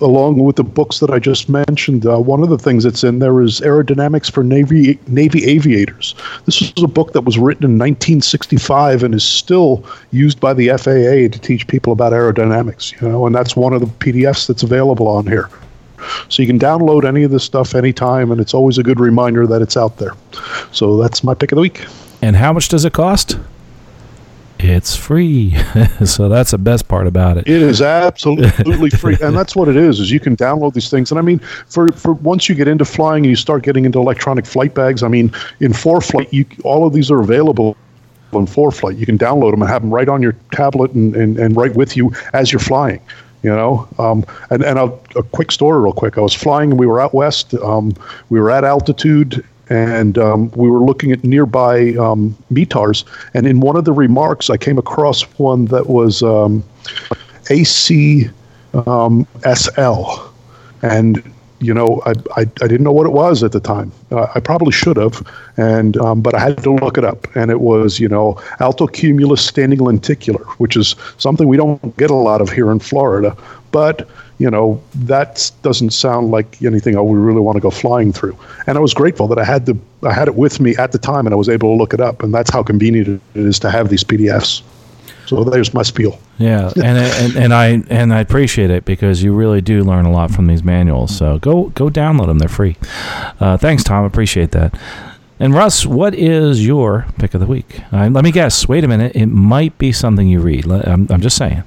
along 0.00 0.38
with 0.38 0.56
the 0.56 0.64
books 0.64 1.00
that 1.00 1.10
I 1.10 1.18
just 1.18 1.48
mentioned, 1.48 2.06
uh, 2.06 2.18
one 2.18 2.42
of 2.42 2.48
the 2.48 2.58
things 2.58 2.84
that's 2.84 3.04
in 3.04 3.18
there 3.18 3.40
is 3.40 3.60
Aerodynamics 3.60 4.30
for 4.30 4.42
Navy 4.42 4.98
Navy 5.06 5.44
Aviators. 5.44 6.14
This 6.44 6.60
was 6.60 6.82
a 6.82 6.88
book 6.88 7.12
that 7.12 7.22
was 7.22 7.38
written 7.38 7.64
in 7.64 7.78
1965 7.78 9.02
and 9.02 9.14
is 9.14 9.24
still 9.24 9.84
used 10.10 10.40
by 10.40 10.54
the 10.54 10.68
FAA 10.68 11.32
to 11.32 11.40
teach 11.40 11.66
people 11.66 11.92
about 11.92 12.12
aerodynamics. 12.12 13.00
You 13.00 13.08
know, 13.08 13.26
and 13.26 13.34
that's 13.34 13.56
one 13.56 13.72
of 13.72 13.80
the 13.80 13.86
PDFs 13.86 14.46
that's 14.46 14.62
available 14.62 15.08
on 15.08 15.26
here. 15.26 15.48
So 16.28 16.42
you 16.42 16.46
can 16.46 16.58
download 16.58 17.04
any 17.04 17.22
of 17.22 17.30
this 17.30 17.44
stuff 17.44 17.74
anytime, 17.74 18.30
and 18.30 18.40
it's 18.40 18.54
always 18.54 18.78
a 18.78 18.82
good 18.82 19.00
reminder 19.00 19.46
that 19.46 19.62
it's 19.62 19.76
out 19.76 19.96
there. 19.96 20.12
So 20.72 20.98
that's 20.98 21.24
my 21.24 21.34
pick 21.34 21.52
of 21.52 21.56
the 21.56 21.62
week. 21.62 21.84
And 22.22 22.36
how 22.36 22.52
much 22.52 22.68
does 22.68 22.84
it 22.84 22.92
cost? 22.92 23.38
It's 24.58 24.96
free. 24.96 25.56
so 26.04 26.28
that's 26.28 26.50
the 26.50 26.58
best 26.58 26.88
part 26.88 27.06
about 27.06 27.38
it. 27.38 27.48
It 27.48 27.62
is 27.62 27.80
absolutely 27.82 28.90
free, 28.98 29.16
and 29.22 29.36
that's 29.36 29.54
what 29.54 29.68
it 29.68 29.76
is. 29.76 30.00
Is 30.00 30.10
you 30.10 30.20
can 30.20 30.36
download 30.36 30.74
these 30.74 30.90
things, 30.90 31.10
and 31.10 31.18
I 31.18 31.22
mean, 31.22 31.38
for 31.68 31.88
for 31.92 32.14
once 32.14 32.48
you 32.48 32.54
get 32.54 32.68
into 32.68 32.84
flying 32.84 33.24
and 33.24 33.30
you 33.30 33.36
start 33.36 33.62
getting 33.62 33.84
into 33.84 33.98
electronic 33.98 34.46
flight 34.46 34.74
bags, 34.74 35.02
I 35.02 35.08
mean, 35.08 35.32
in 35.60 35.72
ForeFlight, 35.72 36.32
you 36.32 36.44
all 36.64 36.86
of 36.86 36.92
these 36.92 37.10
are 37.10 37.20
available 37.20 37.76
in 38.32 38.46
flight. 38.46 38.96
You 38.96 39.06
can 39.06 39.16
download 39.18 39.52
them 39.52 39.62
and 39.62 39.70
have 39.70 39.82
them 39.82 39.92
right 39.92 40.08
on 40.08 40.22
your 40.22 40.34
tablet 40.52 40.92
and 40.92 41.14
and, 41.16 41.38
and 41.38 41.56
right 41.56 41.74
with 41.74 41.96
you 41.96 42.12
as 42.32 42.52
you're 42.52 42.60
flying. 42.60 43.00
You 43.42 43.50
know, 43.50 43.88
um, 43.98 44.24
and 44.50 44.64
and 44.64 44.78
a, 44.78 44.84
a, 45.14 45.22
quick 45.22 45.52
story, 45.52 45.80
real 45.80 45.92
quick. 45.92 46.18
I 46.18 46.20
was 46.20 46.34
flying, 46.34 46.70
and 46.70 46.80
we 46.80 46.86
were 46.86 47.00
out 47.00 47.14
west. 47.14 47.54
Um, 47.54 47.94
we 48.28 48.40
were 48.40 48.50
at 48.50 48.64
altitude, 48.64 49.44
and 49.68 50.18
um, 50.18 50.50
we 50.52 50.70
were 50.70 50.80
looking 50.80 51.12
at 51.12 51.24
nearby 51.24 51.94
um, 51.94 52.36
METARs. 52.52 53.04
And 53.34 53.46
in 53.46 53.60
one 53.60 53.76
of 53.76 53.84
the 53.84 53.92
remarks, 53.92 54.50
I 54.50 54.56
came 54.56 54.78
across 54.78 55.22
one 55.38 55.66
that 55.66 55.88
was 55.88 56.22
um, 56.22 56.62
AC 57.50 58.30
um, 58.86 59.26
and 60.82 61.32
you 61.58 61.72
know, 61.72 62.02
I, 62.04 62.10
I, 62.36 62.40
I, 62.40 62.68
didn't 62.68 62.82
know 62.82 62.92
what 62.92 63.06
it 63.06 63.12
was 63.12 63.42
at 63.42 63.52
the 63.52 63.60
time. 63.60 63.90
Uh, 64.10 64.26
I 64.34 64.40
probably 64.40 64.72
should 64.72 64.98
have, 64.98 65.26
and 65.56 65.96
um, 65.96 66.20
but 66.20 66.34
I 66.34 66.40
had 66.40 66.62
to 66.64 66.74
look 66.74 66.98
it 66.98 67.04
up, 67.04 67.26
and 67.34 67.50
it 67.50 67.60
was 67.60 67.98
you 67.98 68.08
know 68.08 68.38
alto 68.60 68.86
cumulus 68.86 69.44
standing 69.44 69.78
lenticular, 69.78 70.44
which 70.58 70.76
is 70.76 70.94
something 71.16 71.48
we 71.48 71.56
don't 71.56 71.96
get 71.96 72.10
a 72.10 72.14
lot 72.14 72.42
of 72.42 72.50
here 72.50 72.70
in 72.70 72.78
Florida, 72.78 73.34
but 73.72 74.06
you 74.38 74.50
know, 74.50 74.82
that 74.94 75.50
doesn't 75.62 75.90
sound 75.90 76.30
like 76.30 76.62
anything 76.62 76.96
I 76.96 77.00
would 77.00 77.16
really 77.16 77.40
want 77.40 77.56
to 77.56 77.60
go 77.60 77.70
flying 77.70 78.12
through. 78.12 78.38
And 78.66 78.76
I 78.76 78.80
was 78.80 78.92
grateful 78.92 79.28
that 79.28 79.38
I 79.38 79.44
had 79.44 79.66
the 79.66 79.78
I 80.02 80.12
had 80.12 80.28
it 80.28 80.36
with 80.36 80.60
me 80.60 80.76
at 80.76 80.92
the 80.92 80.98
time, 80.98 81.26
and 81.26 81.32
I 81.32 81.36
was 81.36 81.48
able 81.48 81.74
to 81.74 81.78
look 81.78 81.94
it 81.94 82.00
up. 82.00 82.22
And 82.22 82.34
that's 82.34 82.50
how 82.50 82.62
convenient 82.62 83.08
it 83.08 83.20
is 83.40 83.58
to 83.60 83.70
have 83.70 83.88
these 83.88 84.04
PDFs. 84.04 84.62
So 85.26 85.42
there's 85.42 85.74
my 85.74 85.82
spiel. 85.82 86.20
Yeah, 86.38 86.70
and, 86.76 86.98
and 86.98 87.36
and 87.36 87.54
I 87.54 87.82
and 87.90 88.14
I 88.14 88.20
appreciate 88.20 88.70
it 88.70 88.84
because 88.84 89.22
you 89.22 89.34
really 89.34 89.60
do 89.60 89.82
learn 89.82 90.04
a 90.04 90.12
lot 90.12 90.30
from 90.30 90.46
these 90.46 90.62
manuals. 90.62 91.16
So 91.16 91.38
go 91.38 91.70
go 91.70 91.88
download 91.88 92.26
them; 92.26 92.38
they're 92.38 92.48
free. 92.48 92.76
Uh, 93.40 93.56
thanks, 93.56 93.82
Tom. 93.82 94.04
Appreciate 94.04 94.52
that. 94.52 94.78
And 95.38 95.52
Russ, 95.52 95.84
what 95.84 96.14
is 96.14 96.64
your 96.64 97.06
pick 97.18 97.34
of 97.34 97.40
the 97.40 97.46
week? 97.46 97.80
Uh, 97.92 98.08
let 98.08 98.24
me 98.24 98.32
guess. 98.32 98.68
Wait 98.68 98.84
a 98.84 98.88
minute. 98.88 99.14
It 99.14 99.26
might 99.26 99.76
be 99.76 99.92
something 99.92 100.26
you 100.26 100.40
read. 100.40 100.66
I'm, 100.66 101.06
I'm 101.10 101.20
just 101.20 101.36
saying. 101.36 101.62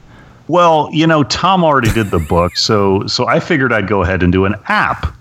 Well, 0.49 0.89
you 0.91 1.05
know, 1.05 1.23
Tom 1.23 1.63
already 1.63 1.91
did 1.91 2.07
the 2.07 2.17
book, 2.17 2.57
so 2.57 3.05
so 3.05 3.27
I 3.27 3.39
figured 3.39 3.71
I'd 3.71 3.87
go 3.87 4.01
ahead 4.01 4.23
and 4.23 4.33
do 4.33 4.45
an 4.45 4.55
app. 4.65 5.13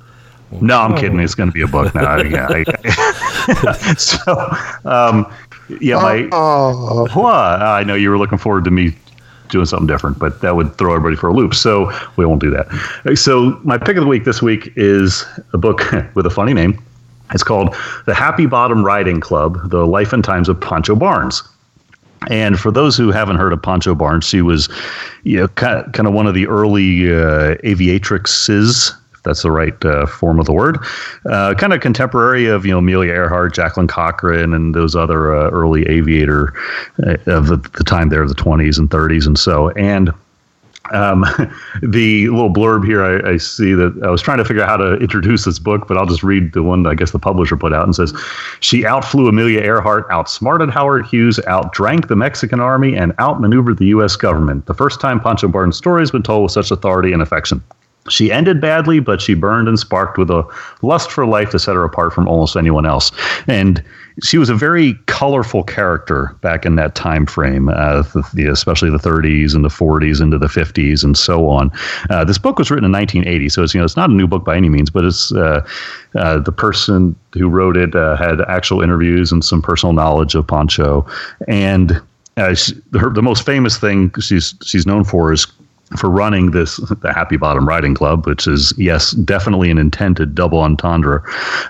No, 0.63 0.79
I'm 0.81 0.97
kidding. 0.97 1.21
It's 1.21 1.35
going 1.35 1.51
to 1.51 1.53
be 1.53 1.61
a 1.61 1.67
book 1.67 1.95
now. 1.95 2.17
yeah. 2.23 2.49
I, 2.51 3.95
so, 3.99 4.33
um, 4.87 5.31
yeah, 5.83 5.97
my. 5.97 6.29
Uh, 6.33 7.07
what? 7.13 7.35
I 7.35 7.85
know 7.85 7.95
you 7.95 8.09
were 8.09 8.17
looking 8.17 8.39
forward 8.39 8.65
to 8.65 8.71
me 8.71 8.97
doing 9.51 9.67
something 9.67 9.87
different, 9.87 10.19
but 10.19 10.41
that 10.41 10.57
would 10.57 10.75
throw 10.79 10.95
everybody 10.95 11.17
for 11.17 11.29
a 11.29 11.35
loop. 11.35 11.55
So 11.55 11.93
we 12.17 12.25
won't 12.25 12.41
do 12.41 12.51
that. 12.51 13.17
So 13.19 13.61
my 13.65 13.77
pick 13.77 13.99
of 13.99 14.05
the 14.05 14.09
week 14.09 14.25
this 14.25 14.41
week 14.41 14.73
is 14.77 15.27
a 15.53 15.59
book 15.59 15.83
with 16.15 16.25
a 16.25 16.31
funny 16.31 16.55
name. 16.55 16.83
It's 17.35 17.43
called 17.43 17.77
The 18.07 18.15
Happy 18.15 18.47
Bottom 18.47 18.83
Riding 18.83 19.21
Club: 19.21 19.69
The 19.69 19.87
Life 19.87 20.15
and 20.15 20.25
Times 20.25 20.49
of 20.49 20.59
Pancho 20.59 20.97
Barnes. 20.97 21.43
And 22.29 22.59
for 22.59 22.71
those 22.71 22.97
who 22.97 23.11
haven't 23.11 23.37
heard 23.37 23.53
of 23.53 23.63
Pancho 23.63 23.95
Barnes, 23.95 24.27
she 24.27 24.43
was, 24.43 24.69
you 25.23 25.39
know, 25.39 25.49
kind 25.49 26.07
of, 26.07 26.13
one 26.13 26.27
of 26.27 26.35
the 26.35 26.47
early 26.47 27.13
uh, 27.13 27.55
aviatrixes, 27.65 28.93
if 29.13 29.23
that's 29.23 29.43
the 29.43 29.51
right 29.51 29.85
uh, 29.85 30.07
form 30.07 30.41
of 30.41 30.47
the 30.47 30.53
word. 30.53 30.79
Uh, 31.27 31.55
kind 31.55 31.73
of 31.73 31.81
contemporary 31.81 32.47
of 32.47 32.67
you 32.67 32.73
know 32.73 32.79
Amelia 32.79 33.13
Earhart, 33.13 33.55
Jacqueline 33.55 33.89
Cochran, 33.89 34.53
and 34.53 34.75
those 34.75 34.97
other 34.97 35.35
uh, 35.35 35.51
early 35.51 35.87
aviator 35.87 36.53
uh, 37.07 37.17
of 37.27 37.47
the, 37.47 37.57
the 37.77 37.85
time 37.85 38.09
there, 38.09 38.27
the 38.27 38.35
20s 38.35 38.79
and 38.79 38.91
30s, 38.91 39.27
and 39.27 39.39
so. 39.39 39.71
And 39.71 40.13
um, 40.93 41.25
the 41.83 42.29
little 42.29 42.53
blurb 42.53 42.85
here, 42.85 43.05
I, 43.05 43.33
I, 43.33 43.37
see 43.37 43.75
that 43.75 44.01
I 44.05 44.11
was 44.11 44.23
trying 44.23 44.39
to 44.39 44.45
figure 44.45 44.63
out 44.63 44.69
how 44.69 44.77
to 44.77 44.95
introduce 44.95 45.45
this 45.45 45.59
book, 45.59 45.87
but 45.89 45.97
I'll 45.97 46.07
just 46.07 46.23
read 46.23 46.53
the 46.53 46.63
one 46.63 46.87
I 46.87 46.95
guess 46.95 47.11
the 47.11 47.19
publisher 47.19 47.57
put 47.57 47.73
out 47.73 47.85
and 47.85 47.95
says, 47.95 48.15
She 48.61 48.85
outflew 48.85 49.29
Amelia 49.29 49.61
Earhart, 49.61 50.07
outsmarted 50.11 50.71
Howard 50.71 51.07
Hughes, 51.07 51.39
outdrank 51.47 52.09
the 52.09 52.17
Mexican 52.17 52.61
army, 52.61 52.97
and 52.97 53.13
outmaneuvered 53.19 53.79
the 53.79 53.87
U.S. 53.87 54.17
government. 54.17 54.67
The 54.67 54.75
first 54.75 55.01
time 55.01 55.21
Pancho 55.21 55.49
Barnes' 55.49 55.77
story 55.77 56.03
has 56.03 56.11
been 56.11 56.23
told 56.23 56.45
with 56.45 56.53
such 56.53 56.71
authority 56.71 57.13
and 57.13 57.23
affection. 57.23 57.63
She 58.09 58.33
ended 58.33 58.61
badly, 58.61 59.01
but 59.01 59.21
she 59.21 59.35
burned 59.35 59.69
and 59.69 59.79
sparked 59.79 60.19
with 60.19 60.31
a 60.31 60.47
lust 60.83 61.11
for 61.11 61.27
life 61.27 61.51
to 61.51 61.59
set 61.59 61.75
her 61.75 61.85
apart 61.85 62.13
from 62.13 62.29
almost 62.29 62.57
anyone 62.57 62.87
else. 62.87 63.11
And 63.47 63.83
she 64.23 64.39
was 64.39 64.49
a 64.49 64.55
very 64.55 64.95
colorful 65.07 65.63
character 65.63 66.37
back 66.41 66.67
in 66.67 66.75
that 66.77 66.95
time 66.95 67.27
frame, 67.27 67.69
uh, 67.69 68.03
the, 68.35 68.49
especially 68.51 68.91
the 68.91 68.99
30s 68.99 69.55
and 69.55 69.65
the 69.65 69.69
40s 69.69 70.21
into 70.21 70.39
the 70.39 70.47
50s 70.47 71.05
and 71.05 71.17
so 71.17 71.49
on. 71.49 71.71
Uh, 72.11 72.25
this 72.25 72.39
book 72.39 72.59
was 72.59 72.71
written 72.71 72.85
in 72.85 72.93
1980, 72.93 73.49
so 73.49 73.63
it's 73.63 73.75
you 73.75 73.81
know 73.81 73.85
it's 73.85 73.97
not 73.97 74.11
a 74.11 74.13
new 74.13 74.27
book 74.27 74.45
by 74.45 74.57
any 74.57 74.69
means, 74.69 74.91
but 74.91 75.05
it's 75.05 75.33
uh, 75.33 75.65
uh 76.17 76.39
the 76.41 76.53
person 76.53 77.15
who 77.35 77.49
wrote 77.49 77.77
it 77.77 77.95
uh, 77.95 78.17
had 78.17 78.41
actual 78.43 78.83
interviews 78.83 79.31
and 79.31 79.45
some 79.45 79.63
personal 79.63 79.93
knowledge 79.93 80.35
of 80.35 80.47
Pancho, 80.47 81.07
and 81.47 82.01
uh, 82.37 82.55
she, 82.55 82.75
her, 82.99 83.11
the 83.11 83.23
most 83.23 83.45
famous 83.45 83.79
thing 83.79 84.13
she's 84.21 84.55
she's 84.63 84.87
known 84.87 85.05
for 85.05 85.33
is 85.33 85.47
for 85.97 86.11
running 86.11 86.51
this 86.51 86.77
the 86.77 87.13
Happy 87.13 87.37
Bottom 87.37 87.67
Riding 87.67 87.95
Club, 87.95 88.27
which 88.27 88.47
is 88.47 88.75
yes, 88.77 89.13
definitely 89.13 89.71
an 89.71 89.79
intended 89.79 90.35
double 90.35 90.61
entendre. 90.61 91.23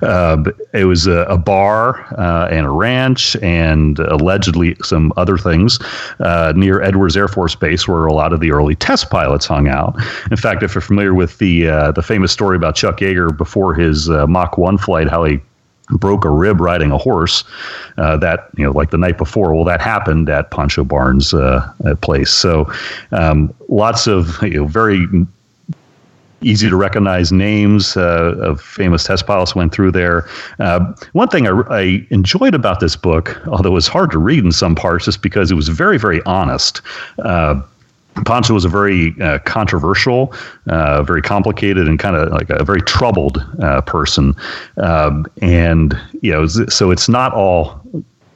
Uh, 0.03 0.43
it 0.73 0.85
was 0.85 1.07
a, 1.07 1.21
a 1.25 1.39
bar 1.39 2.05
uh, 2.19 2.49
and 2.51 2.66
a 2.66 2.71
ranch, 2.71 3.37
and 3.37 3.99
allegedly 4.01 4.77
some 4.83 5.12
other 5.16 5.39
things 5.39 5.79
uh, 6.21 6.53
near 6.57 6.83
Edwards 6.83 7.16
Air 7.16 7.29
Force 7.29 7.55
Base, 7.55 7.87
where 7.87 8.07
a 8.07 8.12
lot 8.12 8.33
of 8.33 8.41
the 8.41 8.51
early 8.51 8.75
test 8.75 9.11
pilots 9.11 9.47
hung 9.47 9.69
out. 9.69 9.97
In 10.31 10.37
fact, 10.37 10.62
if 10.62 10.75
you're 10.75 10.83
familiar 10.83 11.14
with 11.14 11.39
the 11.39 11.69
uh, 11.69 11.93
the 11.93 12.03
famous 12.03 12.33
story 12.33 12.57
about 12.57 12.75
Chuck 12.75 12.99
Yeager 12.99 13.37
before 13.37 13.75
his 13.75 14.11
uh, 14.11 14.27
Mach 14.27 14.59
One 14.59 14.79
flight, 14.79 15.09
how 15.09 15.25
he 15.25 15.41
broke 15.91 16.24
a 16.24 16.30
rib 16.30 16.61
riding 16.61 16.91
a 16.91 16.99
horse 16.99 17.45
uh, 17.97 18.16
that 18.16 18.49
you 18.57 18.64
know 18.64 18.72
like 18.72 18.91
the 18.91 18.99
night 18.99 19.18
before 19.18 19.55
well 19.55 19.64
that 19.64 19.80
happened 19.80 20.28
at 20.28 20.51
Pancho 20.51 20.84
Barnes 20.84 21.32
uh, 21.34 21.72
place 22.01 22.30
so 22.30 22.70
um, 23.12 23.53
lots 23.68 24.07
of 24.07 24.43
you 24.43 24.51
know 24.51 24.66
very 24.66 25.07
easy 26.41 26.68
to 26.68 26.76
recognize 26.76 27.32
names 27.32 27.97
uh, 27.97 28.34
of 28.41 28.61
famous 28.61 29.05
test 29.05 29.26
pilots 29.26 29.55
went 29.55 29.72
through 29.72 29.91
there. 29.91 30.28
Uh, 30.59 30.95
one 31.12 31.28
thing 31.28 31.47
I, 31.47 31.61
I, 31.68 32.07
enjoyed 32.11 32.55
about 32.55 32.80
this 32.80 32.97
book, 32.97 33.41
although 33.49 33.70
it 33.70 33.72
was 33.72 33.89
hard 33.89 34.11
to 34.12 34.18
read 34.18 34.45
in 34.45 34.53
some 34.53 34.74
parts, 34.74 35.07
just 35.07 35.22
because 35.22 35.51
it 35.51 35.55
was 35.55 35.68
very, 35.68 35.99
very 35.99 36.22
honest. 36.24 36.80
Uh, 37.18 37.61
Pancho 38.25 38.55
was 38.55 38.64
a 38.64 38.69
very 38.69 39.14
uh, 39.21 39.39
controversial, 39.41 40.33
uh, 40.66 41.03
very 41.03 41.23
complicated, 41.23 41.89
and 41.89 41.99
kind 41.99 42.16
of 42.16 42.31
like 42.33 42.51
a 42.51 42.64
very 42.64 42.83
troubled 42.83 43.45
uh, 43.61 43.81
person. 43.83 44.35
Um, 44.79 45.27
and, 45.43 45.99
you 46.23 46.33
know, 46.33 46.47
so 46.47 46.91
it's 46.91 47.09
not 47.09 47.33
all 47.33 47.81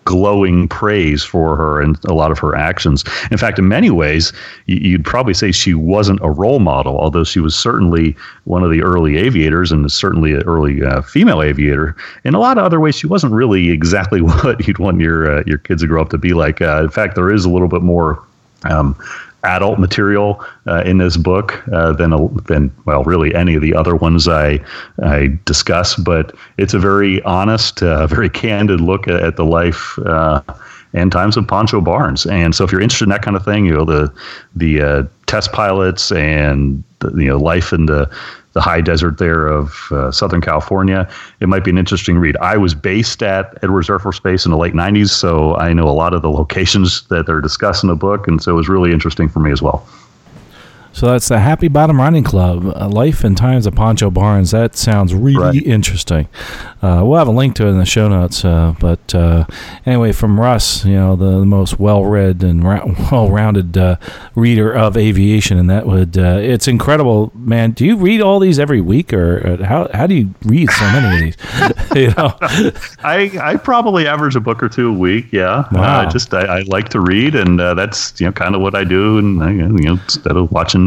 glowing 0.05 0.69
praise 0.69 1.23
for 1.23 1.57
her 1.57 1.81
and 1.81 1.99
a 2.07 2.15
lot 2.15 2.31
of 2.31 2.39
her 2.39 2.55
actions. 2.55 3.05
In 3.31 3.39
fact, 3.39 3.59
in 3.59 3.69
many 3.69 3.91
ways, 3.91 4.33
you'd 4.67 5.05
probably 5.05 5.35
say 5.35 5.53
she 5.53 5.75
wasn't 5.75 6.21
a 6.23 6.31
role 6.31 6.59
model, 6.59 6.99
although 6.99 7.25
she 7.25 7.41
was 7.41 7.55
certainly 7.55 8.17
one 8.45 8.63
of 8.63 8.71
the 8.71 8.83
early 8.83 9.17
aviators 9.17 9.71
and 9.71 9.91
certainly 9.91 10.33
an 10.33 10.43
early 10.43 10.83
uh, 10.83 11.03
female 11.03 11.43
aviator. 11.43 11.97
In 12.25 12.35
a 12.35 12.41
lot 12.41 12.59
of 12.59 12.65
other 12.65 12.81
ways, 12.81 12.97
she 12.97 13.07
wasn't 13.07 13.33
really 13.33 13.71
exactly 13.71 14.21
what 14.23 14.67
you'd 14.67 14.79
want 14.79 15.01
your 15.01 15.39
uh, 15.39 15.43
your 15.47 15.59
kids 15.59 15.83
to 15.83 15.89
grow 15.89 16.03
up 16.03 16.11
to 16.11 16.19
be 16.19 16.33
like. 16.33 16.61
Uh, 16.61 16.83
in 16.83 16.91
fact, 16.91 17.15
there 17.15 17.33
is 17.33 17.45
a 17.45 17.51
little 17.51 17.69
bit 17.69 17.83
more 17.83 18.23
um, 18.65 18.97
adult 19.45 19.79
material 19.79 20.45
uh, 20.67 20.83
in 20.85 20.99
this 20.99 21.17
book 21.17 21.63
uh, 21.73 21.93
than 21.93 22.11
than 22.45 22.75
well, 22.85 23.03
really 23.05 23.35
any 23.35 23.55
of 23.55 23.63
the 23.63 23.75
other 23.75 23.97
ones 23.97 24.29
I 24.29 24.61
I 25.03 25.39
discuss. 25.45 25.97
But 25.97 26.35
it's 26.59 26.75
a 26.75 26.79
very 26.79 27.23
honest, 27.23 27.83
uh, 27.83 28.07
very 28.07 28.31
candid 28.31 28.81
look 28.81 29.09
at, 29.09 29.21
at 29.23 29.37
the 29.37 29.45
life. 29.45 29.99
Uh, 30.05 30.43
and 30.95 31.11
times 31.11 31.39
of 31.39 31.49
Pancho 31.49 31.81
Barnes, 31.81 32.27
and 32.27 32.55
so 32.55 32.65
if 32.65 32.71
you're 32.71 32.81
interested 32.83 33.05
in 33.05 33.11
that 33.11 33.23
kind 33.23 33.35
of 33.35 33.43
thing, 33.43 33.65
you 33.65 33.73
know 33.73 33.87
the 33.87 34.13
the 34.55 34.83
uh, 34.83 35.03
test 35.25 35.51
pilots 35.53 36.13
and 36.13 36.85
the, 36.99 37.11
you 37.15 37.29
know 37.29 37.39
life 37.39 37.73
in 37.73 37.87
the 37.87 38.11
the 38.53 38.61
high 38.61 38.81
desert 38.81 39.19
there 39.19 39.47
of 39.47 39.89
uh, 39.91 40.11
Southern 40.11 40.41
California. 40.41 41.09
It 41.41 41.49
might 41.49 41.65
be 41.65 41.71
an 41.71 41.79
interesting 41.79 42.19
read. 42.19 42.37
I 42.39 42.57
was 42.57 42.75
based 42.75 43.23
at 43.23 43.59
Edwards 43.63 43.89
Air 43.89 43.99
Force 43.99 44.21
Base 44.21 44.45
in 44.45 44.51
the 44.51 44.59
late 44.59 44.75
90s, 44.75 45.11
so 45.11 45.57
I 45.57 45.73
know 45.73 45.89
a 45.89 45.91
lot 45.91 46.15
of 46.15 46.23
the 46.23 46.31
locations 46.31 47.03
that 47.09 47.27
they're 47.27 47.41
discussing 47.41 47.89
in 47.89 47.95
the 47.95 47.99
book, 47.99 48.29
and 48.29 48.43
so 48.43 48.53
it 48.53 48.57
was 48.57 48.69
really 48.69 48.93
interesting 48.93 49.29
for 49.29 49.41
me 49.41 49.51
as 49.51 49.63
well. 49.63 49.87
So 50.93 51.07
that's 51.07 51.29
the 51.29 51.39
Happy 51.39 51.69
Bottom 51.69 51.99
Riding 51.99 52.23
Club, 52.23 52.67
uh, 52.77 52.89
Life 52.89 53.25
and 53.25 53.37
Times 53.37 53.67
of 53.67 53.75
Pancho 53.75 54.11
Barnes. 54.11 54.51
That 54.51 54.77
sounds 54.77 55.15
really 55.15 55.59
right. 55.59 55.67
interesting. 55.67 56.29
Uh, 56.83 57.03
we'll 57.05 57.19
have 57.19 57.29
a 57.29 57.33
link 57.33 57.55
to 57.57 57.67
it 57.67 57.71
in 57.71 57.79
the 57.79 57.87
show 57.87 58.09
notes. 58.09 58.45
Uh, 58.45 58.75
but 58.79 59.15
uh, 59.15 59.47
anyway, 59.87 60.13
from 60.13 60.39
Russ, 60.39 60.85
you 60.85 60.95
know, 60.95 61.17
the, 61.17 61.41
the 61.41 61.47
most 61.47 61.79
well-read 61.79 62.43
and 62.43 62.63
ra- 62.63 62.85
well-rounded 63.13 63.79
uh, 63.79 63.97
reader 64.35 64.73
of 64.73 64.97
aviation, 64.97 65.59
and 65.59 65.71
that 65.71 65.87
would 65.87 66.19
uh, 66.19 66.39
it's 66.41 66.69
incredible, 66.69 67.33
man. 67.35 67.71
Do 67.71 67.87
you 67.87 67.97
read 67.97 68.21
all 68.21 68.39
these 68.39 68.59
every 68.59 68.81
week, 68.81 69.13
or 69.13 69.65
how 69.65 69.89
how 69.95 70.07
do 70.07 70.15
you 70.15 70.35
read 70.45 70.71
so 70.71 70.85
many 70.87 71.15
of 71.15 71.21
these? 71.23 71.37
you 71.95 72.09
know, 72.15 72.37
I 73.03 73.31
I 73.41 73.57
probably 73.57 74.07
average 74.07 74.37
a 74.37 74.41
book 74.41 74.63
or 74.63 74.69
two 74.69 74.89
a 74.89 74.93
week. 74.93 75.33
Yeah, 75.33 75.69
wow. 75.73 76.01
I 76.01 76.11
just 76.11 76.35
I, 76.35 76.59
I, 76.59 76.61
like 76.63 76.89
to 76.91 77.01
read, 77.01 77.35
and 77.35 77.61
that's 77.61 78.21
you 78.21 78.27
know 78.27 78.33
kind 78.33 78.55
of 78.55 78.61
what 78.61 78.75
I 78.75 78.83
do, 78.85 79.19
and 79.19 79.43
I, 79.43 79.51
you 79.53 79.69
know 79.69 79.93
instead 79.93 80.37
of 80.37 80.51
watching 80.51 80.82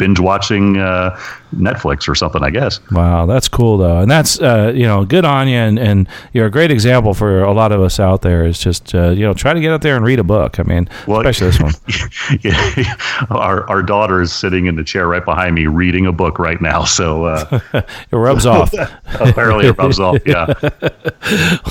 binge 0.00 0.18
watching 0.18 0.78
uh, 0.78 1.16
Netflix 1.54 2.08
or 2.08 2.14
something, 2.14 2.42
I 2.42 2.50
guess. 2.50 2.80
Wow, 2.90 3.26
that's 3.26 3.48
cool 3.48 3.78
though, 3.78 4.00
and 4.00 4.10
that's 4.10 4.40
uh, 4.40 4.72
you 4.74 4.84
know 4.84 5.04
good 5.04 5.24
on 5.24 5.48
you, 5.48 5.56
and, 5.56 5.78
and 5.78 6.08
you're 6.32 6.46
a 6.46 6.50
great 6.50 6.70
example 6.70 7.14
for 7.14 7.42
a 7.42 7.52
lot 7.52 7.72
of 7.72 7.80
us 7.80 7.98
out 8.00 8.22
there. 8.22 8.46
Is 8.46 8.58
just 8.58 8.94
uh, 8.94 9.10
you 9.10 9.22
know 9.22 9.34
try 9.34 9.54
to 9.54 9.60
get 9.60 9.72
out 9.72 9.82
there 9.82 9.96
and 9.96 10.04
read 10.04 10.18
a 10.18 10.24
book. 10.24 10.58
I 10.58 10.62
mean, 10.62 10.88
well, 11.06 11.20
especially 11.20 11.50
this 11.50 11.60
one. 11.60 12.40
yeah, 12.42 12.96
our 13.30 13.68
our 13.68 13.82
daughter 13.82 14.20
is 14.20 14.32
sitting 14.32 14.66
in 14.66 14.76
the 14.76 14.84
chair 14.84 15.06
right 15.06 15.24
behind 15.24 15.54
me 15.54 15.66
reading 15.66 16.06
a 16.06 16.12
book 16.12 16.38
right 16.38 16.60
now, 16.60 16.84
so 16.84 17.24
uh, 17.24 17.60
it 17.72 18.16
rubs 18.16 18.46
off. 18.46 18.72
apparently, 19.06 19.66
it 19.66 19.78
rubs 19.78 19.98
off. 20.00 20.18
Yeah, 20.26 20.52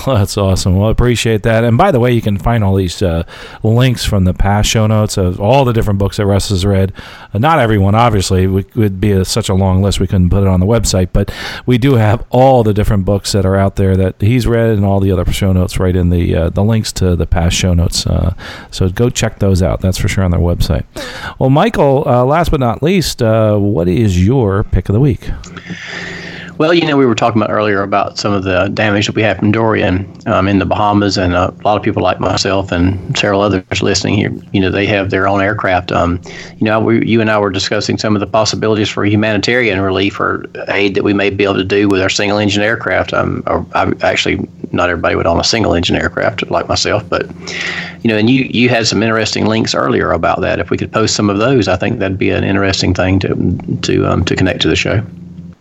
well, 0.06 0.18
that's 0.18 0.38
awesome. 0.38 0.78
Well, 0.78 0.90
I 0.90 0.92
appreciate 0.92 1.44
that. 1.44 1.64
And 1.64 1.78
by 1.78 1.92
the 1.92 2.00
way, 2.00 2.12
you 2.12 2.22
can 2.22 2.38
find 2.38 2.64
all 2.64 2.76
these 2.76 3.02
uh, 3.02 3.24
links 3.64 4.06
from 4.06 4.26
the 4.26 4.34
past 4.34 4.70
show 4.70 4.88
notes 4.88 5.18
of 5.18 5.40
all 5.40 5.66
the 5.66 5.74
different 5.74 6.00
books 6.00 6.18
that 6.18 6.26
Russ 6.26 6.50
has 6.50 6.66
read. 6.66 6.94
Uh, 7.34 7.38
not 7.38 7.60
everyone, 7.60 7.96
obviously, 7.96 8.48
would 8.48 9.00
be 9.00 9.12
a, 9.12 9.26
such 9.26 9.50
a 9.50 9.54
long 9.54 9.69
long 9.70 9.82
list. 9.82 10.00
We 10.00 10.08
couldn't 10.08 10.30
put 10.30 10.44
it 10.44 10.48
on 10.48 10.60
the 10.60 10.66
website, 10.66 11.10
but 11.14 11.32
we 11.66 11.78
do 11.78 11.96
have 11.96 12.26
all 12.30 12.64
the 12.64 12.74
different 12.74 13.06
books 13.06 13.32
that 13.32 13.46
are 13.46 13.56
out 13.56 13.76
there 13.76 13.96
that 13.96 14.16
he's 14.20 14.48
read 14.48 14.70
and 14.70 14.86
all 14.86 15.00
the 15.00 15.12
other 15.12 15.32
show 15.32 15.54
notes 15.54 15.80
right 15.80 15.96
in 15.96 16.10
the 16.10 16.36
uh, 16.36 16.50
the 16.50 16.64
links 16.64 16.92
to 16.94 17.16
the 17.16 17.28
past 17.28 17.56
show 17.56 17.74
notes. 17.74 18.06
Uh, 18.06 18.34
so 18.72 18.90
go 18.90 19.10
check 19.10 19.40
those 19.40 19.62
out. 19.62 19.82
That's 19.82 19.98
for 19.98 20.08
sure 20.08 20.24
on 20.24 20.32
their 20.32 20.40
website. 20.40 20.86
Well, 21.40 21.50
Michael, 21.50 22.04
uh, 22.08 22.26
last 22.26 22.52
but 22.52 22.60
not 22.60 22.82
least, 22.84 23.22
uh, 23.22 23.58
what 23.58 23.88
is 23.88 24.26
your 24.26 24.64
pick 24.64 24.90
of 24.90 24.94
the 24.94 25.00
week? 25.00 25.30
Well, 26.60 26.74
you 26.74 26.86
know, 26.86 26.98
we 26.98 27.06
were 27.06 27.16
talking 27.16 27.42
about 27.42 27.54
earlier 27.54 27.84
about 27.84 28.18
some 28.18 28.34
of 28.34 28.44
the 28.44 28.68
damage 28.74 29.06
that 29.06 29.16
we 29.16 29.22
had 29.22 29.40
from 29.40 29.54
Dorian 29.54 30.06
um, 30.26 30.46
in 30.46 30.60
the 30.60 30.66
Bahamas, 30.66 31.18
and 31.18 31.34
a 31.34 31.54
lot 31.64 31.78
of 31.78 31.84
people 31.84 32.04
like 32.04 32.20
myself 32.20 32.74
and 32.74 33.18
several 33.18 33.40
others 33.40 33.82
listening 33.82 34.16
here, 34.16 34.34
you 34.52 34.60
know, 34.60 34.70
they 34.70 34.86
have 34.86 35.10
their 35.10 35.26
own 35.26 35.42
aircraft. 35.42 35.94
Um, 35.94 36.20
you 36.58 36.66
know, 36.66 36.82
we, 36.82 37.08
you 37.08 37.22
and 37.22 37.32
I 37.32 37.40
were 37.40 37.50
discussing 37.50 37.98
some 37.98 38.14
of 38.14 38.20
the 38.20 38.28
possibilities 38.28 38.90
for 38.90 39.06
humanitarian 39.06 39.80
relief 39.80 40.20
or 40.20 40.44
aid 40.68 40.96
that 40.96 41.06
we 41.06 41.14
may 41.14 41.30
be 41.30 41.46
able 41.46 41.54
to 41.54 41.64
do 41.64 41.88
with 41.88 42.02
our 42.02 42.10
single 42.10 42.38
engine 42.38 42.62
aircraft. 42.62 43.14
Um, 43.14 43.42
or 43.48 43.66
I, 43.74 43.94
actually, 44.02 44.46
not 44.74 44.90
everybody 44.90 45.16
would 45.16 45.28
own 45.28 45.40
a 45.40 45.46
single 45.46 45.74
engine 45.74 45.96
aircraft 45.96 46.52
like 46.52 46.68
myself, 46.68 47.08
but 47.08 47.26
you 48.04 48.10
know, 48.10 48.18
and 48.18 48.30
you 48.30 48.44
you 48.52 48.68
had 48.68 48.86
some 48.86 49.02
interesting 49.02 49.46
links 49.46 49.74
earlier 49.74 50.12
about 50.12 50.42
that. 50.42 50.60
If 50.60 50.72
we 50.72 50.78
could 50.78 50.92
post 50.92 51.16
some 51.16 51.30
of 51.30 51.38
those, 51.38 51.70
I 51.70 51.78
think 51.78 52.00
that'd 52.00 52.18
be 52.18 52.32
an 52.32 52.44
interesting 52.44 52.94
thing 52.94 53.18
to 53.20 53.78
to 53.84 54.06
um, 54.12 54.26
to 54.26 54.36
connect 54.36 54.62
to 54.64 54.68
the 54.68 54.76
show. 54.76 55.02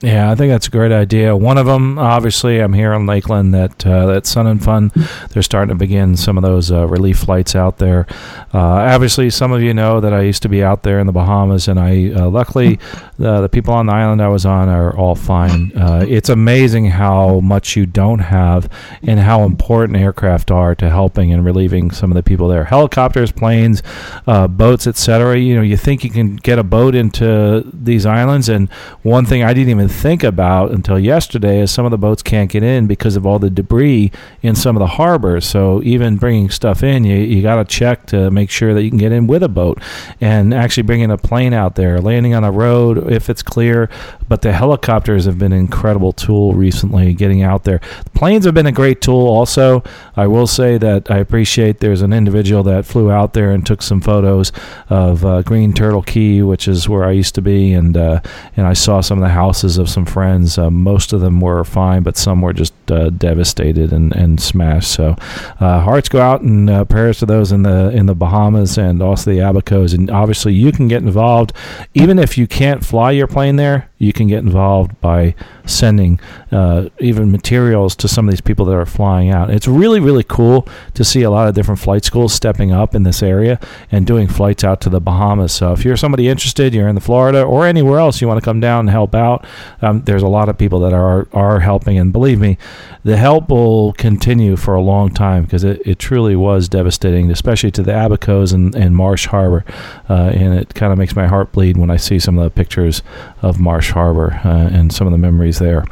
Yeah, 0.01 0.31
I 0.31 0.37
think 0.37 0.53
that's 0.53 0.69
a 0.69 0.71
great 0.71 0.93
idea. 0.93 1.35
One 1.35 1.59
of 1.59 1.67
them, 1.67 1.99
obviously, 1.99 2.61
I'm 2.61 2.73
here 2.73 2.93
in 2.93 3.05
Lakeland. 3.05 3.53
That 3.53 3.85
uh, 3.85 4.07
that 4.07 4.27
Sun 4.27 4.47
and 4.47 4.63
Fun, 4.63 4.93
they're 5.31 5.43
starting 5.43 5.71
to 5.71 5.75
begin 5.75 6.17
some 6.17 6.39
of 6.39 6.43
those 6.43 6.71
uh, 6.71 6.87
relief 6.87 7.19
flights 7.19 7.57
out 7.57 7.79
there. 7.79 8.07
Uh, 8.55 8.61
obviously, 8.61 9.29
some 9.29 9.51
of 9.51 9.61
you 9.61 9.75
know 9.75 9.99
that 10.01 10.13
I 10.13 10.23
used 10.23 10.43
to 10.43 10.49
be 10.49 10.63
out 10.63 10.85
there 10.85 11.01
in 11.01 11.09
the 11.09 11.13
Bahamas, 11.13 11.67
and 11.67 11.81
I 11.81 12.13
uh, 12.13 12.29
luckily 12.29 12.79
uh, 13.21 13.41
the 13.41 13.49
people 13.49 13.75
on 13.75 13.87
the 13.87 13.93
island 13.93 14.23
I 14.23 14.29
was 14.29 14.47
on 14.47 14.69
are 14.69 14.97
all 14.97 15.17
fine. 15.17 15.77
Uh, 15.77 16.07
it's 16.09 16.29
amazing 16.29 16.91
how 16.91 17.41
much 17.41 17.75
you 17.75 17.85
don't 17.85 18.21
have, 18.21 18.71
and 19.03 19.19
how 19.19 19.43
important 19.43 19.99
aircraft 19.99 20.53
are 20.53 20.77
to 20.77 20.91
helping 20.91 21.33
and 21.33 21.45
relieving 21.45 21.91
some 21.91 22.13
of 22.13 22.15
the 22.15 22.23
people 22.23 22.47
there. 22.47 22.63
Helicopters, 22.63 23.33
planes, 23.33 23.83
boats, 24.27 24.87
etc. 24.87 25.41
You 25.41 25.57
know, 25.57 25.63
you 25.63 25.77
think 25.77 26.05
you 26.05 26.11
can 26.11 26.37
get 26.37 26.61
a 26.61 26.65
boat 26.65 26.95
into 26.95 27.69
these 27.75 28.07
islands, 28.07 28.49
and 28.49 28.71
one 29.03 29.27
thing 29.27 29.43
I 29.43 29.53
didn't 29.53 29.71
even 29.71 29.88
think 29.89 30.23
about 30.23 30.71
until 30.71 30.99
yesterday 30.99 31.61
is 31.61 31.71
some 31.71 31.85
of 31.85 31.91
the 31.91 31.99
boats 31.99 32.23
can't 32.23 32.51
get 32.51 32.63
in 32.63 32.87
because 32.87 33.17
of 33.17 33.27
all 33.27 33.39
the 33.39 33.51
debris 33.51 34.13
in 34.43 34.55
some 34.55 34.77
of 34.77 34.81
the 34.81 34.87
harbors. 34.87 35.47
So 35.47 35.83
even 35.83 36.17
bringing 36.17 36.51
stuff 36.51 36.83
in, 36.83 37.05
you, 37.05 37.17
you 37.17 37.43
got 37.43 37.57
to 37.57 37.65
check 37.65 38.07
to 38.07 38.31
make 38.31 38.51
sure 38.51 38.75
that 38.75 38.83
you 38.83 38.91
can 38.91 38.99
get 38.99 39.13
in 39.13 39.27
with 39.27 39.43
a 39.43 39.49
boat 39.49 39.81
and 40.21 40.53
actually 40.53 40.85
bringing 40.85 41.11
a 41.11 41.19
plane 41.19 41.53
out 41.53 41.75
there, 41.75 42.01
landing 42.01 42.35
on 42.35 42.45
a 42.45 42.53
road 42.53 43.11
if 43.11 43.31
it's 43.31 43.43
clear. 43.43 43.89
But 44.29 44.43
the 44.43 44.53
helicopters 44.53 45.25
have 45.25 45.39
been 45.39 45.53
an 45.53 45.59
incredible 45.59 46.13
tool 46.13 46.53
recently 46.53 47.15
getting 47.15 47.43
out 47.43 47.65
there. 47.65 47.81
The 48.05 48.11
planes 48.11 48.45
have 48.45 48.55
been 48.55 48.67
a 48.67 48.73
great 48.73 49.01
tool 49.01 49.27
also. 49.27 49.83
I 50.17 50.27
will 50.27 50.47
say 50.47 50.79
that 50.79 51.11
I 51.11 51.19
appreciate 51.19 51.81
there's 51.81 52.03
an 52.03 52.13
individual 52.13 52.63
that 52.65 52.85
flew 52.85 53.11
out 53.11 53.33
there 53.33 53.53
and 53.53 53.65
took 53.65 53.83
some 53.83 54.01
photos 54.01 54.53
of 54.91 55.25
uh, 55.25 55.43
Green 55.43 55.73
Turtle 55.73 56.03
Cay, 56.03 56.43
which 56.43 56.69
is 56.69 56.89
where 56.89 57.05
I 57.05 57.13
used 57.13 57.35
to 57.37 57.43
be, 57.43 57.73
and 57.73 57.97
uh, 57.97 58.21
and 58.57 58.67
I 58.67 58.73
saw 58.73 59.01
some 59.01 59.19
of 59.19 59.23
the 59.23 59.31
houses 59.31 59.78
of 59.79 59.89
some 59.89 60.05
friends. 60.05 60.59
Uh, 60.59 60.71
most 60.71 61.13
of 61.13 61.21
them 61.21 61.41
were 61.41 61.65
fine, 61.65 62.03
but 62.03 62.17
some 62.17 62.41
were 62.41 62.53
just 62.53 62.75
uh, 62.91 63.11
devastated 63.11 63.93
and, 63.93 64.15
and 64.15 64.41
smashed. 64.41 64.93
So 64.93 65.17
uh, 65.61 65.81
hearts 65.81 66.09
go 66.09 66.21
out 66.21 66.43
and 66.43 66.69
uh, 66.69 66.85
prayers 66.85 67.19
to 67.21 67.27
those 67.27 67.53
in 67.53 67.63
the 67.63 67.91
in 67.91 68.07
the 68.07 68.15
Bahamas 68.15 68.79
and 68.79 69.03
also 69.03 69.31
the 69.31 69.39
Abacos. 69.39 69.95
And 69.95 70.11
obviously, 70.11 70.55
you 70.55 70.73
can 70.73 70.89
get 70.89 71.03
involved, 71.03 71.53
even 71.95 72.19
if 72.19 72.37
you 72.39 72.47
can't 72.47 72.85
fly 72.85 73.13
your 73.13 73.27
plane 73.27 73.57
there. 73.57 73.88
You 73.99 74.13
can 74.13 74.29
get 74.29 74.39
involved 74.39 75.01
by 75.01 75.35
sending 75.67 76.21
uh, 76.51 76.89
even 77.01 77.31
materials 77.31 77.95
to 77.97 78.09
some 78.09 78.29
of 78.29 78.33
these 78.33 78.41
people 78.41 78.65
that 78.67 78.75
are 78.75 78.87
flying 78.87 79.31
out. 79.31 79.51
It's 79.51 79.69
really, 79.69 80.01
really 80.01 80.25
cool 80.25 80.67
to 80.95 81.05
see 81.05 81.23
a 81.23 81.31
lot 81.31 81.49
of 81.49 81.55
different 81.55 81.81
flight 81.81 82.05
schools 82.05 82.33
stepping 82.33 82.73
up 82.73 82.95
in 82.95 83.03
this 83.03 83.23
area 83.23 83.61
and 83.91 84.07
doing 84.07 84.29
flights 84.29 84.65
out 84.65 84.81
to 84.83 84.89
the 84.89 85.01
Bahamas. 85.01 85.53
So 85.53 85.73
if 85.73 85.85
you're 85.85 85.97
somebody 85.97 86.29
interested, 86.29 86.75
you're 86.75 86.89
in 86.89 86.95
the 86.95 87.01
Florida 87.01 87.43
or 87.43 87.67
anywhere 87.67 87.99
else, 87.99 88.21
you 88.21 88.29
want 88.29 88.39
to 88.39 88.45
come 88.45 88.61
down 88.61 88.81
and 88.81 88.91
help 88.91 89.15
out, 89.15 89.45
um, 89.83 90.03
there's 90.05 90.23
a 90.23 90.29
lot 90.29 90.49
of 90.49 90.57
people 90.57 90.81
that 90.81 90.93
are, 90.93 91.29
are 91.33 91.61
helping. 91.61 91.99
And 91.99 92.13
believe 92.13 92.41
me, 92.41 92.57
the 93.05 93.17
help 93.17 93.49
will 93.49 93.93
continue 93.95 94.57
for 94.57 94.75
a 94.75 94.81
long 94.81 95.13
time 95.13 95.45
because 95.45 95.65
it, 95.65 95.81
it 95.85 95.99
truly 95.99 96.37
was 96.37 96.69
devastating, 96.69 97.31
especially 97.31 97.71
to 97.73 97.83
the 97.83 97.93
Abacos 97.93 98.53
and, 98.53 98.75
and 98.75 98.97
Marsh 98.97 99.27
Harbor. 99.27 99.65
Uh, 100.09 100.31
and 100.35 100.55
it 100.55 100.75
kind 100.75 100.93
of 100.93 100.99
makes 100.99 101.17
my 101.17 101.27
heart 101.27 101.53
bleed 101.53 101.77
when 101.77 101.91
I 101.91 101.97
see 101.97 102.19
some 102.19 102.39
of 102.39 102.45
the 102.45 102.51
pictures 102.51 103.03
of 103.43 103.59
Marsh 103.59 103.88
Harbor 103.91 104.41
uh, 104.45 104.69
and 104.73 104.93
some 104.93 105.07
of 105.07 105.13
the 105.13 105.19
memories 105.19 105.59
there. 105.59 105.85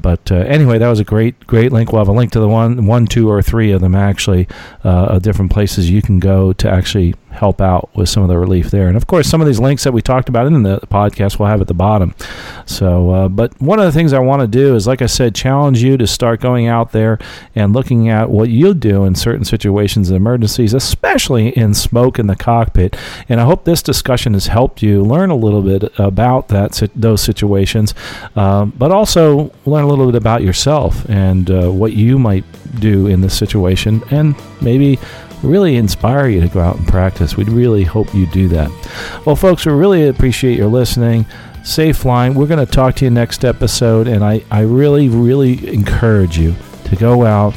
But 0.00 0.30
uh, 0.30 0.36
anyway, 0.36 0.78
that 0.78 0.88
was 0.88 1.00
a 1.00 1.04
great, 1.04 1.46
great 1.46 1.72
link. 1.72 1.92
We'll 1.92 2.00
have 2.00 2.08
a 2.08 2.12
link 2.12 2.32
to 2.32 2.40
the 2.40 2.48
one, 2.48 2.86
one, 2.86 3.06
two, 3.06 3.28
or 3.28 3.42
three 3.42 3.72
of 3.72 3.80
them 3.80 3.94
actually, 3.94 4.48
uh, 4.84 5.18
different 5.18 5.50
places 5.50 5.90
you 5.90 6.02
can 6.02 6.18
go 6.18 6.52
to 6.54 6.70
actually 6.70 7.14
help 7.38 7.60
out 7.60 7.88
with 7.94 8.08
some 8.08 8.22
of 8.22 8.28
the 8.28 8.38
relief 8.38 8.70
there. 8.70 8.88
And 8.88 8.96
of 8.96 9.06
course, 9.06 9.28
some 9.28 9.40
of 9.40 9.46
these 9.46 9.60
links 9.60 9.84
that 9.84 9.92
we 9.92 10.02
talked 10.02 10.28
about 10.28 10.46
in 10.46 10.62
the 10.62 10.80
podcast 10.80 11.38
we'll 11.38 11.48
have 11.48 11.60
at 11.60 11.68
the 11.68 11.74
bottom. 11.74 12.14
So, 12.66 13.10
uh, 13.10 13.28
but 13.28 13.60
one 13.60 13.78
of 13.78 13.86
the 13.86 13.92
things 13.92 14.12
I 14.12 14.18
want 14.18 14.42
to 14.42 14.48
do 14.48 14.74
is, 14.74 14.86
like 14.86 15.02
I 15.02 15.06
said, 15.06 15.34
challenge 15.34 15.82
you 15.82 15.96
to 15.96 16.06
start 16.06 16.40
going 16.40 16.66
out 16.66 16.92
there 16.92 17.18
and 17.54 17.72
looking 17.72 18.08
at 18.08 18.28
what 18.30 18.50
you 18.50 18.74
do 18.74 19.04
in 19.04 19.14
certain 19.14 19.44
situations 19.44 20.10
and 20.10 20.16
emergencies, 20.16 20.74
especially 20.74 21.48
in 21.56 21.74
smoke 21.74 22.18
in 22.18 22.26
the 22.26 22.36
cockpit. 22.36 22.96
And 23.28 23.40
I 23.40 23.44
hope 23.44 23.64
this 23.64 23.82
discussion 23.82 24.34
has 24.34 24.48
helped 24.48 24.82
you 24.82 25.02
learn 25.02 25.30
a 25.30 25.36
little 25.36 25.62
bit 25.62 25.92
about 25.98 26.48
that 26.48 26.88
those 26.94 27.22
situations, 27.22 27.94
uh, 28.36 28.64
but 28.66 28.90
also 28.90 29.52
learn 29.64 29.84
a 29.84 29.88
little 29.88 30.06
bit 30.06 30.16
about 30.16 30.42
yourself 30.42 31.08
and 31.08 31.50
uh, 31.50 31.70
what 31.70 31.92
you 31.92 32.18
might 32.18 32.44
do 32.80 33.06
in 33.06 33.20
this 33.20 33.36
situation, 33.36 34.02
and 34.10 34.34
maybe 34.60 34.98
really 35.42 35.76
inspire 35.76 36.28
you 36.28 36.40
to 36.40 36.48
go 36.48 36.60
out 36.60 36.76
and 36.76 36.86
practice. 36.86 37.36
We'd 37.36 37.48
really 37.48 37.84
hope 37.84 38.14
you 38.14 38.26
do 38.26 38.48
that. 38.48 38.70
Well, 39.24 39.36
folks, 39.36 39.66
we 39.66 39.72
really 39.72 40.08
appreciate 40.08 40.56
your 40.58 40.68
listening. 40.68 41.26
Safe 41.64 41.96
flying. 41.96 42.34
We're 42.34 42.46
going 42.46 42.64
to 42.64 42.70
talk 42.70 42.94
to 42.96 43.04
you 43.04 43.10
next 43.10 43.44
episode, 43.44 44.08
and 44.08 44.24
I, 44.24 44.42
I 44.50 44.60
really, 44.60 45.08
really 45.08 45.68
encourage 45.72 46.38
you 46.38 46.54
to 46.84 46.96
go 46.96 47.24
out 47.24 47.54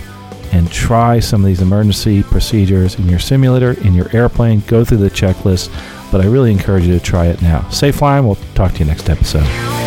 and 0.52 0.70
try 0.70 1.20
some 1.20 1.42
of 1.42 1.48
these 1.48 1.62
emergency 1.62 2.24
procedures 2.24 2.96
in 2.96 3.08
your 3.08 3.20
simulator, 3.20 3.72
in 3.86 3.94
your 3.94 4.14
airplane. 4.16 4.62
Go 4.68 4.84
through 4.84 4.98
the 4.98 5.10
checklist, 5.10 5.72
but 6.12 6.20
I 6.22 6.26
really 6.26 6.52
encourage 6.52 6.86
you 6.86 6.94
to 6.94 7.04
try 7.04 7.28
it 7.28 7.42
now. 7.42 7.68
Safe 7.70 7.96
flying. 7.96 8.26
We'll 8.26 8.36
talk 8.54 8.74
to 8.74 8.80
you 8.80 8.86
next 8.86 9.10
episode. 9.10 9.81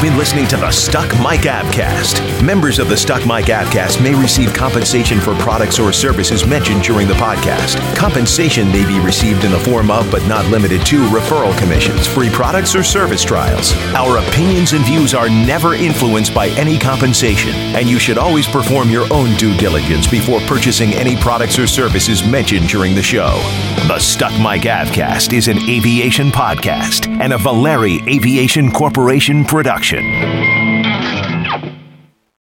You've 0.00 0.12
been 0.12 0.18
listening 0.18 0.46
to 0.46 0.56
the 0.56 0.70
Stuck 0.70 1.10
Mic 1.18 1.42
AvCast. 1.42 2.42
Members 2.42 2.78
of 2.78 2.88
the 2.88 2.96
Stuck 2.96 3.26
Mic 3.26 3.52
AvCast 3.52 4.02
may 4.02 4.14
receive 4.14 4.54
compensation 4.54 5.20
for 5.20 5.34
products 5.34 5.78
or 5.78 5.92
services 5.92 6.46
mentioned 6.46 6.82
during 6.82 7.06
the 7.06 7.12
podcast. 7.12 7.76
Compensation 7.96 8.68
may 8.68 8.86
be 8.86 8.98
received 8.98 9.44
in 9.44 9.50
the 9.50 9.58
form 9.58 9.90
of, 9.90 10.10
but 10.10 10.26
not 10.26 10.46
limited 10.46 10.86
to, 10.86 11.06
referral 11.08 11.54
commissions, 11.58 12.06
free 12.06 12.30
products, 12.30 12.74
or 12.74 12.82
service 12.82 13.22
trials. 13.22 13.74
Our 13.94 14.16
opinions 14.26 14.72
and 14.72 14.82
views 14.86 15.12
are 15.12 15.28
never 15.28 15.74
influenced 15.74 16.34
by 16.34 16.48
any 16.56 16.78
compensation, 16.78 17.50
and 17.76 17.86
you 17.86 17.98
should 17.98 18.16
always 18.16 18.46
perform 18.46 18.88
your 18.88 19.06
own 19.12 19.36
due 19.36 19.54
diligence 19.58 20.06
before 20.06 20.40
purchasing 20.46 20.94
any 20.94 21.14
products 21.14 21.58
or 21.58 21.66
services 21.66 22.26
mentioned 22.26 22.68
during 22.68 22.94
the 22.94 23.02
show. 23.02 23.36
The 23.86 23.98
Stuck 23.98 24.32
Mic 24.40 24.62
AvCast 24.62 25.34
is 25.34 25.48
an 25.48 25.58
aviation 25.68 26.30
podcast 26.30 27.06
and 27.20 27.34
a 27.34 27.38
Valeri 27.38 28.00
Aviation 28.08 28.72
Corporation 28.72 29.44
production. 29.44 29.89
Nation. 29.92 30.69